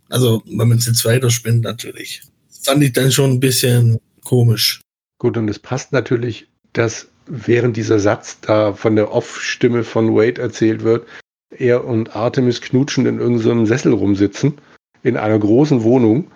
Also, 0.09 0.43
wenn 0.45 0.67
man 0.67 0.77
es 0.77 0.85
jetzt 0.85 1.03
weiterspinnt, 1.03 1.63
natürlich. 1.63 2.21
Das 2.47 2.59
fand 2.59 2.83
ich 2.83 2.93
dann 2.93 3.11
schon 3.11 3.31
ein 3.31 3.39
bisschen 3.39 3.97
komisch. 4.23 4.81
Gut, 5.17 5.37
und 5.37 5.49
es 5.49 5.59
passt 5.59 5.93
natürlich, 5.93 6.47
dass 6.73 7.07
während 7.25 7.77
dieser 7.77 7.99
Satz 7.99 8.39
da 8.41 8.73
von 8.73 8.95
der 8.95 9.11
Off-Stimme 9.11 9.83
von 9.83 10.15
Wade 10.15 10.41
erzählt 10.41 10.83
wird, 10.83 11.07
er 11.57 11.85
und 11.85 12.15
Artemis 12.15 12.61
knutschen 12.61 13.05
in 13.05 13.19
irgendeinem 13.19 13.65
Sessel 13.65 13.93
rumsitzen, 13.93 14.59
in 15.03 15.17
einer 15.17 15.37
großen 15.39 15.83
Wohnung. 15.83 16.31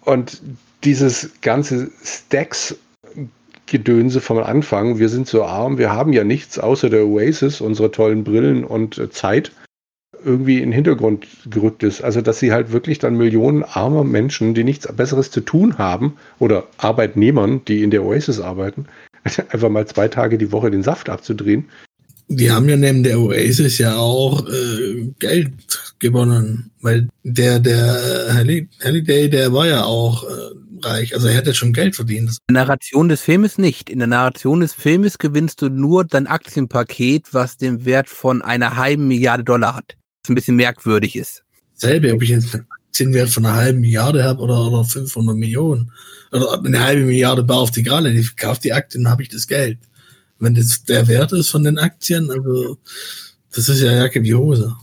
Und 0.00 0.40
dieses 0.82 1.40
ganze 1.40 1.90
Stacks-Gedönse 2.02 4.20
vom 4.20 4.38
Anfang, 4.38 4.98
wir 4.98 5.08
sind 5.08 5.28
so 5.28 5.44
arm, 5.44 5.78
wir 5.78 5.92
haben 5.92 6.12
ja 6.12 6.24
nichts 6.24 6.58
außer 6.58 6.90
der 6.90 7.06
Oasis, 7.06 7.60
unsere 7.60 7.92
tollen 7.92 8.24
Brillen 8.24 8.64
und 8.64 8.98
äh, 8.98 9.10
Zeit, 9.10 9.52
irgendwie 10.24 10.58
in 10.58 10.70
den 10.70 10.72
Hintergrund 10.72 11.26
gerückt 11.50 11.82
ist. 11.82 12.02
Also, 12.02 12.20
dass 12.20 12.38
sie 12.38 12.52
halt 12.52 12.72
wirklich 12.72 12.98
dann 12.98 13.16
Millionen 13.16 13.62
armer 13.62 14.04
Menschen, 14.04 14.54
die 14.54 14.64
nichts 14.64 14.86
Besseres 14.92 15.30
zu 15.30 15.40
tun 15.40 15.78
haben, 15.78 16.14
oder 16.38 16.66
Arbeitnehmern, 16.78 17.62
die 17.66 17.82
in 17.82 17.90
der 17.90 18.04
Oasis 18.04 18.40
arbeiten, 18.40 18.86
einfach 19.48 19.68
mal 19.68 19.86
zwei 19.86 20.08
Tage 20.08 20.38
die 20.38 20.52
Woche 20.52 20.70
den 20.70 20.82
Saft 20.82 21.08
abzudrehen. 21.08 21.66
Die 22.28 22.50
haben 22.50 22.68
ja 22.68 22.76
neben 22.76 23.02
der 23.02 23.20
Oasis 23.20 23.78
ja 23.78 23.96
auch 23.96 24.46
äh, 24.48 25.12
Geld 25.18 25.52
gewonnen, 25.98 26.70
weil 26.80 27.08
der, 27.22 27.60
der 27.60 28.34
Halliday, 28.34 29.28
der 29.28 29.52
war 29.52 29.66
ja 29.66 29.84
auch 29.84 30.24
äh, 30.24 30.86
reich, 30.86 31.14
also 31.14 31.28
er 31.28 31.34
hätte 31.34 31.54
schon 31.54 31.74
Geld 31.74 31.96
verdient. 31.96 32.38
In 32.48 32.54
der 32.54 32.64
Narration 32.64 33.10
des 33.10 33.20
Filmes 33.20 33.58
nicht. 33.58 33.90
In 33.90 33.98
der 33.98 34.08
Narration 34.08 34.60
des 34.60 34.72
Filmes 34.72 35.18
gewinnst 35.18 35.60
du 35.60 35.68
nur 35.68 36.04
dein 36.04 36.26
Aktienpaket, 36.26 37.32
was 37.32 37.58
den 37.58 37.84
Wert 37.84 38.08
von 38.08 38.40
einer 38.40 38.76
halben 38.76 39.06
Milliarde 39.06 39.44
Dollar 39.44 39.76
hat 39.76 39.96
ein 40.28 40.34
bisschen 40.34 40.56
merkwürdig 40.56 41.16
ist. 41.16 41.44
Selbe, 41.74 42.12
ob 42.12 42.22
ich 42.22 42.30
jetzt 42.30 42.54
einen 42.54 42.66
Aktienwert 42.70 43.28
von 43.28 43.44
einer 43.44 43.56
halben 43.56 43.80
Milliarde 43.80 44.24
habe 44.24 44.40
oder, 44.40 44.66
oder 44.66 44.84
500 44.84 45.36
Millionen 45.36 45.90
oder 46.32 46.62
eine 46.64 46.80
halbe 46.82 47.04
Milliarde 47.04 47.42
bar 47.42 47.58
auf 47.58 47.70
die 47.70 47.82
Gerade, 47.82 48.10
ich 48.10 48.36
kaufe 48.36 48.60
die 48.60 48.72
Aktien, 48.72 49.08
habe 49.08 49.22
ich 49.22 49.28
das 49.28 49.46
Geld. 49.46 49.78
Wenn 50.38 50.54
das 50.54 50.84
der 50.84 51.08
Wert 51.08 51.32
ist 51.32 51.50
von 51.50 51.64
den 51.64 51.78
Aktien, 51.78 52.30
also 52.30 52.78
das 53.54 53.68
ist 53.68 53.80
ja 53.80 53.92
Jacke 53.92 54.22
wie 54.22 54.34
Hose. 54.34 54.76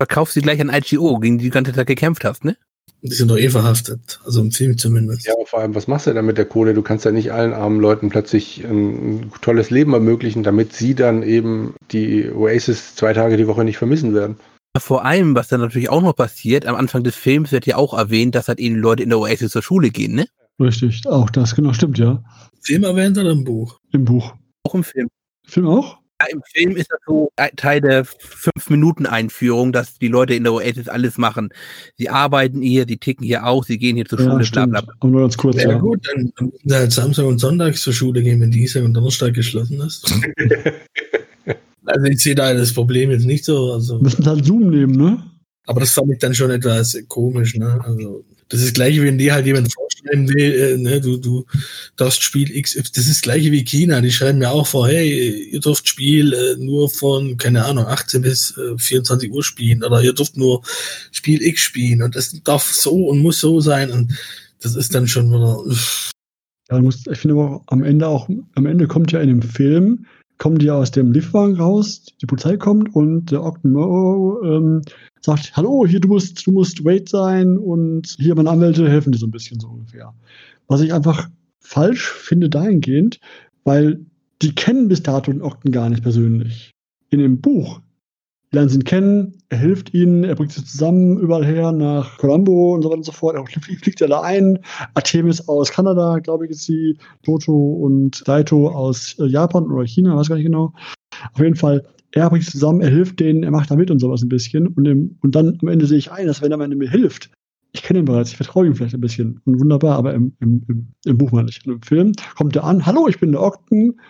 Verkaufst 0.00 0.34
sie 0.34 0.42
gleich 0.42 0.60
an 0.60 0.72
IGO, 0.72 1.18
gegen 1.18 1.38
die 1.38 1.44
du 1.44 1.50
die 1.50 1.54
ganze 1.54 1.72
Zeit 1.72 1.86
gekämpft 1.86 2.24
hast, 2.24 2.44
ne? 2.44 2.56
Die 3.02 3.14
sind 3.14 3.30
doch 3.30 3.38
eh 3.38 3.48
verhaftet, 3.48 4.20
also 4.24 4.40
im 4.40 4.50
Film 4.50 4.76
zumindest. 4.76 5.26
Ja, 5.26 5.34
vor 5.44 5.60
allem, 5.60 5.74
was 5.74 5.86
machst 5.86 6.08
du 6.08 6.14
dann 6.14 6.26
mit 6.26 6.36
der 6.36 6.46
Kohle? 6.46 6.74
Du 6.74 6.82
kannst 6.82 7.04
ja 7.04 7.12
nicht 7.12 7.32
allen 7.32 7.52
armen 7.52 7.80
Leuten 7.80 8.08
plötzlich 8.08 8.64
ein 8.64 9.30
tolles 9.40 9.70
Leben 9.70 9.92
ermöglichen, 9.94 10.42
damit 10.42 10.72
sie 10.72 10.94
dann 10.94 11.22
eben 11.22 11.74
die 11.92 12.28
Oasis 12.30 12.96
zwei 12.96 13.12
Tage 13.12 13.36
die 13.36 13.46
Woche 13.46 13.64
nicht 13.64 13.78
vermissen 13.78 14.14
werden 14.14 14.36
Vor 14.76 15.04
allem, 15.04 15.34
was 15.34 15.48
dann 15.48 15.60
natürlich 15.60 15.88
auch 15.88 16.02
noch 16.02 16.14
passiert, 16.14 16.66
am 16.66 16.76
Anfang 16.76 17.02
des 17.02 17.16
Films 17.16 17.52
wird 17.52 17.66
ja 17.66 17.76
auch 17.76 17.94
erwähnt, 17.94 18.34
dass 18.34 18.48
halt 18.48 18.60
eben 18.60 18.76
die 18.76 18.80
Leute 18.80 19.02
in 19.02 19.08
der 19.08 19.18
Oasis 19.18 19.52
zur 19.52 19.62
Schule 19.62 19.90
gehen, 19.90 20.14
ne? 20.14 20.26
Richtig, 20.60 21.06
auch 21.06 21.30
das, 21.30 21.54
genau, 21.54 21.72
stimmt, 21.72 21.98
ja. 21.98 22.22
Film 22.60 22.84
erwähnt 22.84 23.16
oder 23.18 23.30
im 23.30 23.44
Buch? 23.44 23.78
Im 23.92 24.04
Buch. 24.04 24.34
Auch 24.64 24.74
im 24.74 24.84
Film. 24.84 25.08
Film 25.46 25.66
auch? 25.68 25.98
Ja, 26.20 26.26
Im 26.32 26.42
Film 26.52 26.76
ist 26.76 26.90
das 26.90 26.98
so 27.06 27.30
ein 27.36 27.50
Teil 27.54 27.80
der 27.80 28.04
Fünf-Minuten-Einführung, 28.04 29.72
dass 29.72 29.98
die 29.98 30.08
Leute 30.08 30.34
in 30.34 30.42
der 30.42 30.52
Oasis 30.52 30.88
alles 30.88 31.16
machen. 31.16 31.50
Sie 31.96 32.08
arbeiten 32.08 32.60
hier, 32.60 32.86
die 32.86 32.98
ticken 32.98 33.24
hier 33.24 33.46
auch, 33.46 33.62
sie 33.64 33.78
gehen 33.78 33.94
hier 33.94 34.04
zur 34.04 34.18
Schule, 34.18 34.34
bla 34.36 34.44
stimmt. 34.44 34.70
bla 34.72 34.80
bla. 34.80 34.94
Aber 34.98 35.10
nur 35.10 35.20
ganz 35.22 35.36
kurz, 35.36 35.62
Ja, 35.62 35.70
ja. 35.70 35.78
gut, 35.78 36.04
dann 36.12 36.32
dann 36.36 36.46
müssen 36.46 36.68
sie 36.68 36.74
halt 36.74 36.92
Samstag 36.92 37.24
und 37.24 37.38
Sonntag 37.38 37.76
zur 37.76 37.92
Schule 37.92 38.22
gehen, 38.22 38.40
wenn 38.40 38.50
Dienstag 38.50 38.82
und 38.82 38.94
Donnerstag 38.94 39.32
geschlossen 39.34 39.80
ist. 39.80 40.12
also 41.88 42.06
ich 42.06 42.22
sehe 42.22 42.34
da 42.34 42.52
das 42.54 42.72
Problem 42.72 43.10
jetzt 43.10 43.26
nicht 43.26 43.44
so. 43.44 43.72
Also, 43.72 43.98
Müssen 43.98 44.26
halt 44.26 44.44
Zoom 44.44 44.70
nehmen, 44.70 44.96
ne? 44.96 45.22
aber 45.68 45.80
das 45.80 45.92
fand 45.92 46.10
ich 46.10 46.18
dann 46.18 46.34
schon 46.34 46.50
etwas 46.50 46.98
komisch. 47.08 47.54
Ne? 47.54 47.78
Also, 47.84 48.24
das 48.48 48.60
ist 48.60 48.68
das 48.68 48.74
gleiche, 48.74 49.02
wenn 49.02 49.18
dir 49.18 49.34
halt 49.34 49.44
jemand 49.44 49.72
vorstellen 49.72 50.28
will, 50.30 50.52
äh, 50.54 50.76
ne, 50.78 51.00
du, 51.00 51.18
du 51.18 51.44
darfst 51.96 52.22
Spiel 52.22 52.50
X, 52.56 52.74
das 52.74 53.04
ist 53.04 53.10
das 53.10 53.20
gleiche 53.20 53.52
wie 53.52 53.64
China, 53.64 54.00
die 54.00 54.10
schreiben 54.10 54.40
ja 54.40 54.50
auch 54.50 54.66
vor, 54.66 54.88
hey, 54.88 55.50
ihr 55.50 55.60
dürft 55.60 55.86
Spiel 55.86 56.32
äh, 56.32 56.56
nur 56.56 56.88
von, 56.88 57.36
keine 57.36 57.66
Ahnung, 57.66 57.84
18 57.84 58.22
bis 58.22 58.56
äh, 58.56 58.78
24 58.78 59.30
Uhr 59.30 59.42
spielen 59.44 59.84
oder 59.84 60.02
ihr 60.02 60.14
dürft 60.14 60.38
nur 60.38 60.62
Spiel 61.12 61.42
X 61.42 61.60
spielen 61.60 62.02
und 62.02 62.16
das 62.16 62.32
darf 62.42 62.64
so 62.72 63.08
und 63.08 63.18
muss 63.18 63.38
so 63.38 63.60
sein 63.60 63.90
und 63.90 64.14
das 64.62 64.74
ist 64.74 64.94
dann 64.94 65.06
schon 65.06 65.28
wieder, 65.28 65.62
Ja, 66.70 67.12
ich 67.12 67.18
finde 67.18 67.34
aber 67.34 67.62
am 67.66 67.84
Ende 67.84 68.08
auch, 68.08 68.26
am 68.54 68.64
Ende 68.64 68.86
kommt 68.86 69.12
ja 69.12 69.20
in 69.20 69.28
dem 69.28 69.42
Film, 69.42 70.06
kommen 70.38 70.58
die 70.58 70.70
aus 70.70 70.90
dem 70.90 71.12
Liftwagen 71.12 71.56
raus, 71.56 72.06
die 72.20 72.26
Polizei 72.26 72.56
kommt 72.56 72.94
und 72.94 73.30
der 73.30 73.44
Ogden 73.44 73.72
Morrow 73.72 74.42
ähm, 74.44 74.82
sagt, 75.20 75.56
hallo, 75.56 75.84
hier, 75.86 76.00
du 76.00 76.08
musst, 76.08 76.46
du 76.46 76.52
musst 76.52 76.84
Wade 76.84 77.04
sein 77.08 77.58
und 77.58 78.16
hier 78.18 78.34
meine 78.34 78.50
Anwälte 78.50 78.88
helfen 78.88 79.12
dir 79.12 79.18
so 79.18 79.26
ein 79.26 79.32
bisschen 79.32 79.58
so 79.60 79.68
ungefähr. 79.68 80.14
Was 80.68 80.80
ich 80.80 80.94
einfach 80.94 81.28
falsch 81.60 82.10
finde 82.10 82.48
dahingehend, 82.48 83.18
weil 83.64 84.00
die 84.40 84.54
kennen 84.54 84.88
bis 84.88 85.02
dato 85.02 85.32
den 85.32 85.42
Ogden 85.42 85.72
gar 85.72 85.90
nicht 85.90 86.02
persönlich. 86.02 86.70
In 87.10 87.18
dem 87.18 87.40
Buch 87.40 87.80
lernen 88.50 88.68
sie 88.68 88.78
ihn 88.78 88.84
kennen, 88.84 89.34
er 89.50 89.58
hilft 89.58 89.94
ihnen, 89.94 90.24
er 90.24 90.34
bringt 90.34 90.52
sie 90.52 90.64
zusammen 90.64 91.18
überall 91.18 91.44
her 91.44 91.72
nach 91.72 92.18
Colombo 92.18 92.74
und 92.74 92.82
so 92.82 92.88
weiter 92.88 92.98
und 92.98 93.04
so 93.04 93.12
fort. 93.12 93.36
Er 93.36 93.44
fliegt, 93.46 94.00
er 94.00 94.08
da 94.08 94.22
ein. 94.22 94.58
Artemis 94.94 95.46
aus 95.48 95.70
Kanada, 95.70 96.18
glaube 96.18 96.46
ich, 96.46 96.52
ist 96.52 96.64
sie. 96.64 96.96
Toto 97.22 97.52
und 97.52 98.26
Daito 98.26 98.68
aus 98.68 99.16
äh, 99.18 99.26
Japan 99.26 99.70
oder 99.70 99.86
China, 99.86 100.16
weiß 100.16 100.28
gar 100.28 100.36
nicht 100.36 100.46
genau. 100.46 100.72
Auf 101.32 101.40
jeden 101.40 101.56
Fall, 101.56 101.86
er 102.12 102.30
bringt 102.30 102.44
sie 102.44 102.52
zusammen, 102.52 102.80
er 102.80 102.90
hilft 102.90 103.20
denen, 103.20 103.42
er 103.42 103.50
macht 103.50 103.70
da 103.70 103.76
mit 103.76 103.90
und 103.90 103.98
sowas 103.98 104.22
ein 104.22 104.28
bisschen. 104.28 104.68
Und, 104.68 104.86
im, 104.86 105.18
und 105.22 105.34
dann 105.34 105.58
am 105.60 105.68
Ende 105.68 105.86
sehe 105.86 105.98
ich 105.98 106.10
ein, 106.10 106.26
dass 106.26 106.40
wenn 106.42 106.52
er 106.52 106.58
mir 106.58 106.90
hilft, 106.90 107.30
ich 107.72 107.82
kenne 107.82 107.98
ihn 107.98 108.06
bereits, 108.06 108.30
ich 108.30 108.36
vertraue 108.36 108.66
ihm 108.66 108.74
vielleicht 108.74 108.94
ein 108.94 109.00
bisschen. 109.00 109.40
Und 109.44 109.60
wunderbar, 109.60 109.96
aber 109.96 110.14
im, 110.14 110.34
im, 110.40 110.64
im, 110.68 110.88
im 111.04 111.18
Buch 111.18 111.32
ich. 111.48 111.66
Und 111.66 111.72
im 111.74 111.82
Film 111.82 112.12
kommt 112.36 112.56
er 112.56 112.64
an, 112.64 112.86
hallo, 112.86 113.08
ich 113.08 113.20
bin 113.20 113.32
der 113.32 113.42
Ogden, 113.42 114.00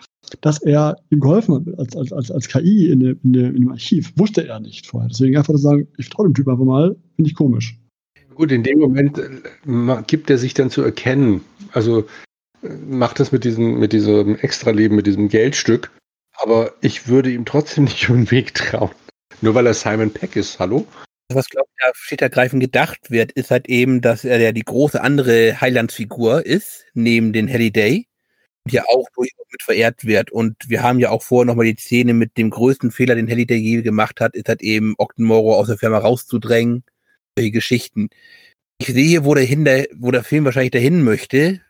dass 0.41 0.61
er 0.61 0.97
ihm 1.09 1.19
geholfen 1.19 1.55
hat 1.55 1.79
als, 1.79 1.95
als, 1.95 2.13
als, 2.13 2.31
als 2.31 2.47
KI 2.47 2.91
in, 2.91 2.99
dem- 2.99 3.19
in, 3.23 3.33
dem- 3.33 3.55
in 3.55 3.61
dem 3.63 3.71
Archiv. 3.71 4.11
Wusste 4.15 4.47
er 4.47 4.59
nicht 4.59 4.87
vorher. 4.87 5.09
Deswegen 5.09 5.37
einfach 5.37 5.53
zu 5.53 5.59
sagen, 5.59 5.87
ich 5.97 6.05
vertraue 6.05 6.27
dem 6.29 6.33
Typ 6.33 6.47
einfach 6.47 6.65
mal, 6.65 6.95
finde 7.15 7.29
ich 7.29 7.35
komisch. 7.35 7.77
Gut, 8.35 8.51
in 8.51 8.63
dem 8.63 8.79
Moment 8.79 9.17
äh, 9.17 10.03
gibt 10.07 10.29
er 10.29 10.37
sich 10.37 10.53
dann 10.53 10.69
zu 10.69 10.81
erkennen. 10.81 11.41
Also 11.73 12.05
äh, 12.63 12.69
macht 12.89 13.19
das 13.19 13.31
mit 13.31 13.43
diesem, 13.43 13.79
mit 13.79 13.91
diesem 13.93 14.35
Extraleben, 14.37 14.95
mit 14.95 15.07
diesem 15.07 15.27
Geldstück. 15.29 15.91
Aber 16.37 16.71
ich 16.81 17.07
würde 17.09 17.31
ihm 17.31 17.43
trotzdem 17.45 17.83
nicht 17.85 18.07
über 18.07 18.17
den 18.17 18.31
Weg 18.31 18.53
trauen. 18.53 18.91
Nur 19.41 19.55
weil 19.55 19.67
er 19.67 19.73
Simon 19.73 20.11
Peck 20.11 20.35
ist, 20.35 20.59
hallo? 20.59 20.85
Was, 21.31 21.47
glaube 21.47 21.67
ich, 21.69 21.83
da 21.85 21.91
steht 21.93 22.21
ergreifend 22.23 22.61
gedacht 22.61 23.11
wird, 23.11 23.31
ist 23.33 23.51
halt 23.51 23.69
eben, 23.69 24.01
dass 24.01 24.25
er 24.25 24.39
ja 24.39 24.51
die 24.51 24.63
große 24.63 24.99
andere 24.99 25.61
Highlands-Figur 25.61 26.43
ist, 26.45 26.85
neben 26.95 27.33
den 27.33 27.47
Halliday, 27.47 28.07
ja 28.67 28.83
auch 28.87 29.07
durchaus 29.15 29.45
mit 29.51 29.63
verehrt 29.63 30.05
wird. 30.05 30.31
Und 30.31 30.55
wir 30.67 30.83
haben 30.83 30.99
ja 30.99 31.09
auch 31.09 31.23
vorher 31.23 31.45
nochmal 31.45 31.65
die 31.65 31.79
Szene 31.79 32.13
mit 32.13 32.37
dem 32.37 32.49
größten 32.49 32.91
Fehler, 32.91 33.15
den 33.15 33.29
Halliday 33.29 33.57
je 33.57 33.81
gemacht 33.81 34.21
hat, 34.21 34.35
ist 34.35 34.47
halt 34.47 34.61
eben 34.61 34.95
Ogden 34.97 35.25
Morrow 35.25 35.57
aus 35.57 35.67
der 35.67 35.77
Firma 35.77 35.97
rauszudrängen. 35.97 36.83
Solche 37.37 37.51
Geschichten. 37.51 38.09
Ich 38.79 38.87
sehe, 38.87 39.25
wo 39.25 39.33
der, 39.33 39.43
hin, 39.43 39.67
wo 39.97 40.11
der 40.11 40.23
Film 40.23 40.45
wahrscheinlich 40.45 40.71
dahin 40.71 41.03
möchte. 41.03 41.61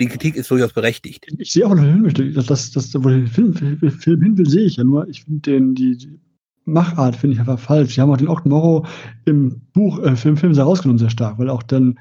Die 0.00 0.06
Kritik 0.06 0.34
ist 0.34 0.50
durchaus 0.50 0.72
berechtigt. 0.72 1.26
Ich 1.38 1.52
sehe 1.52 1.66
auch, 1.66 1.70
wo 1.70 1.76
er 1.76 1.92
hin 1.92 2.02
möchte. 2.02 2.30
Das, 2.32 2.46
das, 2.46 2.72
das, 2.72 2.94
wo 2.94 3.08
der 3.08 3.26
Film, 3.26 3.54
Film 3.54 4.22
hin 4.22 4.38
will, 4.38 4.48
sehe 4.48 4.64
ich 4.64 4.76
ja 4.76 4.84
nur. 4.84 5.08
Ich 5.08 5.24
finde 5.24 5.50
den, 5.50 5.74
die, 5.74 5.96
die 5.96 6.20
Machart 6.64 7.16
finde 7.16 7.34
ich 7.34 7.40
einfach 7.40 7.58
falsch. 7.58 7.94
Die 7.94 8.00
haben 8.00 8.10
auch 8.10 8.40
den 8.40 8.50
Morrow 8.50 8.88
im 9.24 9.60
Buch, 9.72 10.02
äh, 10.02 10.16
Film, 10.16 10.36
Film 10.36 10.54
sehr 10.54 10.64
rausgenommen, 10.64 10.98
sehr 10.98 11.10
stark, 11.10 11.38
weil 11.38 11.50
auch 11.50 11.62
dann 11.62 11.98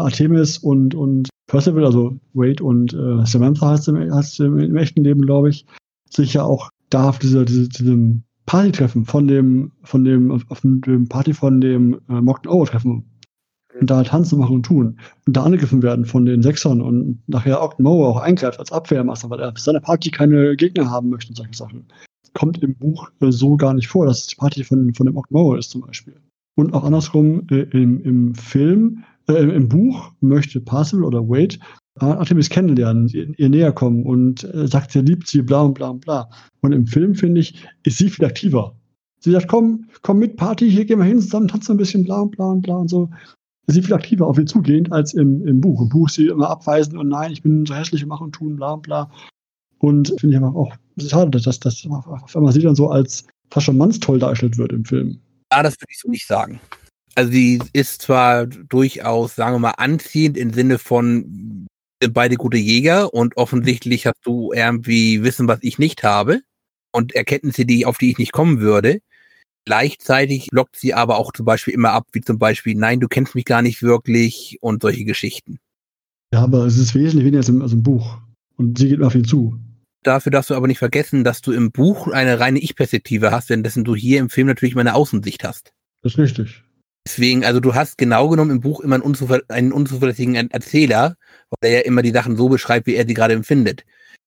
Artemis 0.00 0.58
und, 0.58 0.94
und 0.94 1.28
Percival, 1.46 1.84
also 1.84 2.18
Wade 2.32 2.64
und 2.64 2.94
äh, 2.94 3.26
Samantha 3.26 3.70
heißt 3.70 3.88
im, 3.88 4.14
heißt 4.14 4.40
im, 4.40 4.58
im 4.58 4.76
echten 4.76 5.04
Leben, 5.04 5.22
glaube 5.22 5.50
ich, 5.50 5.66
sich 6.08 6.34
ja 6.34 6.44
auch 6.44 6.70
da 6.90 7.08
auf 7.10 7.18
diese, 7.18 7.44
diese, 7.44 7.68
diesem 7.68 8.22
Partytreffen 8.46 9.04
von 9.04 9.28
dem, 9.28 9.72
von 9.82 10.04
dem, 10.04 10.30
auf, 10.30 10.60
dem 10.60 11.08
Party 11.08 11.34
von 11.34 11.60
dem 11.60 12.00
äh, 12.08 12.20
Mogden 12.20 12.50
Owe 12.50 12.66
treffen 12.66 13.04
und 13.80 13.90
da 13.90 14.02
tanzen, 14.02 14.38
machen 14.38 14.56
und 14.56 14.66
tun 14.66 14.98
und 15.26 15.36
da 15.36 15.44
angegriffen 15.44 15.82
werden 15.82 16.04
von 16.04 16.24
den 16.24 16.42
Sechsern 16.42 16.80
und 16.80 17.22
nachher 17.26 17.62
Ogden 17.62 17.84
Moe 17.84 18.06
auch 18.06 18.18
eingreift 18.18 18.58
als 18.58 18.72
Abwehrmaster, 18.72 19.30
weil 19.30 19.40
er 19.40 19.50
auf 19.50 19.58
seiner 19.58 19.80
Party 19.80 20.10
keine 20.10 20.56
Gegner 20.56 20.90
haben 20.90 21.10
möchte 21.10 21.30
und 21.30 21.36
solche 21.36 21.54
Sachen. 21.54 21.86
Kommt 22.34 22.62
im 22.62 22.74
Buch 22.74 23.10
äh, 23.20 23.30
so 23.30 23.56
gar 23.56 23.74
nicht 23.74 23.88
vor, 23.88 24.06
dass 24.06 24.20
es 24.20 24.26
die 24.28 24.36
Party 24.36 24.64
von, 24.64 24.94
von 24.94 25.06
dem 25.06 25.16
Ogden 25.16 25.34
Moe 25.34 25.58
ist 25.58 25.70
zum 25.70 25.82
Beispiel. 25.82 26.14
Und 26.54 26.74
auch 26.74 26.84
andersrum 26.84 27.46
äh, 27.50 27.62
im, 27.70 28.02
im 28.02 28.34
Film, 28.34 29.04
äh, 29.28 29.34
im 29.34 29.68
Buch 29.68 30.12
möchte 30.20 30.60
Parcel 30.60 31.04
oder 31.04 31.28
Wade 31.28 31.58
Artemis 31.96 32.48
kennenlernen, 32.48 33.08
ihr, 33.08 33.48
näher 33.48 33.72
kommen 33.72 34.04
und 34.04 34.44
äh, 34.44 34.66
sagt, 34.66 34.96
er 34.96 35.02
liebt 35.02 35.28
sie, 35.28 35.42
bla 35.42 35.62
und 35.62 35.74
bla 35.74 35.90
und 35.90 36.00
bla. 36.00 36.30
Und 36.60 36.72
im 36.72 36.86
Film, 36.86 37.14
finde 37.14 37.42
ich, 37.42 37.66
ist 37.82 37.98
sie 37.98 38.08
viel 38.08 38.24
aktiver. 38.24 38.74
Sie 39.20 39.30
sagt, 39.30 39.48
komm, 39.48 39.88
komm 40.00 40.18
mit, 40.18 40.36
Party, 40.36 40.70
hier 40.70 40.84
gehen 40.84 40.98
wir 40.98 41.04
hin, 41.04 41.20
zusammen 41.20 41.48
tanzen 41.48 41.72
ein 41.72 41.76
bisschen, 41.76 42.04
bla 42.04 42.20
und 42.20 42.30
bla 42.30 42.46
und 42.46 42.62
bla 42.62 42.76
und 42.76 42.88
so. 42.88 43.10
Sie 43.66 43.78
ist 43.78 43.86
viel 43.86 43.94
aktiver 43.94 44.26
auf 44.26 44.38
ihn 44.38 44.46
zugehend 44.46 44.90
als 44.90 45.14
im, 45.14 45.46
im 45.46 45.60
Buch. 45.60 45.82
Im 45.82 45.88
Buch 45.90 46.08
ist 46.08 46.14
sie 46.14 46.26
immer 46.26 46.50
abweisend 46.50 46.96
und 46.96 47.08
nein, 47.08 47.30
ich 47.30 47.42
bin 47.42 47.64
so 47.66 47.74
hässlich 47.74 48.02
und 48.02 48.08
mache 48.08 48.24
und 48.24 48.32
tun, 48.32 48.56
bla 48.56 48.72
und 48.72 48.82
bla. 48.82 49.10
Und 49.78 50.08
finde 50.18 50.36
ich 50.36 50.42
einfach 50.42 50.54
auch 50.54 50.74
schade, 50.98 51.30
dass 51.30 51.60
das 51.60 51.86
auf 51.86 52.36
einmal 52.36 52.52
sie 52.52 52.62
dann 52.62 52.74
so 52.74 52.88
als 52.88 53.26
fast 53.50 53.66
schon 53.66 53.76
mannstoll 53.76 54.18
dargestellt 54.18 54.58
wird 54.58 54.72
im 54.72 54.84
Film. 54.84 55.20
Ja, 55.52 55.62
das 55.62 55.74
würde 55.74 55.90
ich 55.90 55.98
so 55.98 56.10
nicht 56.10 56.26
sagen. 56.26 56.58
Also 57.14 57.30
sie 57.30 57.60
ist 57.72 58.02
zwar 58.02 58.46
durchaus, 58.46 59.34
sagen 59.34 59.54
wir 59.54 59.58
mal, 59.58 59.74
anziehend 59.76 60.36
im 60.36 60.52
Sinne 60.52 60.78
von 60.78 61.68
sind 62.02 62.14
beide 62.14 62.36
gute 62.36 62.56
Jäger 62.56 63.14
und 63.14 63.36
offensichtlich 63.36 64.06
hast 64.06 64.20
du 64.24 64.52
irgendwie 64.52 65.22
Wissen, 65.22 65.46
was 65.46 65.60
ich 65.62 65.78
nicht 65.78 66.02
habe 66.02 66.40
und 66.90 67.14
Erkenntnisse, 67.14 67.64
die 67.64 67.86
auf 67.86 67.98
die 67.98 68.10
ich 68.10 68.18
nicht 68.18 68.32
kommen 68.32 68.60
würde. 68.60 68.98
Gleichzeitig 69.64 70.48
lockt 70.50 70.76
sie 70.76 70.92
aber 70.94 71.18
auch 71.18 71.32
zum 71.32 71.46
Beispiel 71.46 71.74
immer 71.74 71.92
ab, 71.92 72.08
wie 72.12 72.20
zum 72.20 72.38
Beispiel, 72.38 72.74
nein, 72.74 72.98
du 72.98 73.06
kennst 73.06 73.36
mich 73.36 73.44
gar 73.44 73.62
nicht 73.62 73.82
wirklich 73.82 74.58
und 74.60 74.82
solche 74.82 75.04
Geschichten. 75.04 75.58
Ja, 76.34 76.40
aber 76.40 76.66
es 76.66 76.78
ist 76.78 76.94
wesentlich 76.94 77.24
weniger 77.26 77.38
als 77.38 77.48
im, 77.48 77.62
als 77.62 77.72
im 77.72 77.82
Buch. 77.82 78.18
Und 78.56 78.78
sie 78.78 78.88
geht 78.88 79.02
auf 79.02 79.14
ihn 79.14 79.24
zu. 79.24 79.58
Dafür 80.02 80.32
darfst 80.32 80.50
du 80.50 80.54
aber 80.54 80.66
nicht 80.66 80.78
vergessen, 80.78 81.22
dass 81.22 81.42
du 81.42 81.52
im 81.52 81.70
Buch 81.70 82.08
eine 82.08 82.40
reine 82.40 82.58
Ich-Perspektive 82.58 83.30
hast, 83.30 83.50
währenddessen 83.50 83.84
du 83.84 83.94
hier 83.94 84.18
im 84.18 84.30
Film 84.30 84.48
natürlich 84.48 84.74
meine 84.74 84.94
Außensicht 84.94 85.44
hast. 85.44 85.72
Das 86.02 86.14
ist 86.14 86.18
richtig. 86.18 86.64
Deswegen, 87.06 87.44
also 87.44 87.60
du 87.60 87.74
hast 87.74 87.98
genau 87.98 88.28
genommen 88.28 88.52
im 88.52 88.60
Buch 88.60 88.80
immer 88.80 88.94
einen, 88.94 89.02
unzuver 89.02 89.40
einen 89.48 89.72
unzuverlässigen 89.72 90.50
Erzähler, 90.50 91.16
weil 91.50 91.70
er 91.72 91.78
ja 91.78 91.84
immer 91.84 92.02
die 92.02 92.12
Sachen 92.12 92.36
so 92.36 92.48
beschreibt, 92.48 92.86
wie 92.86 92.94
er 92.94 93.06
sie 93.06 93.14
gerade 93.14 93.34
empfindet. 93.34 93.84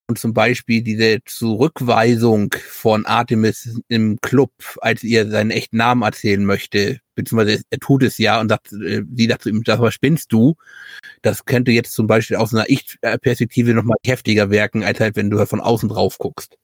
Und 0.07 0.19
zum 0.19 0.33
Beispiel 0.33 0.83
diese 0.83 1.19
Zurückweisung 1.25 2.53
von 2.69 3.05
Artemis 3.07 3.79
im 3.87 4.19
Club, 4.21 4.51
als 4.81 5.03
ihr 5.03 5.27
seinen 5.31 5.49
echten 5.49 5.77
Namen 5.77 6.03
erzählen 6.03 6.45
möchte, 6.45 6.99
beziehungsweise 7.15 7.63
er 7.71 7.79
tut 7.79 8.03
es 8.03 8.19
ja 8.19 8.39
und 8.39 8.49
sagt, 8.49 8.71
äh, 8.73 9.03
sie 9.11 9.27
sagt 9.27 9.43
zu 9.43 9.49
ihm, 9.49 9.63
das 9.63 9.79
was 9.79 9.93
spinnst 9.95 10.31
du? 10.31 10.55
Das 11.23 11.45
könnte 11.45 11.71
jetzt 11.71 11.93
zum 11.93 12.07
Beispiel 12.07 12.37
aus 12.37 12.53
einer 12.53 12.69
Ich-Perspektive 12.69 13.73
nochmal 13.73 13.97
heftiger 14.05 14.51
wirken, 14.51 14.83
als 14.83 14.99
halt, 14.99 15.15
wenn 15.15 15.31
du 15.31 15.39
halt 15.39 15.49
von 15.49 15.61
außen 15.61 15.89
drauf 15.89 16.19
guckst. 16.19 16.55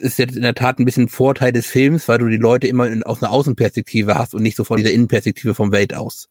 Ist 0.00 0.18
jetzt 0.18 0.36
in 0.36 0.42
der 0.42 0.54
Tat 0.54 0.78
ein 0.78 0.84
bisschen 0.84 1.08
Vorteil 1.08 1.52
des 1.52 1.66
Films, 1.66 2.08
weil 2.08 2.18
du 2.18 2.28
die 2.28 2.36
Leute 2.36 2.66
immer 2.66 2.88
in, 2.88 3.02
aus 3.02 3.22
einer 3.22 3.32
Außenperspektive 3.32 4.16
hast 4.16 4.34
und 4.34 4.42
nicht 4.42 4.56
so 4.56 4.64
von 4.64 4.78
dieser 4.78 4.92
Innenperspektive 4.92 5.54
vom 5.54 5.72
Welt 5.72 5.94
aus. 5.94 6.28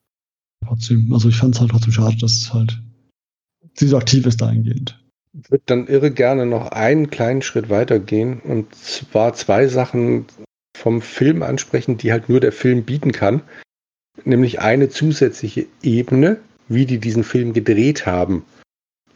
Trotzdem, 0.65 1.13
also 1.13 1.29
ich 1.29 1.37
fand 1.37 1.55
es 1.55 1.61
halt 1.61 1.71
trotzdem 1.71 1.93
schade, 1.93 2.17
dass 2.17 2.33
es 2.33 2.53
halt 2.53 2.81
sie 3.75 3.87
so 3.87 3.97
aktiv 3.97 4.25
ist 4.25 4.41
dahingehend. 4.41 4.99
Ich 5.41 5.51
würde 5.51 5.63
dann 5.67 5.87
irre 5.87 6.11
gerne 6.11 6.45
noch 6.45 6.71
einen 6.71 7.09
kleinen 7.09 7.41
Schritt 7.41 7.69
weitergehen 7.69 8.39
und 8.41 8.73
zwar 8.75 9.33
zwei 9.33 9.67
Sachen 9.67 10.25
vom 10.75 11.01
Film 11.01 11.43
ansprechen, 11.43 11.97
die 11.97 12.11
halt 12.11 12.29
nur 12.29 12.39
der 12.39 12.51
Film 12.51 12.83
bieten 12.83 13.11
kann. 13.11 13.41
Nämlich 14.25 14.59
eine 14.59 14.89
zusätzliche 14.89 15.67
Ebene, 15.81 16.39
wie 16.67 16.85
die 16.85 16.99
diesen 16.99 17.23
Film 17.23 17.53
gedreht 17.53 18.05
haben. 18.05 18.43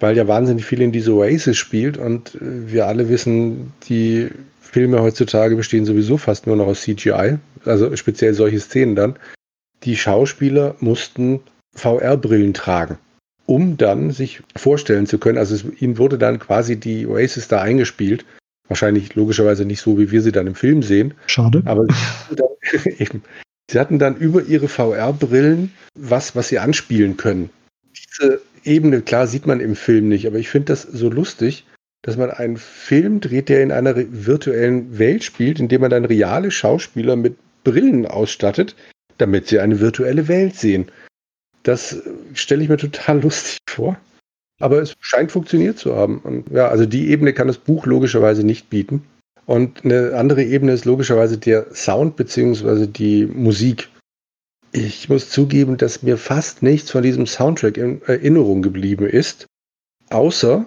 Weil 0.03 0.17
ja 0.17 0.27
wahnsinnig 0.27 0.65
viel 0.65 0.81
in 0.81 0.91
diese 0.91 1.13
Oasis 1.13 1.55
spielt 1.55 1.97
und 1.97 2.37
wir 2.41 2.87
alle 2.87 3.07
wissen, 3.07 3.71
die 3.87 4.27
Filme 4.59 5.01
heutzutage 5.01 5.55
bestehen 5.55 5.85
sowieso 5.85 6.17
fast 6.17 6.45
nur 6.45 6.57
noch 6.57 6.67
aus 6.67 6.81
CGI, 6.81 7.37
also 7.63 7.95
speziell 7.95 8.33
solche 8.33 8.59
Szenen 8.59 8.97
dann. 8.97 9.15
Die 9.85 9.95
Schauspieler 9.95 10.75
mussten 10.81 11.39
VR-Brillen 11.73 12.53
tragen, 12.53 12.97
um 13.45 13.77
dann 13.77 14.11
sich 14.11 14.41
vorstellen 14.57 15.07
zu 15.07 15.19
können. 15.19 15.37
Also 15.37 15.55
es, 15.55 15.63
ihnen 15.79 15.97
wurde 15.97 16.17
dann 16.17 16.37
quasi 16.37 16.75
die 16.75 17.07
Oasis 17.07 17.47
da 17.47 17.61
eingespielt. 17.61 18.25
Wahrscheinlich 18.67 19.15
logischerweise 19.15 19.63
nicht 19.63 19.79
so, 19.79 19.97
wie 19.97 20.11
wir 20.11 20.21
sie 20.21 20.33
dann 20.33 20.47
im 20.47 20.55
Film 20.55 20.83
sehen. 20.83 21.13
Schade. 21.27 21.61
Aber 21.63 21.87
eben, 22.99 23.23
sie 23.71 23.79
hatten 23.79 23.99
dann 23.99 24.17
über 24.17 24.43
ihre 24.43 24.67
VR-Brillen 24.67 25.71
was, 25.95 26.35
was 26.35 26.49
sie 26.49 26.59
anspielen 26.59 27.15
können. 27.15 27.51
Diese 27.95 28.41
Ebene, 28.63 29.01
klar, 29.01 29.27
sieht 29.27 29.45
man 29.45 29.59
im 29.59 29.75
Film 29.75 30.09
nicht, 30.09 30.27
aber 30.27 30.37
ich 30.37 30.49
finde 30.49 30.67
das 30.67 30.83
so 30.83 31.09
lustig, 31.09 31.65
dass 32.01 32.17
man 32.17 32.31
einen 32.31 32.57
Film 32.57 33.21
dreht, 33.21 33.49
der 33.49 33.63
in 33.63 33.71
einer 33.71 33.95
virtuellen 33.95 34.99
Welt 34.99 35.23
spielt, 35.23 35.59
indem 35.59 35.81
man 35.81 35.89
dann 35.89 36.05
reale 36.05 36.51
Schauspieler 36.51 37.15
mit 37.15 37.35
Brillen 37.63 38.05
ausstattet, 38.05 38.75
damit 39.17 39.47
sie 39.47 39.59
eine 39.59 39.79
virtuelle 39.79 40.27
Welt 40.27 40.55
sehen. 40.55 40.91
Das 41.63 42.01
stelle 42.33 42.63
ich 42.63 42.69
mir 42.69 42.77
total 42.77 43.21
lustig 43.21 43.57
vor. 43.69 43.97
Aber 44.59 44.81
es 44.81 44.95
scheint 44.99 45.31
funktioniert 45.31 45.79
zu 45.79 45.95
haben. 45.95 46.19
Und 46.19 46.51
ja, 46.51 46.67
also 46.67 46.85
die 46.85 47.09
Ebene 47.09 47.33
kann 47.33 47.47
das 47.47 47.57
Buch 47.57 47.85
logischerweise 47.85 48.45
nicht 48.45 48.69
bieten. 48.69 49.03
Und 49.45 49.83
eine 49.83 50.13
andere 50.15 50.43
Ebene 50.43 50.73
ist 50.73 50.85
logischerweise 50.85 51.37
der 51.37 51.73
Sound 51.73 52.15
bzw. 52.15 52.87
die 52.87 53.25
Musik. 53.25 53.89
Ich 54.75 55.07
muss 55.07 55.29
zugeben, 55.29 55.77
dass 55.77 56.01
mir 56.01 56.17
fast 56.17 56.63
nichts 56.63 56.89
von 56.89 57.03
diesem 57.03 57.27
Soundtrack 57.27 57.77
in 57.77 58.01
Erinnerung 58.01 58.63
geblieben 58.63 59.05
ist, 59.05 59.45
außer 60.09 60.65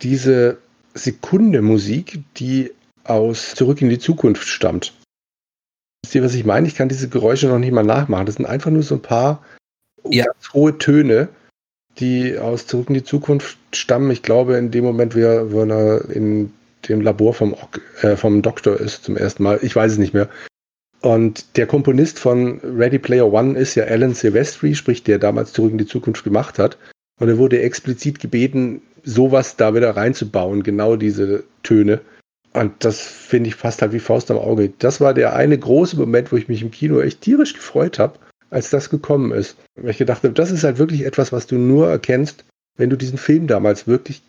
diese 0.00 0.56
Sekunde 0.94 1.60
Musik, 1.60 2.20
die 2.38 2.72
aus 3.04 3.54
Zurück 3.54 3.82
in 3.82 3.90
die 3.90 3.98
Zukunft 3.98 4.48
stammt. 4.48 4.94
Wisst 6.02 6.14
ihr, 6.14 6.24
was 6.24 6.34
ich 6.34 6.46
meine? 6.46 6.66
Ich 6.66 6.74
kann 6.74 6.88
diese 6.88 7.10
Geräusche 7.10 7.48
noch 7.48 7.58
nicht 7.58 7.72
mal 7.72 7.84
nachmachen. 7.84 8.24
Das 8.24 8.36
sind 8.36 8.46
einfach 8.46 8.70
nur 8.70 8.82
so 8.82 8.94
ein 8.94 9.02
paar 9.02 9.44
ja. 10.08 10.24
ganz 10.24 10.54
hohe 10.54 10.78
Töne, 10.78 11.28
die 11.98 12.38
aus 12.38 12.66
Zurück 12.66 12.88
in 12.88 12.94
die 12.94 13.04
Zukunft 13.04 13.58
stammen. 13.74 14.10
Ich 14.10 14.22
glaube, 14.22 14.56
in 14.56 14.70
dem 14.70 14.84
Moment, 14.84 15.14
wo 15.14 15.20
er 15.20 16.10
in 16.10 16.54
dem 16.88 17.02
Labor 17.02 17.34
vom, 17.34 17.54
äh, 18.00 18.16
vom 18.16 18.40
Doktor 18.40 18.80
ist 18.80 19.04
zum 19.04 19.18
ersten 19.18 19.42
Mal. 19.42 19.58
Ich 19.60 19.76
weiß 19.76 19.92
es 19.92 19.98
nicht 19.98 20.14
mehr. 20.14 20.30
Und 21.02 21.56
der 21.56 21.66
Komponist 21.66 22.18
von 22.18 22.60
Ready 22.60 22.98
Player 22.98 23.32
One 23.32 23.58
ist 23.58 23.74
ja 23.74 23.84
Alan 23.84 24.14
Silvestri, 24.14 24.74
sprich 24.74 25.02
der 25.02 25.18
damals 25.18 25.52
Zurück 25.52 25.72
in 25.72 25.78
die 25.78 25.86
Zukunft 25.86 26.24
gemacht 26.24 26.58
hat. 26.58 26.76
Und 27.18 27.28
er 27.28 27.38
wurde 27.38 27.60
explizit 27.60 28.20
gebeten, 28.20 28.82
sowas 29.02 29.56
da 29.56 29.74
wieder 29.74 29.96
reinzubauen, 29.96 30.62
genau 30.62 30.96
diese 30.96 31.44
Töne. 31.62 32.00
Und 32.52 32.84
das 32.84 33.00
finde 33.00 33.48
ich 33.48 33.54
fast 33.54 33.80
halt 33.80 33.92
wie 33.92 34.00
Faust 34.00 34.30
am 34.30 34.38
Auge. 34.38 34.72
Das 34.78 35.00
war 35.00 35.14
der 35.14 35.36
eine 35.36 35.56
große 35.56 35.96
Moment, 35.96 36.32
wo 36.32 36.36
ich 36.36 36.48
mich 36.48 36.62
im 36.62 36.70
Kino 36.70 37.00
echt 37.00 37.20
tierisch 37.20 37.54
gefreut 37.54 37.98
habe, 37.98 38.18
als 38.50 38.70
das 38.70 38.90
gekommen 38.90 39.32
ist. 39.32 39.56
Weil 39.76 39.90
ich 39.90 39.98
gedacht 39.98 40.24
habe, 40.24 40.34
das 40.34 40.50
ist 40.50 40.64
halt 40.64 40.78
wirklich 40.78 41.04
etwas, 41.04 41.32
was 41.32 41.46
du 41.46 41.56
nur 41.56 41.88
erkennst, 41.88 42.44
wenn 42.76 42.90
du 42.90 42.96
diesen 42.96 43.18
Film 43.18 43.46
damals 43.46 43.86
wirklich 43.86 44.22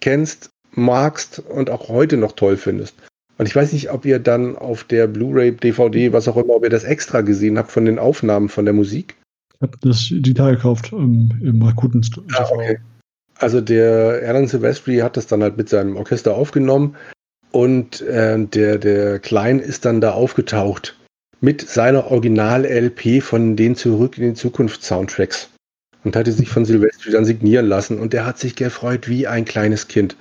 kennst, 0.00 0.50
magst 0.72 1.38
und 1.38 1.70
auch 1.70 1.88
heute 1.88 2.16
noch 2.16 2.32
toll 2.32 2.56
findest. 2.56 2.94
Und 3.36 3.46
ich 3.46 3.56
weiß 3.56 3.72
nicht, 3.72 3.90
ob 3.90 4.04
ihr 4.04 4.18
dann 4.18 4.56
auf 4.56 4.84
der 4.84 5.06
Blu-ray, 5.06 5.52
DVD, 5.52 6.12
was 6.12 6.28
auch 6.28 6.36
immer, 6.36 6.54
ob 6.54 6.64
ihr 6.64 6.70
das 6.70 6.84
extra 6.84 7.20
gesehen 7.20 7.58
habt 7.58 7.72
von 7.72 7.84
den 7.84 7.98
Aufnahmen 7.98 8.48
von 8.48 8.64
der 8.64 8.74
Musik. 8.74 9.16
Ich 9.54 9.62
habe 9.62 9.76
das 9.80 10.08
digital 10.08 10.56
gekauft 10.56 10.92
ähm, 10.92 11.30
im 11.42 11.62
Rakuten 11.62 12.02
TV. 12.02 12.22
Ah, 12.36 12.48
okay. 12.50 12.78
Also 13.36 13.60
der 13.60 14.22
Alan 14.24 14.46
Silvestri 14.46 14.98
hat 14.98 15.16
das 15.16 15.26
dann 15.26 15.42
halt 15.42 15.56
mit 15.56 15.68
seinem 15.68 15.96
Orchester 15.96 16.34
aufgenommen 16.34 16.96
und 17.50 18.00
äh, 18.02 18.38
der, 18.46 18.78
der 18.78 19.18
Klein 19.18 19.58
ist 19.58 19.84
dann 19.84 20.00
da 20.00 20.12
aufgetaucht 20.12 20.96
mit 21.40 21.68
seiner 21.68 22.10
Original-LP 22.10 23.22
von 23.22 23.56
den 23.56 23.76
Zurück 23.76 24.18
in 24.18 24.30
die 24.30 24.34
Zukunft 24.34 24.82
Soundtracks 24.82 25.50
und 26.04 26.16
hatte 26.16 26.32
sich 26.32 26.48
von 26.48 26.64
Silvestri 26.64 27.10
dann 27.10 27.24
signieren 27.24 27.66
lassen 27.66 27.98
und 27.98 28.12
der 28.12 28.24
hat 28.24 28.38
sich 28.38 28.56
gefreut 28.56 29.08
wie 29.08 29.26
ein 29.26 29.44
kleines 29.44 29.88
Kind. 29.88 30.16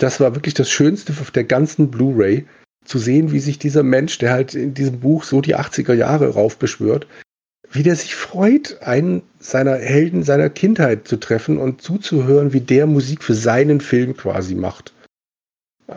Das 0.00 0.18
war 0.18 0.34
wirklich 0.34 0.54
das 0.54 0.70
Schönste 0.70 1.12
auf 1.20 1.30
der 1.30 1.44
ganzen 1.44 1.90
Blu-ray, 1.90 2.46
zu 2.84 2.98
sehen, 2.98 3.32
wie 3.32 3.40
sich 3.40 3.58
dieser 3.58 3.82
Mensch, 3.82 4.18
der 4.18 4.32
halt 4.32 4.54
in 4.54 4.74
diesem 4.74 5.00
Buch 5.00 5.24
so 5.24 5.40
die 5.40 5.56
80er 5.56 5.94
Jahre 5.94 6.30
raufbeschwört, 6.30 7.06
wie 7.70 7.82
der 7.82 7.94
sich 7.94 8.14
freut, 8.14 8.82
einen 8.82 9.22
seiner 9.38 9.76
Helden 9.76 10.22
seiner 10.22 10.50
Kindheit 10.50 11.06
zu 11.06 11.16
treffen 11.18 11.58
und 11.58 11.82
zuzuhören, 11.82 12.52
wie 12.52 12.60
der 12.60 12.86
Musik 12.86 13.22
für 13.22 13.34
seinen 13.34 13.80
Film 13.80 14.16
quasi 14.16 14.54
macht. 14.54 14.92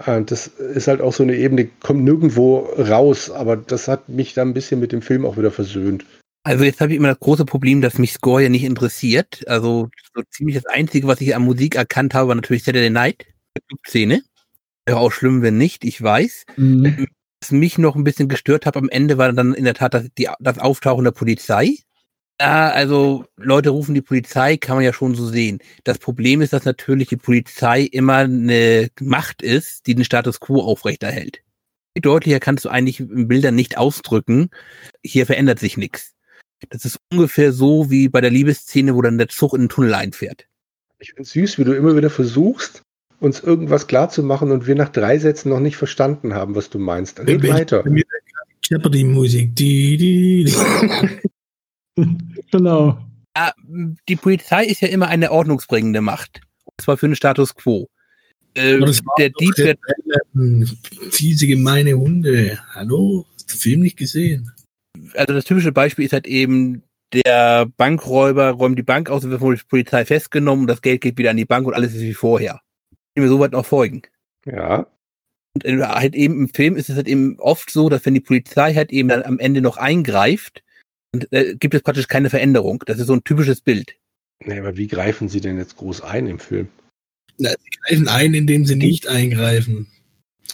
Äh, 0.06 0.22
das 0.24 0.48
ist 0.48 0.88
halt 0.88 1.02
auch 1.02 1.14
so 1.14 1.24
eine 1.24 1.36
Ebene, 1.36 1.70
kommt 1.82 2.04
nirgendwo 2.04 2.60
raus, 2.78 3.32
aber 3.32 3.58
das 3.58 3.88
hat 3.88 4.10
mich 4.10 4.34
dann 4.34 4.50
ein 4.50 4.54
bisschen 4.54 4.80
mit 4.80 4.92
dem 4.92 5.02
Film 5.02 5.26
auch 5.26 5.38
wieder 5.38 5.52
versöhnt. 5.52 6.06
Also 6.46 6.66
jetzt 6.66 6.82
habe 6.82 6.92
ich 6.92 6.98
immer 6.98 7.08
das 7.08 7.22
große 7.22 7.46
Problem, 7.46 7.80
dass 7.80 7.98
mich 7.98 8.12
Score 8.12 8.44
ja 8.44 8.50
nicht 8.50 8.66
interessiert. 8.66 9.48
Also 9.48 9.90
so 10.14 10.22
ziemlich 10.30 10.58
das 10.58 10.66
Einzige, 10.66 11.08
was 11.08 11.22
ich 11.22 11.34
an 11.34 11.44
Musik 11.44 11.76
erkannt 11.76 12.14
habe, 12.14 12.28
war 12.28 12.36
natürlich 12.36 12.66
Saturday 12.66 12.90
Night, 12.90 13.26
Szene. 13.86 14.24
Wäre 14.86 15.00
auch 15.00 15.12
schlimm, 15.12 15.42
wenn 15.42 15.58
nicht, 15.58 15.86
ich 15.86 16.02
weiß. 16.02 16.46
Mhm 16.58 17.08
was 17.44 17.52
mich 17.52 17.78
noch 17.78 17.96
ein 17.96 18.06
bisschen 18.06 18.30
gestört 18.30 18.66
hat 18.66 18.78
am 18.78 18.88
Ende, 18.88 19.18
war 19.18 19.34
dann 19.34 19.54
in 19.54 19.66
der 19.66 19.74
Tat 19.74 19.94
das, 19.94 20.08
die, 20.18 20.30
das 20.40 20.60
Auftauchen 20.60 21.04
der 21.04 21.12
Polizei. 21.12 21.76
Ja, 22.40 22.70
also 22.70 23.26
Leute 23.36 23.70
rufen 23.72 23.94
die 23.94 24.02
Polizei, 24.02 24.56
kann 24.56 24.78
man 24.78 24.86
ja 24.86 24.94
schon 24.94 25.14
so 25.14 25.28
sehen. 25.28 25.60
Das 25.84 26.00
Problem 26.00 26.42
ist, 26.42 26.54
dass 26.54 26.64
natürlich 26.64 27.10
die 27.10 27.18
Polizei 27.18 27.82
immer 27.82 28.20
eine 28.20 28.90
Macht 29.02 29.42
ist, 29.42 29.88
die 29.88 29.96
den 29.96 30.06
Status 30.06 30.40
quo 30.40 30.62
aufrechterhält. 30.62 31.42
Deutlicher 32.00 32.40
kannst 32.40 32.64
du 32.64 32.70
eigentlich 32.70 33.02
in 33.02 33.28
Bildern 33.28 33.56
nicht 33.56 33.78
ausdrücken. 33.78 34.50
Hier 35.04 35.26
verändert 35.26 35.60
sich 35.60 35.76
nichts. 35.76 36.14
Das 36.70 36.86
ist 36.86 36.98
ungefähr 37.12 37.52
so 37.52 37.92
wie 37.92 38.08
bei 38.08 38.22
der 38.22 38.32
Liebesszene, 38.32 38.96
wo 38.96 39.02
dann 39.02 39.18
der 39.18 39.28
Zug 39.28 39.54
in 39.54 39.64
den 39.64 39.70
Tunnel 39.70 39.94
einfährt. 39.94 40.48
Ich 41.00 41.12
finde 41.12 41.30
süß, 41.30 41.58
wie 41.60 41.66
du 41.66 41.74
immer 41.74 41.96
wieder 41.96 42.10
versuchst, 42.10 42.84
uns 43.24 43.40
irgendwas 43.40 43.88
klarzumachen 43.88 44.52
und 44.52 44.68
wir 44.68 44.76
nach 44.76 44.90
drei 44.90 45.18
Sätzen 45.18 45.50
noch 45.50 45.62
nicht 45.62 45.78
verstanden 45.78 46.34
haben, 46.34 46.56
was 46.56 46.70
du 46.70 46.78
meinst. 46.78 47.22
Red 47.22 47.42
ich, 47.42 47.50
weiter. 47.50 47.84
die 47.84 49.04
Musik. 49.06 49.56
Die, 49.56 49.98
die, 49.98 50.44
die. 51.96 52.06
genau. 52.52 52.98
Die 54.10 54.16
Polizei 54.18 54.66
ist 54.66 54.82
ja 54.82 54.90
immer 54.90 55.08
eine 55.08 55.32
ordnungsbringende 55.32 56.02
Macht. 56.02 56.42
Und 56.66 56.82
zwar 56.82 56.98
für 56.98 57.08
den 57.08 57.16
Status 57.16 57.56
quo. 57.56 57.88
Äh, 58.56 58.80
der 59.18 59.30
Dieb 59.30 59.58
wird. 59.58 59.80
Fiese, 61.12 61.48
gemeine 61.48 61.94
Hunde. 61.94 62.60
Hallo? 62.74 63.26
Hast 63.36 63.50
du 63.50 63.56
den 63.56 63.60
Film 63.60 63.80
nicht 63.80 63.98
gesehen? 63.98 64.52
Also 65.16 65.34
das 65.34 65.46
typische 65.46 65.72
Beispiel 65.72 66.06
ist 66.06 66.14
halt 66.14 66.28
eben, 66.28 66.84
der 67.14 67.68
Bankräuber 67.78 68.50
räumt 68.50 68.78
die 68.78 68.84
Bank 68.84 69.10
aus, 69.10 69.24
wird 69.24 69.40
von 69.40 69.56
der 69.56 69.62
Polizei 69.68 70.04
festgenommen, 70.04 70.68
das 70.68 70.82
Geld 70.82 71.02
geht 71.02 71.18
wieder 71.18 71.32
an 71.32 71.38
die 71.38 71.46
Bank 71.46 71.66
und 71.66 71.74
alles 71.74 71.96
ist 71.96 72.02
wie 72.02 72.14
vorher 72.14 72.60
mir 73.22 73.30
so 73.30 73.40
weit 73.40 73.52
noch 73.52 73.66
folgen. 73.66 74.04
Ja. 74.46 74.88
Und 75.56 75.88
halt 75.88 76.16
eben 76.16 76.40
im 76.40 76.50
Film 76.50 76.76
ist 76.76 76.90
es 76.90 76.96
halt 76.96 77.08
eben 77.08 77.40
oft 77.40 77.70
so, 77.70 77.90
dass 77.90 78.06
wenn 78.06 78.16
die 78.16 78.20
Polizei 78.20 78.74
halt 78.74 78.92
eben 78.92 79.10
dann 79.10 79.24
am 79.24 79.40
Ende 79.40 79.62
noch 79.62 79.78
eingreift, 79.78 80.64
und, 81.14 81.32
äh, 81.32 81.56
gibt 81.56 81.76
es 81.76 81.84
praktisch 81.84 82.08
keine 82.08 82.30
Veränderung. 82.30 82.84
Das 82.88 83.00
ist 83.00 83.08
so 83.08 83.14
ein 83.14 83.24
typisches 83.24 83.62
Bild. 83.62 83.96
Nee, 84.46 84.60
aber 84.60 84.76
wie 84.78 84.88
greifen 84.88 85.30
sie 85.30 85.42
denn 85.42 85.58
jetzt 85.58 85.78
groß 85.78 86.02
ein 86.02 86.28
im 86.28 86.40
Film? 86.40 86.68
Na, 87.38 87.52
sie 87.52 87.70
greifen 87.82 88.08
ein, 88.08 88.34
indem 88.34 88.66
sie 88.66 88.76
nicht 88.76 89.08
eingreifen. 89.08 89.88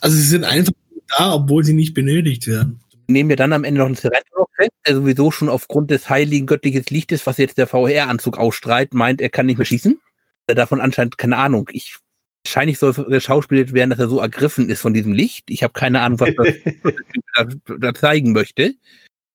Also 0.01 0.17
sie 0.17 0.23
sind 0.23 0.43
einfach 0.43 0.73
da, 1.17 1.33
obwohl 1.33 1.63
sie 1.63 1.73
nicht 1.73 1.93
benötigt 1.93 2.47
werden. 2.47 2.81
Nehmen 3.07 3.29
wir 3.29 3.37
dann 3.37 3.53
am 3.53 3.63
Ende 3.63 3.79
noch 3.79 3.87
einen 3.87 3.95
Serentok 3.95 4.49
fest, 4.55 4.71
der 4.85 4.95
sowieso 4.95 5.31
schon 5.31 5.49
aufgrund 5.49 5.89
des 5.91 6.09
heiligen 6.09 6.45
göttlichen 6.45 6.83
Lichtes, 6.89 7.25
was 7.25 7.37
jetzt 7.37 7.57
der 7.57 7.65
VR-Anzug 7.65 8.37
ausstrahlt, 8.37 8.93
meint, 8.93 9.21
er 9.21 9.29
kann 9.29 9.47
nicht 9.47 9.57
mehr 9.57 9.65
schießen. 9.65 9.99
Davon 10.45 10.81
anscheinend 10.81 11.17
keine 11.17 11.37
Ahnung. 11.37 11.69
Ich 11.71 11.97
wahrscheinlich 12.45 12.79
soll 12.79 12.93
geschauspielt 12.93 13.73
werden, 13.73 13.89
dass 13.89 13.99
er 13.99 14.07
so 14.07 14.19
ergriffen 14.19 14.69
ist 14.69 14.81
von 14.81 14.93
diesem 14.93 15.13
Licht. 15.13 15.49
Ich 15.49 15.63
habe 15.63 15.73
keine 15.73 16.01
Ahnung, 16.01 16.19
was 16.19 16.33
das 16.35 16.55
da, 17.65 17.75
da, 17.77 17.93
zeigen 17.93 18.31
möchte. 18.31 18.75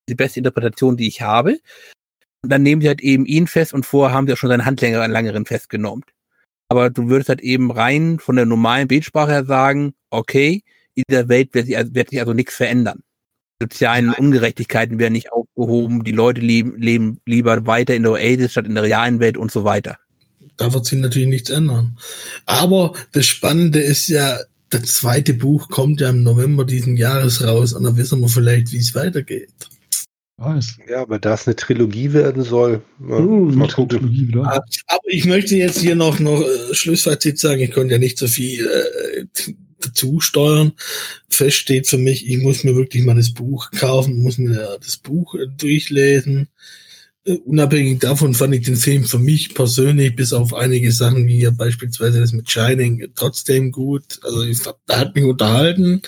Die 0.09 0.15
beste 0.15 0.41
Interpretation, 0.41 0.97
die 0.97 1.09
ich 1.09 1.23
habe. 1.23 1.59
Und 2.43 2.51
dann 2.51 2.63
nehmen 2.63 2.83
sie 2.83 2.89
halt 2.89 3.01
eben 3.01 3.25
ihn 3.25 3.47
fest 3.47 3.73
und 3.73 3.87
vorher 3.87 4.15
haben 4.15 4.27
sie 4.27 4.35
auch 4.35 4.37
schon 4.37 4.51
seinen 4.51 4.67
Handlängerin 4.67 5.47
festgenommen. 5.47 6.05
Aber 6.69 6.91
du 6.91 7.09
würdest 7.09 7.29
halt 7.29 7.41
eben 7.41 7.71
rein 7.71 8.19
von 8.19 8.37
der 8.37 8.47
normalen 8.47 8.89
Bildsprache 8.89 9.33
her 9.33 9.45
sagen, 9.45 9.95
okay, 10.11 10.63
in 10.95 11.05
dieser 11.09 11.29
Welt 11.29 11.55
wird 11.55 11.67
sich, 11.67 11.77
also, 11.77 11.95
wird 11.95 12.11
sich 12.11 12.21
also 12.21 12.33
nichts 12.33 12.55
verändern. 12.55 13.03
Sozialen 13.63 14.13
Ungerechtigkeiten 14.13 14.99
werden 14.99 15.13
nicht 15.13 15.33
aufgehoben, 15.33 16.05
die 16.05 16.13
Leute 16.13 16.41
leben, 16.41 16.77
leben 16.77 17.21
lieber 17.25 17.67
weiter 17.67 17.95
in 17.95 18.03
der 18.03 18.13
Oasis 18.13 18.53
statt 18.53 18.67
in 18.67 18.75
der 18.75 18.85
realen 18.85 19.21
Welt 19.21 19.37
und 19.37 19.51
so 19.51 19.65
weiter 19.65 19.99
da 20.57 20.73
wird 20.73 20.87
sich 20.87 20.99
natürlich 20.99 21.29
nichts 21.29 21.51
ändern. 21.51 21.99
Aber 22.47 22.93
das 23.13 23.27
Spannende 23.27 23.81
ist 23.81 24.09
ja, 24.09 24.39
das 24.71 24.83
zweite 24.95 25.35
Buch 25.35 25.69
kommt 25.69 26.01
ja 26.01 26.11
im 26.11 26.23
November 26.23 26.65
diesen 26.65 26.97
Jahres 26.97 27.45
raus 27.45 27.73
und 27.73 27.85
dann 27.85 27.97
wissen 27.97 28.21
wir 28.21 28.29
vielleicht, 28.29 28.73
wie 28.73 28.79
es 28.79 28.95
weitergeht. 28.95 29.51
Weiß. 30.37 30.79
Ja, 30.89 31.03
aber 31.03 31.21
da 31.21 31.35
es 31.35 31.47
eine 31.47 31.55
Trilogie 31.55 32.13
werden 32.13 32.43
soll, 32.43 32.83
uh, 33.01 33.05
mal 33.05 33.69
gucken. 33.69 34.33
Ah, 34.45 34.61
aber 34.89 35.09
ich 35.09 35.27
möchte 35.27 35.55
jetzt 35.55 35.79
hier 35.79 35.95
noch, 35.95 36.19
noch 36.19 36.43
äh, 36.43 36.75
Schlussfazit 36.75 37.39
sagen, 37.39 37.61
ich 37.61 37.71
konnte 37.71 37.93
ja 37.93 37.99
nicht 37.99 38.19
so 38.19 38.27
viel 38.27 38.67
äh, 38.67 39.53
dazu 39.79 40.19
steuern. 40.19 40.73
Fest 41.29 41.59
steht 41.59 41.87
für 41.87 41.99
mich, 41.99 42.29
ich 42.29 42.39
muss 42.39 42.65
mir 42.65 42.75
wirklich 42.75 43.05
mal 43.05 43.15
das 43.15 43.33
Buch 43.33 43.71
kaufen, 43.71 44.23
muss 44.23 44.39
mir 44.39 44.79
das 44.83 44.97
Buch 44.97 45.37
äh, 45.37 45.47
durchlesen. 45.57 46.49
Äh, 47.27 47.39
unabhängig 47.39 48.01
davon 48.01 48.35
fand 48.35 48.55
ich 48.55 48.67
den 48.67 48.77
Film 48.77 49.05
für 49.05 49.19
mich 49.19 49.55
persönlich, 49.55 50.15
bis 50.15 50.33
auf 50.33 50.53
einige 50.53 50.93
Sachen 50.93 51.27
wie 51.27 51.41
ja 51.41 51.51
beispielsweise 51.51 52.21
das 52.21 52.33
mit 52.33 52.51
Shining, 52.51 53.09
trotzdem 53.15 53.73
gut. 53.73 54.21
Also 54.23 54.43
ich, 54.43 54.61
da 54.63 54.99
hat 54.99 55.15
mich 55.15 55.25
unterhalten. 55.25 56.03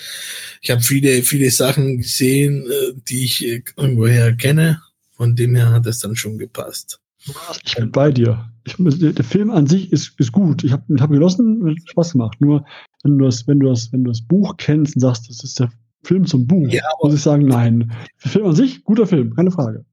Ich 0.61 0.69
habe 0.69 0.81
viele, 0.81 1.23
viele 1.23 1.49
Sachen 1.49 1.97
gesehen, 1.97 2.67
äh, 2.69 2.93
die 3.07 3.25
ich 3.25 3.45
irgendwoher 3.45 4.33
kenne. 4.33 4.81
Von 5.13 5.35
dem 5.35 5.55
her 5.55 5.71
hat 5.71 5.87
es 5.87 5.99
dann 5.99 6.15
schon 6.15 6.37
gepasst. 6.37 6.99
Ich 7.65 7.75
bin 7.75 7.91
bei 7.91 8.11
dir. 8.11 8.49
Ich, 8.65 8.75
der 8.77 9.25
Film 9.25 9.49
an 9.49 9.65
sich 9.65 9.91
ist, 9.91 10.13
ist 10.19 10.31
gut. 10.31 10.63
Ich 10.63 10.71
habe 10.71 10.83
hab 10.99 11.09
genossen, 11.09 11.65
hat 11.65 11.89
Spaß 11.89 12.11
gemacht. 12.13 12.39
Nur 12.39 12.63
wenn 13.03 13.17
du 13.17 13.25
das, 13.25 13.47
wenn 13.47 13.59
du 13.59 13.69
das, 13.69 13.91
wenn 13.91 14.03
du 14.03 14.11
das 14.11 14.21
Buch 14.21 14.55
kennst 14.57 14.95
und 14.95 15.01
sagst, 15.01 15.27
das 15.29 15.43
ist 15.43 15.59
der 15.59 15.71
Film 16.03 16.25
zum 16.25 16.45
Buch, 16.45 16.69
ja, 16.69 16.83
muss 17.01 17.15
ich 17.15 17.21
sagen, 17.21 17.45
nein. 17.47 17.91
Der 18.23 18.31
Film 18.31 18.45
an 18.45 18.55
sich, 18.55 18.83
guter 18.83 19.07
Film, 19.07 19.35
keine 19.35 19.51
Frage 19.51 19.83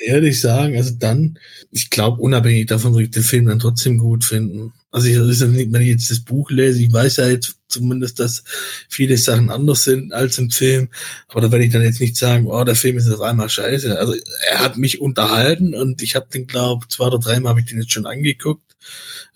ehrlich 0.00 0.40
sagen, 0.40 0.76
also 0.76 0.94
dann, 0.98 1.38
ich 1.70 1.90
glaube, 1.90 2.20
unabhängig 2.20 2.66
davon 2.66 2.92
würde 2.92 3.04
ich 3.04 3.10
den 3.10 3.22
Film 3.22 3.46
dann 3.46 3.58
trotzdem 3.58 3.98
gut 3.98 4.24
finden. 4.24 4.72
Also 4.90 5.08
ich, 5.08 5.16
also 5.18 5.52
wenn 5.52 5.74
ich 5.82 5.88
jetzt 5.88 6.10
das 6.10 6.20
Buch 6.20 6.50
lese, 6.50 6.82
ich 6.82 6.92
weiß 6.92 7.16
ja 7.16 7.28
jetzt 7.28 7.56
zumindest, 7.68 8.20
dass 8.20 8.44
viele 8.88 9.18
Sachen 9.18 9.50
anders 9.50 9.84
sind 9.84 10.12
als 10.12 10.38
im 10.38 10.50
Film, 10.50 10.88
aber 11.28 11.40
da 11.40 11.50
werde 11.50 11.64
ich 11.64 11.72
dann 11.72 11.82
jetzt 11.82 12.00
nicht 12.00 12.16
sagen, 12.16 12.46
oh, 12.46 12.62
der 12.64 12.76
Film 12.76 12.96
ist 12.96 13.10
auf 13.10 13.20
einmal 13.20 13.48
scheiße. 13.48 13.98
Also 13.98 14.14
er 14.48 14.60
hat 14.60 14.76
mich 14.76 15.00
unterhalten 15.00 15.74
und 15.74 16.02
ich 16.02 16.14
habe 16.14 16.26
den, 16.32 16.46
glaube 16.46 16.86
zwei 16.88 17.06
oder 17.06 17.18
dreimal 17.18 17.50
habe 17.50 17.60
ich 17.60 17.66
den 17.66 17.80
jetzt 17.80 17.92
schon 17.92 18.06
angeguckt. 18.06 18.76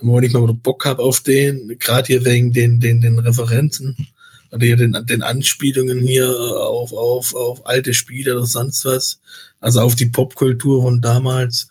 Wenn 0.00 0.22
ich 0.22 0.32
mal 0.32 0.46
Bock 0.54 0.84
habe 0.84 1.02
auf 1.02 1.20
den, 1.20 1.76
gerade 1.78 2.06
hier 2.06 2.24
wegen 2.24 2.52
den, 2.52 2.78
den, 2.78 3.00
den 3.00 3.18
Referenzen 3.18 4.08
oder 4.52 4.64
hier 4.64 4.76
den, 4.76 4.96
den 5.06 5.22
Anspielungen 5.22 5.98
hier 6.00 6.28
auf, 6.28 6.92
auf, 6.92 7.34
auf 7.34 7.66
alte 7.66 7.94
Spiele 7.94 8.36
oder 8.36 8.46
sonst 8.46 8.84
was, 8.84 9.20
also 9.60 9.80
auf 9.80 9.94
die 9.94 10.06
Popkultur 10.06 10.82
von 10.82 11.00
damals. 11.00 11.68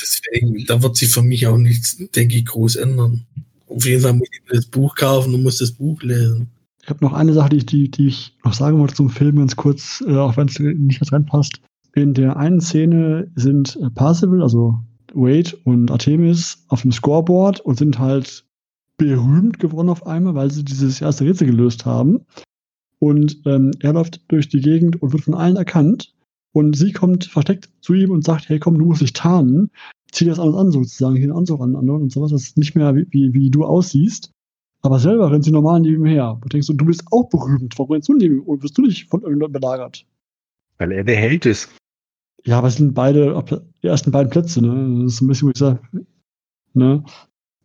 Deswegen, 0.00 0.64
da 0.66 0.82
wird 0.82 0.96
sich 0.96 1.10
für 1.10 1.22
mich 1.22 1.46
auch 1.46 1.58
nichts, 1.58 1.96
denke 2.14 2.36
ich, 2.36 2.46
groß 2.46 2.76
ändern. 2.76 3.26
Auf 3.66 3.84
jeden 3.84 4.02
Fall 4.02 4.14
muss 4.14 4.28
ich 4.32 4.40
das 4.50 4.66
Buch 4.66 4.94
kaufen 4.94 5.34
und 5.34 5.42
muss 5.42 5.58
das 5.58 5.72
Buch 5.72 6.02
lesen. 6.02 6.48
Ich 6.82 6.88
habe 6.88 7.04
noch 7.04 7.12
eine 7.12 7.34
Sache, 7.34 7.50
die, 7.50 7.66
die, 7.66 7.90
die 7.90 8.08
ich 8.08 8.36
noch 8.44 8.54
sagen 8.54 8.78
wollte 8.78 8.94
zum 8.94 9.10
Film, 9.10 9.36
ganz 9.36 9.56
kurz, 9.56 10.02
äh, 10.06 10.16
auch 10.16 10.36
wenn 10.36 10.48
es 10.48 10.58
nicht 10.58 11.00
ganz 11.00 11.12
reinpasst. 11.12 11.60
In 11.94 12.14
der 12.14 12.36
einen 12.36 12.60
Szene 12.60 13.30
sind 13.34 13.76
äh, 13.82 13.90
Parzival, 13.90 14.42
also 14.42 14.78
Wade 15.12 15.56
und 15.64 15.90
Artemis 15.90 16.64
auf 16.68 16.82
dem 16.82 16.92
Scoreboard 16.92 17.60
und 17.60 17.76
sind 17.78 17.98
halt 17.98 18.44
berühmt 18.96 19.58
geworden 19.58 19.88
auf 19.88 20.06
einmal, 20.06 20.34
weil 20.34 20.50
sie 20.50 20.64
dieses 20.64 21.00
erste 21.00 21.24
Rätsel 21.24 21.46
gelöst 21.46 21.84
haben. 21.84 22.20
Und 22.98 23.40
ähm, 23.46 23.70
er 23.80 23.92
läuft 23.92 24.20
durch 24.28 24.48
die 24.48 24.60
Gegend 24.60 25.00
und 25.00 25.12
wird 25.12 25.24
von 25.24 25.34
allen 25.34 25.56
erkannt. 25.56 26.12
Und 26.52 26.76
sie 26.76 26.92
kommt 26.92 27.24
versteckt 27.24 27.70
zu 27.80 27.94
ihm 27.94 28.10
und 28.10 28.24
sagt, 28.24 28.48
hey 28.48 28.58
komm, 28.58 28.78
du 28.78 28.84
musst 28.86 29.02
dich 29.02 29.12
tarnen. 29.12 29.70
Zieh 30.10 30.24
das 30.24 30.38
alles 30.38 30.56
an, 30.56 30.70
sozusagen, 30.70 31.16
hier 31.16 31.24
einen 31.24 31.36
Anzug 31.36 31.60
an, 31.60 31.76
an 31.76 31.88
und 31.90 32.10
sowas, 32.10 32.30
das 32.30 32.42
ist 32.42 32.58
nicht 32.58 32.74
mehr 32.74 32.94
wie, 32.96 33.06
wie, 33.10 33.34
wie 33.34 33.50
du 33.50 33.64
aussiehst. 33.64 34.30
Aber 34.80 34.98
selber 34.98 35.30
rennt 35.30 35.44
sie 35.44 35.50
normal 35.50 35.80
neben 35.80 36.06
ihm 36.06 36.06
her. 36.06 36.38
Du 36.40 36.48
denkst, 36.48 36.68
du 36.68 36.84
bist 36.84 37.04
auch 37.10 37.28
berühmt. 37.28 37.78
Warum 37.78 37.92
rennst 37.92 38.08
du 38.08 38.14
neben 38.14 38.38
ihm? 38.38 38.62
Wirst 38.62 38.78
du 38.78 38.82
nicht 38.82 39.08
von 39.08 39.20
irgendjemandem 39.20 39.60
belagert? 39.60 40.06
Weil 40.78 40.92
er 40.92 41.04
der 41.04 41.16
Held 41.16 41.46
ist. 41.46 41.68
Ja, 42.44 42.58
aber 42.58 42.68
es 42.68 42.76
sind 42.76 42.94
beide, 42.94 43.42
die 43.82 43.86
ersten 43.86 44.12
beiden 44.12 44.30
Plätze, 44.30 44.62
ne? 44.62 45.04
Das 45.04 45.14
ist 45.14 45.20
ein 45.20 45.26
bisschen, 45.26 45.48
wo 45.48 45.50
ich 45.50 45.58
sage, 45.58 45.80
ne? 46.72 47.04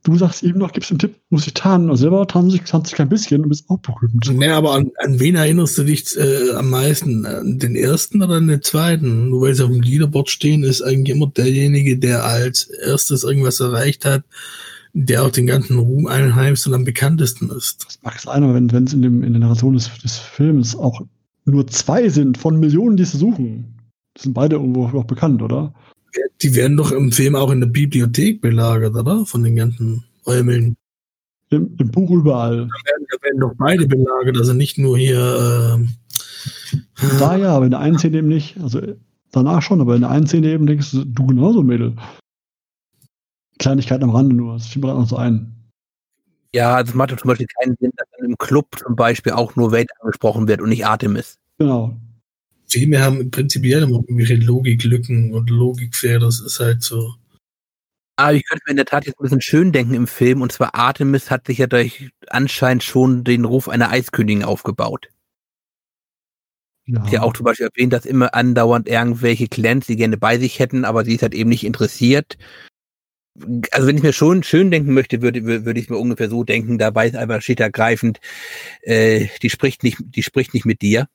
Du 0.04 0.18
sagst 0.18 0.44
eben 0.44 0.60
noch, 0.60 0.74
gibst 0.74 0.92
einen 0.92 1.00
Tipp, 1.00 1.16
muss 1.30 1.48
ich 1.48 1.54
tarnen. 1.54 1.90
Und 1.90 1.96
selber 1.96 2.28
tarnen 2.28 2.52
sich, 2.52 2.62
tarnen 2.64 2.86
sich 2.86 2.96
kein 2.96 3.08
bisschen 3.08 3.42
und 3.44 3.50
bist 3.50 3.70
auch 3.70 3.80
berühmt. 3.80 4.30
Nee, 4.34 4.50
aber 4.50 4.74
an, 4.74 4.92
an 4.98 5.20
wen 5.20 5.36
erinnerst 5.36 5.78
du 5.78 5.84
dich 5.84 6.18
äh, 6.18 6.52
am 6.56 6.70
meisten? 6.70 7.26
An 7.26 7.58
den 7.58 7.76
ersten 7.76 8.22
oder 8.22 8.36
an 8.36 8.50
den 8.50 8.62
zweiten? 8.62 9.30
Nur 9.30 9.42
weil 9.42 9.56
sie 9.56 9.64
auf 9.64 9.72
dem 9.72 9.82
Leaderboard 9.82 10.30
stehen, 10.30 10.64
ist 10.64 10.82
eigentlich 10.82 11.16
immer 11.16 11.28
derjenige, 11.28 11.98
der 11.98 12.26
als 12.26 12.66
erstes 12.66 13.24
irgendwas 13.24 13.62
erreicht 13.62 14.04
hat, 14.04 14.26
der 14.92 15.24
auch 15.24 15.32
den 15.32 15.48
ganzen 15.48 15.80
Ruhm 15.80 16.08
einheimst 16.08 16.68
und 16.68 16.74
am 16.74 16.84
bekanntesten 16.84 17.50
ist. 17.50 17.86
Das 17.86 18.00
mag 18.04 18.20
sein, 18.20 18.54
wenn 18.54 18.72
wenn 18.74 18.84
es 18.84 18.94
in, 18.94 19.02
dem, 19.02 19.24
in 19.24 19.32
der 19.32 19.40
Narration 19.40 19.74
des, 19.74 19.90
des 20.04 20.18
Films 20.18 20.76
auch 20.76 21.02
nur 21.46 21.66
zwei 21.68 22.10
sind 22.10 22.38
von 22.38 22.60
Millionen, 22.60 22.98
die 22.98 23.04
es 23.04 23.14
suchen. 23.14 23.80
Das 24.14 24.24
sind 24.24 24.34
beide 24.34 24.58
irgendwo 24.58 24.86
auch 24.86 25.06
bekannt, 25.06 25.42
oder? 25.42 25.74
Die 26.42 26.56
werden 26.56 26.78
doch 26.78 26.92
im 26.92 27.12
Film 27.12 27.36
auch 27.36 27.52
in 27.52 27.62
der 27.62 27.68
Bibliothek 27.68 28.42
belagert, 28.42 28.96
oder? 28.96 29.26
Von 29.26 29.44
den 29.44 29.56
ganzen 29.56 30.04
Räumeln. 30.26 30.76
Im, 31.50 31.76
Im, 31.80 31.92
Buch 31.92 32.10
überall. 32.10 32.58
Da 32.58 32.92
werden, 32.92 33.06
da 33.10 33.24
werden 33.24 33.40
doch 33.40 33.54
beide 33.58 33.88
belagert, 33.88 34.38
also 34.38 34.54
nicht 34.54 34.78
nur 34.78 34.98
hier. 34.98 35.80
Äh, 35.80 37.20
da 37.20 37.38
ja, 37.38 37.56
aber 37.56 37.66
in 37.66 37.72
der 37.72 37.80
einen 37.80 37.98
Szene 37.98 38.18
eben 38.18 38.28
nicht. 38.28 38.60
Also 38.60 38.82
danach 39.32 39.62
schon, 39.62 39.82
aber 39.82 39.96
in 39.96 40.02
der 40.02 40.10
einen 40.10 40.28
Szene 40.28 40.48
eben 40.48 40.66
denkst 40.66 40.92
du, 40.92 41.06
du 41.06 41.28
genauso, 41.28 41.64
Mädel. 41.64 41.96
Kleinigkeit 43.60 44.02
am 44.02 44.10
Rande 44.10 44.36
nur, 44.36 44.54
das 44.54 44.68
fiel 44.68 44.82
mir 44.82 44.94
noch 44.94 45.08
so 45.08 45.16
ein. 45.16 45.54
Ja, 46.54 46.84
das 46.84 46.94
macht 46.94 47.18
zum 47.20 47.28
Beispiel 47.28 47.48
keinen 47.60 47.76
Sinn, 47.80 47.92
dass 47.96 48.08
dann 48.18 48.30
im 48.30 48.38
Club 48.38 48.68
zum 48.78 48.96
Beispiel 48.96 49.32
auch 49.32 49.56
nur 49.56 49.72
Welt 49.72 49.90
angesprochen 50.00 50.48
wird 50.48 50.62
und 50.62 50.70
nicht 50.70 50.86
Artemis. 50.86 51.40
Genau. 51.58 51.96
Filme 52.74 53.02
haben 53.02 53.30
prinzipiell 53.32 53.84
immer 53.84 53.98
irgendwelche 53.98 54.36
Logiklücken 54.36 55.34
und 55.34 55.50
Logikfehler, 55.50 56.20
das 56.20 56.40
ist 56.40 56.60
halt 56.60 56.82
so. 56.84 57.14
Aber 58.16 58.30
ah, 58.30 58.34
ich 58.34 58.46
könnte 58.48 58.64
mir 58.68 58.72
in 58.72 58.78
der 58.78 58.86
Tat 58.86 59.06
jetzt 59.06 59.20
ein 59.20 59.24
bisschen 59.24 59.42
schön 59.42 59.72
denken 59.72 59.96
im 59.96 60.06
Film, 60.06 60.42
und 60.42 60.52
zwar 60.52 60.76
Artemis 60.76 61.32
hat 61.32 61.48
sich 61.48 61.58
ja 61.58 61.68
durch 61.68 62.10
anscheinend 62.28 62.84
schon 62.84 63.24
den 63.24 63.44
Ruf 63.44 63.68
einer 63.68 63.90
Eiskönigin 63.90 64.44
aufgebaut. 64.44 65.10
Ja. 66.86 67.06
ja 67.10 67.22
auch 67.22 67.34
zum 67.34 67.46
Beispiel 67.46 67.70
erwähnt, 67.74 67.94
dass 67.94 68.06
immer 68.06 68.36
andauernd 68.36 68.88
irgendwelche 68.88 69.48
Clans 69.48 69.88
sie 69.88 69.96
gerne 69.96 70.18
bei 70.18 70.38
sich 70.38 70.60
hätten, 70.60 70.86
aber 70.86 71.06
sie 71.06 71.16
ist 71.16 71.24
halt 71.24 71.34
eben 71.34 71.50
nicht 71.50 71.64
interessiert. 71.64 72.38
Also 73.72 73.88
wenn 73.88 73.98
ich 73.98 74.04
mir 74.04 74.14
schon 74.14 74.44
schön 74.44 74.70
denken 74.70 74.94
möchte, 74.94 75.22
würde, 75.24 75.44
würde 75.44 75.80
ich 75.80 75.90
mir 75.90 75.98
ungefähr 75.98 76.30
so 76.30 76.44
denken, 76.44 76.78
da 76.78 76.94
weiß 76.94 77.16
einfach 77.16 77.42
steht 77.42 77.62
ergreifend, 77.62 78.20
äh, 78.82 79.28
die 79.42 79.50
spricht 79.50 79.82
nicht, 79.82 79.98
die 80.02 80.22
spricht 80.22 80.54
nicht 80.54 80.66
mit 80.66 80.82
dir. 80.82 81.08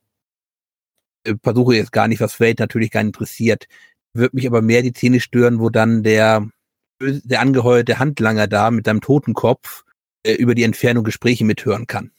Äh, 1.28 1.34
versuche 1.42 1.76
jetzt 1.76 1.92
gar 1.92 2.08
nicht, 2.08 2.20
was 2.20 2.40
Welt 2.40 2.58
natürlich 2.58 2.90
gar 2.90 3.02
nicht 3.02 3.14
interessiert. 3.14 3.66
Würde 4.14 4.36
mich 4.36 4.46
aber 4.46 4.62
mehr 4.62 4.82
die 4.82 4.90
Szene 4.90 5.20
stören, 5.20 5.60
wo 5.60 5.70
dann 5.70 6.02
der, 6.02 6.48
der 7.00 7.40
angeheuerte 7.40 7.98
Handlanger 7.98 8.46
da 8.46 8.70
mit 8.70 8.86
seinem 8.86 9.00
Totenkopf 9.00 9.84
äh, 10.24 10.34
über 10.34 10.54
die 10.54 10.64
Entfernung 10.64 11.04
Gespräche 11.04 11.44
mithören 11.44 11.86
kann. 11.86 12.10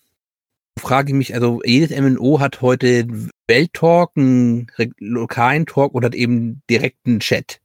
Frage 0.78 1.10
ich 1.10 1.16
mich, 1.16 1.34
also 1.34 1.62
jedes 1.66 1.98
MNO 2.00 2.40
hat 2.40 2.62
heute 2.62 3.08
Welttalk, 3.48 4.12
einen 4.16 4.68
lokalen 5.00 5.66
Talk 5.66 5.94
oder 5.94 6.06
hat 6.06 6.16
eben 6.16 6.62
direkten 6.70 7.20
Chat. 7.20 7.60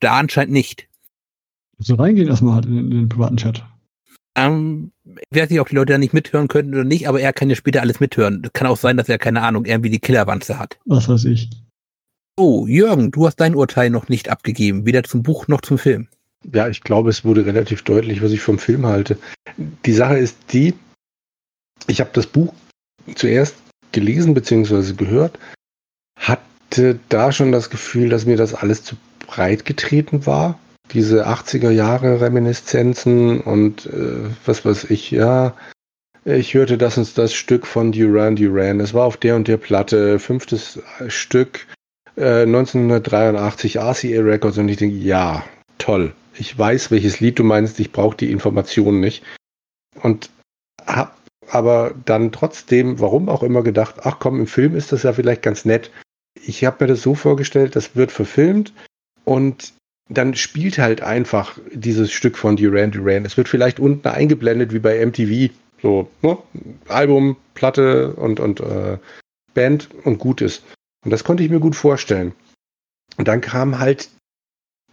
Da 0.00 0.18
anscheinend 0.18 0.52
nicht. 0.52 0.88
So 1.78 1.96
reingehen 1.96 2.28
erstmal 2.28 2.54
halt 2.54 2.66
in, 2.66 2.78
in 2.78 2.90
den 2.90 3.08
privaten 3.08 3.36
Chat. 3.36 3.64
Ähm, 4.36 4.92
ich 5.30 5.40
weiß 5.40 5.50
nicht, 5.50 5.60
ob 5.60 5.68
die 5.68 5.76
Leute 5.76 5.92
da 5.92 5.98
nicht 5.98 6.14
mithören 6.14 6.48
könnten 6.48 6.74
oder 6.74 6.84
nicht, 6.84 7.08
aber 7.08 7.20
er 7.20 7.32
kann 7.32 7.50
ja 7.50 7.56
später 7.56 7.80
alles 7.80 8.00
mithören. 8.00 8.42
Das 8.42 8.52
kann 8.52 8.66
auch 8.66 8.76
sein, 8.76 8.96
dass 8.96 9.08
er, 9.08 9.18
keine 9.18 9.42
Ahnung, 9.42 9.64
irgendwie 9.64 9.90
die 9.90 10.00
Killerwanze 10.00 10.58
hat. 10.58 10.78
Was 10.86 11.08
weiß 11.08 11.24
ich. 11.26 11.50
Oh, 12.36 12.66
Jürgen, 12.66 13.12
du 13.12 13.26
hast 13.26 13.36
dein 13.36 13.54
Urteil 13.54 13.90
noch 13.90 14.08
nicht 14.08 14.28
abgegeben, 14.28 14.86
weder 14.86 15.04
zum 15.04 15.22
Buch 15.22 15.46
noch 15.46 15.60
zum 15.60 15.78
Film. 15.78 16.08
Ja, 16.52 16.68
ich 16.68 16.80
glaube, 16.80 17.10
es 17.10 17.24
wurde 17.24 17.46
relativ 17.46 17.82
deutlich, 17.82 18.22
was 18.22 18.32
ich 18.32 18.40
vom 18.40 18.58
Film 18.58 18.86
halte. 18.86 19.16
Die 19.56 19.92
Sache 19.92 20.18
ist 20.18 20.36
die, 20.52 20.74
ich 21.86 22.00
habe 22.00 22.10
das 22.12 22.26
Buch 22.26 22.52
zuerst 23.14 23.54
gelesen 23.92 24.34
bzw. 24.34 24.94
gehört, 24.94 25.38
hatte 26.18 26.98
da 27.08 27.30
schon 27.30 27.52
das 27.52 27.70
Gefühl, 27.70 28.08
dass 28.08 28.26
mir 28.26 28.36
das 28.36 28.52
alles 28.52 28.82
zu 28.82 28.96
breit 29.26 29.64
getreten 29.64 30.26
war 30.26 30.58
diese 30.92 31.26
80er 31.26 31.70
Jahre 31.70 32.20
Reminiszenzen 32.20 33.40
und 33.40 33.86
äh, 33.86 34.30
was 34.44 34.64
weiß 34.64 34.84
ich, 34.90 35.10
ja. 35.10 35.54
Ich 36.24 36.54
hörte 36.54 36.78
das 36.78 36.96
und 36.96 37.18
das 37.18 37.34
Stück 37.34 37.66
von 37.66 37.92
Duran 37.92 38.36
Duran. 38.36 38.80
Es 38.80 38.94
war 38.94 39.04
auf 39.04 39.18
der 39.18 39.36
und 39.36 39.46
der 39.46 39.58
Platte, 39.58 40.18
fünftes 40.18 40.80
Stück, 41.08 41.66
äh, 42.16 42.42
1983 42.42 43.78
RCA 43.78 44.20
Records 44.22 44.58
und 44.58 44.68
ich 44.68 44.78
denke, 44.78 44.96
ja, 44.96 45.44
toll. 45.78 46.12
Ich 46.36 46.58
weiß, 46.58 46.90
welches 46.90 47.20
Lied 47.20 47.38
du 47.38 47.44
meinst, 47.44 47.78
ich 47.78 47.92
brauche 47.92 48.16
die 48.16 48.32
Informationen 48.32 49.00
nicht. 49.00 49.22
Und 50.02 50.30
hab 50.84 51.16
aber 51.50 51.94
dann 52.04 52.32
trotzdem, 52.32 53.00
warum 53.00 53.28
auch 53.28 53.42
immer, 53.42 53.62
gedacht, 53.62 53.96
ach 54.02 54.18
komm, 54.18 54.40
im 54.40 54.46
Film 54.46 54.74
ist 54.74 54.92
das 54.92 55.02
ja 55.02 55.12
vielleicht 55.12 55.42
ganz 55.42 55.64
nett. 55.64 55.90
Ich 56.34 56.64
habe 56.64 56.84
mir 56.84 56.88
das 56.88 57.02
so 57.02 57.14
vorgestellt, 57.14 57.76
das 57.76 57.94
wird 57.96 58.10
verfilmt 58.10 58.72
und 59.24 59.74
dann 60.08 60.34
spielt 60.34 60.78
halt 60.78 61.02
einfach 61.02 61.58
dieses 61.72 62.12
Stück 62.12 62.36
von 62.36 62.56
Duran 62.56 62.90
Duran. 62.90 63.24
Es 63.24 63.36
wird 63.36 63.48
vielleicht 63.48 63.80
unten 63.80 64.06
eingeblendet 64.08 64.72
wie 64.72 64.78
bei 64.78 65.04
MTV. 65.04 65.52
So, 65.82 66.08
ne? 66.22 66.38
Album, 66.88 67.36
Platte 67.54 68.14
und, 68.14 68.40
und 68.40 68.60
äh, 68.60 68.98
Band 69.54 69.88
und 70.04 70.18
gut 70.18 70.40
ist. 70.40 70.62
Und 71.04 71.10
das 71.10 71.24
konnte 71.24 71.42
ich 71.42 71.50
mir 71.50 71.60
gut 71.60 71.76
vorstellen. 71.76 72.32
Und 73.16 73.28
dann 73.28 73.40
kam 73.40 73.78
halt 73.78 74.10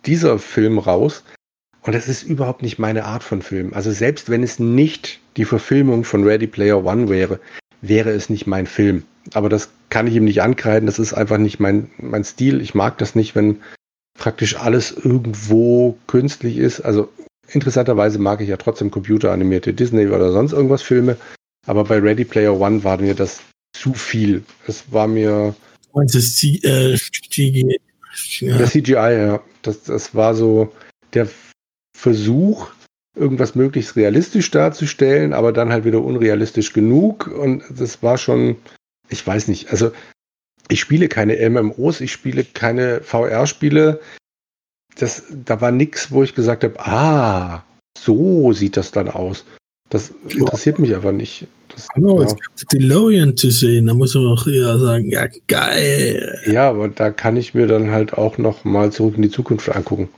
dieser 0.05 0.39
Film 0.39 0.79
raus 0.79 1.23
Und 1.83 1.93
das 1.93 2.07
ist 2.07 2.23
überhaupt 2.23 2.61
nicht 2.61 2.79
meine 2.79 3.05
Art 3.05 3.23
von 3.23 3.41
Film. 3.41 3.73
Also 3.73 3.91
selbst 3.91 4.29
wenn 4.29 4.43
es 4.43 4.59
nicht 4.59 5.19
die 5.37 5.45
Verfilmung 5.45 6.03
von 6.03 6.23
Ready 6.23 6.47
Player 6.47 6.83
One 6.83 7.09
wäre, 7.09 7.39
wäre 7.81 8.11
es 8.11 8.29
nicht 8.29 8.45
mein 8.45 8.67
Film. 8.67 9.03
Aber 9.33 9.49
das 9.49 9.69
kann 9.89 10.07
ich 10.07 10.15
ihm 10.15 10.25
nicht 10.25 10.41
ankreiden. 10.41 10.85
Das 10.85 10.99
ist 10.99 11.13
einfach 11.13 11.37
nicht 11.37 11.59
mein, 11.59 11.89
mein 11.97 12.23
Stil. 12.23 12.61
Ich 12.61 12.75
mag 12.75 12.97
das 12.99 13.15
nicht, 13.15 13.35
wenn 13.35 13.61
praktisch 14.17 14.55
alles 14.55 14.91
irgendwo 14.91 15.97
künstlich 16.07 16.57
ist. 16.57 16.81
Also 16.81 17.09
interessanterweise 17.47 18.19
mag 18.19 18.41
ich 18.41 18.49
ja 18.49 18.57
trotzdem 18.57 18.91
computeranimierte 18.91 19.73
Disney 19.73 20.07
oder 20.07 20.31
sonst 20.31 20.53
irgendwas 20.53 20.81
Filme. 20.81 21.17
Aber 21.67 21.83
bei 21.83 21.99
Ready 21.99 22.25
Player 22.25 22.59
One 22.59 22.83
war 22.83 22.99
mir 22.99 23.15
das 23.15 23.41
zu 23.73 23.93
viel. 23.93 24.43
Es 24.67 24.91
war 24.91 25.07
mir. 25.07 25.55
Du 25.91 25.99
meinst 25.99 26.15
das 26.15 26.35
C 26.35 26.55
äh, 26.63 26.97
CGI? 27.29 27.79
Ja. 28.39 28.57
Das 28.57 28.71
CGI, 28.71 28.93
ja. 28.93 29.43
Das, 29.61 29.83
das 29.83 30.15
war 30.15 30.33
so 30.35 30.71
der 31.13 31.27
Versuch, 31.95 32.71
irgendwas 33.15 33.55
möglichst 33.55 33.95
realistisch 33.95 34.49
darzustellen, 34.51 35.33
aber 35.33 35.51
dann 35.51 35.71
halt 35.71 35.85
wieder 35.85 36.01
unrealistisch 36.01 36.73
genug. 36.73 37.27
Und 37.27 37.63
das 37.69 38.01
war 38.01 38.17
schon, 38.17 38.57
ich 39.09 39.25
weiß 39.25 39.47
nicht, 39.47 39.71
also 39.71 39.91
ich 40.69 40.79
spiele 40.79 41.07
keine 41.07 41.49
MMOs, 41.49 42.01
ich 42.01 42.11
spiele 42.11 42.43
keine 42.43 43.01
VR-Spiele. 43.01 43.99
Das, 44.95 45.23
da 45.45 45.61
war 45.61 45.71
nichts, 45.71 46.11
wo 46.11 46.23
ich 46.23 46.35
gesagt 46.35 46.63
habe, 46.63 46.79
ah, 46.79 47.63
so 47.97 48.53
sieht 48.53 48.77
das 48.77 48.91
dann 48.91 49.09
aus. 49.09 49.45
Das 49.89 50.13
interessiert 50.29 50.79
mich 50.79 50.95
aber 50.95 51.11
nicht. 51.11 51.47
Das, 51.67 51.87
genau, 51.89 52.21
ja. 52.21 52.27
es 52.27 52.35
gibt 52.35 52.73
DeLorean 52.73 53.35
zu 53.35 53.49
sehen, 53.49 53.87
da 53.87 53.93
muss 53.93 54.15
man 54.15 54.27
auch 54.27 54.47
eher 54.47 54.77
sagen, 54.79 55.09
ja, 55.09 55.27
geil. 55.47 56.39
Ja, 56.45 56.69
aber 56.69 56.87
da 56.87 57.11
kann 57.11 57.37
ich 57.37 57.53
mir 57.53 57.67
dann 57.67 57.91
halt 57.91 58.13
auch 58.13 58.37
noch 58.37 58.63
mal 58.63 58.91
zurück 58.91 59.15
in 59.15 59.21
die 59.21 59.29
Zukunft 59.29 59.69
angucken. 59.69 60.09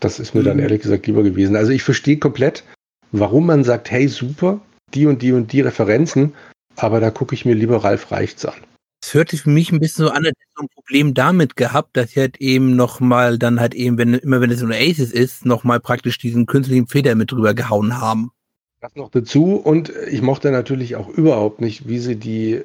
Das 0.00 0.18
ist 0.18 0.34
mir 0.34 0.42
mhm. 0.42 0.46
dann 0.46 0.58
ehrlich 0.58 0.82
gesagt 0.82 1.06
lieber 1.06 1.22
gewesen. 1.22 1.56
Also 1.56 1.72
ich 1.72 1.82
verstehe 1.82 2.18
komplett, 2.18 2.64
warum 3.12 3.46
man 3.46 3.64
sagt, 3.64 3.90
hey, 3.90 4.08
super, 4.08 4.60
die 4.94 5.06
und 5.06 5.22
die 5.22 5.32
und 5.32 5.52
die 5.52 5.60
Referenzen, 5.62 6.34
aber 6.76 7.00
da 7.00 7.10
gucke 7.10 7.34
ich 7.34 7.44
mir 7.44 7.54
lieber 7.54 7.84
Ralf 7.84 8.10
Reichts 8.12 8.44
an. 8.44 8.60
Es 9.02 9.14
hört 9.14 9.30
sich 9.30 9.42
für 9.42 9.50
mich 9.50 9.72
ein 9.72 9.80
bisschen 9.80 10.06
so 10.06 10.10
an, 10.10 10.26
als 10.26 10.28
hätte 10.28 10.50
so 10.56 10.62
ein 10.64 10.68
Problem 10.68 11.14
damit 11.14 11.56
gehabt, 11.56 11.96
dass 11.96 12.10
ich 12.10 12.16
halt 12.16 12.38
eben 12.38 12.76
nochmal 12.76 13.38
dann 13.38 13.60
halt 13.60 13.74
eben, 13.74 13.96
wenn 13.96 14.14
immer 14.14 14.40
wenn 14.40 14.50
es 14.50 14.62
ein 14.62 14.72
Aces 14.72 15.12
ist, 15.12 15.46
nochmal 15.46 15.80
praktisch 15.80 16.18
diesen 16.18 16.46
künstlichen 16.46 16.88
Feder 16.88 17.14
mit 17.14 17.30
drüber 17.30 17.54
gehauen 17.54 18.00
haben. 18.00 18.32
Das 18.80 18.94
noch 18.94 19.10
dazu 19.10 19.56
und 19.56 19.92
ich 20.10 20.22
mochte 20.22 20.50
natürlich 20.50 20.96
auch 20.96 21.08
überhaupt 21.08 21.60
nicht, 21.60 21.88
wie 21.88 21.98
sie 21.98 22.16
die 22.16 22.62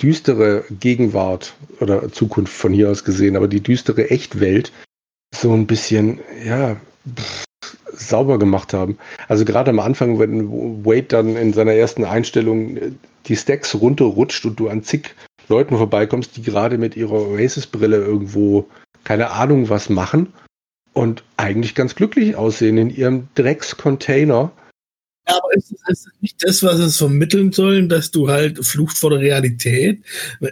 düstere 0.00 0.64
Gegenwart 0.70 1.54
oder 1.80 2.10
Zukunft 2.12 2.52
von 2.52 2.72
hier 2.72 2.90
aus 2.90 3.04
gesehen, 3.04 3.36
aber 3.36 3.48
die 3.48 3.60
düstere 3.60 4.10
Echtwelt 4.10 4.72
so 5.34 5.52
ein 5.52 5.66
bisschen, 5.66 6.20
ja, 6.44 6.76
pff, 7.14 7.44
sauber 7.92 8.38
gemacht 8.38 8.72
haben. 8.72 8.98
Also 9.28 9.44
gerade 9.44 9.70
am 9.70 9.80
Anfang, 9.80 10.18
wenn 10.18 10.84
Wade 10.84 11.04
dann 11.04 11.36
in 11.36 11.52
seiner 11.52 11.72
ersten 11.72 12.04
Einstellung 12.04 12.76
äh, 12.76 12.92
die 13.26 13.36
Stacks 13.36 13.74
runterrutscht 13.74 14.44
und 14.46 14.60
du 14.60 14.68
an 14.68 14.82
zig 14.82 15.14
Leuten 15.48 15.76
vorbeikommst, 15.76 16.36
die 16.36 16.42
gerade 16.42 16.78
mit 16.78 16.96
ihrer 16.96 17.12
Oasis-Brille 17.12 17.96
irgendwo 17.96 18.68
keine 19.04 19.30
Ahnung 19.30 19.68
was 19.68 19.88
machen 19.88 20.32
und 20.92 21.22
eigentlich 21.36 21.74
ganz 21.74 21.94
glücklich 21.94 22.36
aussehen 22.36 22.78
in 22.78 22.90
ihrem 22.90 23.28
Dreckscontainer. 23.34 24.50
Ja, 25.28 25.36
aber 25.36 25.54
ist 25.54 25.74
es 25.88 26.08
nicht 26.20 26.42
das, 26.42 26.62
was 26.62 26.78
es 26.78 26.98
vermitteln 26.98 27.52
soll, 27.52 27.86
dass 27.88 28.10
du 28.10 28.28
halt 28.28 28.64
flucht 28.64 28.96
vor 28.96 29.10
der 29.10 29.20
Realität? 29.20 30.02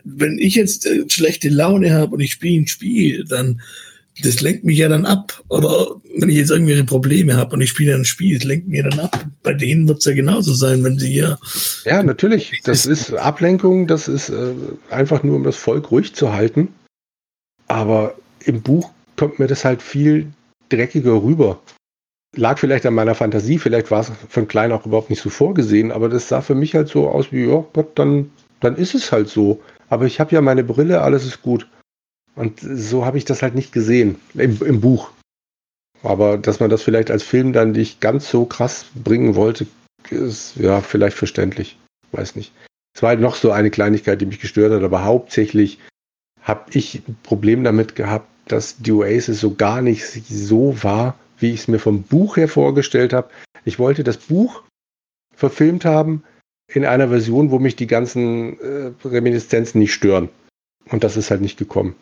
Wenn 0.05 0.39
ich 0.39 0.55
jetzt 0.57 0.87
äh, 0.87 1.05
schlechte 1.09 1.49
Laune 1.49 1.93
habe 1.93 2.15
und 2.15 2.21
ich 2.21 2.33
spiele 2.33 2.63
ein 2.63 2.67
Spiel, 2.67 3.25
dann 3.25 3.61
das 4.23 4.41
lenkt 4.41 4.65
mich 4.65 4.79
ja 4.79 4.89
dann 4.89 5.07
ab. 5.07 5.43
Oder 5.49 5.97
wenn 6.17 6.29
ich 6.29 6.37
jetzt 6.37 6.51
irgendwelche 6.51 6.85
Probleme 6.85 7.37
habe 7.37 7.55
und 7.55 7.61
ich 7.61 7.71
spiele 7.71 7.95
ein 7.95 8.05
Spiel, 8.05 8.39
das 8.39 8.45
lenkt 8.45 8.69
mich 8.69 8.83
dann 8.83 9.01
ab. 9.01 9.25
Bei 9.43 9.53
denen 9.53 9.89
wird 9.89 9.99
es 9.99 10.05
ja 10.05 10.15
genauso 10.15 10.55
sein, 10.55 10.85
wenn 10.85 10.99
sie 10.99 11.11
hier. 11.11 11.39
Ja, 11.85 12.03
natürlich. 12.03 12.61
Das 12.65 12.87
ist 12.87 13.13
Ablenkung, 13.15 13.87
das 13.87 14.07
ist 14.09 14.29
äh, 14.29 14.55
einfach 14.91 15.23
nur, 15.23 15.37
um 15.37 15.45
das 15.45 15.57
Volk 15.57 15.91
ruhig 15.91 16.15
zu 16.15 16.33
halten. 16.33 16.69
Aber 17.67 18.15
im 18.45 18.63
Buch 18.63 18.91
kommt 19.17 19.39
mir 19.39 19.47
das 19.47 19.65
halt 19.65 19.83
viel 19.83 20.27
dreckiger 20.69 21.23
rüber. 21.23 21.61
Lag 22.37 22.59
vielleicht 22.59 22.85
an 22.87 22.95
meiner 22.95 23.15
Fantasie, 23.15 23.59
vielleicht 23.59 23.91
war 23.91 24.01
es 24.01 24.13
von 24.29 24.49
klein 24.49 24.73
auch 24.73 24.87
überhaupt 24.87 25.11
nicht 25.11 25.23
so 25.23 25.31
vorgesehen, 25.31 25.93
aber 25.93 26.09
das 26.09 26.29
sah 26.29 26.41
für 26.41 26.57
mich 26.57 26.75
halt 26.75 26.89
so 26.89 27.09
aus 27.09 27.31
wie, 27.31 27.45
ja 27.45 27.65
Gott, 27.73 27.97
dann, 27.97 28.31
dann 28.61 28.75
ist 28.77 28.95
es 28.95 29.13
halt 29.13 29.29
so. 29.29 29.61
Aber 29.89 30.07
ich 30.07 30.19
habe 30.19 30.35
ja 30.35 30.41
meine 30.41 30.65
Brille, 30.65 31.01
alles 31.03 31.25
ist 31.25 31.43
gut. 31.43 31.69
Und 32.37 32.61
so 32.61 33.05
habe 33.05 33.19
ich 33.19 33.25
das 33.25 33.43
halt 33.43 33.55
nicht 33.55 33.73
gesehen 33.73 34.17
im, 34.35 34.61
im, 34.63 34.81
Buch. 34.81 35.11
Aber 36.03 36.37
dass 36.37 36.61
man 36.61 36.71
das 36.71 36.83
vielleicht 36.83 37.11
als 37.11 37.23
Film 37.23 37.53
dann 37.53 37.73
nicht 37.73 38.01
ganz 38.01 38.29
so 38.29 38.45
krass 38.45 38.87
bringen 38.95 39.37
wollte, 39.37 39.67
ist 40.11 40.57
ja 40.57 40.81
vielleicht 40.81 41.17
verständlich. 41.17 41.79
Weiß 42.13 42.37
nicht. 42.37 42.53
Es 42.95 43.03
war 43.03 43.11
halt 43.11 43.21
noch 43.21 43.37
so 43.37 43.51
eine 43.51 43.71
Kleinigkeit, 43.71 44.21
die 44.21 44.27
mich 44.27 44.41
gestört 44.41 44.73
hat, 44.73 44.83
aber 44.83 45.05
hauptsächlich 45.05 45.79
habe 46.43 46.71
ich 46.73 47.03
ein 47.09 47.17
Problem 47.23 47.65
damit 47.65 47.97
gehabt, 47.97 48.29
dass 48.47 48.77
die 48.79 48.93
Oasis 48.93 49.41
so 49.41 49.55
gar 49.55 49.81
nicht 49.81 50.05
so 50.05 50.83
war, 50.83 51.17
wie 51.39 51.53
ich 51.53 51.61
es 51.61 51.69
mir 51.69 51.79
vom 51.79 52.03
Buch 52.03 52.37
her 52.37 52.49
vorgestellt 52.49 53.13
habe. 53.13 53.31
Ich 53.65 53.79
wollte 53.79 54.05
das 54.05 54.19
Buch 54.19 54.63
verfilmt 55.35 55.85
haben 55.85 56.23
in 56.73 56.85
einer 56.85 57.09
Version, 57.09 57.51
wo 57.51 57.59
mich 57.59 57.77
die 57.77 57.87
ganzen 57.87 58.61
äh, 58.61 58.93
Reminiszenzen 59.05 59.79
nicht 59.79 59.95
stören. 59.95 60.29
Und 60.91 61.03
das 61.03 61.17
ist 61.17 61.31
halt 61.31 61.41
nicht 61.41 61.59
gekommen. 61.59 61.97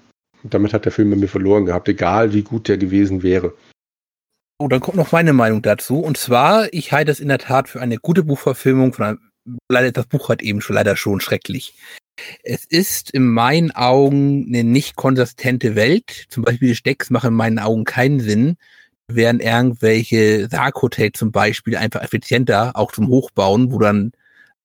Damit 0.44 0.72
hat 0.72 0.84
der 0.84 0.92
Film 0.92 1.10
bei 1.10 1.16
mir 1.16 1.28
verloren 1.28 1.66
gehabt, 1.66 1.88
egal 1.88 2.32
wie 2.32 2.42
gut 2.42 2.68
der 2.68 2.78
gewesen 2.78 3.22
wäre. 3.22 3.54
Oh, 4.58 4.68
dann 4.68 4.80
kommt 4.80 4.96
noch 4.96 5.12
meine 5.12 5.32
Meinung 5.32 5.62
dazu. 5.62 6.00
Und 6.00 6.16
zwar, 6.16 6.72
ich 6.72 6.92
halte 6.92 7.10
es 7.10 7.20
in 7.20 7.28
der 7.28 7.38
Tat 7.38 7.68
für 7.68 7.80
eine 7.80 7.98
gute 7.98 8.22
Buchverfilmung 8.22 8.92
von 8.92 9.04
einem, 9.04 9.18
leider 9.68 9.92
das 9.92 10.06
Buch 10.06 10.28
hat 10.28 10.42
eben 10.42 10.60
schon 10.60 10.74
leider 10.74 10.96
schon 10.96 11.20
schrecklich. 11.20 11.74
Es 12.42 12.64
ist 12.64 13.10
in 13.10 13.26
meinen 13.26 13.70
Augen 13.72 14.46
eine 14.48 14.64
nicht 14.64 14.96
konsistente 14.96 15.74
Welt. 15.74 16.26
Zum 16.28 16.44
Beispiel 16.44 16.68
die 16.68 16.76
Stecks 16.76 17.10
machen 17.10 17.28
in 17.28 17.34
meinen 17.34 17.58
Augen 17.58 17.84
keinen 17.84 18.20
Sinn, 18.20 18.56
während 19.08 19.42
irgendwelche 19.42 20.48
Sarg-Hotel 20.48 21.12
zum 21.12 21.32
Beispiel 21.32 21.76
einfach 21.76 22.02
effizienter 22.02 22.76
auch 22.76 22.92
zum 22.92 23.08
Hochbauen, 23.08 23.72
wo 23.72 23.78
dann 23.78 24.12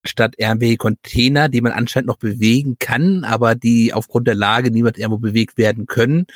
statt 0.06 0.36
RMW-Container, 0.41 1.49
die 1.49 1.61
man 1.61 1.72
anscheinend 1.72 2.07
noch 2.07 2.18
bewegen 2.18 2.78
kann, 2.80 3.24
aber 3.24 3.56
die 3.56 3.94
aufgrund 3.94 4.28
der 4.28 4.36
Lage 4.36 4.72
niemand 4.72 4.98
irgendwo 4.98 5.18
bewegt 5.18 5.57
werden 5.57 5.86
können, 5.86 6.28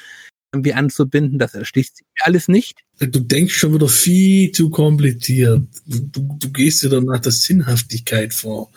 irgendwie 0.53 0.73
anzubinden. 0.73 1.39
Das 1.39 1.53
erschließt 1.53 1.97
sich 1.97 2.05
mir 2.17 2.25
alles 2.25 2.47
nicht. 2.47 2.79
Du 2.99 3.19
denkst 3.19 3.55
schon 3.55 3.73
wieder 3.73 3.87
viel 3.87 4.51
zu 4.51 4.69
kompliziert. 4.69 5.63
Du, 5.85 6.37
du 6.39 6.51
gehst 6.51 6.83
dir 6.83 6.89
dann 6.89 7.05
nach 7.05 7.19
der 7.19 7.31
Sinnhaftigkeit 7.31 8.33
vor. 8.33 8.69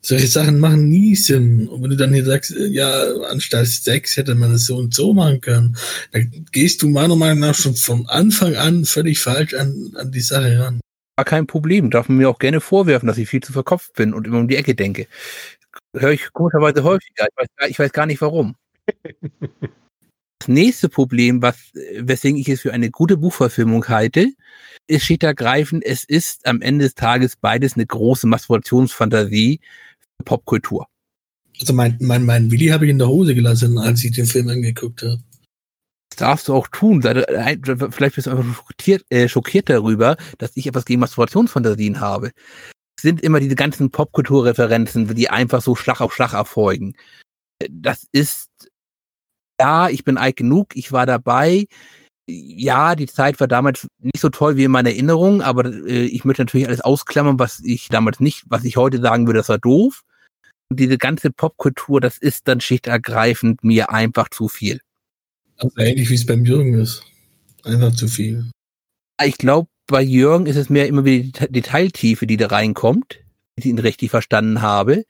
Solche 0.00 0.28
Sachen 0.28 0.60
machen 0.60 0.88
nie 0.88 1.16
Sinn. 1.16 1.68
Und 1.68 1.82
wenn 1.82 1.90
du 1.90 1.96
dann 1.96 2.14
hier 2.14 2.24
sagst, 2.24 2.54
ja, 2.70 3.12
anstatt 3.30 3.66
Sex 3.66 4.16
hätte 4.16 4.34
man 4.34 4.52
es 4.52 4.66
so 4.66 4.76
und 4.76 4.94
so 4.94 5.12
machen 5.12 5.40
können, 5.40 5.76
dann 6.12 6.46
gehst 6.52 6.82
du 6.82 6.88
meiner 6.88 7.16
Meinung 7.16 7.40
nach 7.40 7.54
schon 7.54 7.74
von 7.74 8.06
Anfang 8.06 8.54
an 8.54 8.84
völlig 8.84 9.18
falsch 9.18 9.54
an, 9.54 9.92
an 9.96 10.12
die 10.12 10.20
Sache 10.20 10.58
ran 10.60 10.80
gar 11.18 11.24
kein 11.24 11.48
Problem. 11.48 11.90
Darf 11.90 12.08
man 12.08 12.18
mir 12.18 12.30
auch 12.30 12.38
gerne 12.38 12.60
vorwerfen, 12.60 13.08
dass 13.08 13.18
ich 13.18 13.28
viel 13.28 13.42
zu 13.42 13.52
verkopft 13.52 13.94
bin 13.94 14.14
und 14.14 14.26
immer 14.26 14.38
um 14.38 14.46
die 14.46 14.54
Ecke 14.54 14.76
denke. 14.76 15.08
Höre 15.92 16.12
ich 16.12 16.32
komischerweise 16.32 16.84
häufiger. 16.84 17.26
Ich 17.26 17.36
weiß, 17.36 17.70
ich 17.70 17.78
weiß 17.78 17.92
gar 17.92 18.06
nicht 18.06 18.20
warum. 18.20 18.54
das 20.38 20.48
nächste 20.48 20.88
Problem, 20.88 21.42
was, 21.42 21.56
weswegen 21.98 22.38
ich 22.38 22.48
es 22.48 22.60
für 22.60 22.72
eine 22.72 22.90
gute 22.90 23.16
Buchverfilmung 23.16 23.88
halte, 23.88 24.28
ist 24.86 25.04
steht 25.04 25.24
ergreifend, 25.24 25.84
es 25.84 26.04
ist 26.04 26.46
am 26.46 26.62
Ende 26.62 26.84
des 26.84 26.94
Tages 26.94 27.34
beides 27.36 27.74
eine 27.74 27.84
große 27.84 28.28
Masturbationsfantasie 28.28 29.60
für 30.16 30.24
Popkultur. 30.24 30.86
Also 31.58 31.72
mein, 31.72 31.96
mein, 32.00 32.24
mein 32.24 32.48
Willi 32.52 32.68
habe 32.68 32.84
ich 32.84 32.92
in 32.92 32.98
der 32.98 33.08
Hose 33.08 33.34
gelassen, 33.34 33.76
als 33.76 34.04
ich 34.04 34.12
den 34.12 34.26
Film 34.26 34.48
angeguckt 34.48 35.02
habe 35.02 35.20
darfst 36.16 36.48
du 36.48 36.54
auch 36.54 36.68
tun. 36.68 37.02
Vielleicht 37.02 38.14
bist 38.14 38.26
du 38.26 38.30
einfach 38.30 38.44
schockiert, 38.44 39.04
äh, 39.10 39.28
schockiert 39.28 39.68
darüber, 39.68 40.16
dass 40.38 40.56
ich 40.56 40.66
etwas 40.66 40.84
gegen 40.84 41.00
Masturbationsfantasien 41.00 42.00
habe. 42.00 42.32
Es 42.96 43.02
sind 43.02 43.22
immer 43.22 43.40
diese 43.40 43.54
ganzen 43.54 43.90
Popkulturreferenzen, 43.90 45.14
die 45.14 45.30
einfach 45.30 45.62
so 45.62 45.76
Schlag 45.76 46.00
auf 46.00 46.14
Schlag 46.14 46.32
erfolgen. 46.32 46.94
Das 47.70 48.06
ist, 48.12 48.50
ja, 49.60 49.88
ich 49.88 50.04
bin 50.04 50.18
alt 50.18 50.36
genug, 50.36 50.74
ich 50.74 50.92
war 50.92 51.06
dabei. 51.06 51.66
Ja, 52.28 52.94
die 52.94 53.06
Zeit 53.06 53.40
war 53.40 53.48
damals 53.48 53.86
nicht 54.00 54.20
so 54.20 54.28
toll 54.28 54.56
wie 54.56 54.64
in 54.64 54.70
meiner 54.70 54.90
Erinnerung, 54.90 55.40
aber 55.42 55.64
äh, 55.64 56.04
ich 56.04 56.24
möchte 56.24 56.42
natürlich 56.42 56.66
alles 56.66 56.82
ausklammern, 56.82 57.38
was 57.38 57.60
ich 57.60 57.88
damals 57.88 58.20
nicht, 58.20 58.44
was 58.48 58.64
ich 58.64 58.76
heute 58.76 59.00
sagen 59.00 59.26
würde, 59.26 59.38
das 59.38 59.48
war 59.48 59.58
doof. 59.58 60.02
Und 60.70 60.78
diese 60.78 60.98
ganze 60.98 61.30
Popkultur, 61.30 62.00
das 62.00 62.18
ist 62.18 62.46
dann 62.46 62.60
schichtenergreifend 62.60 63.64
mir 63.64 63.90
einfach 63.90 64.28
zu 64.28 64.48
viel. 64.48 64.80
Also 65.58 65.76
ähnlich 65.78 66.08
wie 66.08 66.14
es 66.14 66.26
beim 66.26 66.44
Jürgen 66.44 66.74
ist. 66.74 67.02
Einfach 67.64 67.94
zu 67.94 68.08
viel. 68.08 68.46
Ich 69.22 69.36
glaube, 69.36 69.68
bei 69.86 70.02
Jürgen 70.02 70.46
ist 70.46 70.56
es 70.56 70.70
mehr 70.70 70.86
immer 70.86 71.04
wieder 71.04 71.46
die 71.46 71.52
Detailtiefe, 71.52 72.26
die 72.26 72.36
da 72.36 72.46
reinkommt, 72.46 73.18
wenn 73.56 73.62
ich 73.62 73.66
ihn 73.66 73.78
richtig 73.78 74.10
verstanden 74.10 74.62
habe. 74.62 75.04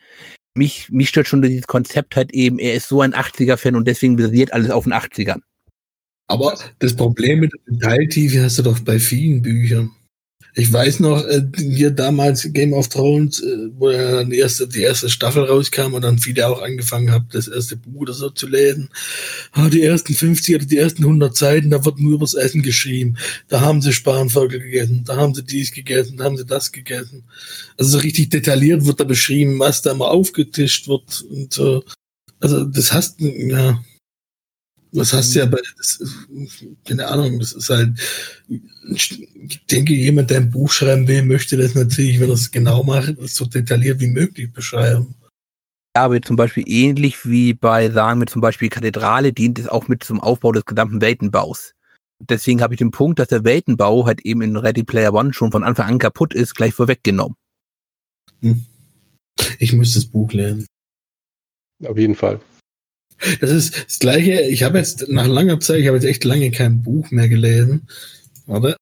Mich, 0.54 0.88
mich 0.90 1.10
stört 1.10 1.28
schon 1.28 1.42
dieses 1.42 1.66
Konzept 1.66 2.16
halt 2.16 2.32
eben, 2.32 2.58
er 2.58 2.74
ist 2.74 2.88
so 2.88 3.02
ein 3.02 3.14
80er-Fan 3.14 3.76
und 3.76 3.86
deswegen 3.86 4.16
basiert 4.16 4.52
alles 4.52 4.70
auf 4.70 4.84
den 4.84 4.94
80ern. 4.94 5.40
Aber 6.26 6.58
das 6.78 6.96
Problem 6.96 7.40
mit 7.40 7.52
der 7.52 7.74
Detailtiefe 7.74 8.42
hast 8.42 8.58
du 8.58 8.62
doch 8.62 8.80
bei 8.80 8.98
vielen 8.98 9.42
Büchern. 9.42 9.90
Ich 10.54 10.72
weiß 10.72 11.00
noch, 11.00 11.24
äh, 11.24 11.42
hier 11.56 11.90
damals 11.90 12.48
Game 12.52 12.72
of 12.72 12.88
Thrones, 12.88 13.40
äh, 13.40 13.68
wo 13.76 13.90
dann 13.90 14.30
die 14.30 14.38
erste, 14.38 14.66
die 14.66 14.82
erste 14.82 15.08
Staffel 15.08 15.44
rauskam 15.44 15.94
und 15.94 16.02
dann 16.02 16.18
viele 16.18 16.48
auch 16.48 16.62
angefangen 16.62 17.10
haben, 17.10 17.28
das 17.30 17.48
erste 17.48 17.76
Buch 17.76 18.00
oder 18.00 18.12
so 18.12 18.30
zu 18.30 18.48
lesen. 18.48 18.88
Ah, 19.52 19.68
die 19.68 19.82
ersten 19.82 20.14
50 20.14 20.56
oder 20.56 20.64
die 20.64 20.78
ersten 20.78 21.04
100 21.04 21.36
Seiten, 21.36 21.70
da 21.70 21.84
wird 21.84 21.98
nur 22.00 22.14
übers 22.14 22.34
Essen 22.34 22.62
geschrieben. 22.62 23.16
Da 23.48 23.60
haben 23.60 23.82
sie 23.82 23.92
Spanvögel 23.92 24.60
gegessen, 24.60 25.04
da 25.04 25.16
haben 25.16 25.34
sie 25.34 25.44
dies 25.44 25.72
gegessen, 25.72 26.16
da 26.16 26.24
haben 26.24 26.36
sie 26.36 26.46
das 26.46 26.72
gegessen. 26.72 27.24
Also 27.76 27.92
so 27.92 27.98
richtig 27.98 28.30
detailliert 28.30 28.84
wird 28.84 29.00
da 29.00 29.04
beschrieben, 29.04 29.58
was 29.58 29.82
da 29.82 29.94
mal 29.94 30.08
aufgetischt 30.08 30.88
wird 30.88 31.22
und 31.30 31.52
so. 31.52 31.84
Also 32.40 32.64
das 32.64 32.92
hast, 32.92 33.20
ja, 33.20 33.82
was 34.93 35.12
hast 35.12 35.35
du 35.35 35.40
ja 35.40 35.47
bei, 35.47 35.59
das, 35.77 36.02
keine 36.85 37.06
Ahnung, 37.06 37.39
das 37.39 37.52
ist 37.52 37.69
halt, 37.70 37.98
ich 38.48 39.66
denke, 39.70 39.93
jemand, 39.93 40.31
der 40.31 40.39
ein 40.39 40.51
Buch 40.51 40.70
schreiben 40.70 41.06
will, 41.06 41.23
möchte 41.23 41.56
das 41.56 41.74
natürlich, 41.74 42.20
wenn 42.20 42.31
er 42.31 42.35
es 42.35 42.51
genau 42.51 42.82
macht, 42.82 43.15
so 43.28 43.44
detailliert 43.44 44.01
wie 44.01 44.09
möglich 44.09 44.52
beschreiben. 44.52 45.15
Ja, 45.97 46.05
aber 46.05 46.23
zum 46.23 46.36
Beispiel 46.36 46.65
ähnlich 46.66 47.27
wie 47.27 47.55
bei, 47.55 47.90
sagen 47.90 48.20
wir 48.20 48.27
zum 48.27 48.40
Beispiel 48.40 48.69
Kathedrale, 48.69 49.32
dient 49.32 49.59
es 49.59 49.69
auch 49.69 49.89
mit 49.89 50.05
zum 50.05 50.20
Aufbau 50.20 50.52
des 50.52 50.65
gesamten 50.65 51.01
Weltenbaus. 51.01 51.74
Deswegen 52.20 52.62
habe 52.62 52.74
ich 52.74 52.78
den 52.78 52.90
Punkt, 52.90 53.19
dass 53.19 53.28
der 53.28 53.44
Weltenbau 53.44 54.06
halt 54.06 54.20
eben 54.23 54.43
in 54.43 54.56
Ready 54.56 54.82
Player 54.82 55.15
One 55.15 55.32
schon 55.32 55.52
von 55.52 55.65
Anfang 55.65 55.86
an 55.86 55.98
kaputt 55.98 56.35
ist, 56.35 56.55
gleich 56.55 56.74
vorweggenommen. 56.74 57.36
Hm. 58.40 58.65
Ich 59.59 59.73
müsste 59.73 60.01
das 60.01 60.06
Buch 60.06 60.32
lernen. 60.32 60.66
Auf 61.85 61.97
jeden 61.97 62.16
Fall. 62.16 62.40
Das 63.40 63.50
ist 63.50 63.86
das 63.86 63.98
Gleiche. 63.98 64.42
Ich 64.42 64.62
habe 64.62 64.78
jetzt 64.78 65.08
nach 65.08 65.26
langer 65.26 65.60
Zeit, 65.60 65.80
ich 65.80 65.86
habe 65.86 65.96
jetzt 65.96 66.06
echt 66.06 66.24
lange 66.24 66.50
kein 66.50 66.82
Buch 66.82 67.10
mehr 67.10 67.28
gelesen. 67.28 67.88
Warte. 68.46 68.76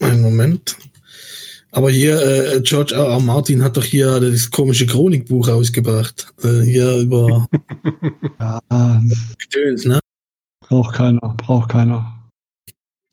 Einen 0.00 0.22
Moment. 0.22 0.76
Aber 1.70 1.90
hier, 1.90 2.20
äh, 2.20 2.60
George 2.62 2.94
R. 2.94 3.04
R. 3.04 3.20
Martin 3.20 3.62
hat 3.62 3.76
doch 3.76 3.84
hier 3.84 4.20
das 4.20 4.50
komische 4.50 4.86
Chronikbuch 4.86 5.48
rausgebracht. 5.48 6.32
Äh, 6.42 6.62
hier 6.62 6.96
über 6.96 7.48
Ja, 8.40 8.60
Gedöns, 9.38 9.84
ne? 9.84 10.00
braucht 10.60 10.94
keiner, 10.94 11.34
braucht 11.36 11.70
keiner. 11.70 12.17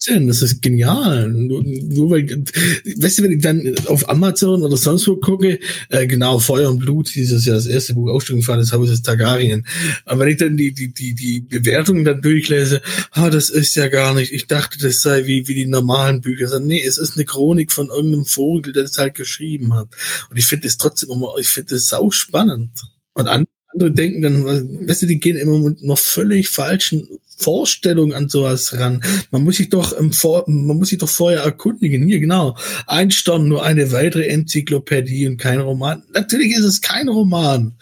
Denn? 0.08 0.28
Das 0.28 0.42
ist 0.42 0.62
genial. 0.62 1.30
Nur, 1.30 1.64
nur 1.64 2.10
weil, 2.12 2.26
weißt 2.26 3.20
du, 3.20 3.24
wenn 3.24 3.32
ich 3.34 3.42
dann 3.42 3.76
auf 3.88 4.08
Amazon 4.10 4.64
oder 4.64 4.78
sonst 4.78 5.08
wo 5.08 5.16
gucke, 5.18 5.60
äh, 5.90 6.08
genau, 6.08 6.40
Feuer 6.40 6.70
und 6.70 6.80
Blut, 6.80 7.14
dieses 7.14 7.46
ja 7.46 7.54
das 7.54 7.66
erste 7.66 7.94
Buch 7.94 8.10
Aufstieg 8.10 8.46
des 8.46 8.72
Hauses 8.72 9.02
Targaryen. 9.02 9.66
Aber 10.06 10.22
wenn 10.22 10.30
ich 10.30 10.38
dann 10.38 10.58
die, 10.58 10.74
die, 10.74 10.94
die, 10.94 11.14
die 11.14 11.42
Bewertungen 11.42 12.06
dann 12.06 12.22
durchlese, 12.22 12.82
ah, 13.12 13.30
das 13.30 13.50
ist 13.50 13.76
ja 13.76 13.88
gar 13.88 14.14
nicht, 14.14 14.32
ich 14.32 14.48
dachte, 14.48 14.80
das 14.80 15.02
sei 15.02 15.26
wie, 15.26 15.48
wie 15.48 15.56
die 15.56 15.66
normalen 15.66 16.22
Bücher. 16.22 16.46
Also, 16.46 16.60
nee, 16.60 16.82
es 16.84 16.98
ist 16.98 17.16
eine 17.16 17.26
Chronik 17.26 17.72
von 17.72 17.88
irgendeinem 17.90 18.26
Vogel, 18.26 18.74
der 18.74 18.84
das 18.84 18.98
halt 18.98 19.16
geschrieben 19.16 19.74
hat. 19.74 19.88
Und 20.30 20.38
ich 20.38 20.46
finde 20.46 20.68
es 20.68 20.78
trotzdem 20.78 21.10
immer, 21.12 21.34
ich 21.40 21.48
finde 21.48 21.76
es 21.76 21.88
sau 21.88 22.12
spannend. 22.12 22.72
Und 23.14 23.28
an- 23.28 23.46
andere 23.76 23.92
denken 23.92 24.22
dann, 24.22 24.88
weißt 24.88 25.04
du, 25.04 25.06
die 25.06 25.20
gehen 25.20 25.38
immer 25.38 25.60
mit 25.60 25.84
noch 25.84 26.00
völlig 26.00 26.50
falschen 26.50 27.08
Vorstellungen 27.38 28.14
an 28.14 28.30
sowas 28.30 28.78
ran. 28.80 29.04
Man 29.32 29.44
muss 29.44 29.58
sich 29.58 29.70
doch 29.70 29.94
im 29.94 30.14
Vor 30.14 30.46
man 30.48 30.78
muss 30.78 30.90
sich 30.90 31.00
doch 31.00 31.10
vorher 31.10 31.42
erkundigen. 31.42 32.08
Hier 32.08 32.20
genau. 32.20 32.58
Ein 32.88 33.12
Stern, 33.12 33.48
nur 33.48 33.64
eine 33.64 33.92
weitere 33.92 34.28
Enzyklopädie 34.28 35.28
und 35.28 35.38
kein 35.38 35.60
Roman. 35.60 36.04
Natürlich 36.14 36.54
ist 36.54 36.64
es 36.64 36.82
kein 36.82 37.10
Roman. 37.10 37.76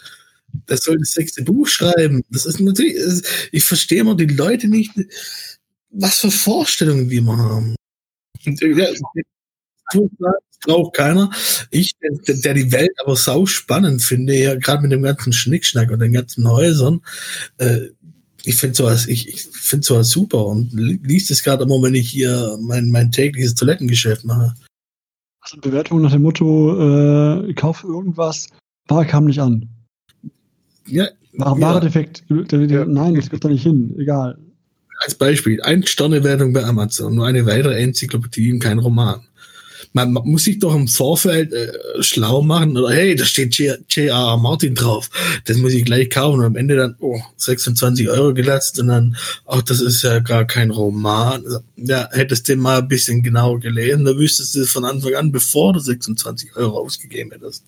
Das 0.66 0.84
soll 0.84 0.98
das 0.98 1.12
sechste 1.12 1.42
Buch 1.42 1.66
schreiben. 1.68 2.22
Das 2.30 2.46
ist 2.46 2.60
natürlich, 2.60 2.96
ich 3.52 3.64
verstehe 3.64 4.00
immer 4.00 4.16
die 4.16 4.26
Leute 4.26 4.68
nicht, 4.68 4.92
was 5.90 6.18
für 6.18 6.30
Vorstellungen 6.30 7.10
wir 7.10 7.18
immer 7.18 7.38
haben. 7.38 7.74
Und, 8.46 8.60
ja, 8.60 8.86
braucht 10.66 10.94
keiner. 10.94 11.30
Ich, 11.70 11.92
der, 12.02 12.34
der 12.36 12.54
die 12.54 12.72
Welt 12.72 12.92
aber 13.02 13.16
sau 13.16 13.46
spannend 13.46 14.02
finde, 14.02 14.36
ja, 14.36 14.54
gerade 14.56 14.82
mit 14.82 14.92
dem 14.92 15.02
ganzen 15.02 15.32
Schnickschnack 15.32 15.90
und 15.90 16.00
den 16.00 16.12
ganzen 16.12 16.48
Häusern, 16.48 17.00
äh, 17.58 17.80
ich 18.46 18.56
finde 18.56 18.74
sowas, 18.76 19.06
ich, 19.06 19.28
ich 19.28 19.42
finde 19.52 19.86
sowas 19.86 20.10
super 20.10 20.44
und 20.46 20.72
li- 20.74 21.00
liest 21.02 21.30
es 21.30 21.42
gerade 21.42 21.64
immer, 21.64 21.80
wenn 21.82 21.94
ich 21.94 22.10
hier 22.10 22.58
mein, 22.60 22.90
mein 22.90 23.10
tägliches 23.10 23.54
Toilettengeschäft 23.54 24.24
mache. 24.24 24.54
Also 25.40 25.58
Bewertung 25.60 26.02
nach 26.02 26.12
dem 26.12 26.22
Motto, 26.22 27.46
äh, 27.48 27.52
kauf 27.54 27.84
irgendwas, 27.84 28.48
Ware 28.88 29.06
kam 29.06 29.24
nicht 29.26 29.40
an. 29.40 29.68
Ja, 30.86 31.08
Ware, 31.32 31.58
Ja. 31.60 31.80
Defekt. 31.80 32.24
Der- 32.28 32.42
der- 32.44 32.68
Ja. 32.68 32.84
Nein, 32.84 33.14
das 33.14 33.30
geht 33.30 33.44
da 33.44 33.48
nicht 33.48 33.62
hin. 33.62 33.94
Egal. 33.98 34.38
als 35.00 35.14
Beispiel, 35.16 35.60
ein 35.62 35.84
Sternewertung 35.84 36.52
bei 36.52 36.64
Amazon, 36.64 37.14
nur 37.16 37.26
eine 37.26 37.44
weitere 37.46 37.78
Enzyklopädie 37.82 38.52
und 38.52 38.60
kein 38.60 38.78
Roman. 38.78 39.22
Man, 39.96 40.12
man 40.12 40.28
muss 40.28 40.44
sich 40.44 40.58
doch 40.58 40.74
im 40.74 40.88
Vorfeld 40.88 41.52
äh, 41.52 41.72
schlau 42.00 42.42
machen 42.42 42.76
oder 42.76 42.90
hey, 42.90 43.14
da 43.14 43.24
steht 43.24 43.54
J.R.R. 43.54 44.36
Martin 44.36 44.74
drauf, 44.74 45.08
das 45.44 45.56
muss 45.56 45.72
ich 45.72 45.84
gleich 45.84 46.10
kaufen 46.10 46.40
und 46.40 46.46
am 46.46 46.56
Ende 46.56 46.76
dann, 46.76 46.96
oh, 46.98 47.20
26 47.36 48.10
Euro 48.10 48.34
gelatzt 48.34 48.80
und 48.80 48.88
dann, 48.88 49.16
ach, 49.46 49.62
das 49.62 49.80
ist 49.80 50.02
ja 50.02 50.18
gar 50.18 50.46
kein 50.46 50.70
Roman. 50.70 51.44
Ja, 51.76 52.08
hättest 52.10 52.48
du 52.48 52.56
mal 52.56 52.80
ein 52.80 52.88
bisschen 52.88 53.22
genauer 53.22 53.60
gelesen, 53.60 54.04
da 54.04 54.16
wüsstest 54.16 54.56
du 54.56 54.62
es 54.62 54.70
von 54.70 54.84
Anfang 54.84 55.14
an, 55.14 55.30
bevor 55.32 55.72
du 55.72 55.78
26 55.78 56.56
Euro 56.56 56.80
ausgegeben 56.80 57.30
hättest. 57.30 57.62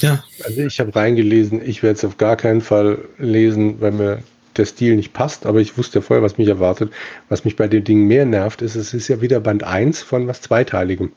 Ja, 0.00 0.24
Also 0.44 0.60
ich 0.60 0.80
habe 0.80 0.94
reingelesen, 0.94 1.60
ich 1.64 1.82
werde 1.82 1.98
es 1.98 2.04
auf 2.04 2.16
gar 2.16 2.36
keinen 2.36 2.60
Fall 2.60 2.98
lesen, 3.18 3.80
weil 3.80 3.92
mir 3.92 4.22
der 4.58 4.66
Stil 4.66 4.96
nicht 4.96 5.12
passt, 5.12 5.46
aber 5.46 5.60
ich 5.60 5.76
wusste 5.76 5.98
ja 5.98 6.02
vorher, 6.02 6.22
was 6.22 6.38
mich 6.38 6.48
erwartet. 6.48 6.92
Was 7.28 7.44
mich 7.44 7.56
bei 7.56 7.68
den 7.68 7.84
Dingen 7.84 8.06
mehr 8.06 8.24
nervt, 8.24 8.62
ist, 8.62 8.74
es 8.74 8.94
ist 8.94 9.08
ja 9.08 9.20
wieder 9.20 9.40
Band 9.40 9.64
1 9.64 10.02
von 10.02 10.26
was 10.26 10.40
Zweiteiligem. 10.40 11.12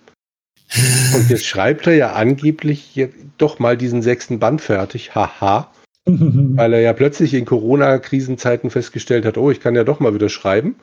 Und 1.15 1.29
jetzt 1.29 1.45
schreibt 1.45 1.87
er 1.87 1.95
ja 1.95 2.13
angeblich 2.13 3.07
doch 3.37 3.59
mal 3.59 3.77
diesen 3.77 4.01
sechsten 4.01 4.39
Band 4.39 4.61
fertig, 4.61 5.15
haha, 5.15 5.71
weil 6.05 6.73
er 6.73 6.81
ja 6.81 6.93
plötzlich 6.93 7.33
in 7.33 7.45
Corona-Krisenzeiten 7.45 8.69
festgestellt 8.69 9.25
hat, 9.25 9.37
oh, 9.37 9.49
ich 9.49 9.61
kann 9.61 9.75
ja 9.75 9.83
doch 9.83 9.99
mal 9.99 10.13
wieder 10.13 10.29
schreiben. 10.29 10.75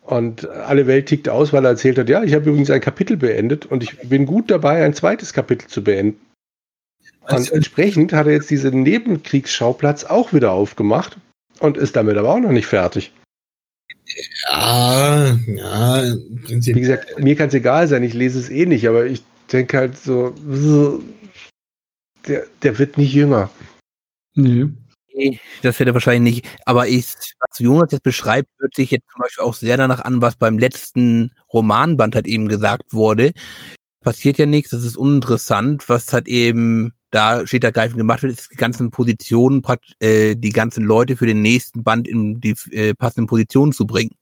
Und 0.00 0.48
alle 0.48 0.86
Welt 0.86 1.06
tickt 1.06 1.28
aus, 1.28 1.52
weil 1.52 1.64
er 1.64 1.70
erzählt 1.70 1.98
hat, 1.98 2.08
ja, 2.08 2.22
ich 2.22 2.32
habe 2.32 2.48
übrigens 2.48 2.70
ein 2.70 2.80
Kapitel 2.80 3.16
beendet 3.16 3.66
und 3.66 3.82
ich 3.82 3.98
bin 4.08 4.24
gut 4.24 4.50
dabei, 4.50 4.84
ein 4.84 4.94
zweites 4.94 5.32
Kapitel 5.32 5.66
zu 5.66 5.82
beenden. 5.82 6.20
Und 7.28 7.50
entsprechend 7.50 8.12
hat 8.12 8.28
er 8.28 8.34
jetzt 8.34 8.50
diesen 8.50 8.84
Nebenkriegsschauplatz 8.84 10.04
auch 10.04 10.32
wieder 10.32 10.52
aufgemacht 10.52 11.16
und 11.60 11.76
ist 11.76 11.96
damit 11.96 12.16
aber 12.16 12.30
auch 12.30 12.40
noch 12.40 12.52
nicht 12.52 12.66
fertig. 12.66 13.12
ja, 14.50 15.36
ja. 15.46 16.14
Wie 16.48 16.72
gesagt, 16.72 17.18
mir 17.18 17.36
kann 17.36 17.48
es 17.48 17.54
egal 17.54 17.88
sein, 17.88 18.02
ich 18.02 18.14
lese 18.14 18.38
es 18.38 18.50
eh 18.50 18.66
nicht, 18.66 18.88
aber 18.88 19.06
ich 19.06 19.22
denke 19.52 19.78
halt 19.78 19.96
so, 19.98 20.34
der, 22.26 22.46
der 22.62 22.78
wird 22.78 22.98
nicht 22.98 23.12
jünger. 23.12 23.50
nee. 24.34 24.68
Nee, 25.16 25.40
Das 25.62 25.78
wird 25.78 25.88
er 25.88 25.94
wahrscheinlich 25.94 26.34
nicht. 26.34 26.58
Aber 26.66 26.88
ich, 26.88 27.06
was 27.06 27.58
Jonas 27.58 27.90
jetzt 27.90 28.02
beschreibt, 28.02 28.50
hört 28.58 28.74
sich 28.74 28.90
jetzt 28.90 29.08
zum 29.10 29.22
Beispiel 29.22 29.44
auch 29.44 29.54
sehr 29.54 29.78
danach 29.78 30.00
an, 30.00 30.20
was 30.20 30.36
beim 30.36 30.58
letzten 30.58 31.32
Romanband 31.50 32.14
halt 32.14 32.26
eben 32.26 32.48
gesagt 32.48 32.92
wurde. 32.92 33.32
Passiert 34.02 34.36
ja 34.36 34.44
nichts, 34.44 34.72
das 34.72 34.84
ist 34.84 34.98
uninteressant, 34.98 35.88
was 35.88 36.12
halt 36.12 36.28
eben 36.28 36.92
da 37.16 37.46
steht 37.46 37.64
ergreifend 37.64 37.96
gemacht 37.96 38.22
wird, 38.22 38.34
ist 38.34 38.52
die 38.52 38.56
ganzen 38.56 38.90
Positionen, 38.90 39.62
äh, 40.00 40.36
die 40.36 40.50
ganzen 40.50 40.84
Leute 40.84 41.16
für 41.16 41.26
den 41.26 41.40
nächsten 41.40 41.82
Band 41.82 42.06
in 42.06 42.42
die 42.42 42.54
äh, 42.72 42.92
passenden 42.92 43.26
Positionen 43.26 43.72
zu 43.72 43.86
bringen. 43.86 44.14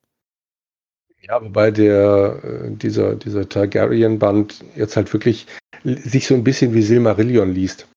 Ja, 1.22 1.42
wobei 1.42 1.72
der, 1.72 2.40
äh, 2.44 2.70
dieser, 2.70 3.16
dieser 3.16 3.48
Targaryen-Band 3.48 4.64
jetzt 4.76 4.96
halt 4.96 5.12
wirklich 5.12 5.46
sich 5.82 6.28
so 6.28 6.34
ein 6.34 6.44
bisschen 6.44 6.72
wie 6.72 6.82
Silmarillion 6.82 7.52
liest. 7.52 7.88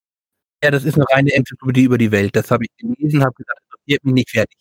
Ja, 0.64 0.72
das 0.72 0.84
ist 0.84 0.96
eine 0.96 1.04
reine 1.12 1.32
Enzyklopädie 1.32 1.84
über 1.84 1.98
die 1.98 2.10
Welt. 2.10 2.34
Das 2.34 2.50
habe 2.50 2.64
ich 2.64 2.70
gelesen, 2.76 3.22
habe 3.22 3.34
gesagt, 3.34 3.60
das 3.60 3.78
interessiert 3.78 4.04
mich 4.04 4.14
nicht 4.14 4.30
fertig. 4.30 4.58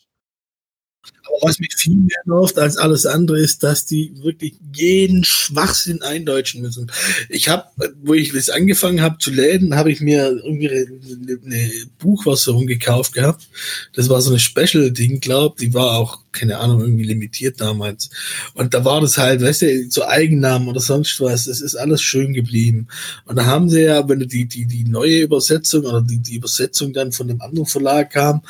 Aber 1.27 1.49
was 1.49 1.59
mich 1.59 1.73
viel 1.75 1.95
mehr 1.95 2.17
nervt 2.25 2.57
als 2.57 2.77
alles 2.77 3.05
andere 3.05 3.39
ist, 3.39 3.63
dass 3.63 3.85
die 3.85 4.13
wirklich 4.21 4.53
jeden 4.73 5.23
Schwachsinn 5.23 6.01
eindeutschen 6.01 6.61
müssen. 6.61 6.91
Ich 7.29 7.49
habe, 7.49 7.65
wo 8.03 8.13
ich 8.13 8.33
das 8.33 8.49
angefangen 8.49 9.01
habe 9.01 9.17
zu 9.19 9.31
läden, 9.31 9.75
habe 9.75 9.91
ich 9.91 10.01
mir 10.01 10.29
irgendwie 10.43 10.69
eine, 10.69 11.71
Buchversion 11.99 12.67
gekauft 12.67 13.13
gehabt. 13.13 13.47
Das 13.93 14.09
war 14.09 14.21
so 14.21 14.29
eine 14.29 14.39
Special-Ding, 14.39 15.19
glaub. 15.19 15.57
Die 15.57 15.73
war 15.73 15.97
auch, 15.97 16.19
keine 16.31 16.59
Ahnung, 16.59 16.81
irgendwie 16.81 17.05
limitiert 17.05 17.59
damals. 17.59 18.09
Und 18.53 18.73
da 18.73 18.85
war 18.85 19.01
das 19.01 19.17
halt, 19.17 19.41
weißt 19.41 19.63
du, 19.63 19.89
so 19.89 20.05
Eigennamen 20.05 20.67
oder 20.67 20.79
sonst 20.79 21.19
was. 21.21 21.45
Das 21.45 21.61
ist 21.61 21.75
alles 21.75 22.01
schön 22.01 22.33
geblieben. 22.33 22.87
Und 23.25 23.37
da 23.37 23.45
haben 23.45 23.69
sie 23.69 23.81
ja, 23.81 24.07
wenn 24.07 24.19
die, 24.19 24.45
die, 24.45 24.65
die 24.65 24.83
neue 24.83 25.21
Übersetzung 25.21 25.85
oder 25.85 26.01
die, 26.01 26.19
die 26.19 26.35
Übersetzung 26.35 26.93
dann 26.93 27.11
von 27.11 27.27
dem 27.27 27.41
anderen 27.41 27.67
Verlag 27.67 28.11
kam, 28.11 28.41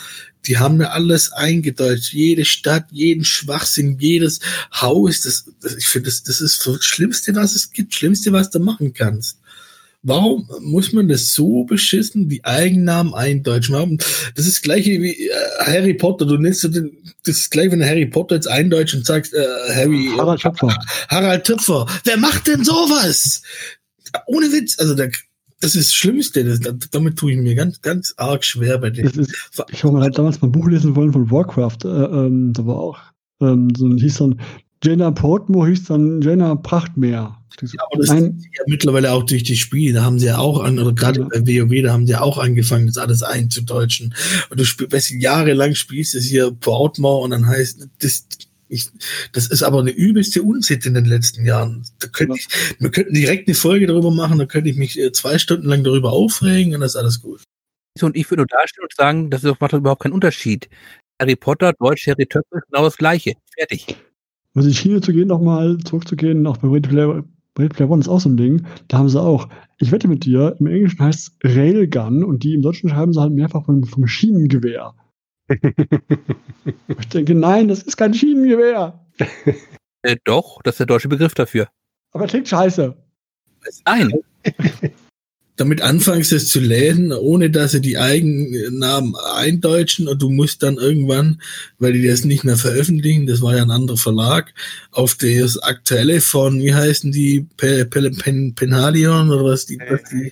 die 0.47 0.57
haben 0.57 0.77
mir 0.77 0.91
alles 0.91 1.31
eingedeutscht. 1.33 2.13
Jede 2.13 2.45
Stadt, 2.45 2.66
jeden 2.91 3.25
Schwachsinn, 3.25 3.97
jedes 3.99 4.39
Haus. 4.73 5.21
Das, 5.21 5.45
das, 5.61 5.75
ich 5.75 5.87
finde, 5.87 6.09
das, 6.09 6.23
das 6.23 6.41
ist 6.41 6.65
das 6.65 6.83
Schlimmste, 6.83 7.35
was 7.35 7.55
es 7.55 7.71
gibt. 7.71 7.93
Schlimmste, 7.93 8.31
was 8.31 8.49
du 8.49 8.59
machen 8.59 8.93
kannst. 8.93 9.37
Warum 10.03 10.49
muss 10.61 10.93
man 10.93 11.09
das 11.09 11.33
so 11.33 11.63
beschissen, 11.63 12.29
die 12.29 12.45
Eigennamen 12.45 13.13
eindeutschen? 13.13 13.75
Warum? 13.75 13.97
Das 13.97 14.45
ist 14.45 14.57
das 14.57 14.61
gleiche 14.61 15.01
wie 15.01 15.27
äh, 15.27 15.33
Harry 15.59 15.95
Potter. 15.95 16.25
Du 16.25 16.37
nennst 16.37 16.63
den, 16.63 16.95
das 17.25 17.37
ist 17.37 17.51
gleich, 17.51 17.71
wenn 17.71 17.79
du 17.79 17.85
Harry 17.85 18.05
Potter 18.05 18.35
jetzt 18.35 18.47
eindeutscht 18.47 18.95
und 18.95 19.05
sagst, 19.05 19.33
äh, 19.33 19.45
Harry. 19.73 20.09
Harald 20.15 20.41
Töpfer. 20.41 20.77
Harald 21.09 21.43
Töpfer. 21.45 21.87
Wer 22.05 22.17
macht 22.17 22.47
denn 22.47 22.63
sowas? 22.63 23.41
Ohne 24.27 24.51
Witz. 24.51 24.79
Also, 24.79 24.93
der, 24.93 25.11
das 25.59 25.75
ist 25.75 25.89
das 25.89 25.93
Schlimmste. 25.93 26.43
Das, 26.43 26.59
damit 26.91 27.17
tue 27.17 27.31
ich 27.31 27.37
mir 27.37 27.55
ganz, 27.55 27.81
ganz 27.81 28.13
arg 28.17 28.43
schwer 28.43 28.77
bei 28.77 28.89
dem. 28.89 29.07
Ist, 29.07 29.33
ich 29.71 29.83
habe 29.83 29.93
mal 29.93 30.03
halt 30.03 30.17
damals 30.17 30.41
mal 30.41 30.47
ein 30.47 30.51
Buch 30.51 30.67
lesen 30.67 30.95
wollen 30.95 31.13
von 31.13 31.31
Warcraft. 31.31 31.85
Äh, 31.85 31.87
ähm, 31.87 32.53
da 32.53 32.65
war 32.65 32.77
auch 32.77 32.99
ähm, 33.41 33.69
so 33.75 33.87
ein 33.87 33.97
hieß 33.97 34.17
dann 34.17 34.39
Jaina 34.83 35.11
Portmore 35.11 35.69
hieß 35.69 35.85
dann 35.85 36.21
Jaina 36.21 36.55
Prachtmeer. 36.55 37.37
Ja, 37.59 37.83
aber 37.91 38.03
das 38.03 38.11
ist 38.11 38.45
ja 38.55 38.63
mittlerweile 38.67 39.11
auch 39.11 39.23
durch 39.23 39.41
die 39.41 39.55
Spiele, 39.55 39.95
da 39.95 40.03
haben 40.03 40.19
sie 40.19 40.27
ja 40.27 40.37
auch 40.37 40.61
an, 40.61 40.77
oder 40.77 40.93
gerade 40.93 41.21
ja. 41.21 41.27
bei 41.27 41.39
WoW, 41.39 41.81
da 41.81 41.91
haben 41.91 42.05
sie 42.05 42.11
ja 42.11 42.21
auch 42.21 42.37
angefangen, 42.37 42.85
das 42.85 42.99
alles 42.99 43.23
einzudeutschen. 43.23 44.13
Und 44.51 44.59
du 44.59 44.65
spielst, 44.65 44.93
weißt 44.93 45.09
du, 45.11 45.15
jahrelang 45.15 45.73
spielst 45.73 46.13
es 46.13 46.25
hier 46.25 46.51
Portmore 46.51 47.23
und 47.23 47.31
dann 47.31 47.47
heißt 47.47 47.87
das, 47.99 48.27
ich, 48.69 48.89
das 49.31 49.47
ist 49.47 49.63
aber 49.63 49.79
eine 49.79 49.91
übelste 49.91 50.43
Unsitte 50.43 50.87
in 50.89 50.93
den 50.93 51.05
letzten 51.05 51.45
Jahren. 51.45 51.83
Da 51.99 52.07
könnte 52.07 52.37
ja. 52.37 52.39
ich, 52.39 52.79
wir 52.79 52.91
könnten 52.91 53.13
direkt 53.13 53.47
eine 53.47 53.55
Folge 53.55 53.87
darüber 53.87 54.11
machen, 54.11 54.39
da 54.39 54.45
könnte 54.45 54.69
ich 54.69 54.77
mich 54.77 54.99
äh, 54.99 55.11
zwei 55.11 55.37
Stunden 55.37 55.67
lang 55.67 55.83
darüber 55.83 56.11
aufregen 56.11 56.75
und 56.75 56.81
das 56.81 56.91
ist 56.91 56.97
alles 56.97 57.21
gut. 57.21 57.43
Und 58.01 58.15
ich 58.15 58.29
würde 58.29 58.41
nur 58.41 58.47
darstellen 58.47 58.83
und 58.83 58.93
sagen, 58.95 59.29
das 59.29 59.43
macht 59.43 59.73
überhaupt 59.73 60.03
keinen 60.03 60.13
Unterschied. 60.13 60.69
Harry 61.19 61.35
Potter, 61.35 61.73
Deutsch, 61.73 62.07
Harry 62.07 62.25
Töpfer 62.25 62.57
ist 62.57 62.67
genau 62.71 62.83
das 62.83 62.97
Gleiche. 62.97 63.33
Fertig. 63.57 63.97
Also 64.53 64.69
in 64.69 64.75
China 64.75 65.01
zu 65.01 65.13
gehen, 65.13 65.27
nochmal 65.27 65.77
zurückzugehen, 65.79 66.45
auch 66.47 66.57
bei 66.57 66.67
Ready 66.67 66.89
Player, 66.89 67.23
Ready 67.57 67.69
Player 67.69 67.89
One 67.89 68.01
ist 68.01 68.07
auch 68.07 68.19
so 68.19 68.29
ein 68.29 68.37
Ding. 68.37 68.65
Da 68.87 68.99
haben 68.99 69.09
sie 69.09 69.21
auch, 69.21 69.49
ich 69.79 69.91
wette 69.91 70.07
mit 70.07 70.25
dir, 70.25 70.55
im 70.59 70.67
Englischen 70.67 70.99
heißt 70.99 71.31
es 71.39 71.55
Railgun 71.55 72.23
und 72.23 72.43
die 72.43 72.53
im 72.53 72.61
Deutschen 72.61 72.89
schreiben 72.89 73.13
sie 73.13 73.21
halt 73.21 73.33
mehrfach 73.33 73.65
vom, 73.65 73.83
vom 73.83 74.07
Schienengewehr. 74.07 74.93
Ich 75.47 77.09
denke, 77.09 77.35
nein, 77.35 77.67
das 77.67 77.83
ist 77.83 77.97
kein 77.97 78.13
Schienengewehr. 78.13 79.05
Äh, 80.03 80.17
doch, 80.23 80.61
das 80.63 80.75
ist 80.75 80.79
der 80.79 80.85
deutsche 80.85 81.07
Begriff 81.07 81.33
dafür. 81.33 81.69
Aber 82.11 82.27
klingt 82.27 82.47
scheiße. 82.47 82.95
Nein. 83.85 84.13
damit 85.57 85.81
anfängst 85.81 86.31
es 86.31 86.49
zu 86.49 86.59
lesen, 86.59 87.11
ohne 87.11 87.49
dass 87.49 87.71
sie 87.71 87.81
die 87.81 87.97
Eigennamen 87.97 89.15
eindeutschen 89.15 90.07
und 90.07 90.21
du 90.21 90.29
musst 90.29 90.61
dann 90.61 90.77
irgendwann, 90.77 91.41
weil 91.79 91.93
die 91.93 92.07
das 92.07 92.23
nicht 92.23 92.43
mehr 92.43 92.57
veröffentlichen, 92.57 93.25
das 93.25 93.41
war 93.41 93.55
ja 93.55 93.63
ein 93.63 93.71
anderer 93.71 93.97
Verlag, 93.97 94.53
auf 94.91 95.15
das 95.15 95.57
aktuelle 95.57 96.21
von, 96.21 96.61
wie 96.61 96.73
heißen 96.73 97.11
die, 97.11 97.47
Pe 97.57 97.85
Pe 97.85 98.11
Pen 98.11 98.53
Penhalion 98.53 99.31
oder 99.31 99.45
was 99.45 99.65
die, 99.65 99.79
was 99.79 100.03
die 100.11 100.31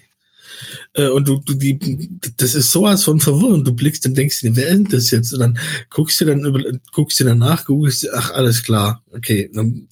äh, 0.94 1.08
und 1.08 1.28
du, 1.28 1.40
du, 1.40 1.54
die, 1.54 2.10
das 2.38 2.56
ist 2.56 2.72
sowas 2.72 3.04
von 3.04 3.20
verwirrend. 3.20 3.68
Du 3.68 3.74
blickst 3.74 4.06
und 4.06 4.18
denkst 4.18 4.40
wer 4.44 4.70
ist 4.70 4.94
das 4.94 5.12
jetzt? 5.12 5.34
Und 5.34 5.40
dann 5.40 5.60
guckst 5.90 6.20
du 6.22 6.26
dann 6.26 6.46
über, 6.46 6.62
guckst 6.92 7.20
du 7.20 7.24
danach, 7.24 7.66
guckst, 7.66 8.08
ach, 8.14 8.32
alles 8.32 8.64
klar, 8.64 9.04
okay. 9.12 9.50
Dann, 9.54 9.88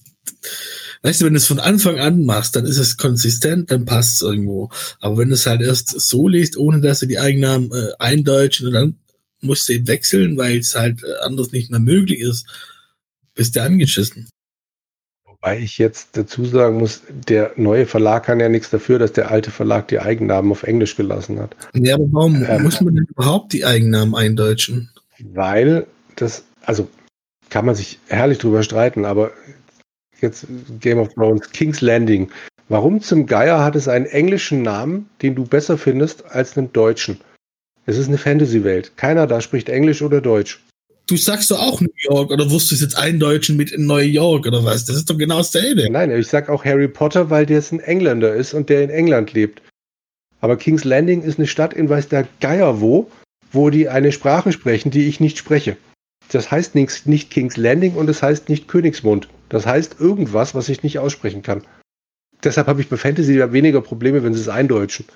Weißt 1.02 1.20
du, 1.20 1.26
wenn 1.26 1.34
du 1.34 1.38
es 1.38 1.46
von 1.46 1.60
Anfang 1.60 1.98
an 1.98 2.24
machst, 2.24 2.56
dann 2.56 2.64
ist 2.64 2.78
es 2.78 2.96
konsistent, 2.96 3.70
dann 3.70 3.84
passt 3.84 4.14
es 4.14 4.22
irgendwo. 4.22 4.70
Aber 5.00 5.18
wenn 5.18 5.28
du 5.28 5.34
es 5.34 5.44
halt 5.44 5.60
erst 5.60 6.00
so 6.00 6.28
liest, 6.28 6.56
ohne 6.56 6.80
dass 6.80 7.00
du 7.00 7.06
die 7.06 7.18
Eigennamen 7.18 7.70
äh, 7.72 7.92
eindeutschen 7.98 8.68
und 8.68 8.72
dann 8.72 8.98
musst 9.42 9.68
du 9.68 9.74
ihn 9.74 9.86
wechseln, 9.86 10.38
weil 10.38 10.58
es 10.58 10.74
halt 10.74 11.02
äh, 11.02 11.22
anders 11.22 11.52
nicht 11.52 11.70
mehr 11.70 11.80
möglich 11.80 12.20
ist, 12.20 12.46
bist 13.34 13.54
du 13.54 13.62
angeschissen. 13.62 14.28
Wobei 15.44 15.58
ich 15.58 15.76
jetzt 15.76 16.16
dazu 16.16 16.46
sagen 16.46 16.78
muss, 16.78 17.02
der 17.10 17.52
neue 17.56 17.84
Verlag 17.84 18.24
kann 18.24 18.40
ja 18.40 18.48
nichts 18.48 18.70
dafür, 18.70 18.98
dass 18.98 19.12
der 19.12 19.30
alte 19.30 19.50
Verlag 19.50 19.88
die 19.88 20.00
Eigennamen 20.00 20.50
auf 20.50 20.62
Englisch 20.62 20.96
gelassen 20.96 21.38
hat. 21.38 21.54
Ja, 21.74 21.96
aber 21.96 22.06
warum 22.12 22.42
ähm, 22.48 22.62
muss 22.62 22.80
man 22.80 22.94
denn 22.94 23.04
überhaupt 23.10 23.52
die 23.52 23.62
Eigennamen 23.62 24.14
eindeutschen? 24.14 24.90
Weil 25.18 25.86
das, 26.16 26.44
also 26.64 26.88
kann 27.50 27.66
man 27.66 27.74
sich 27.74 27.98
herrlich 28.08 28.38
drüber 28.38 28.62
streiten, 28.62 29.04
aber 29.04 29.32
jetzt 30.22 30.46
Game 30.80 30.98
of 30.98 31.12
Thrones, 31.12 31.50
King's 31.50 31.82
Landing. 31.82 32.30
Warum 32.70 33.02
zum 33.02 33.26
Geier 33.26 33.62
hat 33.62 33.76
es 33.76 33.86
einen 33.86 34.06
englischen 34.06 34.62
Namen, 34.62 35.10
den 35.20 35.34
du 35.34 35.44
besser 35.44 35.76
findest 35.76 36.24
als 36.24 36.56
einen 36.56 36.72
deutschen? 36.72 37.20
Es 37.84 37.98
ist 37.98 38.08
eine 38.08 38.16
Fantasy-Welt. 38.16 38.96
Keiner 38.96 39.26
da 39.26 39.42
spricht 39.42 39.68
Englisch 39.68 40.00
oder 40.00 40.22
Deutsch. 40.22 40.64
Du 41.06 41.16
sagst 41.18 41.50
doch 41.50 41.60
auch 41.60 41.80
New 41.82 41.88
York 42.02 42.30
oder 42.30 42.50
wusstest 42.50 42.70
du 42.70 42.74
es 42.76 42.80
jetzt 42.92 42.98
eindeutschen 42.98 43.56
mit 43.56 43.72
in 43.72 43.86
New 43.86 43.96
York 43.96 44.46
oder 44.46 44.64
was? 44.64 44.86
Das 44.86 44.96
ist 44.96 45.10
doch 45.10 45.18
genau 45.18 45.38
dasselbe. 45.38 45.90
Nein, 45.90 46.10
ich 46.10 46.28
sag 46.28 46.48
auch 46.48 46.64
Harry 46.64 46.88
Potter, 46.88 47.28
weil 47.28 47.44
der 47.44 47.62
ein 47.70 47.80
Engländer 47.80 48.34
ist 48.34 48.54
und 48.54 48.70
der 48.70 48.82
in 48.82 48.90
England 48.90 49.34
lebt. 49.34 49.60
Aber 50.40 50.56
King's 50.56 50.84
Landing 50.84 51.22
ist 51.22 51.38
eine 51.38 51.46
Stadt 51.46 51.74
in 51.74 51.88
weiß 51.88 52.08
der 52.08 52.26
Geier 52.40 52.80
wo, 52.80 53.10
wo 53.52 53.70
die 53.70 53.88
eine 53.88 54.12
Sprache 54.12 54.52
sprechen, 54.52 54.90
die 54.90 55.06
ich 55.06 55.20
nicht 55.20 55.36
spreche. 55.36 55.76
Das 56.30 56.50
heißt 56.50 56.74
nicht, 56.74 57.06
nicht 57.06 57.30
King's 57.30 57.56
Landing 57.56 57.94
und 57.94 58.08
es 58.08 58.20
das 58.20 58.22
heißt 58.22 58.48
nicht 58.48 58.68
Königsmund. 58.68 59.28
Das 59.50 59.66
heißt 59.66 59.96
irgendwas, 60.00 60.54
was 60.54 60.68
ich 60.70 60.82
nicht 60.82 60.98
aussprechen 60.98 61.42
kann. 61.42 61.62
Deshalb 62.42 62.66
habe 62.66 62.80
ich 62.80 62.88
bei 62.88 62.96
Fantasy 62.96 63.40
weniger 63.52 63.80
Probleme, 63.80 64.22
wenn 64.22 64.34
sie 64.34 64.40
es 64.40 64.48
eindeutschen. 64.48 65.06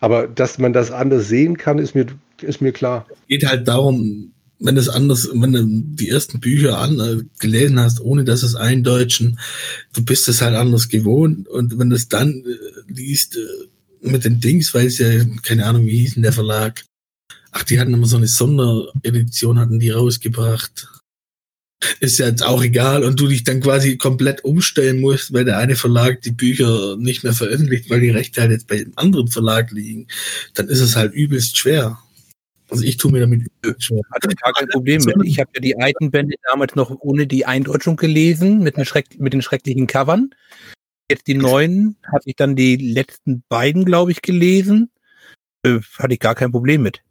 Aber 0.00 0.26
dass 0.26 0.58
man 0.58 0.72
das 0.72 0.90
anders 0.90 1.28
sehen 1.28 1.56
kann, 1.56 1.78
ist 1.78 1.94
mir, 1.94 2.06
ist 2.42 2.60
mir 2.60 2.72
klar. 2.72 3.06
Es 3.10 3.26
geht 3.26 3.46
halt 3.46 3.68
darum, 3.68 4.33
wenn 4.58 4.76
es 4.76 4.88
anders, 4.88 5.28
wenn 5.32 5.52
du 5.52 5.64
die 5.66 6.08
ersten 6.08 6.40
Bücher 6.40 6.78
an, 6.78 7.00
äh, 7.00 7.22
gelesen 7.38 7.78
hast, 7.80 8.00
ohne 8.00 8.24
dass 8.24 8.42
es 8.42 8.54
eindeutschen, 8.54 9.38
du 9.92 10.04
bist 10.04 10.28
es 10.28 10.40
halt 10.40 10.54
anders 10.54 10.88
gewohnt. 10.88 11.48
Und 11.48 11.78
wenn 11.78 11.90
du 11.90 11.96
es 11.96 12.08
dann 12.08 12.44
äh, 12.44 12.92
liest 12.92 13.36
äh, 13.36 14.08
mit 14.08 14.24
den 14.24 14.40
Dings, 14.40 14.74
weil 14.74 14.86
es 14.86 14.98
ja, 14.98 15.08
keine 15.42 15.66
Ahnung, 15.66 15.86
wie 15.86 15.98
hieß 15.98 16.14
denn 16.14 16.22
der 16.22 16.32
Verlag? 16.32 16.84
Ach, 17.50 17.62
die 17.62 17.78
hatten 17.78 17.94
immer 17.94 18.06
so 18.06 18.16
eine 18.16 18.26
Sonderedition, 18.26 19.58
hatten 19.58 19.80
die 19.80 19.90
rausgebracht 19.90 20.88
ist 22.00 22.18
ja 22.18 22.26
jetzt 22.26 22.42
auch 22.42 22.62
egal 22.62 23.04
und 23.04 23.20
du 23.20 23.26
dich 23.26 23.44
dann 23.44 23.60
quasi 23.60 23.96
komplett 23.96 24.44
umstellen 24.44 25.00
musst, 25.00 25.32
weil 25.32 25.44
der 25.44 25.58
eine 25.58 25.76
Verlag 25.76 26.22
die 26.22 26.30
Bücher 26.30 26.96
nicht 26.96 27.24
mehr 27.24 27.32
veröffentlicht, 27.32 27.90
weil 27.90 28.00
die 28.00 28.10
Rechte 28.10 28.40
halt 28.40 28.52
jetzt 28.52 28.68
bei 28.68 28.76
einem 28.76 28.92
anderen 28.96 29.28
Verlag 29.28 29.70
liegen, 29.70 30.06
dann 30.54 30.68
ist 30.68 30.80
es 30.80 30.96
halt 30.96 31.12
übelst 31.12 31.56
schwer. 31.56 31.98
Also 32.74 32.84
ich 32.84 32.96
tue 32.96 33.12
mir 33.12 33.20
damit 33.20 33.42
schwer. 33.78 34.00
Hatte 34.12 34.28
ich 34.30 34.36
gar 34.36 34.52
kein 34.52 34.68
Problem 34.68 35.02
mit. 35.04 35.16
Ich 35.24 35.38
habe 35.38 35.50
ja 35.54 35.60
die 35.60 35.76
alten 35.76 36.10
Bände 36.10 36.34
damals 36.44 36.74
noch 36.74 36.90
ohne 37.00 37.26
die 37.26 37.46
Eindeutschung 37.46 37.96
gelesen, 37.96 38.60
mit, 38.60 38.74
Schreck, 38.86 39.18
mit 39.18 39.32
den 39.32 39.42
schrecklichen 39.42 39.86
Covern. 39.86 40.30
Jetzt 41.10 41.26
die 41.26 41.34
neuen 41.34 41.96
hatte 42.02 42.24
ich 42.24 42.36
dann 42.36 42.56
die 42.56 42.76
letzten 42.76 43.44
beiden, 43.48 43.84
glaube 43.84 44.10
ich, 44.10 44.22
gelesen. 44.22 44.90
Äh, 45.62 45.80
hatte 45.98 46.14
ich 46.14 46.20
gar 46.20 46.34
kein 46.34 46.50
Problem 46.50 46.82
mit. 46.82 47.02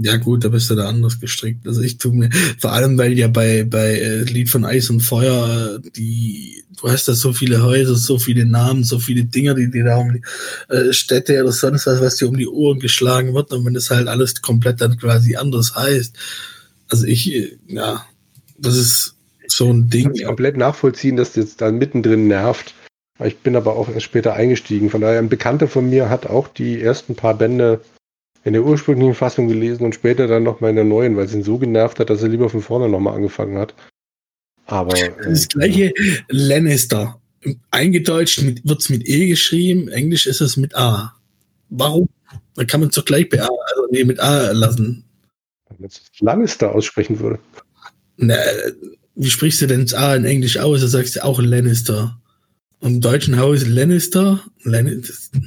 Ja 0.00 0.16
gut, 0.16 0.44
da 0.44 0.48
bist 0.48 0.70
du 0.70 0.76
da 0.76 0.88
anders 0.88 1.18
gestrickt. 1.18 1.66
Also 1.66 1.82
ich 1.82 1.98
tue 1.98 2.12
mir, 2.12 2.30
vor 2.58 2.72
allem 2.72 2.96
weil 2.98 3.18
ja 3.18 3.26
bei, 3.26 3.64
bei 3.64 3.98
äh, 3.98 4.22
Lied 4.22 4.48
von 4.48 4.64
Eis 4.64 4.90
und 4.90 5.00
Feuer, 5.00 5.80
die, 5.96 6.62
du 6.80 6.88
hast 6.88 7.08
da 7.08 7.14
so 7.14 7.32
viele 7.32 7.62
Häuser, 7.62 7.96
so 7.96 8.18
viele 8.18 8.46
Namen, 8.46 8.84
so 8.84 9.00
viele 9.00 9.24
Dinger, 9.24 9.54
die 9.54 9.70
dir 9.70 9.84
da 9.84 9.96
um 9.96 10.12
die 10.12 10.22
äh, 10.72 10.92
Städte 10.92 11.42
oder 11.42 11.50
sonst 11.50 11.86
was, 11.86 12.00
was 12.00 12.16
dir 12.16 12.28
um 12.28 12.36
die 12.36 12.46
Ohren 12.46 12.78
geschlagen 12.78 13.34
wird. 13.34 13.52
Und 13.52 13.66
wenn 13.66 13.74
das 13.74 13.90
halt 13.90 14.06
alles 14.06 14.40
komplett 14.40 14.80
dann 14.80 14.96
quasi 14.98 15.34
anders 15.34 15.74
heißt. 15.74 16.16
Also 16.88 17.04
ich, 17.06 17.34
äh, 17.34 17.56
ja, 17.66 18.06
das 18.56 18.76
ist 18.76 19.14
so 19.48 19.68
ein 19.68 19.90
Ding. 19.90 20.04
Kann 20.04 20.14
ich 20.14 20.24
komplett 20.24 20.56
nachvollziehen, 20.56 21.16
dass 21.16 21.32
das 21.32 21.44
jetzt 21.44 21.60
da 21.60 21.72
mittendrin 21.72 22.28
nervt. 22.28 22.72
Ich 23.24 23.38
bin 23.38 23.56
aber 23.56 23.74
auch 23.74 23.88
erst 23.88 24.04
später 24.04 24.34
eingestiegen. 24.34 24.90
Von 24.90 25.00
daher, 25.00 25.18
ein 25.18 25.28
Bekannter 25.28 25.66
von 25.66 25.90
mir 25.90 26.08
hat 26.08 26.26
auch 26.26 26.46
die 26.46 26.80
ersten 26.80 27.16
paar 27.16 27.34
Bände 27.34 27.80
in 28.44 28.52
der 28.52 28.64
ursprünglichen 28.64 29.14
Fassung 29.14 29.48
gelesen 29.48 29.84
und 29.84 29.94
später 29.94 30.26
dann 30.26 30.42
nochmal 30.42 30.70
in 30.70 30.76
der 30.76 30.84
neuen, 30.84 31.16
weil 31.16 31.26
es 31.26 31.34
ihn 31.34 31.42
so 31.42 31.58
genervt 31.58 31.98
hat, 31.98 32.10
dass 32.10 32.22
er 32.22 32.28
lieber 32.28 32.48
von 32.48 32.62
vorne 32.62 32.88
nochmal 32.88 33.14
angefangen 33.14 33.58
hat. 33.58 33.74
Aber. 34.66 34.94
Das 35.24 35.44
äh, 35.44 35.48
gleiche 35.48 35.92
Lannister. 36.28 37.20
Eingedeutscht 37.70 38.42
wird 38.42 38.80
es 38.80 38.88
mit 38.88 39.08
E 39.08 39.28
geschrieben, 39.28 39.88
Englisch 39.88 40.26
ist 40.26 40.40
es 40.40 40.56
mit 40.56 40.74
A. 40.74 41.14
Warum? 41.68 42.08
Da 42.54 42.64
kann 42.64 42.80
man 42.80 42.88
es 42.88 42.96
doch 42.96 43.04
gleich 43.04 43.28
bei 43.28 43.40
A, 43.40 43.46
also 43.46 43.86
nee, 43.90 44.04
mit 44.04 44.18
A 44.18 44.50
lassen. 44.52 45.04
Wenn 45.68 45.76
man 45.80 45.90
Lannister 46.20 46.74
aussprechen 46.74 47.20
würde. 47.20 47.38
Na, 48.16 48.36
wie 49.14 49.30
sprichst 49.30 49.60
du 49.62 49.66
denn 49.66 49.82
das 49.82 49.94
A 49.94 50.16
in 50.16 50.24
Englisch 50.24 50.58
aus? 50.58 50.80
Da 50.80 50.88
sagst 50.88 51.16
du 51.16 51.24
auch 51.24 51.40
Lannister. 51.40 52.20
Und 52.80 52.94
im 52.94 53.00
deutschen 53.00 53.38
Haus 53.38 53.66
Lannister. 53.66 54.42
Lannister. 54.62 55.38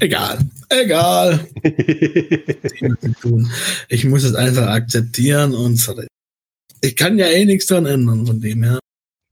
Egal, 0.00 0.38
egal. 0.68 1.46
ich 3.88 4.04
muss 4.04 4.24
es 4.24 4.34
einfach 4.34 4.68
akzeptieren 4.68 5.54
und 5.54 5.76
sorry. 5.76 6.06
Ich 6.80 6.96
kann 6.96 7.18
ja 7.18 7.26
eh 7.26 7.44
nichts 7.44 7.66
dran 7.66 7.86
ändern 7.86 8.26
von 8.26 8.40
dem 8.40 8.62
her. 8.62 8.78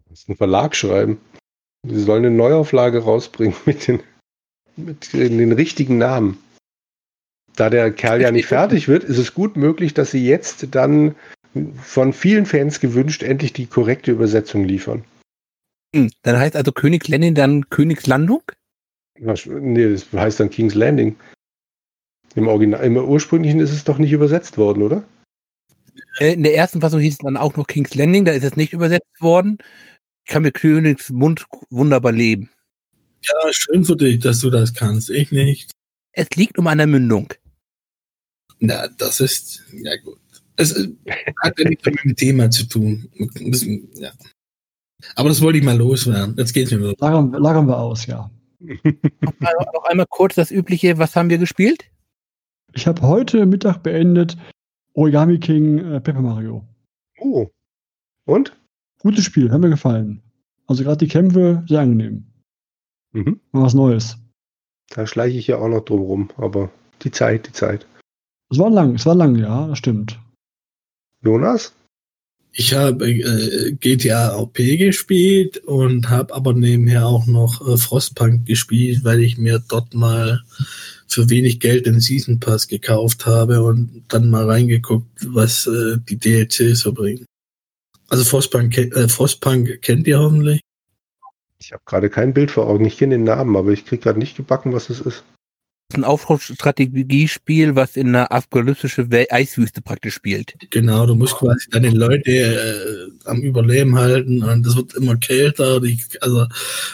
Du 0.04 0.10
musst 0.10 0.28
einen 0.28 0.36
Verlag 0.36 0.76
schreiben. 0.76 1.18
Sie 1.86 2.02
sollen 2.02 2.24
eine 2.24 2.34
Neuauflage 2.34 3.00
rausbringen 3.00 3.56
mit 3.66 3.88
den, 3.88 4.00
mit 4.76 5.12
den 5.12 5.52
richtigen 5.52 5.98
Namen. 5.98 6.38
Da 7.56 7.68
der 7.68 7.90
Kerl 7.92 8.20
ja 8.20 8.30
nicht 8.30 8.46
fertig 8.46 8.88
wird, 8.88 9.04
ist 9.04 9.18
es 9.18 9.34
gut 9.34 9.56
möglich, 9.56 9.92
dass 9.94 10.12
sie 10.12 10.24
jetzt 10.24 10.68
dann 10.70 11.14
von 11.82 12.12
vielen 12.12 12.46
Fans 12.46 12.80
gewünscht 12.80 13.22
endlich 13.22 13.52
die 13.52 13.66
korrekte 13.66 14.12
Übersetzung 14.12 14.64
liefern. 14.64 15.04
Hm, 15.94 16.10
dann 16.22 16.38
heißt 16.38 16.54
also 16.54 16.70
König 16.72 17.08
Lenin 17.08 17.34
dann 17.34 17.68
Königslandung? 17.68 18.42
Nee, 19.20 19.88
das 19.90 20.12
heißt 20.12 20.40
dann 20.40 20.50
King's 20.50 20.74
Landing. 20.74 21.16
Im 22.36 22.48
Original, 22.48 22.84
im 22.84 22.96
ursprünglichen 22.96 23.60
ist 23.60 23.72
es 23.72 23.84
doch 23.84 23.98
nicht 23.98 24.12
übersetzt 24.12 24.56
worden, 24.56 24.82
oder? 24.82 25.04
Äh, 26.18 26.34
In 26.34 26.42
der 26.44 26.54
ersten 26.54 26.80
Fassung 26.80 27.00
hieß 27.00 27.14
es 27.14 27.18
dann 27.18 27.36
auch 27.36 27.56
noch 27.56 27.66
King's 27.66 27.94
Landing, 27.94 28.24
da 28.24 28.32
ist 28.32 28.44
es 28.44 28.56
nicht 28.56 28.72
übersetzt 28.72 29.20
worden. 29.20 29.58
Ich 30.24 30.32
kann 30.32 30.42
mit 30.42 30.54
Königsmund 30.54 31.46
wunderbar 31.70 32.12
leben. 32.12 32.50
Ja, 33.22 33.52
schön 33.52 33.84
für 33.84 33.96
dich, 33.96 34.20
dass 34.20 34.40
du 34.40 34.50
das 34.50 34.72
kannst. 34.74 35.10
Ich 35.10 35.32
nicht. 35.32 35.72
Es 36.12 36.28
liegt 36.36 36.58
um 36.58 36.66
eine 36.68 36.86
Mündung. 36.86 37.32
Na, 38.60 38.88
das 38.88 39.20
ist, 39.20 39.64
ja 39.72 39.96
gut. 40.04 40.18
Es 40.56 40.72
äh, 40.72 40.88
hat 41.42 41.58
ja 41.58 41.68
nichts 41.68 41.84
mit 41.86 42.04
dem 42.04 42.16
Thema 42.16 42.50
zu 42.50 42.64
tun. 42.64 43.08
Müssen- 43.40 43.88
Ja. 43.94 44.12
Aber 45.16 45.30
das 45.30 45.40
wollte 45.40 45.58
ich 45.58 45.64
mal 45.64 45.76
loswerden. 45.78 46.34
Jetzt 46.36 46.52
geht's 46.52 46.70
mir 46.70 46.78
wieder. 46.78 46.94
Lagern, 46.98 47.32
lagern 47.32 47.66
wir 47.66 47.78
aus, 47.78 48.06
ja. 48.06 48.30
Also 48.60 49.70
noch 49.74 49.84
einmal 49.84 50.06
kurz 50.08 50.34
das 50.34 50.50
übliche, 50.50 50.98
was 50.98 51.16
haben 51.16 51.30
wir 51.30 51.38
gespielt? 51.38 51.90
Ich 52.74 52.86
habe 52.86 53.02
heute 53.02 53.46
Mittag 53.46 53.82
beendet 53.82 54.36
Origami 54.94 55.38
King 55.38 55.78
äh, 55.78 56.00
Paper 56.00 56.22
Mario. 56.22 56.64
Oh. 57.18 57.48
Und? 58.26 58.56
Gutes 59.00 59.24
Spiel, 59.24 59.50
hat 59.50 59.60
mir 59.60 59.70
gefallen. 59.70 60.22
Also 60.66 60.84
gerade 60.84 60.98
die 60.98 61.08
Kämpfe, 61.08 61.64
sehr 61.66 61.80
angenehm. 61.80 62.26
Mhm. 63.12 63.40
Mal 63.52 63.62
was 63.62 63.74
Neues. 63.74 64.18
Da 64.90 65.06
schleiche 65.06 65.38
ich 65.38 65.46
ja 65.46 65.58
auch 65.58 65.68
noch 65.68 65.84
drum 65.84 66.00
rum, 66.00 66.30
aber 66.36 66.70
die 67.02 67.10
Zeit, 67.10 67.46
die 67.48 67.52
Zeit. 67.52 67.86
Es 68.50 68.58
war 68.58 68.70
lang, 68.70 68.94
es 68.94 69.06
war 69.06 69.14
lang, 69.14 69.36
ja, 69.36 69.68
das 69.68 69.78
stimmt. 69.78 70.20
Jonas? 71.22 71.72
Ich 72.52 72.74
habe 72.74 73.08
äh, 73.08 73.72
GTA 73.72 74.36
OP 74.36 74.56
gespielt 74.56 75.58
und 75.58 76.10
habe 76.10 76.34
aber 76.34 76.52
nebenher 76.52 77.06
auch 77.06 77.26
noch 77.26 77.66
äh, 77.66 77.76
Frostpunk 77.76 78.46
gespielt, 78.46 79.04
weil 79.04 79.20
ich 79.20 79.38
mir 79.38 79.62
dort 79.68 79.94
mal 79.94 80.42
für 81.06 81.30
wenig 81.30 81.60
Geld 81.60 81.86
den 81.86 82.00
Season 82.00 82.40
Pass 82.40 82.68
gekauft 82.68 83.26
habe 83.26 83.62
und 83.62 84.04
dann 84.08 84.30
mal 84.30 84.48
reingeguckt, 84.48 85.08
was 85.26 85.66
äh, 85.66 85.98
die 86.08 86.18
DLCs 86.18 86.80
so 86.80 86.92
bringen. 86.92 87.24
Also 88.08 88.24
Frostpunk, 88.24 88.76
äh, 88.76 89.08
Frostpunk 89.08 89.80
kennt 89.82 90.06
ihr 90.08 90.18
hoffentlich. 90.18 90.60
Ich 91.60 91.72
habe 91.72 91.82
gerade 91.84 92.10
kein 92.10 92.34
Bild 92.34 92.50
vor 92.50 92.66
Augen. 92.66 92.84
Ich 92.84 92.98
kenne 92.98 93.14
den 93.14 93.24
Namen, 93.24 93.56
aber 93.56 93.70
ich 93.70 93.84
kriege 93.84 94.02
gerade 94.02 94.18
nicht 94.18 94.36
gebacken, 94.36 94.72
was 94.72 94.90
es 94.90 95.00
ist. 95.00 95.24
Das 95.90 95.98
ist 95.98 96.04
ein 96.04 96.08
Aufbaustrategiespiel, 96.08 97.74
was 97.74 97.96
in 97.96 98.08
einer 98.10 98.30
apokalyptischen 98.30 99.10
Wel- 99.10 99.26
Eiswüste 99.28 99.82
praktisch 99.82 100.14
spielt. 100.14 100.54
Genau, 100.70 101.04
du 101.04 101.16
musst 101.16 101.34
quasi 101.34 101.68
deine 101.68 101.90
Leute 101.90 102.30
äh, 102.30 103.10
am 103.24 103.42
Überleben 103.42 103.98
halten 103.98 104.44
und 104.44 104.64
es 104.64 104.76
wird 104.76 104.94
immer 104.94 105.16
kälter. 105.16 105.80
Die, 105.80 105.98
also 106.20 106.46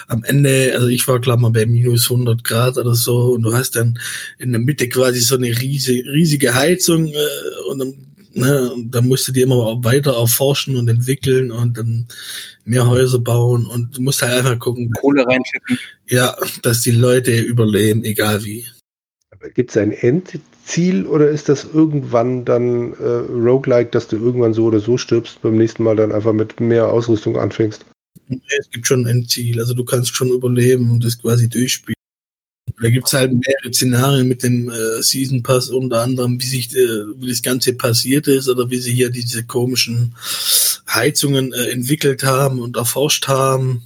am 0.07 0.23
Ende, 0.23 0.71
also 0.73 0.87
ich 0.87 1.07
war 1.07 1.19
glaube 1.19 1.43
mal 1.43 1.51
bei 1.51 1.67
minus 1.67 2.09
100 2.09 2.43
Grad 2.43 2.79
oder 2.79 2.95
so 2.95 3.33
und 3.33 3.43
du 3.43 3.53
hast 3.53 3.75
dann 3.75 3.99
in 4.39 4.51
der 4.51 4.61
Mitte 4.61 4.89
quasi 4.89 5.19
so 5.19 5.35
eine 5.35 5.49
riesige, 5.49 6.11
riesige 6.11 6.55
Heizung 6.55 7.05
äh, 7.05 7.69
und 7.69 7.77
dann, 7.77 7.93
ne, 8.33 8.71
und 8.71 8.89
dann 8.89 9.07
musst 9.07 9.27
du 9.27 9.31
die 9.31 9.41
immer 9.41 9.77
weiter 9.83 10.15
erforschen 10.15 10.75
und 10.75 10.87
entwickeln 10.87 11.51
und 11.51 11.77
dann 11.77 12.07
mehr 12.65 12.87
Häuser 12.87 13.19
bauen 13.19 13.67
und 13.67 13.95
du 13.95 14.01
musst 14.01 14.23
halt 14.23 14.33
einfach 14.33 14.57
gucken, 14.57 14.91
Kohle 14.93 15.23
reinschicken. 15.23 15.77
ja, 16.07 16.35
dass 16.63 16.81
die 16.81 16.89
Leute 16.89 17.39
überleben, 17.39 18.03
egal 18.03 18.43
wie. 18.43 18.65
Gibt 19.53 19.71
es 19.71 19.77
ein 19.77 19.91
Endziel 19.91 21.05
oder 21.05 21.29
ist 21.29 21.49
das 21.49 21.65
irgendwann 21.73 22.45
dann 22.45 22.93
äh, 22.93 23.03
Roguelike, 23.03 23.91
dass 23.91 24.07
du 24.07 24.17
irgendwann 24.17 24.53
so 24.53 24.65
oder 24.65 24.79
so 24.79 24.97
stirbst, 24.97 25.41
beim 25.41 25.57
nächsten 25.57 25.83
Mal 25.83 25.95
dann 25.95 26.11
einfach 26.11 26.33
mit 26.33 26.59
mehr 26.59 26.87
Ausrüstung 26.91 27.37
anfängst? 27.37 27.85
Es 28.59 28.69
gibt 28.71 28.87
schon 28.87 29.05
ein 29.05 29.17
Endziel, 29.17 29.59
also 29.59 29.73
du 29.73 29.85
kannst 29.85 30.15
schon 30.15 30.29
überleben 30.29 30.91
und 30.91 31.03
das 31.03 31.19
quasi 31.19 31.47
durchspielen. 31.47 31.95
Da 32.81 32.89
gibt's 32.89 33.13
halt 33.13 33.31
mehrere 33.33 33.73
Szenarien 33.73 34.27
mit 34.27 34.43
dem 34.43 34.69
äh, 34.69 35.01
Season 35.01 35.41
Pass, 35.41 35.69
unter 35.69 36.01
anderem, 36.01 36.39
wie 36.39 36.45
sich 36.45 36.75
äh, 36.75 37.05
wie 37.17 37.29
das 37.29 37.41
Ganze 37.41 37.73
passiert 37.73 38.27
ist 38.27 38.49
oder 38.49 38.69
wie 38.69 38.77
sie 38.77 38.93
hier 38.93 39.09
diese 39.09 39.45
komischen 39.45 40.15
Heizungen 40.87 41.53
äh, 41.53 41.69
entwickelt 41.69 42.23
haben 42.23 42.59
und 42.59 42.77
erforscht 42.77 43.27
haben. 43.27 43.83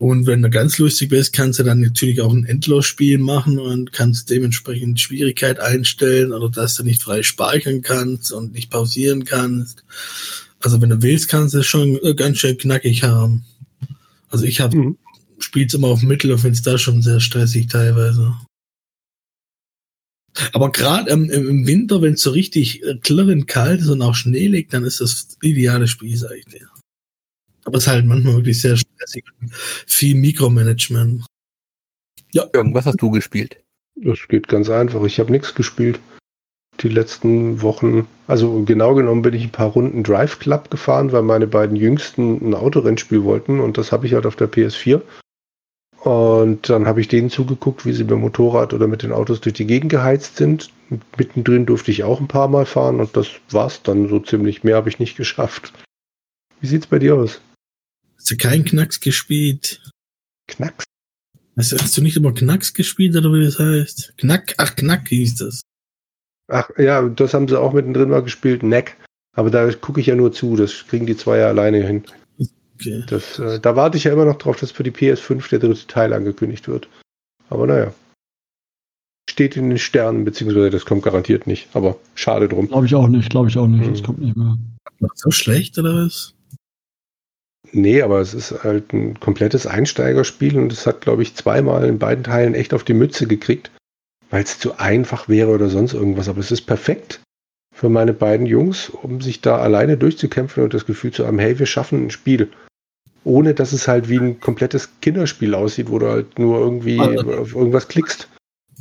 Und 0.00 0.24
wenn 0.24 0.40
du 0.40 0.48
ganz 0.48 0.78
lustig 0.78 1.10
bist, 1.10 1.34
kannst 1.34 1.58
du 1.58 1.62
dann 1.62 1.82
natürlich 1.82 2.22
auch 2.22 2.32
ein 2.32 2.46
Endlosspiel 2.46 3.18
machen 3.18 3.58
und 3.58 3.92
kannst 3.92 4.30
dementsprechend 4.30 4.98
Schwierigkeit 4.98 5.60
einstellen 5.60 6.32
oder 6.32 6.48
dass 6.48 6.76
du 6.76 6.84
nicht 6.84 7.02
frei 7.02 7.22
speichern 7.22 7.82
kannst 7.82 8.32
und 8.32 8.54
nicht 8.54 8.70
pausieren 8.70 9.26
kannst. 9.26 9.84
Also 10.58 10.80
wenn 10.80 10.88
du 10.88 11.02
willst, 11.02 11.28
kannst 11.28 11.52
du 11.52 11.58
es 11.58 11.66
schon 11.66 11.98
äh, 12.02 12.14
ganz 12.14 12.38
schön 12.38 12.56
knackig 12.56 13.02
haben. 13.02 13.44
Also 14.30 14.46
ich 14.46 14.62
habe 14.62 14.74
Mhm. 14.74 14.98
spiel's 15.38 15.74
immer 15.74 15.88
auf 15.88 16.00
Mittel 16.02 16.32
und 16.32 16.38
find's 16.38 16.62
da 16.62 16.78
schon 16.78 17.02
sehr 17.02 17.20
stressig 17.20 17.66
teilweise. 17.66 18.34
Aber 20.54 20.72
gerade 20.72 21.10
ähm, 21.10 21.28
im 21.28 21.46
im 21.46 21.66
Winter, 21.66 22.00
wenn 22.00 22.14
es 22.14 22.22
so 22.22 22.30
richtig 22.30 22.82
äh, 22.84 22.96
klirrend 22.96 23.48
kalt 23.48 23.82
ist 23.82 23.88
und 23.88 24.00
auch 24.00 24.14
Schnee 24.14 24.46
liegt, 24.46 24.72
dann 24.72 24.84
ist 24.84 25.02
das 25.02 25.36
ideale 25.42 25.86
Spiel, 25.88 26.16
sag 26.16 26.32
ich 26.38 26.46
dir. 26.46 26.69
Aber 27.64 27.78
es 27.78 27.84
ist 27.84 27.88
halt 27.88 28.06
manchmal 28.06 28.36
wirklich 28.36 28.60
sehr 28.60 28.76
stressig. 28.76 29.24
Viel 29.86 30.14
Mikromanagement. 30.16 31.24
Irgendwas 32.32 32.86
hast 32.86 33.00
du 33.02 33.10
gespielt. 33.10 33.62
Das 33.96 34.18
geht 34.28 34.48
ganz 34.48 34.70
einfach. 34.70 35.02
Ich 35.04 35.18
habe 35.18 35.32
nichts 35.32 35.54
gespielt 35.54 36.00
die 36.82 36.88
letzten 36.88 37.62
Wochen. 37.62 38.06
Also 38.26 38.62
genau 38.64 38.94
genommen 38.94 39.22
bin 39.22 39.34
ich 39.34 39.44
ein 39.44 39.50
paar 39.50 39.68
Runden 39.68 40.02
Drive 40.02 40.38
Club 40.38 40.70
gefahren, 40.70 41.12
weil 41.12 41.22
meine 41.22 41.46
beiden 41.46 41.76
Jüngsten 41.76 42.40
ein 42.42 42.54
Autorennspiel 42.54 43.24
wollten 43.24 43.60
und 43.60 43.78
das 43.78 43.92
habe 43.92 44.06
ich 44.06 44.14
halt 44.14 44.26
auf 44.26 44.36
der 44.36 44.50
PS4. 44.50 45.02
Und 46.02 46.70
dann 46.70 46.86
habe 46.86 47.02
ich 47.02 47.08
denen 47.08 47.28
zugeguckt, 47.28 47.84
wie 47.84 47.92
sie 47.92 48.04
mit 48.04 48.12
dem 48.12 48.20
Motorrad 48.20 48.72
oder 48.72 48.86
mit 48.86 49.02
den 49.02 49.12
Autos 49.12 49.42
durch 49.42 49.52
die 49.52 49.66
Gegend 49.66 49.90
geheizt 49.90 50.36
sind. 50.36 50.70
Mittendrin 51.18 51.66
durfte 51.66 51.90
ich 51.90 52.04
auch 52.04 52.20
ein 52.20 52.28
paar 52.28 52.48
Mal 52.48 52.64
fahren 52.64 53.00
und 53.00 53.16
das 53.16 53.28
war's 53.50 53.82
dann 53.82 54.08
so 54.08 54.18
ziemlich. 54.18 54.64
Mehr 54.64 54.76
habe 54.76 54.88
ich 54.88 54.98
nicht 54.98 55.16
geschafft. 55.18 55.74
Wie 56.60 56.66
sieht's 56.66 56.86
bei 56.86 56.98
dir 56.98 57.16
aus? 57.16 57.40
Hast 58.20 58.30
du 58.30 58.36
keinen 58.36 58.66
Knacks 58.66 59.00
gespielt? 59.00 59.80
Knacks? 60.46 60.84
Hast, 61.56 61.72
hast 61.72 61.96
du 61.96 62.02
nicht 62.02 62.18
immer 62.18 62.34
Knacks 62.34 62.74
gespielt 62.74 63.16
oder 63.16 63.32
wie 63.32 63.42
das 63.42 63.58
heißt? 63.58 64.12
Knack, 64.18 64.54
ach 64.58 64.76
Knack 64.76 65.08
hieß 65.08 65.36
das. 65.36 65.62
Ach 66.48 66.68
ja, 66.76 67.00
das 67.08 67.32
haben 67.32 67.48
sie 67.48 67.58
auch 67.58 67.72
mittendrin 67.72 68.10
mal 68.10 68.22
gespielt, 68.22 68.62
Neck. 68.62 68.98
Aber 69.32 69.50
da 69.50 69.72
gucke 69.72 70.02
ich 70.02 70.06
ja 70.08 70.16
nur 70.16 70.34
zu, 70.34 70.54
das 70.54 70.86
kriegen 70.86 71.06
die 71.06 71.16
zwei 71.16 71.38
ja 71.38 71.48
alleine 71.48 71.78
hin. 71.86 72.04
Okay. 72.74 73.04
Das, 73.06 73.38
äh, 73.38 73.58
da 73.58 73.74
warte 73.74 73.96
ich 73.96 74.04
ja 74.04 74.12
immer 74.12 74.26
noch 74.26 74.36
drauf, 74.36 74.58
dass 74.58 74.70
für 74.70 74.82
die 74.82 74.92
PS5 74.92 75.48
der 75.48 75.60
dritte 75.60 75.86
Teil 75.86 76.12
angekündigt 76.12 76.68
wird. 76.68 76.90
Aber 77.48 77.66
naja. 77.66 77.94
Steht 79.30 79.56
in 79.56 79.70
den 79.70 79.78
Sternen, 79.78 80.26
beziehungsweise 80.26 80.68
das 80.68 80.84
kommt 80.84 81.04
garantiert 81.04 81.46
nicht. 81.46 81.74
Aber 81.74 81.96
schade 82.16 82.48
drum. 82.48 82.68
Glaube 82.68 82.84
ich 82.84 82.94
auch 82.94 83.08
nicht, 83.08 83.30
glaube 83.30 83.48
ich 83.48 83.56
auch 83.56 83.66
nicht. 83.66 83.86
Mhm. 83.86 83.92
Das 83.92 84.02
kommt 84.02 84.18
nicht 84.18 84.36
mehr. 84.36 84.58
So 85.14 85.30
schlecht 85.30 85.78
oder 85.78 86.04
was? 86.04 86.34
Nee, 87.72 88.02
aber 88.02 88.20
es 88.20 88.34
ist 88.34 88.64
halt 88.64 88.92
ein 88.92 89.18
komplettes 89.20 89.66
Einsteigerspiel 89.66 90.56
und 90.58 90.72
es 90.72 90.86
hat, 90.86 91.00
glaube 91.00 91.22
ich, 91.22 91.34
zweimal 91.36 91.84
in 91.84 91.98
beiden 91.98 92.24
Teilen 92.24 92.54
echt 92.54 92.74
auf 92.74 92.82
die 92.84 92.94
Mütze 92.94 93.26
gekriegt, 93.26 93.70
weil 94.30 94.42
es 94.42 94.58
zu 94.58 94.78
einfach 94.78 95.28
wäre 95.28 95.50
oder 95.50 95.68
sonst 95.68 95.94
irgendwas. 95.94 96.28
Aber 96.28 96.40
es 96.40 96.50
ist 96.50 96.62
perfekt 96.62 97.20
für 97.74 97.88
meine 97.88 98.12
beiden 98.12 98.46
Jungs, 98.46 98.90
um 98.90 99.20
sich 99.20 99.40
da 99.40 99.58
alleine 99.58 99.96
durchzukämpfen 99.96 100.64
und 100.64 100.74
das 100.74 100.86
Gefühl 100.86 101.12
zu 101.12 101.26
haben, 101.26 101.38
hey, 101.38 101.58
wir 101.58 101.66
schaffen 101.66 102.06
ein 102.06 102.10
Spiel. 102.10 102.50
Ohne 103.22 103.54
dass 103.54 103.72
es 103.72 103.86
halt 103.86 104.08
wie 104.08 104.18
ein 104.18 104.40
komplettes 104.40 104.88
Kinderspiel 105.00 105.54
aussieht, 105.54 105.90
wo 105.90 105.98
du 105.98 106.08
halt 106.08 106.38
nur 106.38 106.58
irgendwie 106.58 106.98
Also- 106.98 107.32
auf 107.34 107.54
irgendwas 107.54 107.86
klickst. 107.88 108.28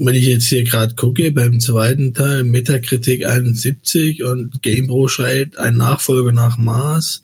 Wenn 0.01 0.15
ich 0.15 0.25
jetzt 0.25 0.47
hier 0.47 0.63
gerade 0.63 0.95
gucke, 0.95 1.29
beim 1.31 1.59
zweiten 1.59 2.13
Teil 2.13 2.45
Metacritic 2.45 3.25
71 3.25 4.23
und 4.23 4.61
GamePro 4.61 5.09
schreibt, 5.09 5.57
ein 5.57 5.75
Nachfolger 5.75 6.31
nach 6.31 6.57
Mars 6.57 7.21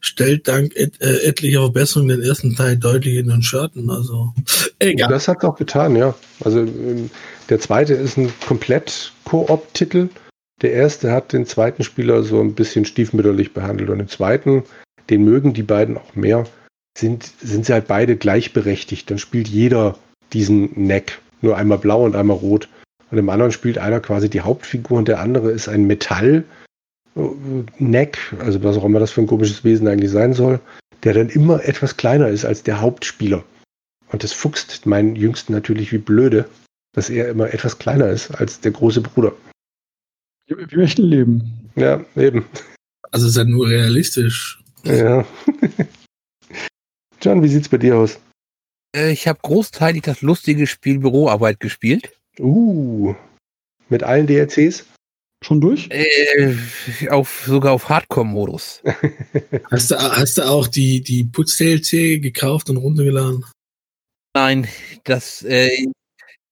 stellt 0.00 0.46
dank 0.46 0.76
et, 0.76 1.00
äh, 1.00 1.26
etlicher 1.26 1.60
Verbesserungen 1.60 2.18
den 2.18 2.28
ersten 2.28 2.54
Teil 2.54 2.76
deutlich 2.76 3.16
in 3.16 3.28
den 3.28 3.42
Schatten. 3.42 3.88
Also 3.88 4.34
egal. 4.78 5.08
Das 5.08 5.26
hat 5.26 5.38
es 5.38 5.44
auch 5.44 5.56
getan, 5.56 5.96
ja. 5.96 6.14
Also 6.44 6.60
ähm, 6.60 7.08
der 7.48 7.60
zweite 7.60 7.94
ist 7.94 8.18
ein 8.18 8.30
komplett 8.46 9.12
Koop-Titel. 9.24 10.10
Der 10.60 10.72
erste 10.72 11.12
hat 11.12 11.32
den 11.32 11.46
zweiten 11.46 11.82
Spieler 11.82 12.22
so 12.24 12.40
ein 12.40 12.54
bisschen 12.54 12.84
stiefmütterlich 12.84 13.54
behandelt 13.54 13.88
und 13.88 14.00
im 14.00 14.08
zweiten, 14.08 14.64
den 15.08 15.24
mögen 15.24 15.54
die 15.54 15.62
beiden 15.62 15.96
auch 15.96 16.14
mehr, 16.14 16.46
sind, 16.98 17.30
sind 17.40 17.64
sie 17.64 17.72
halt 17.72 17.86
beide 17.86 18.16
gleichberechtigt. 18.16 19.10
Dann 19.10 19.18
spielt 19.18 19.48
jeder 19.48 19.96
diesen 20.32 20.86
Neck. 20.86 21.20
Nur 21.40 21.56
einmal 21.56 21.78
blau 21.78 22.04
und 22.04 22.16
einmal 22.16 22.36
rot. 22.36 22.68
Und 23.10 23.18
im 23.18 23.28
anderen 23.28 23.52
spielt 23.52 23.78
einer 23.78 24.00
quasi 24.00 24.28
die 24.28 24.40
Hauptfigur 24.40 24.98
und 24.98 25.08
der 25.08 25.20
andere 25.20 25.50
ist 25.50 25.68
ein 25.68 25.86
Metall. 25.86 26.44
äh, 27.16 27.20
Neck, 27.78 28.18
also 28.38 28.62
was 28.62 28.76
auch 28.76 28.84
immer 28.84 29.00
das 29.00 29.10
für 29.10 29.20
ein 29.20 29.26
komisches 29.26 29.64
Wesen 29.64 29.88
eigentlich 29.88 30.10
sein 30.10 30.34
soll, 30.34 30.60
der 31.04 31.14
dann 31.14 31.28
immer 31.28 31.64
etwas 31.64 31.96
kleiner 31.96 32.28
ist 32.28 32.44
als 32.44 32.62
der 32.62 32.80
Hauptspieler. 32.80 33.44
Und 34.10 34.24
das 34.24 34.32
fuchst 34.32 34.86
meinen 34.86 35.16
Jüngsten 35.16 35.52
natürlich 35.52 35.92
wie 35.92 35.98
blöde, 35.98 36.48
dass 36.94 37.10
er 37.10 37.28
immer 37.28 37.52
etwas 37.52 37.78
kleiner 37.78 38.08
ist 38.08 38.30
als 38.30 38.60
der 38.60 38.72
große 38.72 39.00
Bruder. 39.00 39.32
Im 40.46 40.80
echten 40.80 41.02
Leben. 41.02 41.70
Ja, 41.76 42.04
eben. 42.16 42.46
Also 43.10 43.28
ist 43.28 43.36
ja 43.36 43.44
nur 43.44 43.68
realistisch. 43.68 44.62
Ja. 44.84 45.26
John, 47.20 47.42
wie 47.42 47.48
sieht's 47.48 47.68
bei 47.68 47.78
dir 47.78 47.96
aus? 47.96 48.18
Äh, 48.94 49.12
Ich 49.12 49.28
habe 49.28 49.38
großteilig 49.42 50.02
das 50.02 50.22
lustige 50.22 50.66
Spiel 50.66 50.98
Büroarbeit 50.98 51.60
gespielt. 51.60 52.12
Uh, 52.38 53.14
mit 53.88 54.02
allen 54.02 54.26
DLCs? 54.26 54.86
Schon 55.42 55.60
durch? 55.60 55.88
Äh, 55.90 56.56
auf, 57.10 57.44
sogar 57.46 57.72
auf 57.72 57.88
Hardcore-Modus. 57.88 58.82
Hast 59.70 59.90
du, 59.90 59.96
hast 59.96 60.38
du 60.38 60.42
auch 60.42 60.66
die, 60.66 61.00
die 61.00 61.24
Putz-DLC 61.24 62.20
gekauft 62.20 62.70
und 62.70 62.76
runtergeladen? 62.76 63.44
Nein, 64.34 64.66
das, 65.04 65.42
äh, 65.42 65.70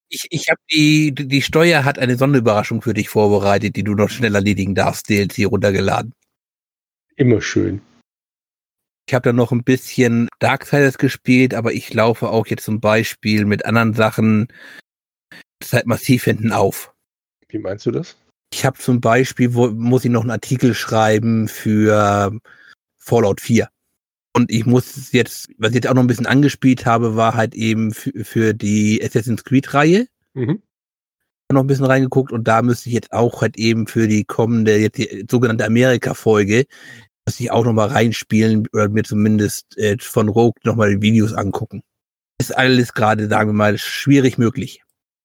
ich, 0.09 0.27
ich 0.31 0.49
habe 0.49 0.61
die, 0.71 1.13
die 1.13 1.43
Steuer 1.43 1.85
hat 1.85 1.99
eine 1.99 2.17
Sonderüberraschung 2.17 2.81
für 2.81 2.95
dich 2.95 3.09
vorbereitet, 3.09 3.75
die 3.75 3.83
du 3.83 3.95
noch 3.95 4.09
schnell 4.09 4.35
erledigen 4.35 4.75
darfst, 4.75 5.09
DLC 5.09 5.47
runtergeladen. 5.47 6.13
Immer 7.17 7.41
schön. 7.41 7.81
Ich 9.09 9.15
habe 9.15 9.23
da 9.23 9.33
noch 9.33 9.53
ein 9.53 9.63
bisschen 9.63 10.29
Darksiders 10.41 10.99
gespielt, 10.99 11.55
aber 11.55 11.73
ich 11.73 11.95
laufe 11.95 12.29
auch 12.29 12.47
jetzt 12.47 12.65
zum 12.65 12.81
Beispiel 12.81 13.45
mit 13.45 13.65
anderen 13.65 13.95
Sachen 13.95 14.49
halt 15.71 15.87
massiv 15.87 16.25
hinten 16.25 16.53
auf. 16.53 16.93
Wie 17.49 17.59
meinst 17.59 17.87
du 17.87 17.93
das? 17.93 18.17
Ich 18.53 18.65
habe 18.65 18.79
zum 18.79 19.01
Beispiel, 19.01 19.55
wo, 19.55 19.69
muss 19.69 20.05
ich 20.05 20.11
noch 20.11 20.23
einen 20.23 20.31
Artikel 20.31 20.75
schreiben 20.75 21.49
für 21.49 22.37
Fallout 22.97 23.41
4. 23.41 23.69
Und 24.35 24.51
ich 24.51 24.67
muss 24.67 25.13
jetzt, 25.13 25.49
was 25.57 25.71
ich 25.71 25.77
jetzt 25.77 25.89
auch 25.89 25.95
noch 25.95 26.03
ein 26.03 26.09
bisschen 26.09 26.27
angespielt 26.27 26.85
habe, 26.85 27.17
war 27.17 27.35
halt 27.35 27.55
eben 27.55 27.93
für, 27.95 28.13
für 28.25 28.55
die 28.55 29.01
Assassin's 29.03 29.45
Creed-Reihe 29.45 30.09
Mhm. 30.35 30.63
noch 31.51 31.63
ein 31.63 31.67
bisschen 31.67 31.87
reingeguckt 31.87 32.33
und 32.33 32.47
da 32.47 32.61
müsste 32.61 32.91
ich 32.91 32.95
jetzt 32.95 33.13
auch 33.13 33.41
halt 33.41 33.57
eben 33.57 33.87
für 33.87 34.09
die 34.09 34.25
kommende, 34.25 34.77
jetzt 34.77 34.99
die 34.99 35.25
sogenannte 35.31 35.65
Amerika-Folge, 35.65 36.67
müsste 37.27 37.43
ich 37.43 37.51
auch 37.51 37.65
noch 37.65 37.73
mal 37.73 37.89
reinspielen 37.89 38.67
oder 38.73 38.89
mir 38.89 39.05
zumindest 39.05 39.77
äh, 39.77 39.97
von 39.99 40.29
Rogue 40.29 40.55
noch 40.65 40.77
mal 40.77 40.95
die 40.95 41.03
Videos 41.03 41.33
angucken. 41.33 41.83
Ist 42.41 42.57
alles 42.57 42.93
gerade, 42.93 43.29
sagen 43.29 43.51
wir 43.51 43.55
mal, 43.55 43.79
schwierig 43.79 44.39
möglich. 44.39 44.83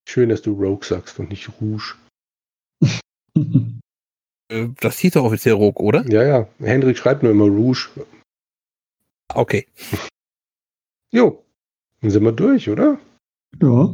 Schön, 0.07 0.30
dass 0.30 0.41
du 0.41 0.53
Rogue 0.53 0.84
sagst 0.86 1.19
und 1.19 1.30
nicht 1.30 1.49
Rouge. 1.61 1.95
Äh, 4.49 4.68
Das 4.82 4.99
hieß 4.99 5.14
doch 5.14 5.23
offiziell 5.23 5.53
Rogue, 5.53 5.82
oder? 5.82 6.06
Ja, 6.10 6.23
ja. 6.23 6.48
Hendrik 6.60 6.98
schreibt 6.98 7.23
nur 7.23 7.32
immer 7.32 7.45
Rouge. 7.45 7.88
Okay. 9.34 9.65
Jo. 11.14 11.41
Dann 12.02 12.11
sind 12.11 12.23
wir 12.23 12.32
durch, 12.34 12.68
oder? 12.69 12.99
ja. 13.61 13.94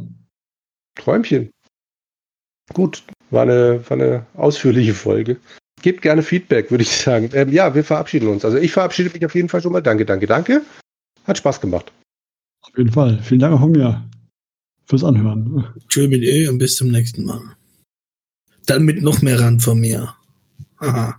Träumchen. 0.96 1.50
Gut, 2.74 3.04
war 3.30 3.42
eine, 3.42 3.88
war 3.88 3.96
eine 3.96 4.26
ausführliche 4.34 4.94
Folge. 4.94 5.38
Gebt 5.82 6.02
gerne 6.02 6.22
Feedback, 6.22 6.70
würde 6.70 6.82
ich 6.82 6.90
sagen. 6.90 7.30
Ähm, 7.32 7.50
ja, 7.52 7.74
wir 7.74 7.84
verabschieden 7.84 8.28
uns. 8.28 8.44
Also 8.44 8.58
ich 8.58 8.72
verabschiede 8.72 9.10
mich 9.10 9.24
auf 9.24 9.34
jeden 9.34 9.48
Fall 9.48 9.62
schon 9.62 9.72
mal. 9.72 9.80
Danke, 9.82 10.04
danke, 10.04 10.26
danke. 10.26 10.62
Hat 11.24 11.38
Spaß 11.38 11.60
gemacht. 11.60 11.92
Auf 12.62 12.76
jeden 12.76 12.92
Fall. 12.92 13.18
Vielen 13.22 13.40
Dank 13.40 13.54
auch 13.54 13.60
von 13.60 13.72
mir 13.72 14.08
fürs 14.86 15.04
Anhören. 15.04 15.64
Tschö 15.88 16.08
mit 16.08 16.22
Ö 16.22 16.48
und 16.48 16.58
bis 16.58 16.76
zum 16.76 16.90
nächsten 16.90 17.24
Mal. 17.24 17.40
Dann 18.66 18.84
mit 18.84 19.02
noch 19.02 19.22
mehr 19.22 19.40
Rand 19.40 19.62
von 19.62 19.78
mir. 19.80 20.14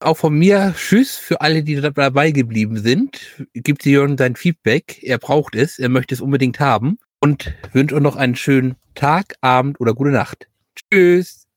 Auch 0.00 0.16
von 0.16 0.38
mir 0.38 0.72
Tschüss 0.76 1.16
für 1.16 1.40
alle, 1.40 1.64
die 1.64 1.74
da- 1.74 1.90
dabei 1.90 2.30
geblieben 2.30 2.76
sind. 2.78 3.18
Gibt 3.52 3.84
Jörn 3.84 4.16
sein 4.16 4.36
Feedback. 4.36 5.02
Er 5.02 5.18
braucht 5.18 5.56
es. 5.56 5.80
Er 5.80 5.88
möchte 5.88 6.14
es 6.14 6.20
unbedingt 6.20 6.60
haben. 6.60 6.98
Und 7.20 7.52
wünsche 7.72 7.96
euch 7.96 8.02
noch 8.02 8.14
einen 8.14 8.36
schönen 8.36 8.76
Tag, 8.94 9.34
Abend 9.40 9.80
oder 9.80 9.94
gute 9.94 10.10
Nacht. 10.10 10.46
Tschüss. 10.76 11.47